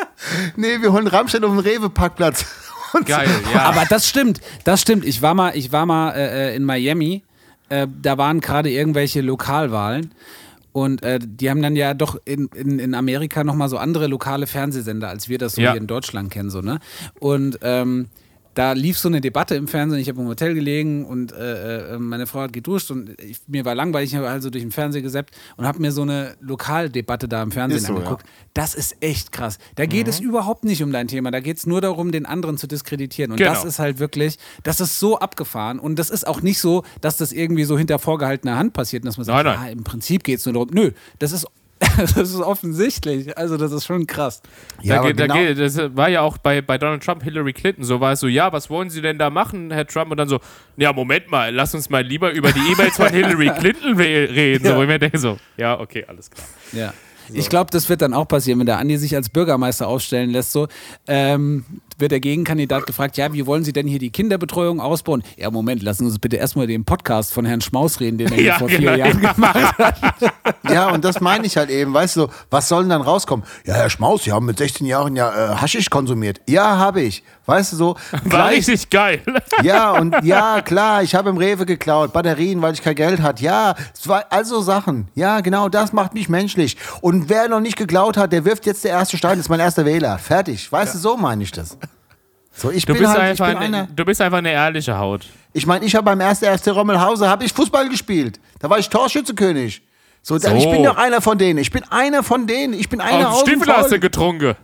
Nee, 0.55 0.81
wir 0.81 0.93
holen 0.93 1.07
Rammstein 1.07 1.43
auf 1.43 1.51
den 1.51 1.59
Rewe-Parkplatz. 1.59 2.45
Geil, 3.05 3.27
ja. 3.53 3.61
Aber 3.63 3.85
das 3.89 4.07
stimmt, 4.07 4.39
das 4.65 4.81
stimmt. 4.81 5.03
Ich 5.03 5.21
war 5.21 5.33
mal, 5.33 5.55
ich 5.55 5.71
war 5.71 5.85
mal 5.85 6.11
äh, 6.11 6.55
in 6.55 6.63
Miami. 6.63 7.23
Äh, 7.69 7.87
da 8.01 8.17
waren 8.17 8.39
gerade 8.39 8.69
irgendwelche 8.69 9.21
Lokalwahlen. 9.21 10.13
Und 10.73 11.01
äh, 11.03 11.19
die 11.23 11.49
haben 11.49 11.61
dann 11.61 11.75
ja 11.75 11.93
doch 11.93 12.19
in, 12.25 12.49
in, 12.55 12.79
in 12.79 12.93
Amerika 12.95 13.43
nochmal 13.43 13.69
so 13.69 13.77
andere 13.77 14.07
lokale 14.07 14.47
Fernsehsender, 14.47 15.07
als 15.07 15.29
wir 15.29 15.37
das 15.37 15.53
so 15.53 15.61
Ja. 15.61 15.71
hier 15.71 15.79
in 15.81 15.87
Deutschland 15.87 16.29
kennen. 16.31 16.49
So, 16.49 16.61
ne? 16.61 16.79
Und 17.19 17.59
ähm, 17.61 18.07
da 18.55 18.73
lief 18.73 18.97
so 18.97 19.07
eine 19.07 19.21
Debatte 19.21 19.55
im 19.55 19.67
Fernsehen. 19.67 19.99
Ich 19.99 20.09
habe 20.09 20.21
im 20.21 20.27
Hotel 20.27 20.53
gelegen 20.53 21.05
und 21.05 21.31
äh, 21.31 21.95
äh, 21.95 21.99
meine 21.99 22.27
Frau 22.27 22.41
hat 22.41 22.53
geduscht 22.53 22.91
und 22.91 23.19
ich, 23.21 23.39
mir 23.47 23.65
war 23.65 23.75
langweilig. 23.75 24.11
Ich 24.11 24.15
habe 24.17 24.29
also 24.29 24.49
durch 24.49 24.63
den 24.63 24.71
Fernseher 24.71 25.01
gesappt 25.01 25.35
und 25.57 25.65
habe 25.65 25.79
mir 25.79 25.91
so 25.91 26.01
eine 26.03 26.35
Lokaldebatte 26.41 27.27
da 27.27 27.43
im 27.43 27.51
Fernsehen 27.51 27.81
so, 27.81 27.93
angeguckt. 27.95 28.25
Das 28.53 28.73
ist 28.75 28.95
echt 29.01 29.31
krass. 29.31 29.57
Da 29.75 29.85
geht 29.85 30.05
Mhm. 30.07 30.09
es 30.09 30.19
überhaupt 30.19 30.63
nicht 30.65 30.81
um 30.83 30.91
dein 30.91 31.07
Thema. 31.07 31.31
Da 31.31 31.39
geht 31.39 31.57
es 31.57 31.65
nur 31.65 31.81
darum, 31.81 32.11
den 32.11 32.25
anderen 32.25 32.57
zu 32.57 32.67
diskreditieren. 32.67 33.31
Und 33.31 33.37
Genau. 33.37 33.51
das 33.53 33.65
ist 33.65 33.79
halt 33.79 33.99
wirklich, 33.99 34.37
das 34.63 34.79
ist 34.79 34.99
so 34.99 35.19
abgefahren. 35.19 35.79
Und 35.79 35.97
das 35.99 36.09
ist 36.09 36.25
auch 36.27 36.41
nicht 36.41 36.59
so, 36.59 36.83
dass 37.01 37.17
das 37.17 37.31
irgendwie 37.31 37.63
so 37.63 37.77
hinter 37.77 37.99
vorgehaltener 37.99 38.57
Hand 38.57 38.73
passiert 38.73 39.03
dass 39.05 39.17
man 39.17 39.25
sagt, 39.25 39.43
Nein, 39.45 39.55
nein. 39.55 39.65
ja, 39.67 39.71
im 39.71 39.83
Prinzip 39.83 40.23
geht 40.23 40.39
es 40.39 40.45
nur 40.45 40.53
darum. 40.53 40.69
Nö, 40.71 40.91
das 41.19 41.31
ist, 41.31 41.45
das 41.97 42.15
ist 42.17 42.35
offensichtlich. 42.35 43.37
Also, 43.37 43.57
das 43.57 43.71
ist 43.71 43.85
schon 43.85 44.07
krass. 44.07 44.41
Ja, 44.81 44.97
da 45.01 45.03
da 45.03 45.11
genau- 45.11 45.35
geht, 45.35 45.59
das 45.59 45.77
war 45.95 46.09
ja 46.09 46.21
auch 46.21 46.37
bei, 46.37 46.61
bei 46.61 46.77
Donald 46.77 47.03
Trump, 47.03 47.23
Hillary 47.23 47.53
Clinton, 47.53 47.83
so 47.83 47.99
war 47.99 48.13
es 48.13 48.19
so, 48.19 48.27
ja, 48.27 48.51
was 48.51 48.69
wollen 48.69 48.89
Sie 48.89 49.01
denn 49.01 49.17
da 49.17 49.29
machen, 49.29 49.71
Herr 49.71 49.85
Trump? 49.87 50.11
Und 50.11 50.17
dann 50.17 50.29
so, 50.29 50.39
ja, 50.77 50.91
Moment 50.93 51.29
mal, 51.29 51.53
lass 51.53 51.73
uns 51.75 51.89
mal 51.89 52.03
lieber 52.03 52.31
über 52.31 52.51
die 52.51 52.59
E-Mails 52.71 52.95
von 52.95 53.09
Hillary 53.11 53.49
Clinton 53.57 53.95
re- 53.97 54.29
reden. 54.29 54.65
So, 54.67 54.75
wo 54.75 54.81
ich 54.81 54.87
mir 54.87 54.99
denke 54.99 55.17
so, 55.17 55.37
ja, 55.57 55.79
okay, 55.79 56.05
alles 56.07 56.29
klar. 56.31 56.47
Ja. 56.71 56.93
Ich 57.31 57.47
glaube, 57.49 57.71
das 57.71 57.87
wird 57.87 58.01
dann 58.01 58.13
auch 58.13 58.27
passieren, 58.27 58.59
wenn 58.59 58.65
der 58.65 58.79
Andi 58.79 58.97
sich 58.97 59.15
als 59.15 59.29
Bürgermeister 59.29 59.87
aufstellen 59.87 60.29
lässt. 60.31 60.51
So 60.51 60.67
ähm, 61.07 61.63
wird 61.99 62.11
der 62.11 62.19
Gegenkandidat 62.19 62.85
gefragt: 62.85 63.17
Ja, 63.17 63.31
wie 63.33 63.45
wollen 63.45 63.63
Sie 63.63 63.73
denn 63.73 63.87
hier 63.87 63.99
die 63.99 64.09
Kinderbetreuung 64.11 64.79
ausbauen? 64.79 65.23
Ja, 65.37 65.51
Moment, 65.51 65.83
lassen 65.83 66.05
Sie 66.05 66.11
uns 66.11 66.19
bitte 66.19 66.37
erstmal 66.37 66.67
den 66.67 66.85
Podcast 66.85 67.33
von 67.33 67.45
Herrn 67.45 67.61
Schmaus 67.61 67.99
reden, 67.99 68.17
den 68.17 68.27
er 68.29 68.35
hier 68.35 68.45
Ja, 68.45 68.57
vor 68.59 68.67
genau. 68.67 68.91
vier 68.91 68.97
Jahren 68.97 69.19
gemacht 69.21 69.77
hat. 69.77 69.95
Ja, 70.71 70.89
und 70.91 71.03
das 71.05 71.19
meine 71.21 71.45
ich 71.45 71.57
halt 71.57 71.69
eben, 71.69 71.93
weißt 71.93 72.17
du, 72.17 72.27
was 72.49 72.67
soll 72.69 72.83
denn 72.83 72.89
dann 72.89 73.01
rauskommen? 73.01 73.45
Ja, 73.65 73.73
Herr 73.75 73.89
Schmaus, 73.89 74.23
Sie 74.23 74.31
haben 74.31 74.45
mit 74.45 74.57
16 74.57 74.85
Jahren 74.87 75.15
ja 75.15 75.53
äh, 75.53 75.55
Haschisch 75.55 75.89
konsumiert. 75.89 76.41
Ja, 76.47 76.77
habe 76.77 77.01
ich. 77.01 77.23
Weißt 77.45 77.73
du 77.73 77.77
so? 77.77 77.95
War 78.11 78.21
gleich- 78.21 78.57
richtig 78.69 78.89
geil. 78.89 79.21
Ja, 79.63 79.91
und 79.91 80.15
ja, 80.23 80.61
klar, 80.61 81.03
ich 81.03 81.13
habe 81.15 81.29
im 81.29 81.37
Rewe 81.37 81.65
geklaut, 81.65 82.13
Batterien, 82.13 82.61
weil 82.61 82.73
ich 82.73 82.81
kein 82.81 82.95
Geld 82.95 83.21
hatte. 83.21 83.43
Ja, 83.43 83.75
also 84.29 84.61
Sachen. 84.61 85.07
Ja, 85.15 85.41
genau, 85.41 85.67
das 85.69 85.91
macht 85.93 86.13
mich 86.13 86.29
menschlich. 86.29 86.77
Und 87.01 87.29
wer 87.29 87.49
noch 87.49 87.59
nicht 87.59 87.75
geklaut 87.77 88.15
hat, 88.17 88.31
der 88.31 88.45
wirft 88.45 88.65
jetzt 88.65 88.83
der 88.83 88.91
erste 88.91 89.17
Stein, 89.17 89.39
ist 89.39 89.49
mein 89.49 89.59
erster 89.59 89.85
Wähler. 89.85 90.17
Fertig. 90.19 90.71
Weißt 90.71 90.95
du, 90.95 90.99
so 90.99 91.17
meine 91.17 91.43
ich 91.43 91.51
das. 91.51 91.77
So, 92.55 92.69
ich 92.71 92.85
Du 92.85 92.93
bin 92.93 93.01
bist, 93.01 93.13
halt, 93.17 93.33
ich 93.35 93.41
einfach 93.41 93.59
bin 93.59 93.73
eine, 93.73 93.87
du 93.93 94.05
bist 94.05 94.21
einfach 94.21 94.37
eine 94.37 94.51
ehrliche 94.51 94.97
Haut. 94.97 95.25
Ich 95.53 95.65
meine, 95.65 95.85
ich 95.85 95.95
habe 95.95 96.05
beim 96.05 96.19
ersten 96.19 96.45
FC 96.45 96.67
Rommelhauser 96.67 97.27
habe 97.29 97.43
ich 97.43 97.53
Fußball 97.53 97.89
gespielt. 97.89 98.39
Da 98.59 98.69
war 98.69 98.77
ich 98.79 98.89
Torschützekönig. 98.89 99.81
So, 100.21 100.37
So. 100.37 100.53
ich 100.55 100.69
bin 100.69 100.83
doch 100.83 100.95
einer 100.97 101.19
von 101.21 101.37
denen. 101.37 101.59
Ich 101.59 101.71
bin 101.71 101.83
einer 101.91 102.23
von 102.23 102.47
denen. 102.47 102.73
Ich 102.73 102.87
bin 102.89 103.01
einer 103.01 103.31
aus 103.31 103.43
dem 103.43 103.59
Stiefel 103.59 103.75
hast 103.75 103.91
du 103.91 103.99
getrunken. 103.99 104.55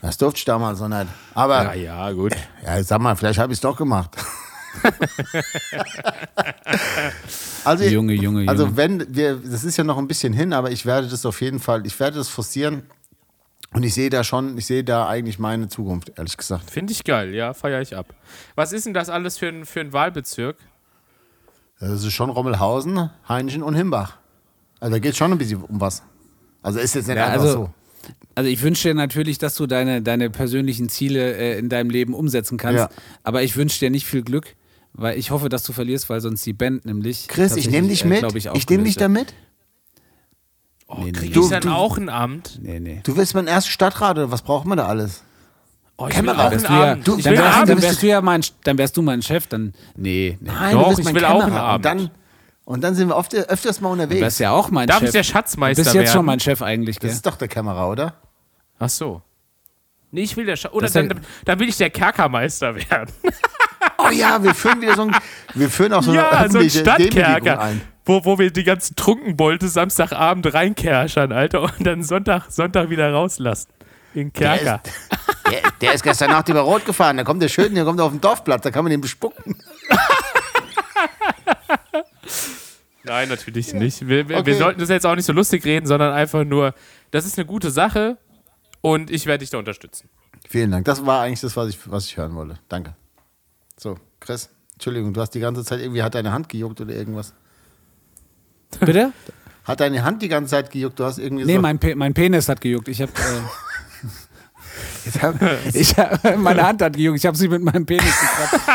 Das 0.00 0.16
durfte 0.16 0.38
ich 0.38 0.44
damals 0.46 0.80
noch 0.80 0.88
nicht. 0.88 1.06
Aber 1.34 1.74
Ja, 1.74 2.06
ja, 2.08 2.12
gut. 2.12 2.32
Ja, 2.64 2.82
sag 2.82 3.00
mal, 3.00 3.14
vielleicht 3.16 3.38
habe 3.38 3.52
ich 3.52 3.58
es 3.58 3.60
doch 3.60 3.76
gemacht. 3.76 4.10
Also, 7.64 7.84
Junge, 7.84 8.12
Junge, 8.12 8.46
Also 8.48 8.64
Junge. 8.64 8.76
wenn 8.76 9.06
wir, 9.14 9.36
das 9.36 9.64
ist 9.64 9.76
ja 9.78 9.84
noch 9.84 9.96
ein 9.96 10.06
bisschen 10.06 10.32
hin, 10.32 10.52
aber 10.52 10.70
ich 10.70 10.84
werde 10.84 11.08
das 11.08 11.24
auf 11.24 11.40
jeden 11.40 11.60
Fall, 11.60 11.86
ich 11.86 11.98
werde 11.98 12.18
das 12.18 12.28
forcieren 12.28 12.82
und 13.74 13.82
ich 13.82 13.92
sehe 13.94 14.08
da 14.08 14.24
schon, 14.24 14.56
ich 14.56 14.66
sehe 14.66 14.82
da 14.84 15.06
eigentlich 15.08 15.38
meine 15.38 15.68
Zukunft, 15.68 16.12
ehrlich 16.16 16.36
gesagt. 16.36 16.70
Finde 16.70 16.92
ich 16.92 17.04
geil, 17.04 17.34
ja, 17.34 17.52
feiere 17.52 17.80
ich 17.82 17.96
ab. 17.96 18.14
Was 18.54 18.72
ist 18.72 18.86
denn 18.86 18.94
das 18.94 19.08
alles 19.10 19.36
für 19.38 19.48
ein, 19.48 19.66
für 19.66 19.80
ein 19.80 19.92
Wahlbezirk? 19.92 20.56
Das 21.80 21.90
ist 22.02 22.12
schon 22.12 22.30
Rommelhausen, 22.30 23.10
Heinchen 23.28 23.62
und 23.62 23.74
Himbach. 23.74 24.16
Also 24.80 24.94
da 24.94 24.98
geht 24.98 25.12
es 25.12 25.18
schon 25.18 25.32
ein 25.32 25.38
bisschen 25.38 25.62
um 25.62 25.80
was. 25.80 26.02
Also 26.62 26.78
ist 26.78 26.94
jetzt 26.94 27.08
nicht 27.08 27.16
Ja, 27.16 27.26
einfach 27.26 27.40
also- 27.42 27.52
so. 27.52 27.70
Also 28.34 28.50
ich 28.50 28.60
wünsche 28.62 28.88
dir 28.88 28.94
natürlich, 28.94 29.38
dass 29.38 29.54
du 29.54 29.66
deine, 29.66 30.02
deine 30.02 30.28
persönlichen 30.28 30.88
Ziele 30.88 31.36
äh, 31.36 31.58
in 31.58 31.68
deinem 31.68 31.88
Leben 31.88 32.14
umsetzen 32.14 32.58
kannst. 32.58 32.78
Ja. 32.78 32.88
Aber 33.22 33.42
ich 33.42 33.56
wünsche 33.56 33.78
dir 33.78 33.90
nicht 33.90 34.06
viel 34.06 34.22
Glück, 34.22 34.56
weil 34.92 35.16
ich 35.18 35.30
hoffe, 35.30 35.48
dass 35.48 35.62
du 35.62 35.72
verlierst, 35.72 36.10
weil 36.10 36.20
sonst 36.20 36.44
die 36.44 36.52
Band 36.52 36.84
nämlich. 36.84 37.28
Chris, 37.28 37.56
ich 37.56 37.70
nehme 37.70 37.88
dich 37.88 38.04
äh, 38.04 38.08
mit. 38.08 38.22
ich, 38.34 38.46
ich 38.46 38.68
nehme 38.68 38.84
dich 38.84 38.96
aufgelöst 38.96 38.96
da 39.00 39.00
wird. 39.02 39.10
mit. 39.12 39.34
Oh, 40.86 40.96
Nee, 40.98 41.04
nee, 41.06 41.12
krieg 41.12 41.34
nee. 41.34 41.40
ich 41.42 41.48
dann 41.48 41.62
Du- 41.62 41.68
du- 41.68 41.74
auch 41.74 41.96
ein 41.96 42.08
Amt? 42.08 42.58
Nee, 42.62 42.78
nee. 42.80 43.00
Du 43.04 43.16
willst 43.16 43.34
mein 43.34 43.46
erster 43.46 43.70
Stadtrat 43.70 44.16
oder 44.18 44.30
was 44.30 44.42
braucht 44.42 44.66
man 44.66 44.78
da 44.78 44.86
alles? 44.86 45.22
Oh, 45.96 46.08
ich 46.08 46.14
Kämmerer. 46.14 46.36
will 46.36 46.44
auch 46.46 46.50
Wärst 46.50 46.66
ein 46.66 46.76
du 46.76 46.82
Amt. 46.92 47.06
Du- 47.08 47.16
dann, 47.16 47.32
ein 47.32 47.38
wärst, 47.38 47.56
Abend. 47.56 47.68
dann 47.68 47.76
Amt. 47.78 47.82
wärst 47.82 48.02
du 48.02 48.06
ja 48.06 48.20
mein, 48.20 48.44
dann 48.64 48.78
wärst 48.78 48.96
du 48.96 49.02
mein 49.02 49.22
Chef, 49.22 49.46
dann. 49.46 49.72
Nee, 49.96 50.38
nee. 50.40 50.50
Nein, 50.50 50.74
Doch, 50.74 50.82
du 50.82 50.88
bist 50.88 50.98
ich 51.00 51.04
mein 51.06 51.14
will 51.14 51.24
auch 51.24 51.30
einen 51.34 51.40
Kämmerer. 51.52 51.62
Und 51.64 51.70
Abend. 51.70 51.84
dann, 51.86 52.10
und 52.64 52.80
dann 52.84 52.94
sind 52.94 53.08
wir 53.08 53.16
oft, 53.16 53.34
öfters 53.34 53.80
mal 53.80 53.88
Du 53.88 53.92
unterwegs. 54.02 54.20
wärst 54.20 54.40
ja 54.40 54.50
auch 54.50 54.70
mein 54.70 54.86
Darf 54.88 54.98
Chef. 54.98 55.06
ich 55.08 55.12
der 55.12 55.22
Du 55.22 55.28
Schatzmeister 55.28 55.82
bist 55.84 55.94
jetzt 55.94 56.08
schon 56.10 56.16
werden? 56.18 56.26
mein 56.26 56.40
Chef 56.40 56.62
eigentlich, 56.62 56.96
Das 56.96 57.02
gell? 57.02 57.10
ist 57.12 57.26
doch 57.26 57.36
der 57.36 57.48
Kämmerer, 57.48 57.88
oder? 57.88 58.14
Ach 58.78 58.88
so. 58.88 59.22
Nee, 60.10 60.22
ich 60.22 60.36
will 60.36 60.46
der 60.46 60.56
Scha 60.56 60.68
Oder 60.70 60.82
Das 60.86 60.92
dann, 60.92 61.20
dann 61.44 61.58
will 61.58 61.68
ich 61.68 61.76
der 61.76 61.90
Kerkermeister 61.90 62.74
werden. 62.76 63.12
Oh 63.98 64.10
ja, 64.10 64.42
wir 64.42 64.54
führen 64.54 64.80
wieder 64.82 64.94
so 64.96 65.02
ein, 65.02 65.16
wir 65.54 65.68
führen 65.70 65.92
auch 65.92 66.02
so 66.02 66.10
eine 66.12 66.20
ja, 66.22 66.30
so 66.30 66.36
ein 66.36 66.44
öffentliche 66.46 66.82
Demütigung 66.82 67.12
Stadtkerker. 67.22 67.60
ein. 67.60 67.80
Wo, 68.06 68.24
wo 68.24 68.38
wir 68.38 68.50
die 68.50 68.64
ganzen 68.64 68.96
Trunkenbolte 68.96 69.68
Samstagabend 69.68 70.52
reinkerschern, 70.52 71.32
Alter, 71.32 71.62
und 71.62 71.86
dann 71.86 72.02
Sonntag, 72.02 72.50
Sonntag 72.50 72.90
wieder 72.90 73.10
rauslassen. 73.12 73.70
In 74.14 74.28
den 74.28 74.32
Kerker. 74.32 74.80
Der, 75.50 75.62
der 75.80 75.94
ist 75.94 76.02
gestern 76.02 76.30
Nacht 76.30 76.48
über 76.48 76.60
Rot 76.60 76.84
gefahren. 76.84 77.16
Da 77.16 77.24
kommt 77.24 77.42
der 77.42 77.48
schön, 77.48 77.74
der 77.74 77.84
kommt 77.84 78.00
auf 78.00 78.12
den 78.12 78.20
Dorfplatz, 78.20 78.62
da 78.62 78.70
kann 78.70 78.84
man 78.84 78.90
den 78.90 79.00
bespucken. 79.00 79.56
Nein, 83.04 83.28
natürlich 83.28 83.74
nicht. 83.74 84.06
Wir, 84.06 84.28
wir, 84.28 84.38
Okay. 84.38 84.46
wir 84.46 84.56
sollten 84.56 84.80
das 84.80 84.88
jetzt 84.88 85.04
auch 85.06 85.14
nicht 85.14 85.26
so 85.26 85.32
lustig 85.32 85.64
reden, 85.64 85.86
sondern 85.86 86.12
einfach 86.12 86.44
nur, 86.44 86.74
das 87.10 87.26
ist 87.26 87.38
eine 87.38 87.46
gute 87.46 87.70
Sache 87.70 88.16
und 88.80 89.10
ich 89.10 89.26
werde 89.26 89.40
dich 89.40 89.50
da 89.50 89.58
unterstützen. 89.58 90.08
Vielen 90.48 90.70
Dank. 90.70 90.84
Das 90.86 91.04
war 91.04 91.22
eigentlich 91.22 91.40
das, 91.40 91.56
was 91.56 91.68
ich, 91.68 91.78
was 91.90 92.06
ich 92.06 92.16
hören 92.16 92.34
wollte. 92.34 92.58
Danke. 92.68 92.94
So, 93.78 93.98
Chris, 94.20 94.48
Entschuldigung, 94.74 95.12
du 95.12 95.20
hast 95.20 95.30
die 95.30 95.40
ganze 95.40 95.64
Zeit 95.64 95.80
irgendwie, 95.80 96.02
hat 96.02 96.14
deine 96.14 96.32
Hand 96.32 96.48
gejuckt 96.48 96.80
oder 96.80 96.94
irgendwas? 96.94 97.34
Bitte? 98.80 99.12
Hat 99.64 99.80
deine 99.80 100.04
Hand 100.04 100.20
die 100.22 100.28
ganze 100.28 100.50
Zeit 100.50 100.70
gejuckt? 100.70 100.98
Du 101.00 101.04
hast 101.04 101.18
irgendwie 101.18 101.44
Nee, 101.44 101.54
so. 101.56 101.60
mein, 101.62 101.78
Pe 101.78 101.94
mein 101.94 102.12
Penis 102.14 102.48
hat 102.48 102.60
gejuckt. 102.60 102.88
Ich 102.88 103.00
habe 103.00 103.12
hab- 105.22 105.40
äh, 105.42 105.56
ich 105.74 105.96
hab, 105.96 106.36
meine 106.38 106.62
Hand 106.66 106.82
hat 106.82 106.94
gejuckt. 106.96 107.18
Ich 107.18 107.26
habe 107.26 107.36
sie 107.36 107.48
mit 107.48 107.62
meinem 107.62 107.86
Penis 107.86 108.04
gekratzt. 108.20 108.68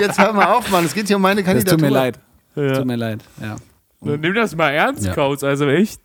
jetzt 0.00 0.18
hör 0.18 0.32
mal 0.32 0.46
auf, 0.46 0.68
Mann. 0.70 0.84
Es 0.84 0.94
geht 0.94 1.06
hier 1.06 1.16
um 1.16 1.22
meine 1.22 1.40
Es 1.40 1.46
Kandidatur. 1.46 1.78
tut 1.78 1.88
mir 1.88 1.94
leid. 1.94 2.18
Ja. 2.56 2.72
Tut 2.74 2.86
mir 2.86 2.96
leid. 2.96 3.20
Ja. 3.40 3.56
Nimm 4.00 4.34
das 4.34 4.56
mal 4.56 4.70
ernst, 4.70 5.04
Ja. 5.04 5.14
Kauz, 5.14 5.44
also 5.44 5.68
echt. 5.68 6.00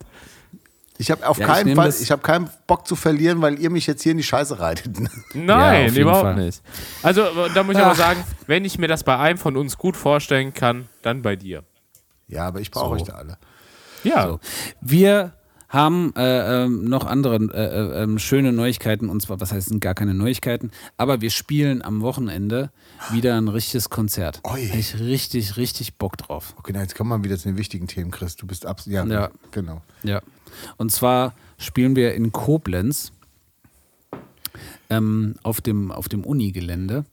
Ich 0.98 1.12
habe 1.12 1.28
auf 1.28 1.38
Ja, 1.38 1.46
ich 1.48 1.52
keinen 1.54 1.66
nehm 1.68 1.76
Fall, 1.76 1.94
ich 2.02 2.10
habe 2.12 2.22
keinen 2.22 2.50
Bock 2.68 2.88
zu 2.88 2.96
verlieren, 2.96 3.42
weil 3.42 3.60
ihr 3.60 3.70
mich 3.70 3.86
jetzt 3.88 4.04
hier 4.04 4.12
in 4.14 4.18
die 4.18 4.24
Scheiße 4.24 4.60
reitet. 4.60 4.96
Nein, 5.34 5.86
jeden 5.86 5.98
überhaupt 6.04 6.22
Fall. 6.24 6.36
nicht. 6.36 6.62
Also, 7.04 7.26
da 7.54 7.64
muss 7.64 7.76
ich 7.76 7.82
aber 7.82 7.92
Ach. 7.92 7.96
sagen, 7.98 8.24
wenn 8.48 8.64
ich 8.64 8.78
mir 8.78 8.88
das 8.88 9.04
bei 9.04 9.18
einem 9.18 9.38
von 9.38 9.58
uns 9.58 9.78
gut 9.78 9.98
vorstellen 9.98 10.54
kann, 10.54 10.88
dann 11.02 11.22
bei 11.22 11.36
dir. 11.36 11.64
Ja, 12.28 12.48
aber 12.48 12.62
ich 12.62 12.72
brauche 12.72 12.96
euch 12.96 13.04
da 13.04 13.14
alle. 13.14 13.38
Ja. 14.04 14.28
So. 14.28 14.40
Wir 14.82 15.34
haben 15.68 16.14
äh, 16.16 16.64
ähm, 16.66 16.86
noch 16.86 17.06
andere 17.06 17.36
äh, 17.36 18.00
äh, 18.00 18.04
ähm, 18.04 18.20
schöne 18.20 18.54
Neuigkeiten 18.54 19.10
und 19.10 19.22
zwar, 19.22 19.40
was 19.42 19.52
heißt 19.52 19.68
sind 19.68 19.82
gar 19.82 19.94
keine 19.96 20.14
Neuigkeiten, 20.14 20.72
aber 20.96 21.22
wir 21.22 21.32
spielen 21.32 21.82
am 21.82 22.02
Wochenende 22.02 22.72
wieder 23.12 23.36
ein 23.36 23.48
richtiges 23.48 23.90
Konzert. 23.90 24.40
Oi. 24.44 24.68
Hab 24.68 24.78
ich 24.78 25.00
richtig, 25.00 25.58
richtig 25.58 25.96
Bock 25.98 26.18
drauf. 26.18 26.54
Okay, 26.58 26.72
na, 26.74 26.82
jetzt 26.82 26.96
kommen 26.96 27.10
wir 27.10 27.24
wieder 27.24 27.38
zu 27.38 27.50
den 27.50 27.58
wichtigen 27.58 27.88
Themen, 27.88 28.12
Chris. 28.12 28.36
Du 28.36 28.46
bist 28.48 28.66
absolut. 28.66 28.96
Ja, 28.96 29.06
Ja. 29.06 29.30
genau. 29.52 29.82
Ja. 30.04 30.22
Und 30.78 30.92
zwar 30.92 31.34
spielen 31.58 31.96
wir 31.96 32.14
in 32.14 32.32
Koblenz 32.32 33.12
ähm, 34.90 35.36
auf 35.44 35.62
dem, 35.62 35.92
auf 35.92 36.08
dem 36.08 36.24
Unigelände. 36.24 37.06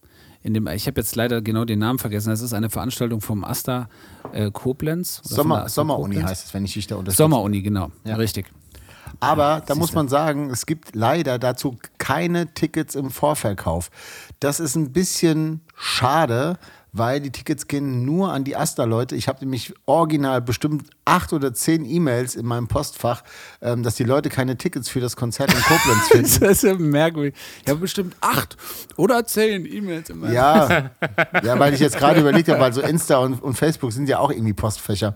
In 0.43 0.55
dem, 0.55 0.67
ich 0.67 0.87
habe 0.87 1.01
jetzt 1.01 1.15
leider 1.15 1.41
genau 1.41 1.65
den 1.65 1.79
Namen 1.79 1.99
vergessen. 1.99 2.31
Das 2.31 2.41
ist 2.41 2.53
eine 2.53 2.69
Veranstaltung 2.69 3.21
vom 3.21 3.45
Asta 3.45 3.89
äh, 4.33 4.51
Koblenz. 4.51 5.21
Sommer, 5.23 5.59
Asta 5.65 5.83
Sommeruni 5.83 6.15
Koblenz. 6.17 6.31
heißt 6.31 6.47
es, 6.47 6.55
wenn 6.55 6.65
ich 6.65 6.75
dich 6.75 6.87
da 6.87 6.97
unterstütze. 6.97 7.23
Sommeruni, 7.23 7.63
genau. 7.63 7.91
Ja. 8.05 8.17
Richtig. 8.17 8.47
Aber 9.21 9.63
da 9.67 9.75
muss 9.75 9.93
man 9.93 10.09
sagen, 10.09 10.51
es 10.51 10.67
gibt 10.67 10.95
leider 10.95 11.39
dazu 11.39 11.77
keine 11.99 12.53
Tickets 12.55 12.95
im 12.95 13.11
Vorverkauf. 13.11 13.91
Das 14.41 14.59
ist 14.59 14.75
ein 14.75 14.93
bisschen 14.93 15.61
schade, 15.77 16.59
weil 16.93 17.21
die 17.21 17.31
Tickets 17.31 17.69
gehen 17.69 18.05
nur 18.05 18.33
an 18.33 18.45
die 18.45 18.55
Asta-Leute. 18.55 19.17
Ich 19.17 19.27
habe 19.27 19.41
nämlich 19.41 19.73
original 19.87 20.43
bestimmt 20.43 20.91
acht 21.07 21.33
oder 21.33 21.55
zehn 21.55 21.87
E-Mails 21.87 22.35
in 22.35 22.45
meinem 22.45 22.69
Postfach, 22.69 23.23
ähm, 23.63 23.83
dass 23.83 23.95
die 23.95 24.05
Leute 24.05 24.29
keine 24.29 24.59
Tickets 24.59 24.91
für 24.91 25.01
das 25.01 25.17
Konzert 25.17 25.55
in 25.55 25.61
Koblenz 25.63 26.09
finden. 26.09 26.41
Das 26.41 26.51
ist 26.51 26.63
ja 26.65 26.75
merkwürdig. 26.75 27.35
Ich 27.65 27.71
habe 27.71 27.81
bestimmt 27.81 28.15
acht 28.21 28.59
oder 28.97 29.25
zehn 29.25 29.65
E-Mails 29.65 30.11
in 30.11 30.19
meinem 30.19 30.35
Ja, 30.35 30.91
ja, 31.43 31.59
weil 31.59 31.73
ich 31.73 31.81
jetzt 31.81 31.97
gerade 31.97 32.21
überlegt 32.21 32.49
habe, 32.51 32.61
weil 32.61 32.75
so 32.75 32.83
Insta 32.83 33.17
und, 33.19 33.43
und 33.43 33.55
Facebook 33.55 33.93
sind 33.93 34.09
ja 34.09 34.19
auch 34.19 34.31
irgendwie 34.31 34.53
Postfächer, 34.53 35.15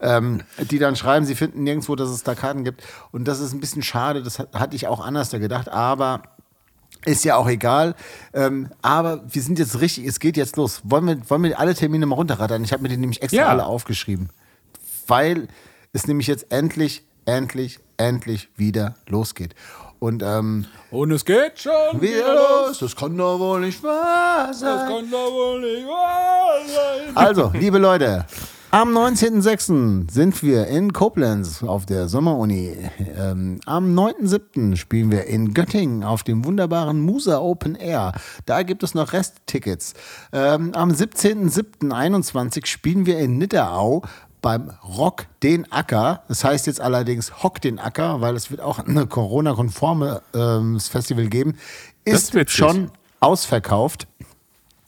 ähm, 0.00 0.42
die 0.58 0.78
dann 0.78 0.94
schreiben, 0.94 1.24
sie 1.24 1.34
finden 1.34 1.62
nirgendwo, 1.62 1.96
dass 1.96 2.10
es 2.10 2.22
da 2.22 2.34
Karten 2.34 2.64
gibt. 2.64 2.82
Und 3.12 3.26
das 3.26 3.40
ist 3.40 3.54
ein 3.54 3.60
bisschen 3.60 3.82
schade, 3.82 4.22
das 4.22 4.38
hat, 4.38 4.52
hatte 4.52 4.76
ich 4.76 4.86
auch 4.88 5.04
anders 5.04 5.30
da 5.30 5.38
gedacht, 5.38 5.70
aber 5.70 6.22
ist 7.06 7.24
ja 7.24 7.36
auch 7.36 7.48
egal. 7.48 7.94
Ähm, 8.32 8.68
aber 8.82 9.22
wir 9.28 9.42
sind 9.42 9.58
jetzt 9.58 9.80
richtig, 9.80 10.06
es 10.06 10.20
geht 10.20 10.36
jetzt 10.36 10.56
los. 10.56 10.80
Wollen 10.84 11.06
wir, 11.06 11.30
wollen 11.30 11.42
wir 11.42 11.58
alle 11.58 11.74
Termine 11.74 12.06
mal 12.06 12.14
runterrattern? 12.16 12.64
Ich 12.64 12.72
habe 12.72 12.82
mir 12.82 12.88
die 12.88 12.96
nämlich 12.96 13.22
extra 13.22 13.36
Ja. 13.42 13.48
alle 13.48 13.66
aufgeschrieben. 13.66 14.30
Weil 15.06 15.48
es 15.92 16.06
nämlich 16.06 16.26
jetzt 16.26 16.50
endlich, 16.50 17.04
endlich, 17.26 17.78
endlich 17.96 18.48
wieder 18.56 18.94
losgeht. 19.08 19.54
Und 20.00 20.22
ähm, 20.22 20.66
Und 20.90 21.12
es 21.12 21.24
geht 21.24 21.58
schon. 21.60 22.00
wieder 22.00 22.34
los, 22.34 22.78
das 22.80 22.94
kann 22.94 23.16
doch 23.16 23.38
wohl 23.38 23.60
nicht 23.60 23.82
wahr 23.82 24.52
sein. 24.52 24.86
kann 24.88 25.10
doch 25.10 25.30
wohl 25.32 25.60
nicht 25.60 25.86
wahr 25.86 26.58
sein. 26.66 27.16
Also, 27.16 27.50
liebe 27.54 27.78
Leute, 27.78 28.26
am 28.74 28.88
19.06. 28.88 30.10
sind 30.10 30.42
wir 30.42 30.66
in 30.66 30.92
Koblenz 30.92 31.62
auf 31.62 31.86
der 31.86 32.08
Sommeruni. 32.08 32.76
Ähm, 33.16 33.60
am 33.66 33.96
9.07. 33.96 34.74
spielen 34.74 35.12
wir 35.12 35.26
in 35.26 35.54
Göttingen 35.54 36.02
auf 36.02 36.24
dem 36.24 36.44
wunderbaren 36.44 37.00
Musa 37.00 37.38
Open 37.38 37.76
Air. 37.76 38.10
Da 38.46 38.64
gibt 38.64 38.82
es 38.82 38.92
noch 38.94 39.12
Resttickets. 39.12 39.94
Ähm, 40.32 40.72
am 40.74 40.90
17.07.21 40.90 42.66
spielen 42.66 43.06
wir 43.06 43.20
in 43.20 43.38
Nidderau 43.38 44.02
beim 44.42 44.72
Rock 44.82 45.26
den 45.44 45.70
Acker. 45.70 46.24
Das 46.26 46.42
heißt 46.42 46.66
jetzt 46.66 46.80
allerdings 46.80 47.44
Hock 47.44 47.60
den 47.60 47.78
Acker, 47.78 48.22
weil 48.22 48.34
es 48.34 48.50
wird 48.50 48.60
auch 48.60 48.80
eine 48.80 49.06
Corona-konforme 49.06 50.20
ähm, 50.34 50.80
Festival 50.80 51.28
geben. 51.28 51.58
Das 52.04 52.30
Ist 52.30 52.50
schon 52.50 52.90
ausverkauft. 53.20 54.08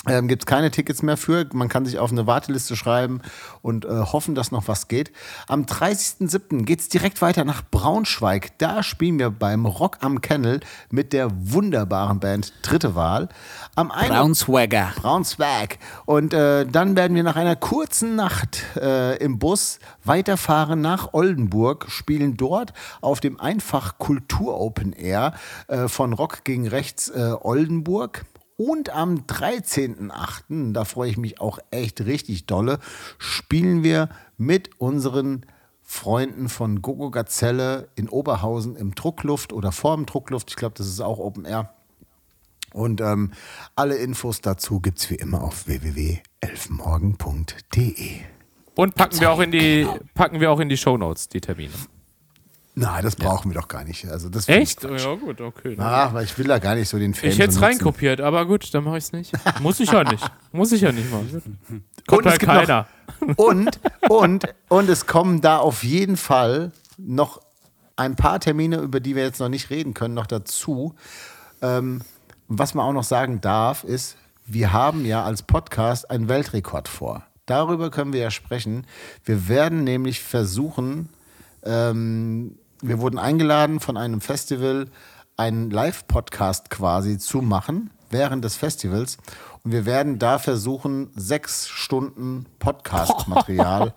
Ähm, 0.09 0.29
Gibt 0.29 0.43
es 0.43 0.47
keine 0.47 0.71
Tickets 0.71 1.03
mehr 1.03 1.17
für. 1.17 1.47
Man 1.53 1.69
kann 1.69 1.85
sich 1.85 1.99
auf 1.99 2.13
eine 2.13 2.27
Warteliste 2.27 2.77
schreiben 2.77 3.21
und 3.63 3.85
äh, 3.85 3.89
hoffen, 3.89 4.35
dass 4.35 4.53
noch 4.53 4.69
was 4.69 4.89
geht. 4.89 5.13
Am 5.49 5.65
30.07. 5.65 6.65
geht 6.65 6.81
es 6.81 6.89
direkt 6.89 7.21
weiter 7.23 7.45
nach 7.45 7.63
Braunschweig. 7.71 8.59
Da 8.59 8.83
spielen 8.83 9.19
wir 9.19 9.31
beim 9.31 9.67
Rock 9.67 9.99
am 10.01 10.21
Kennel 10.21 10.61
mit 10.91 11.13
der 11.13 11.31
wunderbaren 11.33 12.21
Band 12.21 12.53
Dritte 12.63 12.95
Wahl. 12.95 13.29
Am 13.75 13.91
1. 13.91 14.09
Brownswagger. 14.09 14.93
Braunschweig. 14.97 15.79
Und 16.05 16.33
äh, 16.33 16.67
dann 16.67 16.97
werden 16.97 17.15
wir 17.15 17.23
nach 17.23 17.37
einer 17.37 17.57
kurzen 17.57 18.15
Nacht 18.15 18.63
äh, 18.77 19.17
im 19.17 19.39
Bus 19.39 19.79
weiterfahren 20.05 20.81
nach 20.81 21.15
Oldenburg, 21.15 21.87
spielen 21.89 22.37
dort 22.37 22.73
auf 23.01 23.21
dem 23.21 23.41
Einfach 23.41 23.99
Kultur 23.99 24.61
Open 24.61 24.93
Air 24.93 25.35
äh, 25.69 25.89
von 25.89 26.13
Rock 26.13 26.45
gegen 26.45 26.69
Rechts 26.69 27.09
äh, 27.09 27.35
Oldenburg. 27.41 28.25
Und 28.57 28.91
am 28.91 29.27
13.8., 29.27 30.73
da 30.73 30.85
freue 30.85 31.11
ich 31.11 31.19
mich 31.19 31.41
auch 31.41 31.59
echt 31.71 32.01
richtig 32.01 32.47
dolle, 32.47 32.79
spielen 33.19 33.83
wir 33.83 34.09
mit 34.39 34.81
unseren 34.81 35.45
Freunden 35.83 36.49
von 36.49 36.81
Gogo 36.83 37.11
Gazelle 37.11 37.89
in 37.95 38.09
Oberhausen 38.09 38.77
im 38.77 38.95
Druckluft 38.95 39.53
oder 39.53 39.73
vor 39.73 39.95
dem 39.95 40.07
Druckluft. 40.07 40.51
Ich 40.51 40.57
glaube, 40.57 40.75
das 40.77 40.89
ist 40.89 41.01
auch 41.01 41.19
Open 41.19 41.45
Air. 41.45 41.73
Und 42.73 43.01
ähm, 43.01 43.33
alle 43.75 43.97
Infos 43.97 44.41
dazu 44.41 44.81
gibt 44.81 44.99
es 44.99 45.11
wie 45.11 45.15
immer 45.15 45.43
auf 45.43 45.67
www.elfmorgen.de. 45.67 48.21
Und 48.75 48.95
packen 48.95 49.21
wir 49.21 49.31
auch 49.31 49.41
in 49.41 49.51
die, 49.51 49.87
packen 50.15 50.41
wir 50.41 50.51
auch 50.51 50.61
in 50.61 50.69
die 50.69 50.77
Shownotes, 50.77 51.29
die 51.29 51.41
Termine. 51.41 51.73
Nein, 52.79 53.03
das 53.03 53.17
brauchen 53.17 53.51
wir 53.51 53.59
doch 53.59 53.69
gar 53.69 53.85
nicht. 53.85 54.07
Also 54.07 54.29
das 54.29 54.49
Echt? 54.49 54.85
Ja, 54.85 55.15
gut, 55.15 55.41
okay. 55.41 55.77
Ach, 55.81 56.13
weil 56.13 56.25
ich 56.25 56.37
will 56.37 56.47
da 56.47 56.59
gar 56.59 56.75
nicht 56.75 56.91
so 56.91 56.99
den 56.99 57.15
Fan 57.15 57.31
ich 57.31 57.39
hätte 57.39 57.49
es 57.51 57.63
reinkopiert, 57.63 58.21
aber 58.21 58.45
gut, 58.45 58.73
dann 58.75 58.85
mache 58.85 58.99
ich 58.99 59.05
es 59.05 59.13
nicht. 59.13 59.33
Muss 59.61 59.81
ich 59.81 59.91
ja 59.91 60.05
nicht. 60.05 60.23
Muss 60.53 60.73
ich 60.73 60.83
ja 60.83 60.93
nicht 60.93 61.11
machen. 61.11 61.59
Kommt 62.07 62.27
Und 62.27 62.27
es 62.27 62.31
halt 62.33 62.41
gibt 62.41 62.53
noch- 62.53 62.61
keiner. 62.67 62.87
Und, 63.37 63.81
und, 64.11 64.45
und 64.69 64.89
es 64.91 65.07
kommen 65.07 65.41
da 65.41 65.57
auf 65.59 65.85
jeden 65.85 66.17
Fall 66.19 66.71
noch 66.99 67.41
ein 67.97 68.15
paar 68.15 68.41
Termine, 68.41 68.77
über 68.79 69.01
die 69.01 69.17
wir 69.17 69.23
jetzt 69.23 69.41
noch 69.41 69.49
nicht 69.49 69.71
reden 69.71 69.95
können, 69.95 70.13
noch 70.15 70.27
dazu. 70.27 70.95
Ähm, 71.63 72.03
was 72.49 72.75
man 72.75 72.85
auch 72.85 72.93
noch 72.93 73.05
sagen 73.05 73.41
darf, 73.41 73.85
ist, 73.85 74.17
wir 74.45 74.73
haben 74.73 75.07
ja 75.07 75.25
als 75.25 75.43
Podcast 75.43 76.11
einen 76.11 76.29
Weltrekord 76.29 76.89
vor. 76.89 77.25
Darüber 77.47 77.91
können 77.91 78.13
wir 78.13 78.21
ja 78.21 78.31
sprechen. 78.31 78.87
Wir 79.25 79.49
werden 79.49 79.83
nämlich 79.85 80.21
versuchen, 80.21 81.09
ähm, 81.65 82.59
wir 82.83 82.99
wurden 83.01 83.19
eingeladen 83.19 83.81
von 83.81 83.97
einem 83.97 84.21
Festival, 84.21 84.89
einen 85.37 85.71
Live-Podcast 85.71 86.71
quasi 86.71 87.19
zu 87.19 87.43
machen 87.43 87.91
während 88.11 88.45
des 88.45 88.57
Festivals. 88.57 89.19
Und 89.65 89.73
wir 89.73 89.85
werden 89.85 90.19
da 90.19 90.39
versuchen, 90.39 91.11
sechs 91.17 91.67
Stunden 91.69 92.47
Podcast-Material 92.61 93.93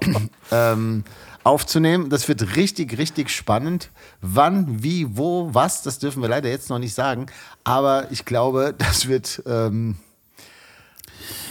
ähm, 0.50 1.04
aufzunehmen. 1.44 2.08
Das 2.08 2.26
wird 2.26 2.56
richtig, 2.56 2.96
richtig 2.96 3.28
spannend. 3.30 3.90
Wann, 4.22 4.82
wie, 4.82 5.16
wo, 5.16 5.50
was, 5.52 5.82
das 5.82 5.98
dürfen 5.98 6.22
wir 6.22 6.28
leider 6.30 6.48
jetzt 6.48 6.70
noch 6.70 6.78
nicht 6.78 6.94
sagen. 6.94 7.26
Aber 7.64 8.10
ich 8.10 8.24
glaube, 8.24 8.74
das 8.78 9.08
wird 9.08 9.42
ähm, 9.46 9.96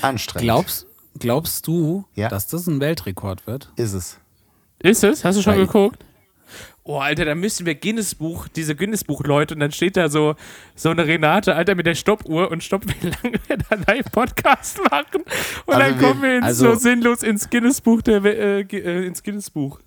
anstrengend. 0.02 0.46
Glaubst, 0.46 0.88
glaubst 1.20 1.68
du, 1.68 2.06
Ja. 2.16 2.28
dass 2.30 2.48
das 2.48 2.66
ein 2.68 2.80
Weltrekord 2.80 3.46
wird? 3.48 3.72
Ist 3.76 3.94
es. 3.94 4.18
Ist 4.80 5.04
es? 5.04 5.24
Hast 5.24 5.38
du 5.38 5.42
schon 5.42 5.54
Weil- 5.58 5.66
geguckt? 5.68 6.04
Oh, 6.92 6.98
Alter, 6.98 7.24
da 7.26 7.36
müssen 7.36 7.68
wir 7.68 7.76
Guinness-Buch, 7.76 8.48
diese 8.48 8.76
Guinness-Buch-Leute, 8.76 9.54
und 9.54 9.60
dann 9.60 9.72
steht 9.72 9.96
da 9.96 10.10
so, 10.10 10.34
so 10.74 10.90
eine 10.90 11.06
Renate, 11.06 11.56
Alter, 11.56 11.76
mit 11.76 11.86
der 11.86 11.94
Stoppuhr 11.94 12.50
und 12.50 12.64
stoppt, 12.64 12.88
wie 13.04 13.08
lange 13.10 13.38
wir 13.48 13.58
da 13.58 13.76
Live-Podcast 13.88 14.80
machen. 14.90 15.22
Und 15.68 15.76
Also 15.76 15.80
dann 15.92 16.00
wir- 16.02 16.08
kommen 16.08 16.22
wir 16.24 16.38
ins, 16.38 16.46
also- 16.48 16.74
so 16.74 16.80
sinnlos 16.80 17.22
ins 17.22 17.48
Guinness-Buch, 17.52 18.02
der, 18.02 18.26
äh, 18.26 18.62
äh, 18.62 19.06
ins 19.06 19.22
Guinness-Buch. 19.22 19.80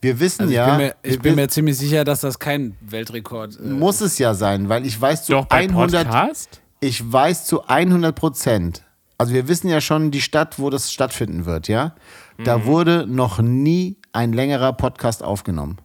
Wir 0.00 0.18
wissen 0.18 0.42
Also 0.42 0.50
ich 0.52 0.56
ja, 0.56 0.66
bin, 0.68 0.76
mir, 0.86 0.94
ich 1.02 1.12
wir 1.12 1.18
bin 1.20 1.34
mir 1.34 1.48
ziemlich 1.48 1.76
sicher, 1.76 2.04
dass 2.04 2.22
das 2.22 2.38
kein 2.38 2.74
Weltrekord 2.80 3.58
äh, 3.58 3.62
muss 3.68 4.00
es 4.00 4.18
ja 4.18 4.32
sein, 4.32 4.70
weil 4.70 4.86
ich 4.86 4.98
weiß 4.98 5.26
zu 5.26 5.32
Doch, 5.32 5.44
bei 5.46 5.68
100, 5.68 6.06
Podcast? 6.08 6.62
ich 6.80 7.12
weiß 7.12 7.44
zu 7.44 7.66
100 7.66 8.14
Prozent. 8.14 8.82
Also 9.18 9.34
wir 9.34 9.46
wissen 9.48 9.68
ja 9.68 9.82
schon 9.82 10.10
die 10.10 10.22
Stadt, 10.22 10.58
wo 10.58 10.70
das 10.70 10.90
stattfinden 10.90 11.44
wird, 11.44 11.68
ja. 11.68 11.94
Da 12.42 12.56
Mhm. 12.58 12.64
wurde 12.64 13.06
noch 13.06 13.40
nie 13.40 13.96
ein 14.12 14.32
längerer 14.32 14.72
Podcast 14.72 15.22
aufgenommen. 15.22 15.78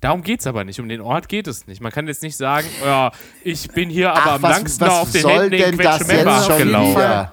Darum 0.00 0.22
geht 0.22 0.40
es 0.40 0.46
aber 0.46 0.64
nicht. 0.64 0.80
Um 0.80 0.88
den 0.88 1.00
Ort 1.00 1.28
geht 1.28 1.46
es 1.46 1.66
nicht. 1.66 1.80
Man 1.80 1.92
kann 1.92 2.06
jetzt 2.06 2.22
nicht 2.22 2.36
sagen, 2.36 2.66
ja, 2.84 3.10
ich 3.44 3.68
bin 3.68 3.88
hier 3.90 4.10
aber 4.12 4.20
Ach, 4.24 4.34
am 4.36 4.42
was- 4.42 4.50
langsten 4.58 4.80
was 4.86 4.90
auf 4.90 5.10
den 5.12 5.22
soll 5.22 5.32
Händen 5.32 5.50
denn 5.50 5.72
in 5.72 5.78
das 5.78 5.98
schon 6.46 6.52
abgelaufen. 6.52 6.90
wieder? 6.96 7.32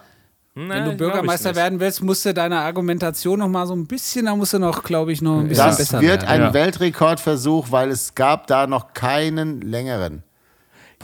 Wenn 0.60 0.68
Nein, 0.70 0.86
du 0.86 0.98
Bürgermeister 0.98 1.50
nicht. 1.50 1.56
werden 1.58 1.80
willst, 1.80 2.02
musst 2.02 2.26
du 2.26 2.34
deine 2.34 2.60
Argumentation 2.62 3.38
noch 3.38 3.48
mal 3.48 3.68
so 3.68 3.76
ein 3.76 3.86
bisschen, 3.86 4.26
da 4.26 4.36
musst 4.36 4.54
du 4.54 4.60
noch, 4.60 4.82
glaube 4.82 5.12
ich, 5.12 5.22
noch 5.22 5.40
ein 5.40 5.48
bisschen 5.50 5.68
Das 5.68 5.78
besser 5.78 6.02
wird 6.02 6.22
werden. 6.24 6.28
ein 6.30 6.42
Ja. 6.42 6.54
Weltrekordversuch, 6.54 7.68
weil 7.70 7.92
es 7.92 8.16
gab 8.16 8.48
da 8.48 8.66
noch 8.66 8.94
keinen 8.94 9.62
längeren. 9.62 10.24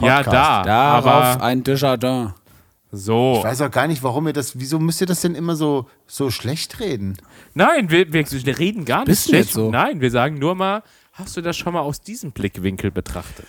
Ja, 0.00 0.16
Podcast. 0.22 0.34
da. 0.34 0.62
Darauf 0.64 1.06
aber 1.06 1.44
ein 1.44 1.62
Desjardins. 1.62 2.32
so. 2.90 3.36
Ich 3.38 3.44
weiß 3.44 3.60
auch 3.62 3.70
gar 3.70 3.86
nicht, 3.86 4.02
warum 4.02 4.26
ihr 4.26 4.32
das, 4.32 4.58
wieso 4.58 4.80
müsst 4.80 5.00
ihr 5.00 5.06
das 5.06 5.20
denn 5.20 5.36
immer 5.36 5.54
so, 5.54 5.88
so 6.08 6.30
schlecht 6.30 6.80
reden? 6.80 7.16
Nein, 7.54 7.90
wir, 7.90 8.12
wir, 8.12 8.24
reden 8.58 8.84
gar 8.84 9.00
nicht 9.00 9.06
Bist 9.06 9.26
du 9.26 9.28
schlecht. 9.30 9.44
jetzt 9.46 9.54
so? 9.54 9.70
Nein, 9.70 10.00
wir 10.00 10.10
sagen 10.10 10.38
nur 10.40 10.56
mal, 10.56 10.82
hast 11.14 11.36
du 11.36 11.40
das 11.40 11.56
schon 11.56 11.72
mal 11.72 11.80
aus 11.80 12.00
diesem 12.00 12.32
Blickwinkel 12.32 12.90
betrachtet? 12.90 13.46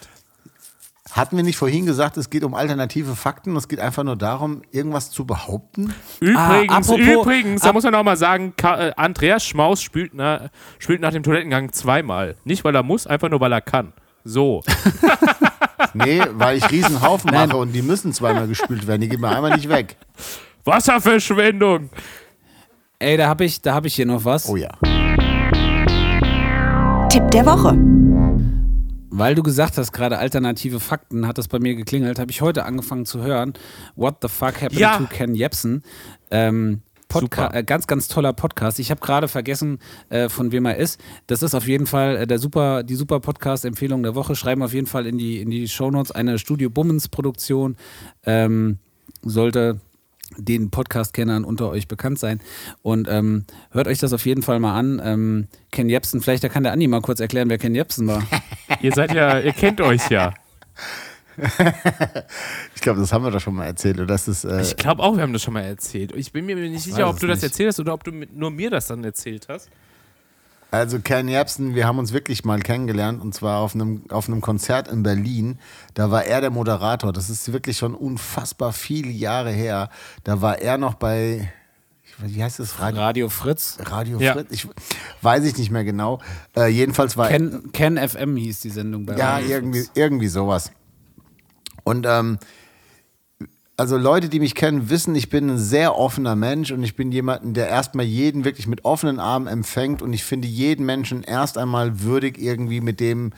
Hatten 1.12 1.38
wir 1.38 1.44
nicht 1.44 1.56
vorhin 1.58 1.86
gesagt, 1.86 2.18
es 2.18 2.30
geht 2.30 2.44
um 2.44 2.54
alternative 2.56 3.16
Fakten, 3.16 3.56
es 3.56 3.68
geht 3.68 3.80
einfach 3.80 4.04
nur 4.04 4.16
darum, 4.18 4.64
irgendwas 4.72 5.12
zu 5.12 5.26
behaupten? 5.26 5.94
Übrigens, 6.20 6.38
Ah, 6.38 6.78
apropos- 6.78 7.00
übrigens, 7.00 7.62
da 7.62 7.72
muss 7.74 7.84
man 7.84 7.96
auch 7.96 8.04
mal 8.04 8.18
sagen, 8.18 8.54
äh, 8.62 8.92
Andreas 8.98 9.46
Schmaus 9.46 9.82
spült, 9.82 10.12
na, 10.14 10.50
spült 10.80 11.00
nach 11.02 11.12
dem 11.12 11.24
Toilettengang 11.24 11.72
zweimal. 11.72 12.36
Nicht, 12.44 12.64
weil 12.66 12.76
er 12.76 12.84
muss, 12.84 13.08
einfach 13.08 13.30
nur, 13.30 13.40
weil 13.40 13.52
er 13.54 13.62
kann. 13.62 13.94
So. 14.24 14.62
Nee, 15.94 16.22
weil 16.34 16.58
ich 16.58 16.70
Riesenhaufen 16.72 17.32
mache 17.32 17.56
und 17.56 17.72
die 17.72 17.82
müssen 17.82 18.12
zweimal 18.12 18.48
gespült 18.50 18.86
werden, 18.86 19.00
die 19.02 19.08
gehen 19.08 19.22
mir 19.22 19.30
einmal 19.34 19.56
nicht 19.56 19.70
weg. 19.70 19.96
Wasserverschwendung. 20.66 21.90
Ey, 23.00 23.16
da 23.16 23.28
habe 23.28 23.46
ich, 23.46 23.62
da 23.62 23.76
hab 23.76 23.86
ich 23.86 23.96
hier 23.96 24.06
noch 24.06 24.26
was. 24.26 24.50
Oh 24.50 24.58
ja. 24.58 24.72
Tipp 27.16 27.32
der 27.32 27.46
Woche. 27.46 27.78
Weil 29.10 29.36
du 29.36 29.42
gesagt 29.44 29.78
hast, 29.78 29.94
gerade 29.94 30.18
alternative 30.18 30.82
Fakten, 30.82 31.26
hat 31.26 31.38
das 31.38 31.48
bei 31.48 31.60
mir 31.60 31.74
geklingelt, 31.74 32.20
habe 32.20 32.30
ich 32.30 32.42
heute 32.42 32.66
angefangen 32.66 33.06
zu 33.06 33.24
hören. 33.24 33.54
What 33.96 34.18
the 34.22 34.28
fuck 34.28 34.56
happened 34.62 34.74
Ja. 34.82 34.98
to 34.98 35.06
Ken 35.06 35.34
Jebsen? 35.34 35.82
Ähm, 36.30 36.82
Podca 37.08 37.44
Super. 37.46 37.56
äh, 37.56 37.64
ganz, 37.64 37.88
ganz 37.88 38.10
toller 38.10 38.34
Podcast. 38.34 38.80
Ich 38.80 38.92
habe 38.92 39.00
gerade 39.00 39.30
vergessen, 39.30 39.80
äh, 40.10 40.28
von 40.28 40.52
wem 40.52 40.66
er 40.66 40.76
ist. 40.76 41.00
Das 41.28 41.42
ist 41.42 41.56
auf 41.56 41.70
jeden 41.70 41.86
Fall 41.86 42.18
äh, 42.18 42.28
der 42.28 42.38
super, 42.38 42.84
die 42.84 42.96
super 42.96 43.22
Podcast-Empfehlung 43.22 44.04
der 44.04 44.14
Woche. 44.16 44.36
Schreiben 44.36 44.62
auf 44.62 44.74
jeden 44.74 44.88
Fall 44.88 45.06
in 45.08 45.18
die, 45.18 45.40
in 45.40 45.50
die 45.50 45.70
Shownotes 45.70 46.12
eine 46.12 46.38
Studio 46.38 46.70
Bummens-Produktion. 46.70 47.78
Ähm, 48.26 48.80
sollte 49.24 49.80
den 50.38 50.72
Podcast-Kennern 50.72 51.44
unter 51.44 51.70
euch 51.70 51.88
bekannt 51.88 52.20
sein. 52.20 52.40
Und 52.82 53.08
ähm, 53.10 53.46
hört 53.72 53.88
euch 53.88 54.00
das 54.00 54.14
auf 54.14 54.26
jeden 54.26 54.42
Fall 54.42 54.60
mal 54.60 54.78
an. 54.78 55.02
Ähm, 55.04 55.48
Ken 55.72 55.90
Jebsen, 55.90 56.22
vielleicht 56.22 56.44
da 56.44 56.50
kann 56.50 56.64
der 56.64 56.72
Andi 56.74 56.88
mal 56.88 57.02
kurz 57.02 57.20
erklären, 57.20 57.50
wer 57.50 57.58
Ken 57.58 57.76
Jebsen 57.76 58.08
war. 58.08 58.24
Ihr 58.82 58.92
seid 58.94 59.14
ja, 59.14 59.40
ihr 59.40 59.54
kennt 59.54 59.82
euch 59.82 60.10
ja. 60.10 60.34
Ich 62.76 62.82
glaube, 62.82 63.00
das 63.00 63.12
haben 63.12 63.24
wir 63.24 63.32
doch 63.32 63.42
schon 63.42 63.56
mal 63.56 63.66
erzählt. 63.66 63.98
Oder 63.98 64.08
das 64.08 64.28
ist, 64.28 64.44
äh, 64.46 64.62
Ich 64.62 64.78
glaube 64.78 65.04
auch, 65.04 65.16
wir 65.16 65.24
haben 65.24 65.34
das 65.34 65.44
schon 65.44 65.54
mal 65.54 65.62
erzählt. 65.64 66.14
Ich 66.16 66.32
bin 66.32 66.46
mir 66.46 66.56
nicht 66.56 66.82
sicher, 66.84 67.06
weiß 67.06 67.14
ob 67.16 67.20
du 67.20 67.28
das 67.28 67.42
nicht. 67.42 67.52
erzählt 67.52 67.70
hast 67.70 67.80
oder 67.80 67.94
ob 67.94 68.04
du 68.04 68.12
mit, 68.12 68.36
nur 68.36 68.52
mir 68.52 68.70
das 68.70 68.88
dann 68.88 69.04
erzählt 69.04 69.48
hast. 69.50 69.70
Also 70.76 71.00
Ken 71.00 71.28
Jebsen, 71.28 71.76
wir 71.76 71.88
haben 71.88 72.00
uns 72.00 72.14
wirklich 72.14 72.46
mal 72.46 72.60
kennengelernt 72.60 73.22
und 73.22 73.34
zwar 73.34 73.60
auf 73.60 73.76
einem, 73.76 74.04
auf 74.10 74.28
einem 74.28 74.42
Konzert 74.42 74.88
in 74.88 75.04
Berlin. 75.04 75.60
Da 75.94 76.12
war 76.12 76.26
er 76.26 76.42
der 76.42 76.50
Moderator. 76.50 77.12
Das 77.14 77.30
ist 77.30 77.52
wirklich 77.54 77.78
schon 77.78 77.96
unfassbar 77.96 78.74
viele 78.74 79.10
Jahre 79.10 79.52
her. 79.52 79.90
Da 80.24 80.42
war 80.42 80.60
er 80.60 80.78
noch 80.78 80.94
bei, 80.96 81.52
wie 82.20 82.44
heißt 82.44 82.60
das? 82.60 82.80
Radio, 82.80 83.02
Radio 83.02 83.30
Fritz. 83.30 83.78
Radio 83.84 84.20
Ja. 84.20 84.34
Fritz? 84.34 84.48
Ich, 84.52 84.68
weiß 85.22 85.44
ich 85.46 85.58
nicht 85.58 85.72
mehr 85.72 85.84
genau. 85.84 86.20
Äh, 86.56 86.68
jedenfalls 86.68 87.18
war 87.18 87.28
Ken, 87.30 87.72
Ken 87.74 87.98
FM 87.98 88.36
hieß 88.38 88.60
die 88.62 88.70
Sendung 88.70 89.06
bei 89.06 89.16
Ja, 89.18 89.36
Radio 89.36 89.50
irgendwie, 89.50 89.80
Fritz. 89.82 89.92
irgendwie 89.96 90.28
sowas. 90.28 90.72
Und 91.84 92.06
ähm, 92.10 92.40
also 93.78 93.98
Leute, 93.98 94.30
die 94.30 94.40
mich 94.40 94.56
kennen, 94.56 94.90
wissen, 94.90 95.16
ich 95.16 95.30
bin 95.30 95.50
ein 95.50 95.58
sehr 95.58 95.98
offener 95.98 96.36
Mensch 96.36 96.72
und 96.72 96.84
ich 96.84 96.96
bin 96.96 97.12
jemanden, 97.12 97.54
der 97.54 97.68
erstmal 97.68 98.06
jeden 98.06 98.46
wirklich 98.46 98.68
mit 98.68 98.86
offenen 98.86 99.20
Armen 99.20 99.48
empfängt 99.48 100.02
und 100.02 100.14
ich 100.14 100.24
finde 100.24 100.48
jeden 100.48 100.86
Menschen 100.86 101.24
erst 101.24 101.58
einmal 101.58 102.02
würdig, 102.02 102.38
irgendwie 102.42 102.80
mit 102.82 103.00
dem 103.00 103.34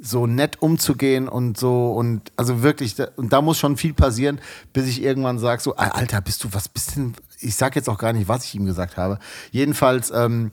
so 0.00 0.26
nett 0.26 0.60
umzugehen 0.62 1.28
und 1.28 1.58
so 1.58 1.92
und 1.92 2.32
also 2.36 2.62
wirklich, 2.62 2.94
da- 2.96 3.08
und 3.16 3.32
da 3.32 3.40
muss 3.42 3.58
schon 3.58 3.76
viel 3.76 3.92
passieren, 3.92 4.40
bis 4.72 4.86
ich 4.86 5.02
irgendwann 5.02 5.38
sage, 5.38 5.62
so, 5.62 5.76
"Ah, 5.76 5.88
Alter, 5.88 6.20
bist 6.20 6.42
du, 6.44 6.48
was 6.52 6.68
bist 6.68 6.96
denn, 6.96 7.14
ich 7.40 7.54
sag 7.54 7.76
jetzt 7.76 7.88
auch 7.88 7.98
gar 7.98 8.12
nicht, 8.12 8.26
was 8.28 8.44
ich 8.44 8.54
ihm 8.54 8.64
gesagt 8.64 8.96
habe. 8.96 9.18
Jedenfalls, 9.50 10.10
ähm, 10.14 10.50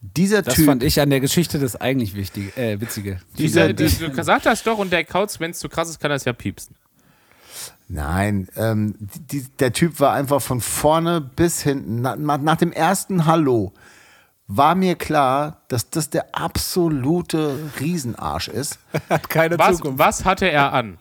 dieser 0.00 0.42
Das 0.42 0.54
Typ. 0.54 0.66
fand 0.66 0.82
ich 0.82 1.00
an 1.00 1.10
der 1.10 1.20
Geschichte 1.20 1.58
das 1.58 1.80
eigentlich 1.80 2.14
wichtige, 2.16 2.54
äh, 2.56 2.80
witzige. 2.80 3.20
Dieser, 3.38 3.72
Dieser, 3.72 4.08
du 4.08 4.14
gesagt 4.14 4.46
hast 4.46 4.66
doch, 4.66 4.78
und 4.78 4.92
der 4.92 5.04
Kauz, 5.04 5.38
wenn 5.40 5.52
es 5.52 5.58
zu 5.60 5.68
krass 5.68 5.88
ist, 5.88 6.00
kann 6.00 6.10
das 6.10 6.24
ja 6.24 6.32
piepsen. 6.32 6.74
Nein, 7.88 8.48
ähm, 8.56 8.94
die, 8.98 9.46
der 9.58 9.72
Typ 9.72 10.00
war 10.00 10.12
einfach 10.14 10.40
von 10.40 10.60
vorne 10.60 11.20
bis 11.20 11.60
hinten. 11.60 12.00
Na, 12.00 12.16
nach, 12.16 12.38
nach 12.38 12.56
dem 12.56 12.72
ersten 12.72 13.26
Hallo 13.26 13.72
war 14.46 14.74
mir 14.74 14.96
klar, 14.96 15.62
dass 15.68 15.90
das 15.90 16.10
der 16.10 16.34
absolute 16.34 17.70
Riesenarsch 17.80 18.48
ist. 18.48 18.78
Hat 19.10 19.28
keine 19.28 19.58
Was, 19.58 19.80
was 19.82 20.24
hatte 20.24 20.50
er 20.50 20.72
an? 20.72 20.98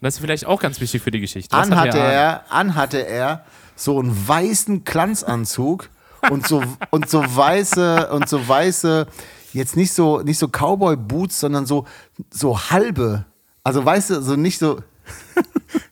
Das 0.00 0.14
ist 0.14 0.20
vielleicht 0.20 0.46
auch 0.46 0.60
ganz 0.60 0.80
wichtig 0.80 1.02
für 1.02 1.10
die 1.10 1.20
Geschichte. 1.20 1.56
Was 1.56 1.70
Anhatte 1.70 2.02
an? 2.02 2.10
er, 2.10 2.44
anhatte 2.50 3.06
er 3.06 3.44
so 3.74 3.98
einen 3.98 4.28
weißen 4.28 4.84
Glanzanzug 4.84 5.88
und 6.30 6.46
so, 6.46 6.62
und 6.90 7.08
so 7.08 7.22
weiße, 7.22 8.10
und 8.10 8.28
so 8.28 8.46
weiße, 8.46 9.06
jetzt 9.52 9.76
nicht 9.76 9.92
so, 9.92 10.20
nicht 10.20 10.38
so 10.38 10.48
Cowboy-Boots, 10.48 11.40
sondern 11.40 11.64
so, 11.64 11.86
so 12.30 12.70
halbe. 12.70 13.24
Also 13.62 13.84
weißt 13.84 14.10
du, 14.10 14.22
so 14.22 14.36
nicht 14.36 14.58
so 14.58 14.80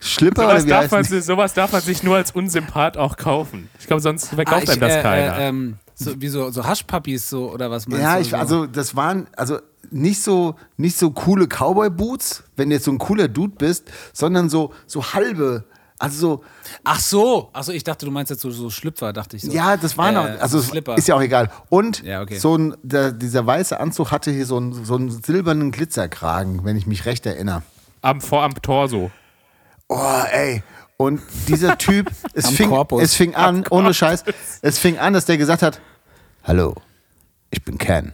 Schlipper 0.01 0.43
Sowas 0.43 0.55
oder 0.55 0.65
wie 0.65 0.69
darf, 0.71 0.81
heißt 0.83 0.93
man, 0.93 1.05
sich- 1.05 1.25
sowas 1.25 1.55
darf 1.55 1.73
man 1.73 1.81
sich 1.81 2.03
nur 2.03 2.17
als 2.17 2.31
Unsympath 2.33 2.97
auch 2.97 3.17
kaufen. 3.17 3.69
Ich 3.79 3.87
glaube, 3.87 4.01
sonst 4.01 4.29
verkauft 4.29 4.69
einem 4.71 4.81
das 4.81 5.03
keiner. 5.03 5.39
Äh, 5.39 5.49
ähm, 5.49 5.77
so, 5.95 6.21
wie 6.21 6.29
so, 6.29 6.51
so 6.51 6.65
Haschpuppies 6.65 7.29
so, 7.29 7.53
oder 7.53 7.71
was 7.71 7.87
meinst 7.87 8.03
Ja, 8.03 8.15
du? 8.17 8.23
ich, 8.23 8.31
so? 8.31 8.37
also 8.37 8.67
das 8.67 8.97
waren 8.97 9.27
also 9.37 9.59
nicht 9.91 10.23
so 10.23 10.55
nicht 10.77 10.97
so 10.99 11.11
coole 11.11 11.47
Cowboy 11.47 11.91
Boots, 11.91 12.45
wenn 12.57 12.71
du 12.71 12.77
jetzt 12.77 12.85
so 12.85 12.93
ein 12.93 12.99
cooler 12.99 13.29
Dude 13.29 13.55
bist, 13.57 13.91
sondern 14.13 14.49
so 14.49 14.73
so 14.87 15.05
halbe, 15.13 15.65
Also 15.99 16.17
so, 16.19 16.45
Ach 16.85 16.99
so, 17.01 17.51
ach 17.53 17.63
so, 17.65 17.73
ich 17.73 17.85
dachte, 17.85 18.07
du 18.07 18.11
meinst 18.13 18.31
jetzt 18.31 18.41
so, 18.43 18.51
so 18.51 18.71
Schlüpfer, 18.71 19.13
dachte 19.13 19.37
ich 19.37 19.43
so. 19.43 19.53
ja, 19.53 19.77
das 19.77 19.97
war 19.99 20.11
noch, 20.13 20.25
Äh, 20.27 20.39
also 20.41 20.59
es 20.59 20.69
Slipper. 20.69 20.97
ist 20.97 21.07
ja 21.09 21.15
auch 21.17 21.21
egal. 21.23 21.51
Und 21.69 22.03
Ja, 22.03 22.23
okay. 22.23 22.39
so 22.39 22.57
ein, 22.57 22.75
der, 22.83 23.13
dieser 23.13 23.47
weiße 23.47 23.79
Anzug 23.79 24.11
hatte 24.11 24.31
hier 24.31 24.47
so 24.47 24.57
einen, 24.57 24.85
so 24.85 24.95
einen 24.97 25.11
silbernen 25.11 25.71
Glitzerkragen, 25.71 26.65
wenn 26.65 26.77
ich 26.77 26.87
mich 26.87 27.05
recht 27.05 27.27
erinnere. 27.27 27.63
Am, 28.03 28.21
vor 28.21 28.43
am 28.43 28.55
Torso. 28.61 29.11
Oh, 29.89 30.23
ey. 30.31 30.63
Und 30.97 31.21
dieser 31.49 31.79
Typ, 31.79 32.11
es, 32.35 32.51
fing, 32.51 32.69
Korpus. 32.69 33.03
es 33.03 33.15
fing 33.15 33.35
an, 33.35 33.65
ohne 33.71 33.95
Scheiß, 33.95 34.25
es 34.61 34.79
fing 34.79 34.99
an, 34.99 35.13
dass 35.15 35.25
der 35.25 35.39
gesagt 35.39 35.63
hat, 35.63 35.81
hallo, 36.45 36.75
ich 37.51 37.65
bin 37.65 37.79
Ken. 37.79 38.13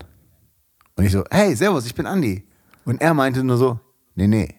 Und 0.96 1.04
ich 1.04 1.12
so, 1.12 1.24
hey, 1.30 1.54
servus, 1.54 1.86
ich 1.86 1.94
bin 1.94 2.06
Andy. 2.06 2.46
Und 2.84 3.00
er 3.00 3.14
meinte 3.14 3.44
nur 3.44 3.56
so, 3.56 3.80
nee, 4.14 4.26
nee, 4.26 4.54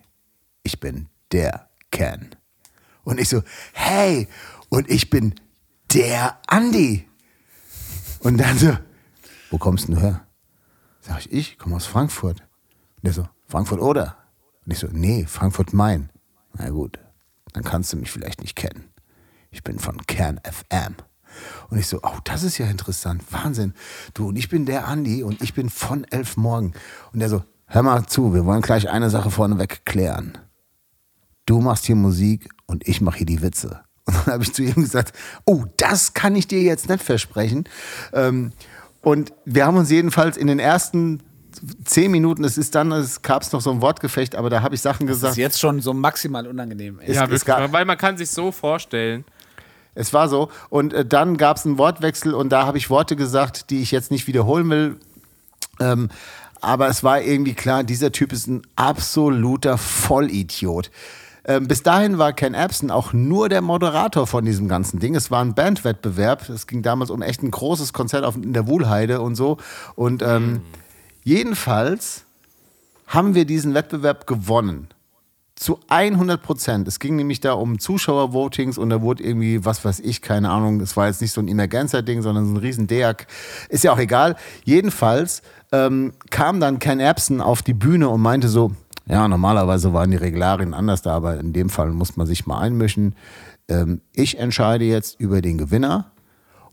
ich 0.63 0.79
bin 0.79 1.09
der 1.31 1.69
Ken. 1.91 2.29
Und 3.03 3.19
ich 3.19 3.29
so, 3.29 3.41
hey, 3.73 4.27
und 4.69 4.89
ich 4.89 5.09
bin 5.09 5.35
der 5.93 6.37
Andy. 6.49 7.07
Und 8.19 8.37
dann 8.37 8.57
so, 8.57 8.77
wo 9.49 9.57
kommst 9.57 9.87
denn 9.87 9.95
du 9.95 10.01
her? 10.01 10.25
Sag 11.01 11.19
ich, 11.19 11.31
ich 11.31 11.57
komme 11.57 11.75
aus 11.75 11.87
Frankfurt. 11.87 12.41
Und 12.41 13.03
der 13.03 13.13
so, 13.13 13.27
Frankfurt 13.47 13.79
oder? 13.81 14.18
Und 14.69 14.73
ich 14.73 14.79
so, 14.81 14.87
nee, 14.91 15.25
Frankfurt 15.27 15.73
Main. 15.73 16.11
Na 16.55 16.69
gut, 16.69 16.99
dann 17.53 17.63
kannst 17.63 17.91
du 17.91 17.97
mich 17.97 18.11
vielleicht 18.11 18.39
nicht 18.39 18.55
kennen. 18.55 18.83
Ich 19.49 19.63
bin 19.63 19.79
von 19.79 19.97
Kern 20.05 20.39
FM. 20.43 20.93
Und 21.71 21.79
ich 21.79 21.87
so, 21.87 22.01
oh, 22.03 22.19
das 22.23 22.43
ist 22.43 22.59
ja 22.59 22.67
interessant. 22.67 23.23
Wahnsinn. 23.31 23.73
Du, 24.13 24.27
und 24.27 24.35
ich 24.35 24.47
bin 24.47 24.67
der 24.67 24.87
Andi 24.87 25.23
und 25.23 25.41
ich 25.41 25.55
bin 25.55 25.71
von 25.71 26.03
elf 26.11 26.37
morgen. 26.37 26.73
Und 27.11 27.19
der 27.19 27.29
so, 27.29 27.43
hör 27.65 27.81
mal 27.81 28.05
zu, 28.05 28.35
wir 28.35 28.45
wollen 28.45 28.61
gleich 28.61 28.87
eine 28.91 29.09
Sache 29.09 29.31
vorneweg 29.31 29.85
klären. 29.85 30.37
Du 31.47 31.61
machst 31.61 31.87
hier 31.87 31.95
Musik 31.95 32.47
und 32.67 32.87
ich 32.87 33.01
mache 33.01 33.17
hier 33.17 33.25
die 33.25 33.41
Witze. 33.41 33.81
Und 34.05 34.17
dann 34.17 34.33
habe 34.33 34.43
ich 34.43 34.53
zu 34.53 34.61
ihm 34.61 34.75
gesagt, 34.75 35.17
oh, 35.45 35.65
das 35.77 36.13
kann 36.13 36.35
ich 36.35 36.47
dir 36.47 36.61
jetzt 36.61 36.89
nicht 36.89 37.03
versprechen. 37.03 37.67
Ähm, 38.13 38.51
und 39.01 39.33
wir 39.45 39.65
haben 39.65 39.77
uns 39.77 39.89
jedenfalls 39.89 40.37
in 40.37 40.45
den 40.45 40.59
ersten 40.59 41.23
zehn 41.85 42.11
Minuten, 42.11 42.43
es 42.43 42.57
ist 42.57 42.75
dann, 42.75 42.91
es 42.91 43.21
gab 43.21 43.41
es 43.41 43.51
noch 43.51 43.61
so 43.61 43.71
ein 43.71 43.81
Wortgefecht, 43.81 44.35
aber 44.35 44.49
da 44.49 44.61
habe 44.61 44.75
ich 44.75 44.81
Sachen 44.81 45.07
Das 45.07 45.17
gesagt. 45.17 45.31
ist 45.31 45.37
jetzt 45.37 45.59
schon 45.59 45.81
so 45.81 45.93
maximal 45.93 46.47
unangenehm. 46.47 46.99
Ey. 46.99 47.09
Es- 47.09 47.15
ja, 47.15 47.23
es 47.23 47.29
wirklich. 47.29 47.45
gab- 47.45 47.71
weil 47.71 47.85
man 47.85 47.97
kann 47.97 48.17
sich 48.17 48.29
so 48.31 48.51
vorstellen. 48.51 49.25
Es 49.95 50.13
war 50.13 50.29
so. 50.29 50.49
Und 50.69 50.93
äh, 50.93 51.05
dann 51.05 51.37
gab 51.37 51.57
es 51.57 51.65
einen 51.65 51.77
Wortwechsel 51.77 52.33
und 52.33 52.49
da 52.49 52.65
habe 52.65 52.77
ich 52.77 52.89
Worte 52.89 53.15
gesagt, 53.15 53.69
die 53.69 53.81
ich 53.81 53.91
jetzt 53.91 54.11
nicht 54.11 54.27
wiederholen 54.27 54.69
will. 54.69 54.95
Ähm, 55.79 56.09
aber 56.61 56.87
es 56.89 57.03
war 57.03 57.21
irgendwie 57.21 57.53
klar, 57.53 57.83
dieser 57.83 58.11
Typ 58.11 58.31
ist 58.33 58.47
ein 58.47 58.61
absoluter 58.75 59.77
Vollidiot. 59.77 60.91
Ähm, 61.45 61.67
bis 61.67 61.81
dahin 61.83 62.17
war 62.17 62.33
Ken 62.33 62.53
Epson 62.53 62.91
auch 62.91 63.13
nur 63.13 63.49
der 63.49 63.61
Moderator 63.61 64.27
von 64.27 64.45
diesem 64.45 64.67
ganzen 64.67 64.99
Ding. 64.99 65.15
Es 65.15 65.31
war 65.31 65.43
ein 65.43 65.55
Bandwettbewerb. 65.55 66.47
Es 66.49 66.67
ging 66.67 66.83
damals 66.83 67.09
um 67.09 67.21
echt 67.21 67.41
ein 67.41 67.49
großes 67.49 67.91
Konzert 67.93 68.23
auf, 68.25 68.35
in 68.35 68.53
der 68.53 68.67
Wuhlheide 68.67 69.21
und 69.21 69.35
so. 69.35 69.57
Und 69.95 70.21
ähm, 70.21 70.61
jedenfalls 71.23 72.23
haben 73.07 73.35
wir 73.35 73.45
diesen 73.45 73.73
Wettbewerb 73.73 74.27
gewonnen. 74.27 74.87
Zu 75.55 75.79
100 75.89 76.41
Prozent. 76.41 76.87
Es 76.87 76.99
ging 76.99 77.17
nämlich 77.17 77.41
da 77.41 77.51
um 77.53 77.79
Zuschauervotings 77.79 78.77
und 78.77 78.89
da 78.89 79.01
wurde 79.01 79.23
irgendwie, 79.23 79.65
was 79.65 79.83
weiß 79.83 79.99
ich, 79.99 80.21
keine 80.21 80.49
Ahnung, 80.51 80.79
es 80.79 80.95
war 80.95 81.07
jetzt 81.07 81.21
nicht 81.21 81.33
so 81.33 81.41
ein 81.41 81.49
Emergenzer-Ding, 81.49 82.21
sondern 82.21 82.45
so 82.45 82.53
ein 82.53 82.57
riesen 82.57 82.87
Deak. 82.87 83.27
Ist 83.67 83.83
ja 83.83 83.91
auch 83.91 83.99
egal. 83.99 84.37
Jedenfalls 84.63 85.41
ähm, 85.73 86.13
kam 86.29 86.61
dann 86.61 86.79
Ken 86.79 87.01
Epson 87.01 87.41
auf 87.41 87.61
die 87.61 87.73
Bühne 87.73 88.07
und 88.07 88.21
meinte 88.21 88.47
so, 88.47 88.71
ja, 89.05 89.27
normalerweise 89.27 89.91
waren 89.91 90.11
die 90.11 90.17
Regularien 90.17 90.73
anders 90.73 91.01
da, 91.01 91.15
aber 91.15 91.39
in 91.39 91.51
dem 91.51 91.69
Fall 91.69 91.89
muss 91.89 92.15
man 92.15 92.27
sich 92.27 92.45
mal 92.45 92.59
einmischen. 92.59 93.15
Ähm, 93.67 94.01
ich 94.13 94.37
entscheide 94.37 94.85
jetzt 94.85 95.19
über 95.19 95.41
den 95.41 95.57
Gewinner. 95.57 96.11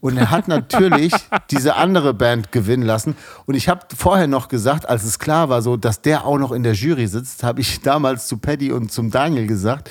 Und 0.01 0.16
er 0.16 0.30
hat 0.30 0.49
natürlich 0.49 1.12
diese 1.51 1.76
andere 1.76 2.14
Band 2.14 2.53
gewinnen 2.53 2.84
lassen. 2.84 3.16
Und 3.47 3.55
ich 3.55 3.68
habe 3.68 3.80
vorher 3.97 4.26
noch 4.26 4.49
gesagt, 4.49 4.88
als 4.88 5.05
es 5.05 5.18
klar 5.18 5.49
war, 5.49 5.62
so, 5.62 5.76
dass 5.76 6.03
der 6.03 6.26
auch 6.26 6.38
noch 6.38 6.53
in 6.53 6.62
der 6.62 6.74
Jury 6.74 7.07
sitzt, 7.07 7.42
habe 7.42 7.61
ich 7.61 7.80
damals 7.80 8.26
zu 8.26 8.38
Paddy 8.38 8.72
und 8.72 8.92
zum 8.92 9.11
Daniel 9.11 9.47
gesagt, 9.47 9.90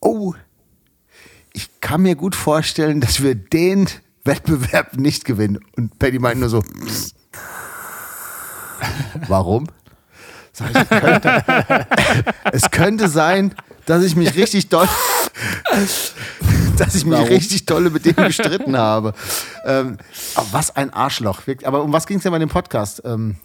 oh, 0.00 0.34
ich 1.52 1.80
kann 1.80 2.02
mir 2.02 2.16
gut 2.16 2.34
vorstellen, 2.34 3.00
dass 3.00 3.22
wir 3.22 3.34
den 3.34 3.88
Wettbewerb 4.24 4.96
nicht 4.96 5.24
gewinnen. 5.24 5.58
Und 5.76 5.98
Paddy 5.98 6.18
meint 6.18 6.40
nur 6.40 6.48
so, 6.48 6.62
warum? 9.28 9.66
Sag 10.52 10.70
ich, 10.70 10.76
es, 10.76 10.88
könnte, 10.88 11.44
es 12.52 12.70
könnte 12.70 13.08
sein, 13.08 13.54
dass 13.84 14.02
ich 14.02 14.16
mich 14.16 14.34
richtig 14.36 14.68
doll, 14.68 14.88
dass 16.78 16.94
ich 16.94 17.04
mich 17.04 17.14
Warum? 17.14 17.28
richtig 17.28 17.66
dolle 17.66 17.90
mit 17.90 18.04
dem 18.04 18.14
gestritten 18.16 18.76
habe. 18.76 19.14
Ähm, 19.64 19.96
was 20.52 20.74
ein 20.76 20.90
Arschloch. 20.92 21.42
Aber 21.64 21.82
um 21.82 21.92
was 21.92 22.06
ging 22.06 22.18
es 22.18 22.22
denn 22.22 22.32
bei 22.32 22.38
dem 22.38 22.48
Podcast? 22.48 23.02
Ähm, 23.04 23.36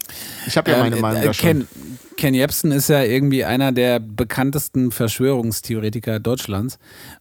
ich 0.48 0.58
habe 0.58 0.72
ja 0.72 0.78
meine 0.80 0.96
Ähm, 0.96 1.02
Meinung 1.02 1.22
äh, 1.22 1.26
da 1.28 1.34
schon. 1.34 1.50
Ken, 1.50 1.68
Ken 2.18 2.34
Jebsen 2.34 2.72
ist 2.72 2.90
ja 2.90 3.02
irgendwie 3.04 3.46
einer 3.46 3.72
der 3.72 4.00
bekanntesten 4.00 4.92
Verschwörungstheoretiker 4.92 6.20
Deutschlands. 6.20 6.78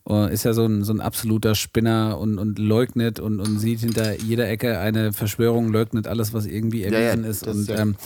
Äh, 0.08 0.32
Ist 0.32 0.44
ja 0.44 0.52
so 0.52 0.66
ein, 0.66 0.84
so 0.84 0.92
ein 0.92 1.00
absoluter 1.00 1.54
Spinner 1.54 2.18
und, 2.18 2.38
und 2.38 2.58
leugnet 2.58 3.20
und, 3.20 3.40
und 3.40 3.58
sieht 3.58 3.80
hinter 3.80 4.18
jeder 4.20 4.48
Ecke 4.48 4.78
eine 4.78 5.12
Verschwörung, 5.12 5.68
leugnet 5.72 6.06
alles, 6.06 6.34
was 6.34 6.44
irgendwie 6.46 6.82
ja, 6.82 6.90
erwiesen 6.90 7.24
ist. 7.24 7.46
Und 7.46 7.68
ja- 7.68 7.78
ähm, 7.78 7.96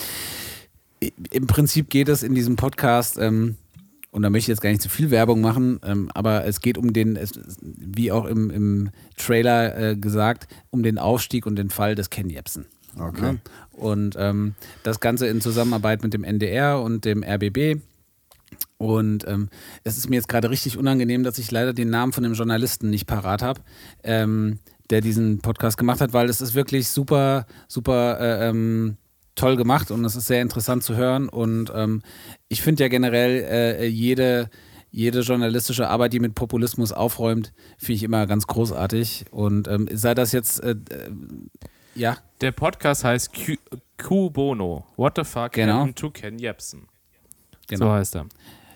im 1.31 1.47
Prinzip 1.47 1.89
geht 1.89 2.07
es 2.09 2.23
in 2.23 2.33
diesem 2.33 2.55
Podcast, 2.55 3.17
ähm, 3.19 3.55
und 4.15 4.21
da 4.21 4.29
möchte 4.29 4.45
ich 4.45 4.55
jetzt 4.55 4.61
gar 4.61 4.69
nicht 4.69 4.81
zu 4.81 4.87
viel 4.87 5.11
Werbung 5.11 5.41
machen, 5.41 5.81
ähm, 5.83 6.09
aber 6.13 6.45
es 6.45 6.61
geht 6.61 6.77
um 6.77 6.93
den, 6.93 7.17
es, 7.17 7.33
wie 7.61 8.13
auch 8.13 8.23
im, 8.23 8.49
im 8.49 8.89
Trailer 9.17 9.77
äh, 9.77 9.97
gesagt, 9.97 10.47
um 10.69 10.83
den 10.83 10.97
Aufstieg 10.97 11.45
und 11.45 11.57
den 11.57 11.69
Fall 11.69 11.95
des 11.95 12.09
Ken 12.09 12.29
Jebsen. 12.29 12.65
Okay. 12.97 13.25
Ja? 13.25 13.35
Und 13.73 14.15
ähm, 14.17 14.55
das 14.83 15.01
Ganze 15.01 15.27
in 15.27 15.41
Zusammenarbeit 15.41 16.01
mit 16.01 16.13
dem 16.13 16.23
NDR 16.23 16.81
und 16.81 17.03
dem 17.03 17.25
RBB. 17.25 17.81
Und 18.77 19.27
ähm, 19.27 19.49
es 19.83 19.97
ist 19.97 20.09
mir 20.09 20.15
jetzt 20.15 20.29
gerade 20.29 20.49
richtig 20.49 20.77
unangenehm, 20.77 21.25
dass 21.25 21.37
ich 21.37 21.51
leider 21.51 21.73
den 21.73 21.89
Namen 21.89 22.13
von 22.13 22.23
dem 22.23 22.35
Journalisten 22.35 22.89
nicht 22.89 23.07
parat 23.07 23.41
habe, 23.41 23.59
ähm, 24.01 24.59
der 24.91 25.01
diesen 25.01 25.39
Podcast 25.39 25.77
gemacht 25.77 25.99
hat, 25.99 26.13
weil 26.13 26.29
es 26.29 26.39
ist 26.39 26.55
wirklich 26.55 26.87
super, 26.87 27.47
super 27.67 28.17
äh, 28.21 28.47
ähm, 28.47 28.95
toll 29.35 29.55
gemacht 29.57 29.91
und 29.91 30.03
es 30.05 30.15
ist 30.15 30.27
sehr 30.27 30.41
interessant 30.41 30.83
zu 30.83 30.95
hören. 30.95 31.29
Und 31.29 31.71
ähm, 31.75 32.01
ich 32.47 32.61
finde 32.61 32.83
ja 32.83 32.87
generell 32.89 33.43
äh, 33.43 33.85
jede, 33.85 34.49
jede 34.91 35.19
journalistische 35.21 35.87
Arbeit, 35.89 36.13
die 36.13 36.19
mit 36.19 36.35
Populismus 36.35 36.91
aufräumt, 36.91 37.53
finde 37.77 37.93
ich 37.93 38.03
immer 38.03 38.25
ganz 38.27 38.47
großartig. 38.47 39.25
Und 39.31 39.67
ähm, 39.67 39.87
sei 39.91 40.13
das 40.13 40.31
jetzt, 40.31 40.63
äh, 40.63 40.71
äh, 40.71 40.75
ja, 41.95 42.17
Der 42.41 42.51
Podcast 42.51 43.03
heißt 43.03 43.31
Q, 43.33 43.55
Q 44.01 44.29
Bono. 44.29 44.85
What 44.97 45.13
the 45.17 45.23
fuck 45.23 45.51
Genau. 45.53 45.79
happened 45.79 45.97
to 45.97 46.09
Ken 46.09 46.39
Jebsen? 46.39 46.87
genau. 47.67 47.85
So 47.87 47.91
heißt 47.93 48.15
er. 48.15 48.25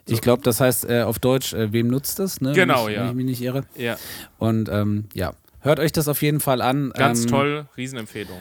Ich 0.07 0.21
glaube, 0.21 0.41
das 0.41 0.59
heißt 0.59 0.89
äh, 0.89 1.03
auf 1.03 1.19
Deutsch, 1.19 1.53
äh, 1.53 1.71
wem 1.71 1.87
nutzt 1.87 2.17
das? 2.17 2.41
Ne? 2.41 2.53
Genau, 2.53 2.85
wenn 2.85 2.91
ich, 2.91 2.97
ja. 2.97 3.03
Wenn 3.03 3.09
ich 3.09 3.15
mich 3.15 3.25
nicht 3.25 3.41
irre. 3.41 3.63
Ja, 3.75 3.95
Und 4.39 4.67
ähm, 4.69 5.05
ja, 5.13 5.33
hört 5.59 5.79
euch 5.79 5.91
das 5.91 6.07
auf 6.07 6.21
jeden 6.23 6.39
Fall 6.39 6.61
an. 6.63 6.91
ganz 6.95 7.21
ähm, 7.23 7.27
toll. 7.27 7.67
Riesenempfehlung. 7.77 8.35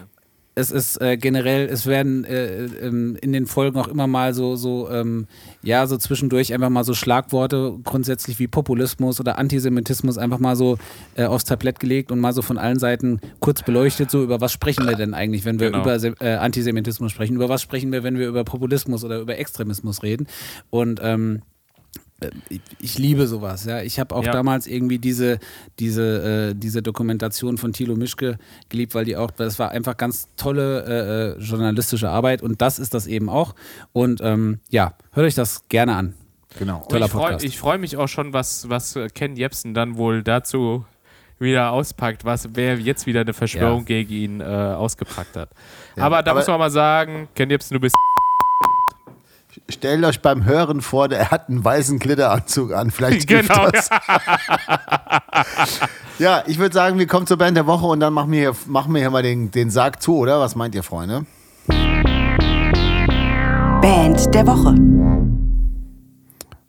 Es 0.59 0.73
ist 0.73 1.01
äh, 1.01 1.17
generell, 1.17 1.67
es 1.67 1.87
werden 1.87 2.25
äh, 2.25 2.65
ähm, 2.65 3.17
in 3.21 3.33
den 3.33 3.47
Folgen 3.47 3.79
auch 3.79 3.87
immer 3.87 4.09
mal 4.09 4.35
so, 4.35 4.57
so 4.57 4.91
ähm, 4.91 5.27
ja, 5.63 5.87
so 5.87 5.97
zwischendurch 5.97 6.53
einfach 6.53 6.69
mal 6.69 6.83
so 6.83 6.95
Schlagworte 6.95 7.79
grundsätzlich 7.85 8.39
wie 8.41 8.49
Populismus 8.49 9.21
oder 9.21 9.39
Antisemitismus 9.39 10.19
einfach 10.19 10.41
mal 10.41 10.57
so 10.57 10.77
äh, 11.15 11.25
aufs 11.25 11.45
Tablett 11.45 11.79
gelegt 11.79 12.11
und 12.11 12.19
mal 12.19 12.33
so 12.33 12.43
von 12.43 12.59
allen 12.59 12.79
Seiten 12.81 13.21
kurz 13.39 13.63
beleuchtet, 13.63 14.11
so 14.11 14.23
über 14.23 14.41
was 14.41 14.53
sprechen 14.53 14.85
wir 14.87 14.97
denn 14.97 15.15
eigentlich, 15.15 15.45
wenn 15.45 15.61
wir 15.61 15.71
Genau. 15.71 15.83
über 15.83 16.21
äh, 16.21 16.35
Antisemitismus 16.35 17.13
sprechen, 17.13 17.37
über 17.37 17.49
was 17.49 17.63
sprechen 17.63 17.93
wir, 17.93 18.03
wenn 18.03 18.19
wir 18.19 18.27
über 18.27 18.43
Populismus 18.43 19.05
oder 19.05 19.21
über 19.21 19.39
Extremismus 19.39 20.03
reden. 20.03 20.27
Und 20.71 20.99
ähm, 21.03 21.43
ich, 22.49 22.61
ich 22.81 22.99
liebe 22.99 23.27
sowas, 23.27 23.65
ja. 23.65 23.83
Ich 23.83 24.01
habe 24.01 24.15
auch 24.15 24.25
Ja. 24.25 24.33
damals 24.33 24.67
irgendwie 24.67 24.99
diese, 24.99 25.39
diese, 25.79 26.51
äh, 26.51 26.55
diese 26.55 26.83
Dokumentation 26.83 27.59
von 27.59 27.73
Thilo 27.73 27.95
Mischke 27.97 28.39
geliebt, 28.69 28.95
weil 28.95 29.05
die 29.05 29.17
auch, 29.17 29.31
das 29.31 29.59
war 29.59 29.71
einfach 29.71 29.97
ganz 29.97 30.29
tolle 30.37 31.37
äh, 31.37 31.39
äh, 31.39 31.43
journalistische 31.43 32.09
Arbeit 32.11 32.43
und 32.43 32.61
das 32.61 32.79
ist 32.79 32.95
das 32.95 33.07
eben 33.07 33.29
auch. 33.29 33.55
Und 33.93 34.21
ähm, 34.23 34.59
ja, 34.71 34.95
hört 35.13 35.27
euch 35.27 35.35
das 35.37 35.69
gerne 35.69 35.95
an. 35.95 36.15
Genau. 36.59 36.85
Toller 36.89 37.07
ich 37.07 37.13
freue 37.13 37.23
Podcast. 37.23 37.45
ich 37.45 37.59
freu 37.59 37.79
mich 37.79 37.97
auch 37.97 38.09
schon, 38.09 38.33
was, 38.33 38.69
was 38.69 38.97
äh, 38.97 39.09
Ken 39.09 39.37
Jebsen 39.37 39.75
dann 39.75 39.97
wohl 39.97 40.23
dazu 40.23 40.85
wieder 41.39 41.71
auspackt, 41.71 42.25
was 42.25 42.49
wer 42.55 42.81
jetzt 42.81 43.07
wieder 43.07 43.21
eine 43.21 43.33
Verschwörung 43.33 43.81
Ja. 43.81 43.85
gegen 43.85 44.13
ihn 44.13 44.41
äh, 44.41 44.45
ausgepackt 44.45 45.37
hat. 45.37 45.51
aber 45.95 46.21
da 46.25 46.33
aber- 46.33 46.41
muss 46.41 46.49
man 46.49 46.59
mal 46.59 46.71
sagen, 46.71 47.29
Ken 47.37 47.49
Jebsen, 47.49 47.75
du 47.75 47.81
bist 47.81 47.95
Stellt 49.71 50.03
euch 50.05 50.23
beim 50.23 50.45
Hören 50.47 50.81
vor, 50.81 51.09
der 51.09 51.31
hat 51.31 51.49
einen 51.51 51.63
weißen 51.63 51.99
Glitteranzug 51.99 52.73
an. 52.73 52.91
Vielleicht 52.91 53.27
gibt 53.29 53.49
Genau, 53.49 53.71
das. 53.71 53.91
Ja, 56.19 56.43
ich 56.47 56.59
würde 56.59 56.73
sagen, 56.75 56.99
wir 56.99 57.07
kommen 57.07 57.27
zur 57.27 57.37
Band 57.37 57.57
der 57.57 57.67
Woche 57.67 57.85
und 57.87 58.01
dann 58.01 58.15
machen 58.15 58.33
wir 58.33 58.41
hier, 58.41 58.55
machen 58.67 58.95
wir 58.95 59.01
hier 59.03 59.11
mal 59.11 59.23
den, 59.23 59.51
den 59.51 59.71
Sarg 59.71 60.01
zu, 60.01 60.17
oder? 60.17 60.41
Was 60.41 60.55
meint 60.57 60.75
ihr, 60.75 60.83
Freunde? 60.83 61.27
Band 63.83 64.35
der 64.35 64.47
Woche. 64.47 64.75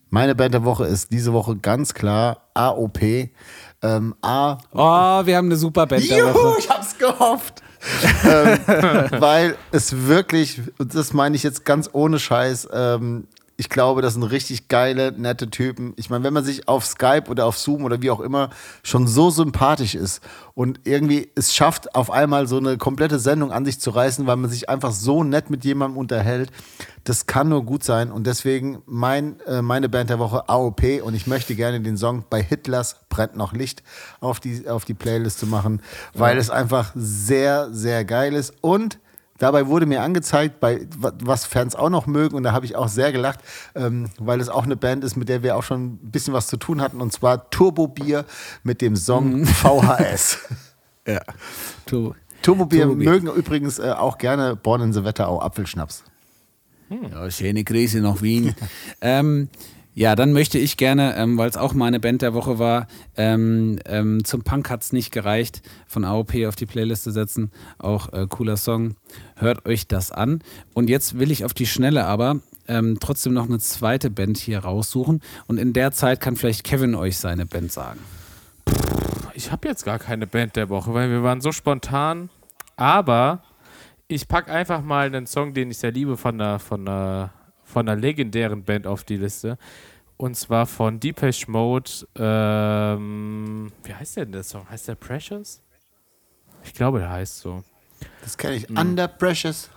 Meine 0.10 0.36
Band 0.36 0.54
der 0.56 0.66
Woche 0.66 0.86
ist 0.86 1.12
diese 1.14 1.32
Woche 1.32 1.56
ganz 1.56 1.94
klar 1.94 2.50
AOP. 2.54 3.00
Ähm, 3.82 4.14
A. 4.22 4.58
Oh, 4.74 5.26
wir 5.26 5.38
haben 5.38 5.46
eine 5.46 5.56
super 5.56 5.86
Band 5.88 6.10
der 6.10 6.18
Juhu, 6.18 6.34
Woche. 6.34 6.60
ich 6.60 6.70
hab's 6.70 6.98
gehofft. 6.98 7.64
Ähm, 8.26 8.60
weil 9.20 9.56
es 9.72 10.08
wirklich, 10.08 10.62
das 10.78 11.14
meine 11.14 11.36
ich 11.36 11.44
jetzt 11.44 11.66
ganz 11.66 11.90
ohne 11.94 12.20
Scheiß, 12.20 12.70
ähm, 12.72 13.28
ich 13.60 13.68
glaube, 13.68 14.02
das 14.02 14.14
sind 14.14 14.24
richtig 14.24 14.70
geile, 14.70 15.12
nette 15.12 15.50
Typen. 15.50 15.92
Ich 15.98 16.10
meine, 16.10 16.24
wenn 16.24 16.34
man 16.34 16.46
sich 16.46 16.70
auf 16.70 16.86
Skype 16.86 17.26
oder 17.28 17.46
auf 17.46 17.58
Zoom 17.58 17.84
oder 17.84 18.02
wie 18.02 18.10
auch 18.10 18.22
immer 18.22 18.52
schon 18.84 19.06
so 19.06 19.32
sympathisch 19.32 19.96
ist 19.96 20.24
und 20.56 20.80
irgendwie 20.86 21.30
es 21.36 21.54
schafft, 21.54 21.94
auf 21.94 22.10
einmal 22.10 22.48
so 22.48 22.56
eine 22.56 22.78
komplette 22.78 23.20
Sendung 23.20 23.52
an 23.52 23.66
sich 23.66 23.82
zu 23.82 23.90
reißen, 23.90 24.26
weil 24.28 24.38
man 24.38 24.50
sich 24.50 24.70
einfach 24.70 24.94
so 24.94 25.26
nett 25.26 25.50
mit 25.50 25.66
jemandem 25.66 25.98
unterhält, 25.98 26.52
das 27.04 27.26
kann 27.26 27.50
nur 27.50 27.66
gut 27.66 27.84
sein. 27.84 28.14
Und 28.14 28.28
deswegen 28.28 28.82
mein, 28.86 29.42
äh, 29.42 29.62
meine 29.62 29.90
Band 29.90 30.10
der 30.10 30.20
Woche 30.20 30.48
AOP 30.48 31.02
und 31.04 31.14
ich 31.14 31.28
möchte 31.28 31.54
gerne 31.54 31.82
den 31.82 31.98
Song 31.98 32.24
bei 32.30 32.42
Hitlers 32.42 32.96
brennt 33.10 33.36
noch 33.36 33.52
Licht 33.52 33.84
auf 34.22 34.40
die, 34.40 34.70
auf 34.70 34.86
die 34.86 34.94
Playlist 34.94 35.38
zu 35.38 35.48
machen, 35.48 35.82
weil 36.14 36.38
es 36.38 36.50
einfach 36.50 36.94
sehr, 36.96 37.74
sehr 37.74 38.06
geil 38.06 38.36
ist 38.36 38.54
und 38.62 39.00
Dabei 39.40 39.68
wurde 39.68 39.86
mir 39.86 40.02
angezeigt, 40.02 40.60
bei 40.60 40.86
was 40.98 41.46
Fans 41.46 41.76
auch 41.76 41.90
noch 41.90 42.06
mögen, 42.06 42.36
und 42.36 42.44
da 42.44 42.52
habe 42.52 42.66
ich 42.66 42.76
auch 42.76 42.90
sehr 42.90 43.12
gelacht, 43.12 43.40
ähm, 43.74 44.10
weil 44.20 44.40
es 44.42 44.50
auch 44.50 44.64
eine 44.64 44.76
Band 44.76 45.04
ist, 45.04 45.16
mit 45.16 45.30
der 45.30 45.42
wir 45.44 45.56
auch 45.56 45.64
schon 45.64 45.94
ein 45.94 46.12
bisschen 46.12 46.34
was 46.34 46.48
zu 46.48 46.58
tun 46.58 46.82
hatten, 46.82 47.02
und 47.02 47.12
zwar 47.12 47.50
Turbo 47.50 47.88
Bier 47.88 48.26
mit 48.64 48.82
dem 48.82 48.96
Song 48.96 49.46
VHS. 49.46 50.40
Ja. 51.08 51.22
Tu. 51.86 52.14
Turbo 52.42 52.66
Bier 52.66 52.84
Turbo 52.84 52.96
Bier. 52.96 53.10
mögen 53.10 53.28
übrigens 53.28 53.80
äh, 53.80 53.92
auch 53.92 54.18
gerne 54.18 54.56
Born 54.56 54.82
in 54.82 54.94
the 54.94 55.04
Wetterau 55.04 55.42
Apfelschnaps. 55.42 56.04
Ja, 56.90 57.30
schöne 57.30 57.64
Grüße 57.64 58.00
nach 58.02 58.22
Wien. 58.22 58.56
ähm, 59.02 59.50
ja, 59.94 60.16
dann 60.16 60.34
möchte 60.34 60.58
ich 60.58 60.78
gerne, 60.78 61.16
ähm, 61.18 61.38
weil 61.38 61.50
es 61.50 61.58
auch 61.58 61.74
meine 61.74 62.00
Band 62.00 62.22
der 62.22 62.34
Woche 62.34 62.60
war, 62.60 62.88
ähm, 63.18 63.80
ähm, 63.86 64.24
zum 64.24 64.44
Punk 64.44 64.70
hat 64.70 64.84
es 64.84 64.94
nicht 64.94 65.12
gereicht, 65.12 65.62
von 65.88 66.06
AOP 66.06 66.46
auf 66.48 66.56
die 66.56 66.66
Playliste 66.66 67.12
setzen. 67.12 67.52
Auch 67.80 68.14
äh, 68.14 68.28
cooler 68.30 68.58
Song. 68.58 68.96
Hört 69.36 69.66
euch 69.66 69.88
das 69.88 70.12
an. 70.12 70.42
Und 70.74 70.90
jetzt 70.90 71.20
will 71.20 71.32
ich 71.32 71.44
auf 71.44 71.54
die 71.54 71.66
Schnelle 71.66 72.06
aber 72.06 72.40
ähm, 72.70 72.98
trotzdem 73.00 73.34
noch 73.34 73.48
eine 73.48 73.60
zweite 73.60 74.10
Band 74.10 74.38
hier 74.38 74.60
raussuchen. 74.60 75.22
Und 75.48 75.58
in 75.58 75.74
der 75.74 75.92
Zeit 75.92 76.22
kann 76.22 76.36
vielleicht 76.36 76.64
Kevin 76.64 76.96
euch 76.96 77.18
seine 77.18 77.46
Band 77.46 77.72
sagen. 77.72 78.00
Ich 79.34 79.52
habe 79.52 79.68
jetzt 79.68 79.86
gar 79.86 80.00
keine 80.00 80.28
Band 80.28 80.56
der 80.56 80.70
Woche, 80.70 80.94
weil 80.94 81.10
wir 81.10 81.24
waren 81.24 81.42
so 81.42 81.52
spontan. 81.52 82.30
Aber 82.76 83.44
ich 84.08 84.28
packe 84.28 84.52
einfach 84.52 84.82
mal 84.82 85.08
einen 85.08 85.28
Song, 85.28 85.54
den 85.54 85.72
ich 85.72 85.78
sehr 85.80 85.92
liebe, 85.92 86.16
von 86.16 86.40
einer, 86.40 86.60
von 86.60 86.88
einer, 86.88 87.32
von 87.70 87.88
einer 87.88 88.00
legendären 88.00 88.64
Band 88.64 88.88
auf 88.88 89.04
die 89.04 89.18
Liste. 89.18 89.58
Und 90.18 90.36
zwar 90.36 90.66
von 90.66 91.00
Depeche 91.00 91.50
Mode. 91.50 91.90
Ähm, 92.16 93.72
wie 93.84 93.94
heißt 93.94 94.18
der 94.18 94.26
denn 94.26 94.34
der 94.34 94.44
Song? 94.44 94.70
Heißt 94.70 94.88
der 94.88 94.96
Precious? 94.96 95.62
Ich 96.64 96.74
glaube, 96.74 97.00
der 97.00 97.10
heißt 97.10 97.40
so. 97.40 97.64
Das 98.22 98.38
kenne 98.38 98.56
ich. 98.56 98.70
Under 98.70 99.08
Precious. 99.08 99.70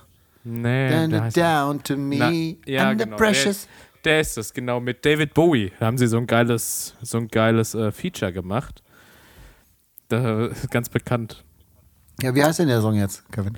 Nee, 0.43 1.09
Down, 1.09 1.31
down 1.31 1.83
to 1.85 1.97
me. 1.97 2.17
Na, 2.19 2.31
ja, 2.67 2.91
Under 2.91 3.05
genau. 3.05 3.17
Precious. 3.17 3.69
Der, 4.03 4.15
der 4.15 4.21
ist 4.23 4.37
das, 4.37 4.53
genau. 4.53 4.81
Mit 4.81 5.05
David 5.05 5.33
Bowie 5.35 5.71
Da 5.79 5.87
haben 5.87 5.99
sie 5.99 6.09
so 6.09 6.17
ein 6.17 6.27
geiles, 6.27 6.97
so 7.03 7.19
ein 7.19 7.29
geiles 7.29 7.75
äh, 7.77 7.93
Feature 7.93 8.33
gemacht. 8.33 8.83
Da, 10.09 10.49
ganz 10.71 10.89
bekannt. 10.89 11.45
Ja, 12.21 12.35
wie 12.35 12.43
heißt 12.43 12.59
denn 12.59 12.69
der 12.69 12.81
Song 12.81 12.95
jetzt, 12.95 13.31
Kevin? 13.31 13.57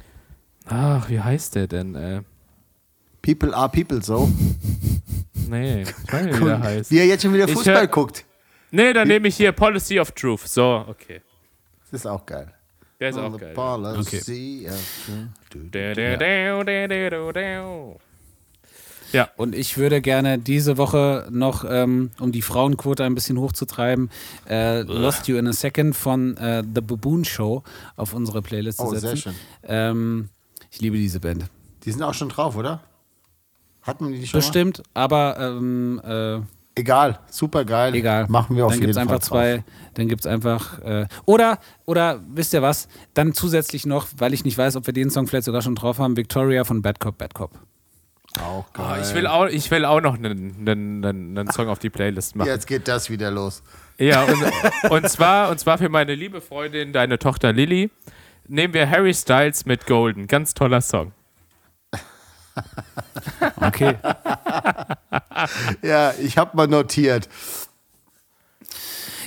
Ach, 0.67 1.09
wie 1.09 1.21
heißt 1.21 1.55
der 1.55 1.67
denn? 1.67 1.95
Äh, 1.95 2.23
People 3.25 3.55
are 3.55 3.69
people, 3.71 4.03
so. 4.03 4.31
nee, 5.49 5.83
ich 5.83 6.13
weiß 6.13 6.25
nicht, 6.27 6.41
wie 6.41 6.45
der 6.45 6.61
heißt. 6.61 6.91
Wie 6.91 6.99
er 6.99 7.07
jetzt 7.07 7.23
schon 7.23 7.33
wieder 7.33 7.49
Fußball 7.49 7.75
hör- 7.75 7.87
guckt. 7.87 8.25
Nee, 8.71 8.93
dann 8.93 9.09
nehme 9.09 9.29
ich 9.29 9.37
hier 9.37 9.53
Policy 9.53 9.99
of 10.01 10.11
Truth. 10.13 10.41
So, 10.47 10.85
okay. 10.89 11.23
Das 11.91 12.01
ist 12.01 12.07
auch 12.07 12.27
geil. 12.27 12.53
Der 13.01 13.11
ist 13.11 13.19
auch 13.19 13.37
geil. 13.39 13.55
policy 13.55 14.69
of- 14.69 15.11
da. 15.71 15.93
Ja, 19.13 19.29
Und 19.37 19.55
ich 19.55 19.79
würde 19.79 20.01
gerne 20.01 20.39
diese 20.39 20.77
Woche 20.77 21.29
noch, 21.31 21.65
ähm, 21.69 22.11
um 22.19 22.33
die 22.33 22.43
Frauenquote 22.43 23.05
ein 23.05 23.15
bisschen 23.15 23.39
hochzutreiben, 23.39 24.11
äh, 24.49 24.83
Lost 24.83 25.29
You 25.29 25.37
in 25.37 25.47
a 25.47 25.53
Second 25.53 25.95
von 25.95 26.37
äh, 26.37 26.63
The 26.63 26.81
Baboon 26.81 27.25
Show 27.25 27.63
auf 27.97 28.13
unsere 28.13 28.43
Playlist 28.43 28.81
Oh, 28.81 28.87
zu 28.93 28.99
sehr 28.99 29.11
setzen. 29.11 29.23
schön. 29.23 29.35
Ähm, 29.69 30.29
ich 30.71 30.81
liebe 30.81 30.97
diese 30.97 31.21
Band. 31.21 31.45
Die 31.85 31.93
sind 31.93 32.03
auch 32.03 32.15
schon 32.15 32.29
drauf, 32.29 32.57
oder? 32.57 32.81
Hatten 33.85 34.11
wir 34.13 34.19
die 34.19 34.27
schon? 34.27 34.39
Mal? 34.39 34.45
Bestimmt, 34.47 34.83
aber 34.95 35.37
ähm, 35.39 36.01
äh, 36.05 36.41
Egal, 36.77 37.21
super 37.31 37.65
geil. 37.65 37.95
egal. 37.95 38.27
Machen 38.29 38.57
wir 38.57 38.67
auf 38.67 38.73
dann 38.73 38.81
jeden 38.81 38.87
gibt's 38.93 38.97
Fall. 38.97 39.03
einfach 39.03 39.21
drauf. 39.21 39.29
zwei, 39.29 39.65
dann 39.95 40.09
gibt 40.09 40.23
es 40.23 40.27
einfach. 40.27 40.81
Äh, 40.83 41.07
oder, 41.25 41.59
oder 41.85 42.21
wisst 42.35 42.53
ihr 42.53 42.63
was? 42.63 42.89
Dann 43.15 43.33
zusätzlich 43.33 43.87
noch, 43.87 44.09
weil 44.19 44.35
ich 44.35 44.45
nicht 44.45 44.59
weiß, 44.59 44.75
ob 44.75 44.87
wir 44.87 44.93
den 44.93 45.09
Song 45.11 45.29
vielleicht 45.29 45.45
sogar 45.45 45.63
schon 45.63 45.77
drauf 45.77 45.99
haben, 46.01 46.17
Victoria 46.17 46.65
von 46.65 46.83
Bad 46.83 46.99
Cop, 46.99 47.17
Bad 47.19 47.33
Cop. 47.35 47.53
Auch 48.41 48.65
Oh, 48.65 48.65
geil. 48.73 49.03
ich, 49.05 49.15
will 49.15 49.29
auch, 49.29 49.47
ich 49.47 49.71
will 49.71 49.85
auch 49.85 50.01
noch 50.01 50.15
einen, 50.15 50.57
einen, 50.69 51.05
einen, 51.05 51.39
einen 51.39 51.51
Song 51.53 51.69
auf 51.69 51.79
die 51.79 51.91
Playlist 51.91 52.35
machen. 52.35 52.49
Jetzt 52.49 52.67
geht 52.67 52.89
das 52.89 53.09
wieder 53.09 53.31
los. 53.31 53.63
Ja, 53.97 54.25
und, 54.25 54.91
und, 54.91 55.09
zwar, 55.09 55.51
und 55.51 55.61
zwar 55.61 55.79
für 55.79 55.89
meine 55.89 56.17
liebe 56.17 56.41
Freundin, 56.41 56.93
deine 56.93 57.21
Tochter 57.21 57.53
Lilly, 57.53 57.93
nehmen 58.49 58.75
wir 58.75 58.91
Harry 58.91 59.15
Styles 59.15 59.67
mit 59.67 59.87
Golden. 59.87 60.27
Ganz 60.27 60.53
toller 60.55 60.81
Song. 60.81 61.13
Okay. 63.57 63.97
Ja, 65.83 66.13
ich 66.21 66.39
habe 66.39 66.57
mal 66.57 66.69
notiert. 66.69 67.29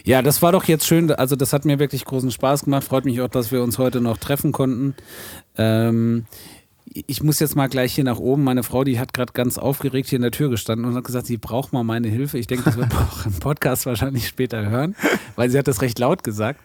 Ja, 0.04 0.22
das 0.22 0.42
war 0.42 0.54
doch 0.54 0.64
jetzt 0.66 0.88
schön. 0.88 1.12
Also, 1.12 1.36
das 1.36 1.52
hat 1.52 1.66
mir 1.66 1.80
wirklich 1.80 2.06
großen 2.06 2.32
Spaß 2.32 2.64
gemacht. 2.64 2.86
Freut 2.86 3.06
mich 3.06 3.20
auch, 3.22 3.28
dass 3.28 3.52
wir 3.52 3.62
uns 3.62 3.78
heute 3.78 4.00
noch 4.00 4.18
treffen 4.18 4.52
konnten. 4.54 4.96
Ähm, 5.58 6.26
ich 6.86 7.22
muss 7.22 7.40
jetzt 7.40 7.56
mal 7.56 7.68
gleich 7.68 7.94
hier 7.94 8.06
nach 8.06 8.18
oben. 8.18 8.44
Meine 8.44 8.64
Frau, 8.64 8.84
die 8.84 9.00
hat 9.00 9.14
gerade 9.14 9.34
ganz 9.34 9.58
aufgeregt 9.58 10.10
hier 10.10 10.18
in 10.18 10.22
der 10.24 10.32
Tür 10.32 10.50
gestanden 10.50 10.86
und 10.86 10.96
hat 10.96 11.04
gesagt, 11.04 11.28
sie 11.28 11.38
braucht 11.38 11.74
mal 11.74 11.84
meine 11.84 12.08
Hilfe. 12.08 12.38
Ich 12.38 12.48
denke, 12.48 12.64
das 12.64 12.78
wird 12.78 12.94
auch 12.96 13.26
im 13.26 13.34
Podcast 13.34 13.86
wahrscheinlich 13.86 14.28
später 14.28 14.70
hören, 14.70 14.96
weil 15.36 15.50
sie 15.50 15.58
hat 15.60 15.68
das 15.68 15.82
recht 15.82 16.00
laut 16.00 16.24
gesagt. 16.24 16.62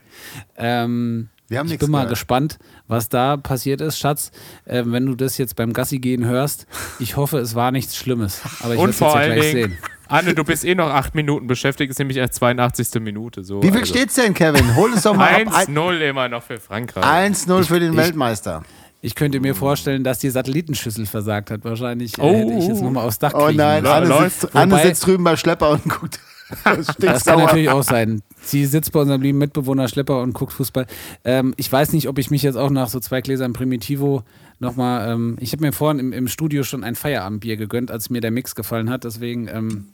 Ähm, 0.57 1.29
Wir 1.53 1.59
haben 1.59 1.71
ich 1.71 1.79
bin 1.79 1.91
mal 1.91 1.99
gehört. 1.99 2.11
gespannt, 2.15 2.59
was 2.89 3.09
da 3.11 3.37
passiert 3.37 3.81
ist. 3.83 3.99
Schatz, 3.99 4.31
äh, 4.65 4.83
wenn 4.87 5.05
du 5.05 5.15
das 5.15 5.37
jetzt 5.37 5.55
beim 5.55 5.73
Gassi 5.75 5.99
gehen 5.99 6.25
hörst, 6.25 6.67
ich 6.99 7.17
hoffe, 7.17 7.39
es 7.39 7.55
war 7.55 7.71
nichts 7.73 7.95
Schlimmes. 7.95 8.41
Aber 8.63 8.73
ich 8.75 8.81
und 8.81 8.95
vor 8.95 9.09
ja 9.09 9.15
allen 9.21 9.35
gleich 9.35 9.53
Dingen, 9.53 9.69
sehen. 9.71 9.79
Anne, 10.09 10.35
du 10.35 10.45
bist 10.45 10.65
eh 10.65 10.75
noch 10.75 10.89
acht 10.89 11.15
Minuten 11.15 11.47
beschäftigt, 11.47 11.91
ist 11.91 11.99
nämlich 11.99 12.17
erst 12.17 12.35
82. 12.35 13.01
Minute. 13.03 13.45
So, 13.45 13.63
Wie 13.63 13.71
viel 13.71 13.81
also. 13.81 13.95
steht's 13.95 14.15
denn, 14.15 14.33
Kevin? 14.35 14.75
Hol 14.77 14.93
es 14.95 15.03
doch 15.03 15.15
mal 15.15 15.29
ab. 15.47 15.55
1-0 15.69 15.99
immer 16.01 16.29
noch 16.29 16.43
für 16.43 16.59
Frankreich. 16.59 17.05
1-0 17.05 17.65
für 17.65 17.81
den 17.81 17.97
Weltmeister. 17.97 18.63
Ich 19.03 19.15
könnte 19.15 19.41
mir 19.41 19.55
vorstellen, 19.55 20.05
dass 20.05 20.21
die 20.21 20.31
Satellitenschüssel 20.31 21.07
versagt 21.07 21.51
hat. 21.51 21.65
Wahrscheinlich 21.65 22.19
Oh. 22.19 22.33
hätte 22.33 22.53
ich 22.53 22.67
jetzt 22.69 22.81
nochmal 22.83 23.05
aufs 23.07 23.19
Dach 23.19 23.33
Oh 23.35 23.45
kriechen 23.47 23.57
nein, 23.59 23.83
müssen. 23.83 23.93
Anne 23.95 24.07
läuft. 24.07 24.41
sitzt, 24.43 24.57
Anne 24.57 24.79
sitzt 24.83 25.07
drüben 25.07 25.25
bei 25.25 25.37
Schlepper 25.37 25.71
und 25.71 25.89
guckt. 25.89 26.19
Das 26.99 27.25
kann 27.25 27.39
natürlich 27.39 27.71
auch 27.71 27.83
sein. 27.83 28.23
Sie 28.43 28.67
sitzt 28.67 28.93
bei 28.93 29.01
unserem 29.01 29.23
lieben 29.23 29.39
Mitbewohner 29.39 29.89
Schlepper 29.89 30.23
und 30.23 30.33
guckt 30.33 30.53
Fußball. 30.53 30.87
Ähm, 31.25 31.55
ich 31.57 31.71
weiß 31.71 31.93
nicht, 31.93 32.09
ob 32.09 32.19
ich 32.19 32.31
mich 32.31 32.43
jetzt 32.43 32.57
auch 32.57 32.71
nach 32.71 32.89
so 32.89 33.01
zwei 33.01 33.21
Gläsern 33.21 33.53
Primitivo 33.53 34.23
nochmal. 34.59 35.11
Ähm, 35.11 35.37
ich 35.41 35.53
habe 35.53 35.65
mir 35.65 35.73
vorhin 35.73 35.99
im, 35.99 36.13
im 36.13 36.29
Studio 36.29 36.63
schon 36.63 36.85
ein 36.85 36.95
Feierabendbier 36.95 37.57
gegönnt, 37.57 37.91
als 37.91 38.11
mir 38.11 38.21
der 38.21 38.31
Mix 38.31 38.55
gefallen 38.55 38.91
hat. 38.91 39.05
Deswegen, 39.05 39.49
ähm, 39.49 39.89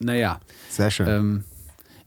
naja. 0.00 0.40
Sehr 0.68 0.90
schön. 0.90 1.08
Ähm, 1.08 1.44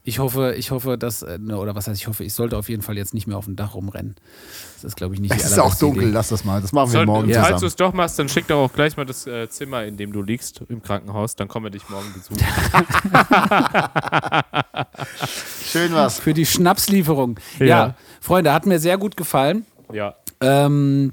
ich 0.06 0.18
hoffe, 0.18 0.54
ich 0.58 0.70
hoffe, 0.70 0.98
dass, 0.98 1.22
äh, 1.22 1.38
ne, 1.38 1.56
oder 1.56 1.74
was 1.74 1.88
heißt, 1.88 1.98
ich 1.98 2.06
hoffe, 2.08 2.24
ich 2.24 2.34
sollte 2.34 2.58
auf 2.58 2.68
jeden 2.68 2.82
Fall 2.82 2.98
jetzt 2.98 3.14
nicht 3.14 3.26
mehr 3.26 3.38
auf 3.38 3.46
dem 3.46 3.56
Dach 3.56 3.74
rumrennen. 3.74 4.14
Das 4.74 4.84
ist, 4.84 4.96
glaube 4.96 5.14
ich, 5.14 5.20
nicht 5.20 5.34
es 5.34 5.44
ist 5.46 5.58
auch 5.58 5.74
dunkel, 5.74 6.02
Idee. 6.04 6.12
lass 6.12 6.28
das 6.28 6.44
mal. 6.44 6.60
Das 6.60 6.72
machen 6.72 6.88
wir 6.90 6.98
Soll, 6.98 7.06
morgen 7.06 7.30
Ja. 7.30 7.42
Falls 7.42 7.62
du 7.62 7.66
es 7.66 7.74
doch 7.74 7.94
machst, 7.94 8.18
dann 8.18 8.28
schick 8.28 8.46
doch 8.46 8.58
auch 8.58 8.72
gleich 8.72 8.98
mal 8.98 9.06
das 9.06 9.26
äh, 9.26 9.48
Zimmer, 9.48 9.84
in 9.84 9.96
dem 9.96 10.12
du 10.12 10.20
liegst, 10.20 10.60
im 10.68 10.82
Krankenhaus. 10.82 11.36
Dann 11.36 11.48
kommen 11.48 11.64
wir 11.64 11.70
dich 11.70 11.88
morgen 11.88 12.12
besuchen. 12.12 12.36
Schön 15.64 15.94
was. 15.94 16.18
Für 16.18 16.34
die 16.34 16.44
Schnapslieferung. 16.44 17.40
Ja. 17.58 17.66
Ja. 17.66 17.94
Freunde, 18.20 18.52
hat 18.52 18.66
mir 18.66 18.78
sehr 18.78 18.98
gut 18.98 19.16
gefallen. 19.16 19.64
ja. 19.92 20.14
Ähm, 20.40 21.12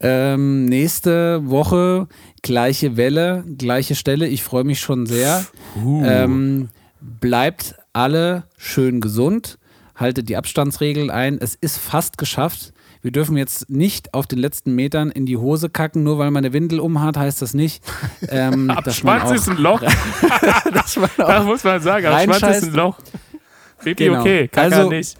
ähm, 0.00 0.66
nächste 0.66 1.48
Woche 1.48 2.06
gleiche 2.42 2.96
Welle, 2.96 3.44
gleiche 3.58 3.94
Stelle. 3.94 4.26
Ich 4.28 4.42
freue 4.42 4.64
mich 4.64 4.80
schon 4.80 5.04
sehr. 5.06 5.44
Ähm, 5.76 6.68
bleibt 7.00 7.74
alle 7.96 8.44
schön 8.58 9.00
gesund. 9.00 9.58
Haltet 9.96 10.28
die 10.28 10.36
Abstandsregeln 10.36 11.10
ein. 11.10 11.38
Es 11.40 11.54
ist 11.54 11.78
fast 11.78 12.18
geschafft. 12.18 12.74
Wir 13.00 13.10
dürfen 13.12 13.36
jetzt 13.38 13.70
nicht 13.70 14.12
auf 14.14 14.26
den 14.26 14.38
letzten 14.38 14.74
Metern 14.74 15.10
in 15.10 15.24
die 15.26 15.36
Hose 15.38 15.70
kacken, 15.70 16.02
nur 16.02 16.18
weil 16.18 16.30
man 16.30 16.44
eine 16.44 16.52
Windel 16.52 16.80
umhat, 16.80 17.16
heißt 17.16 17.40
das 17.40 17.54
nicht. 17.54 17.82
Ähm, 18.28 18.66
man 18.66 18.84
Schwanz 18.92 19.30
ist 19.30 19.48
ein 19.48 19.56
Loch, 19.56 19.80
das 19.80 20.96
muss 21.44 21.64
man 21.64 21.80
sagen. 21.80 22.06
Aber 22.06 22.34
Schwanz 22.34 22.56
ist 22.58 22.64
ein 22.64 22.74
Loch. 22.74 22.98
Pipi 23.82 24.04
Genau. 24.06 24.20
okay, 24.20 24.48
Kaka 24.48 24.76
Also- 24.76 24.90
nicht. 24.90 25.16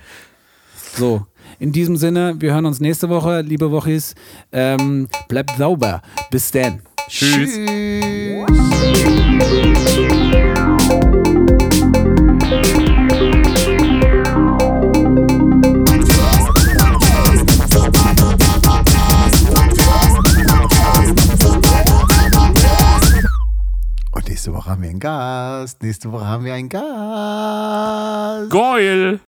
So, 0.95 1.27
in 1.59 1.73
diesem 1.73 1.97
Sinne, 1.97 2.35
wir 2.39 2.53
hören 2.53 2.67
uns 2.67 2.81
nächste 2.81 3.09
Woche, 3.09 3.41
liebe 3.43 3.71
Wochis. 3.71 4.15
Ähm, 4.53 5.09
bleibt 5.29 5.57
sauber. 5.57 6.03
Bis 6.31 6.51
dann. 6.51 6.83
Tschüss. 7.09 7.55
Tschüss. 8.93 10.26
Einen 24.69 25.01
Gast. 25.01 25.83
Nächste 25.83 26.13
Woche 26.13 26.27
haben 26.27 26.45
wir 26.45 26.55
einen 26.55 26.69
Gast. 26.69 28.51
Geil! 28.51 29.21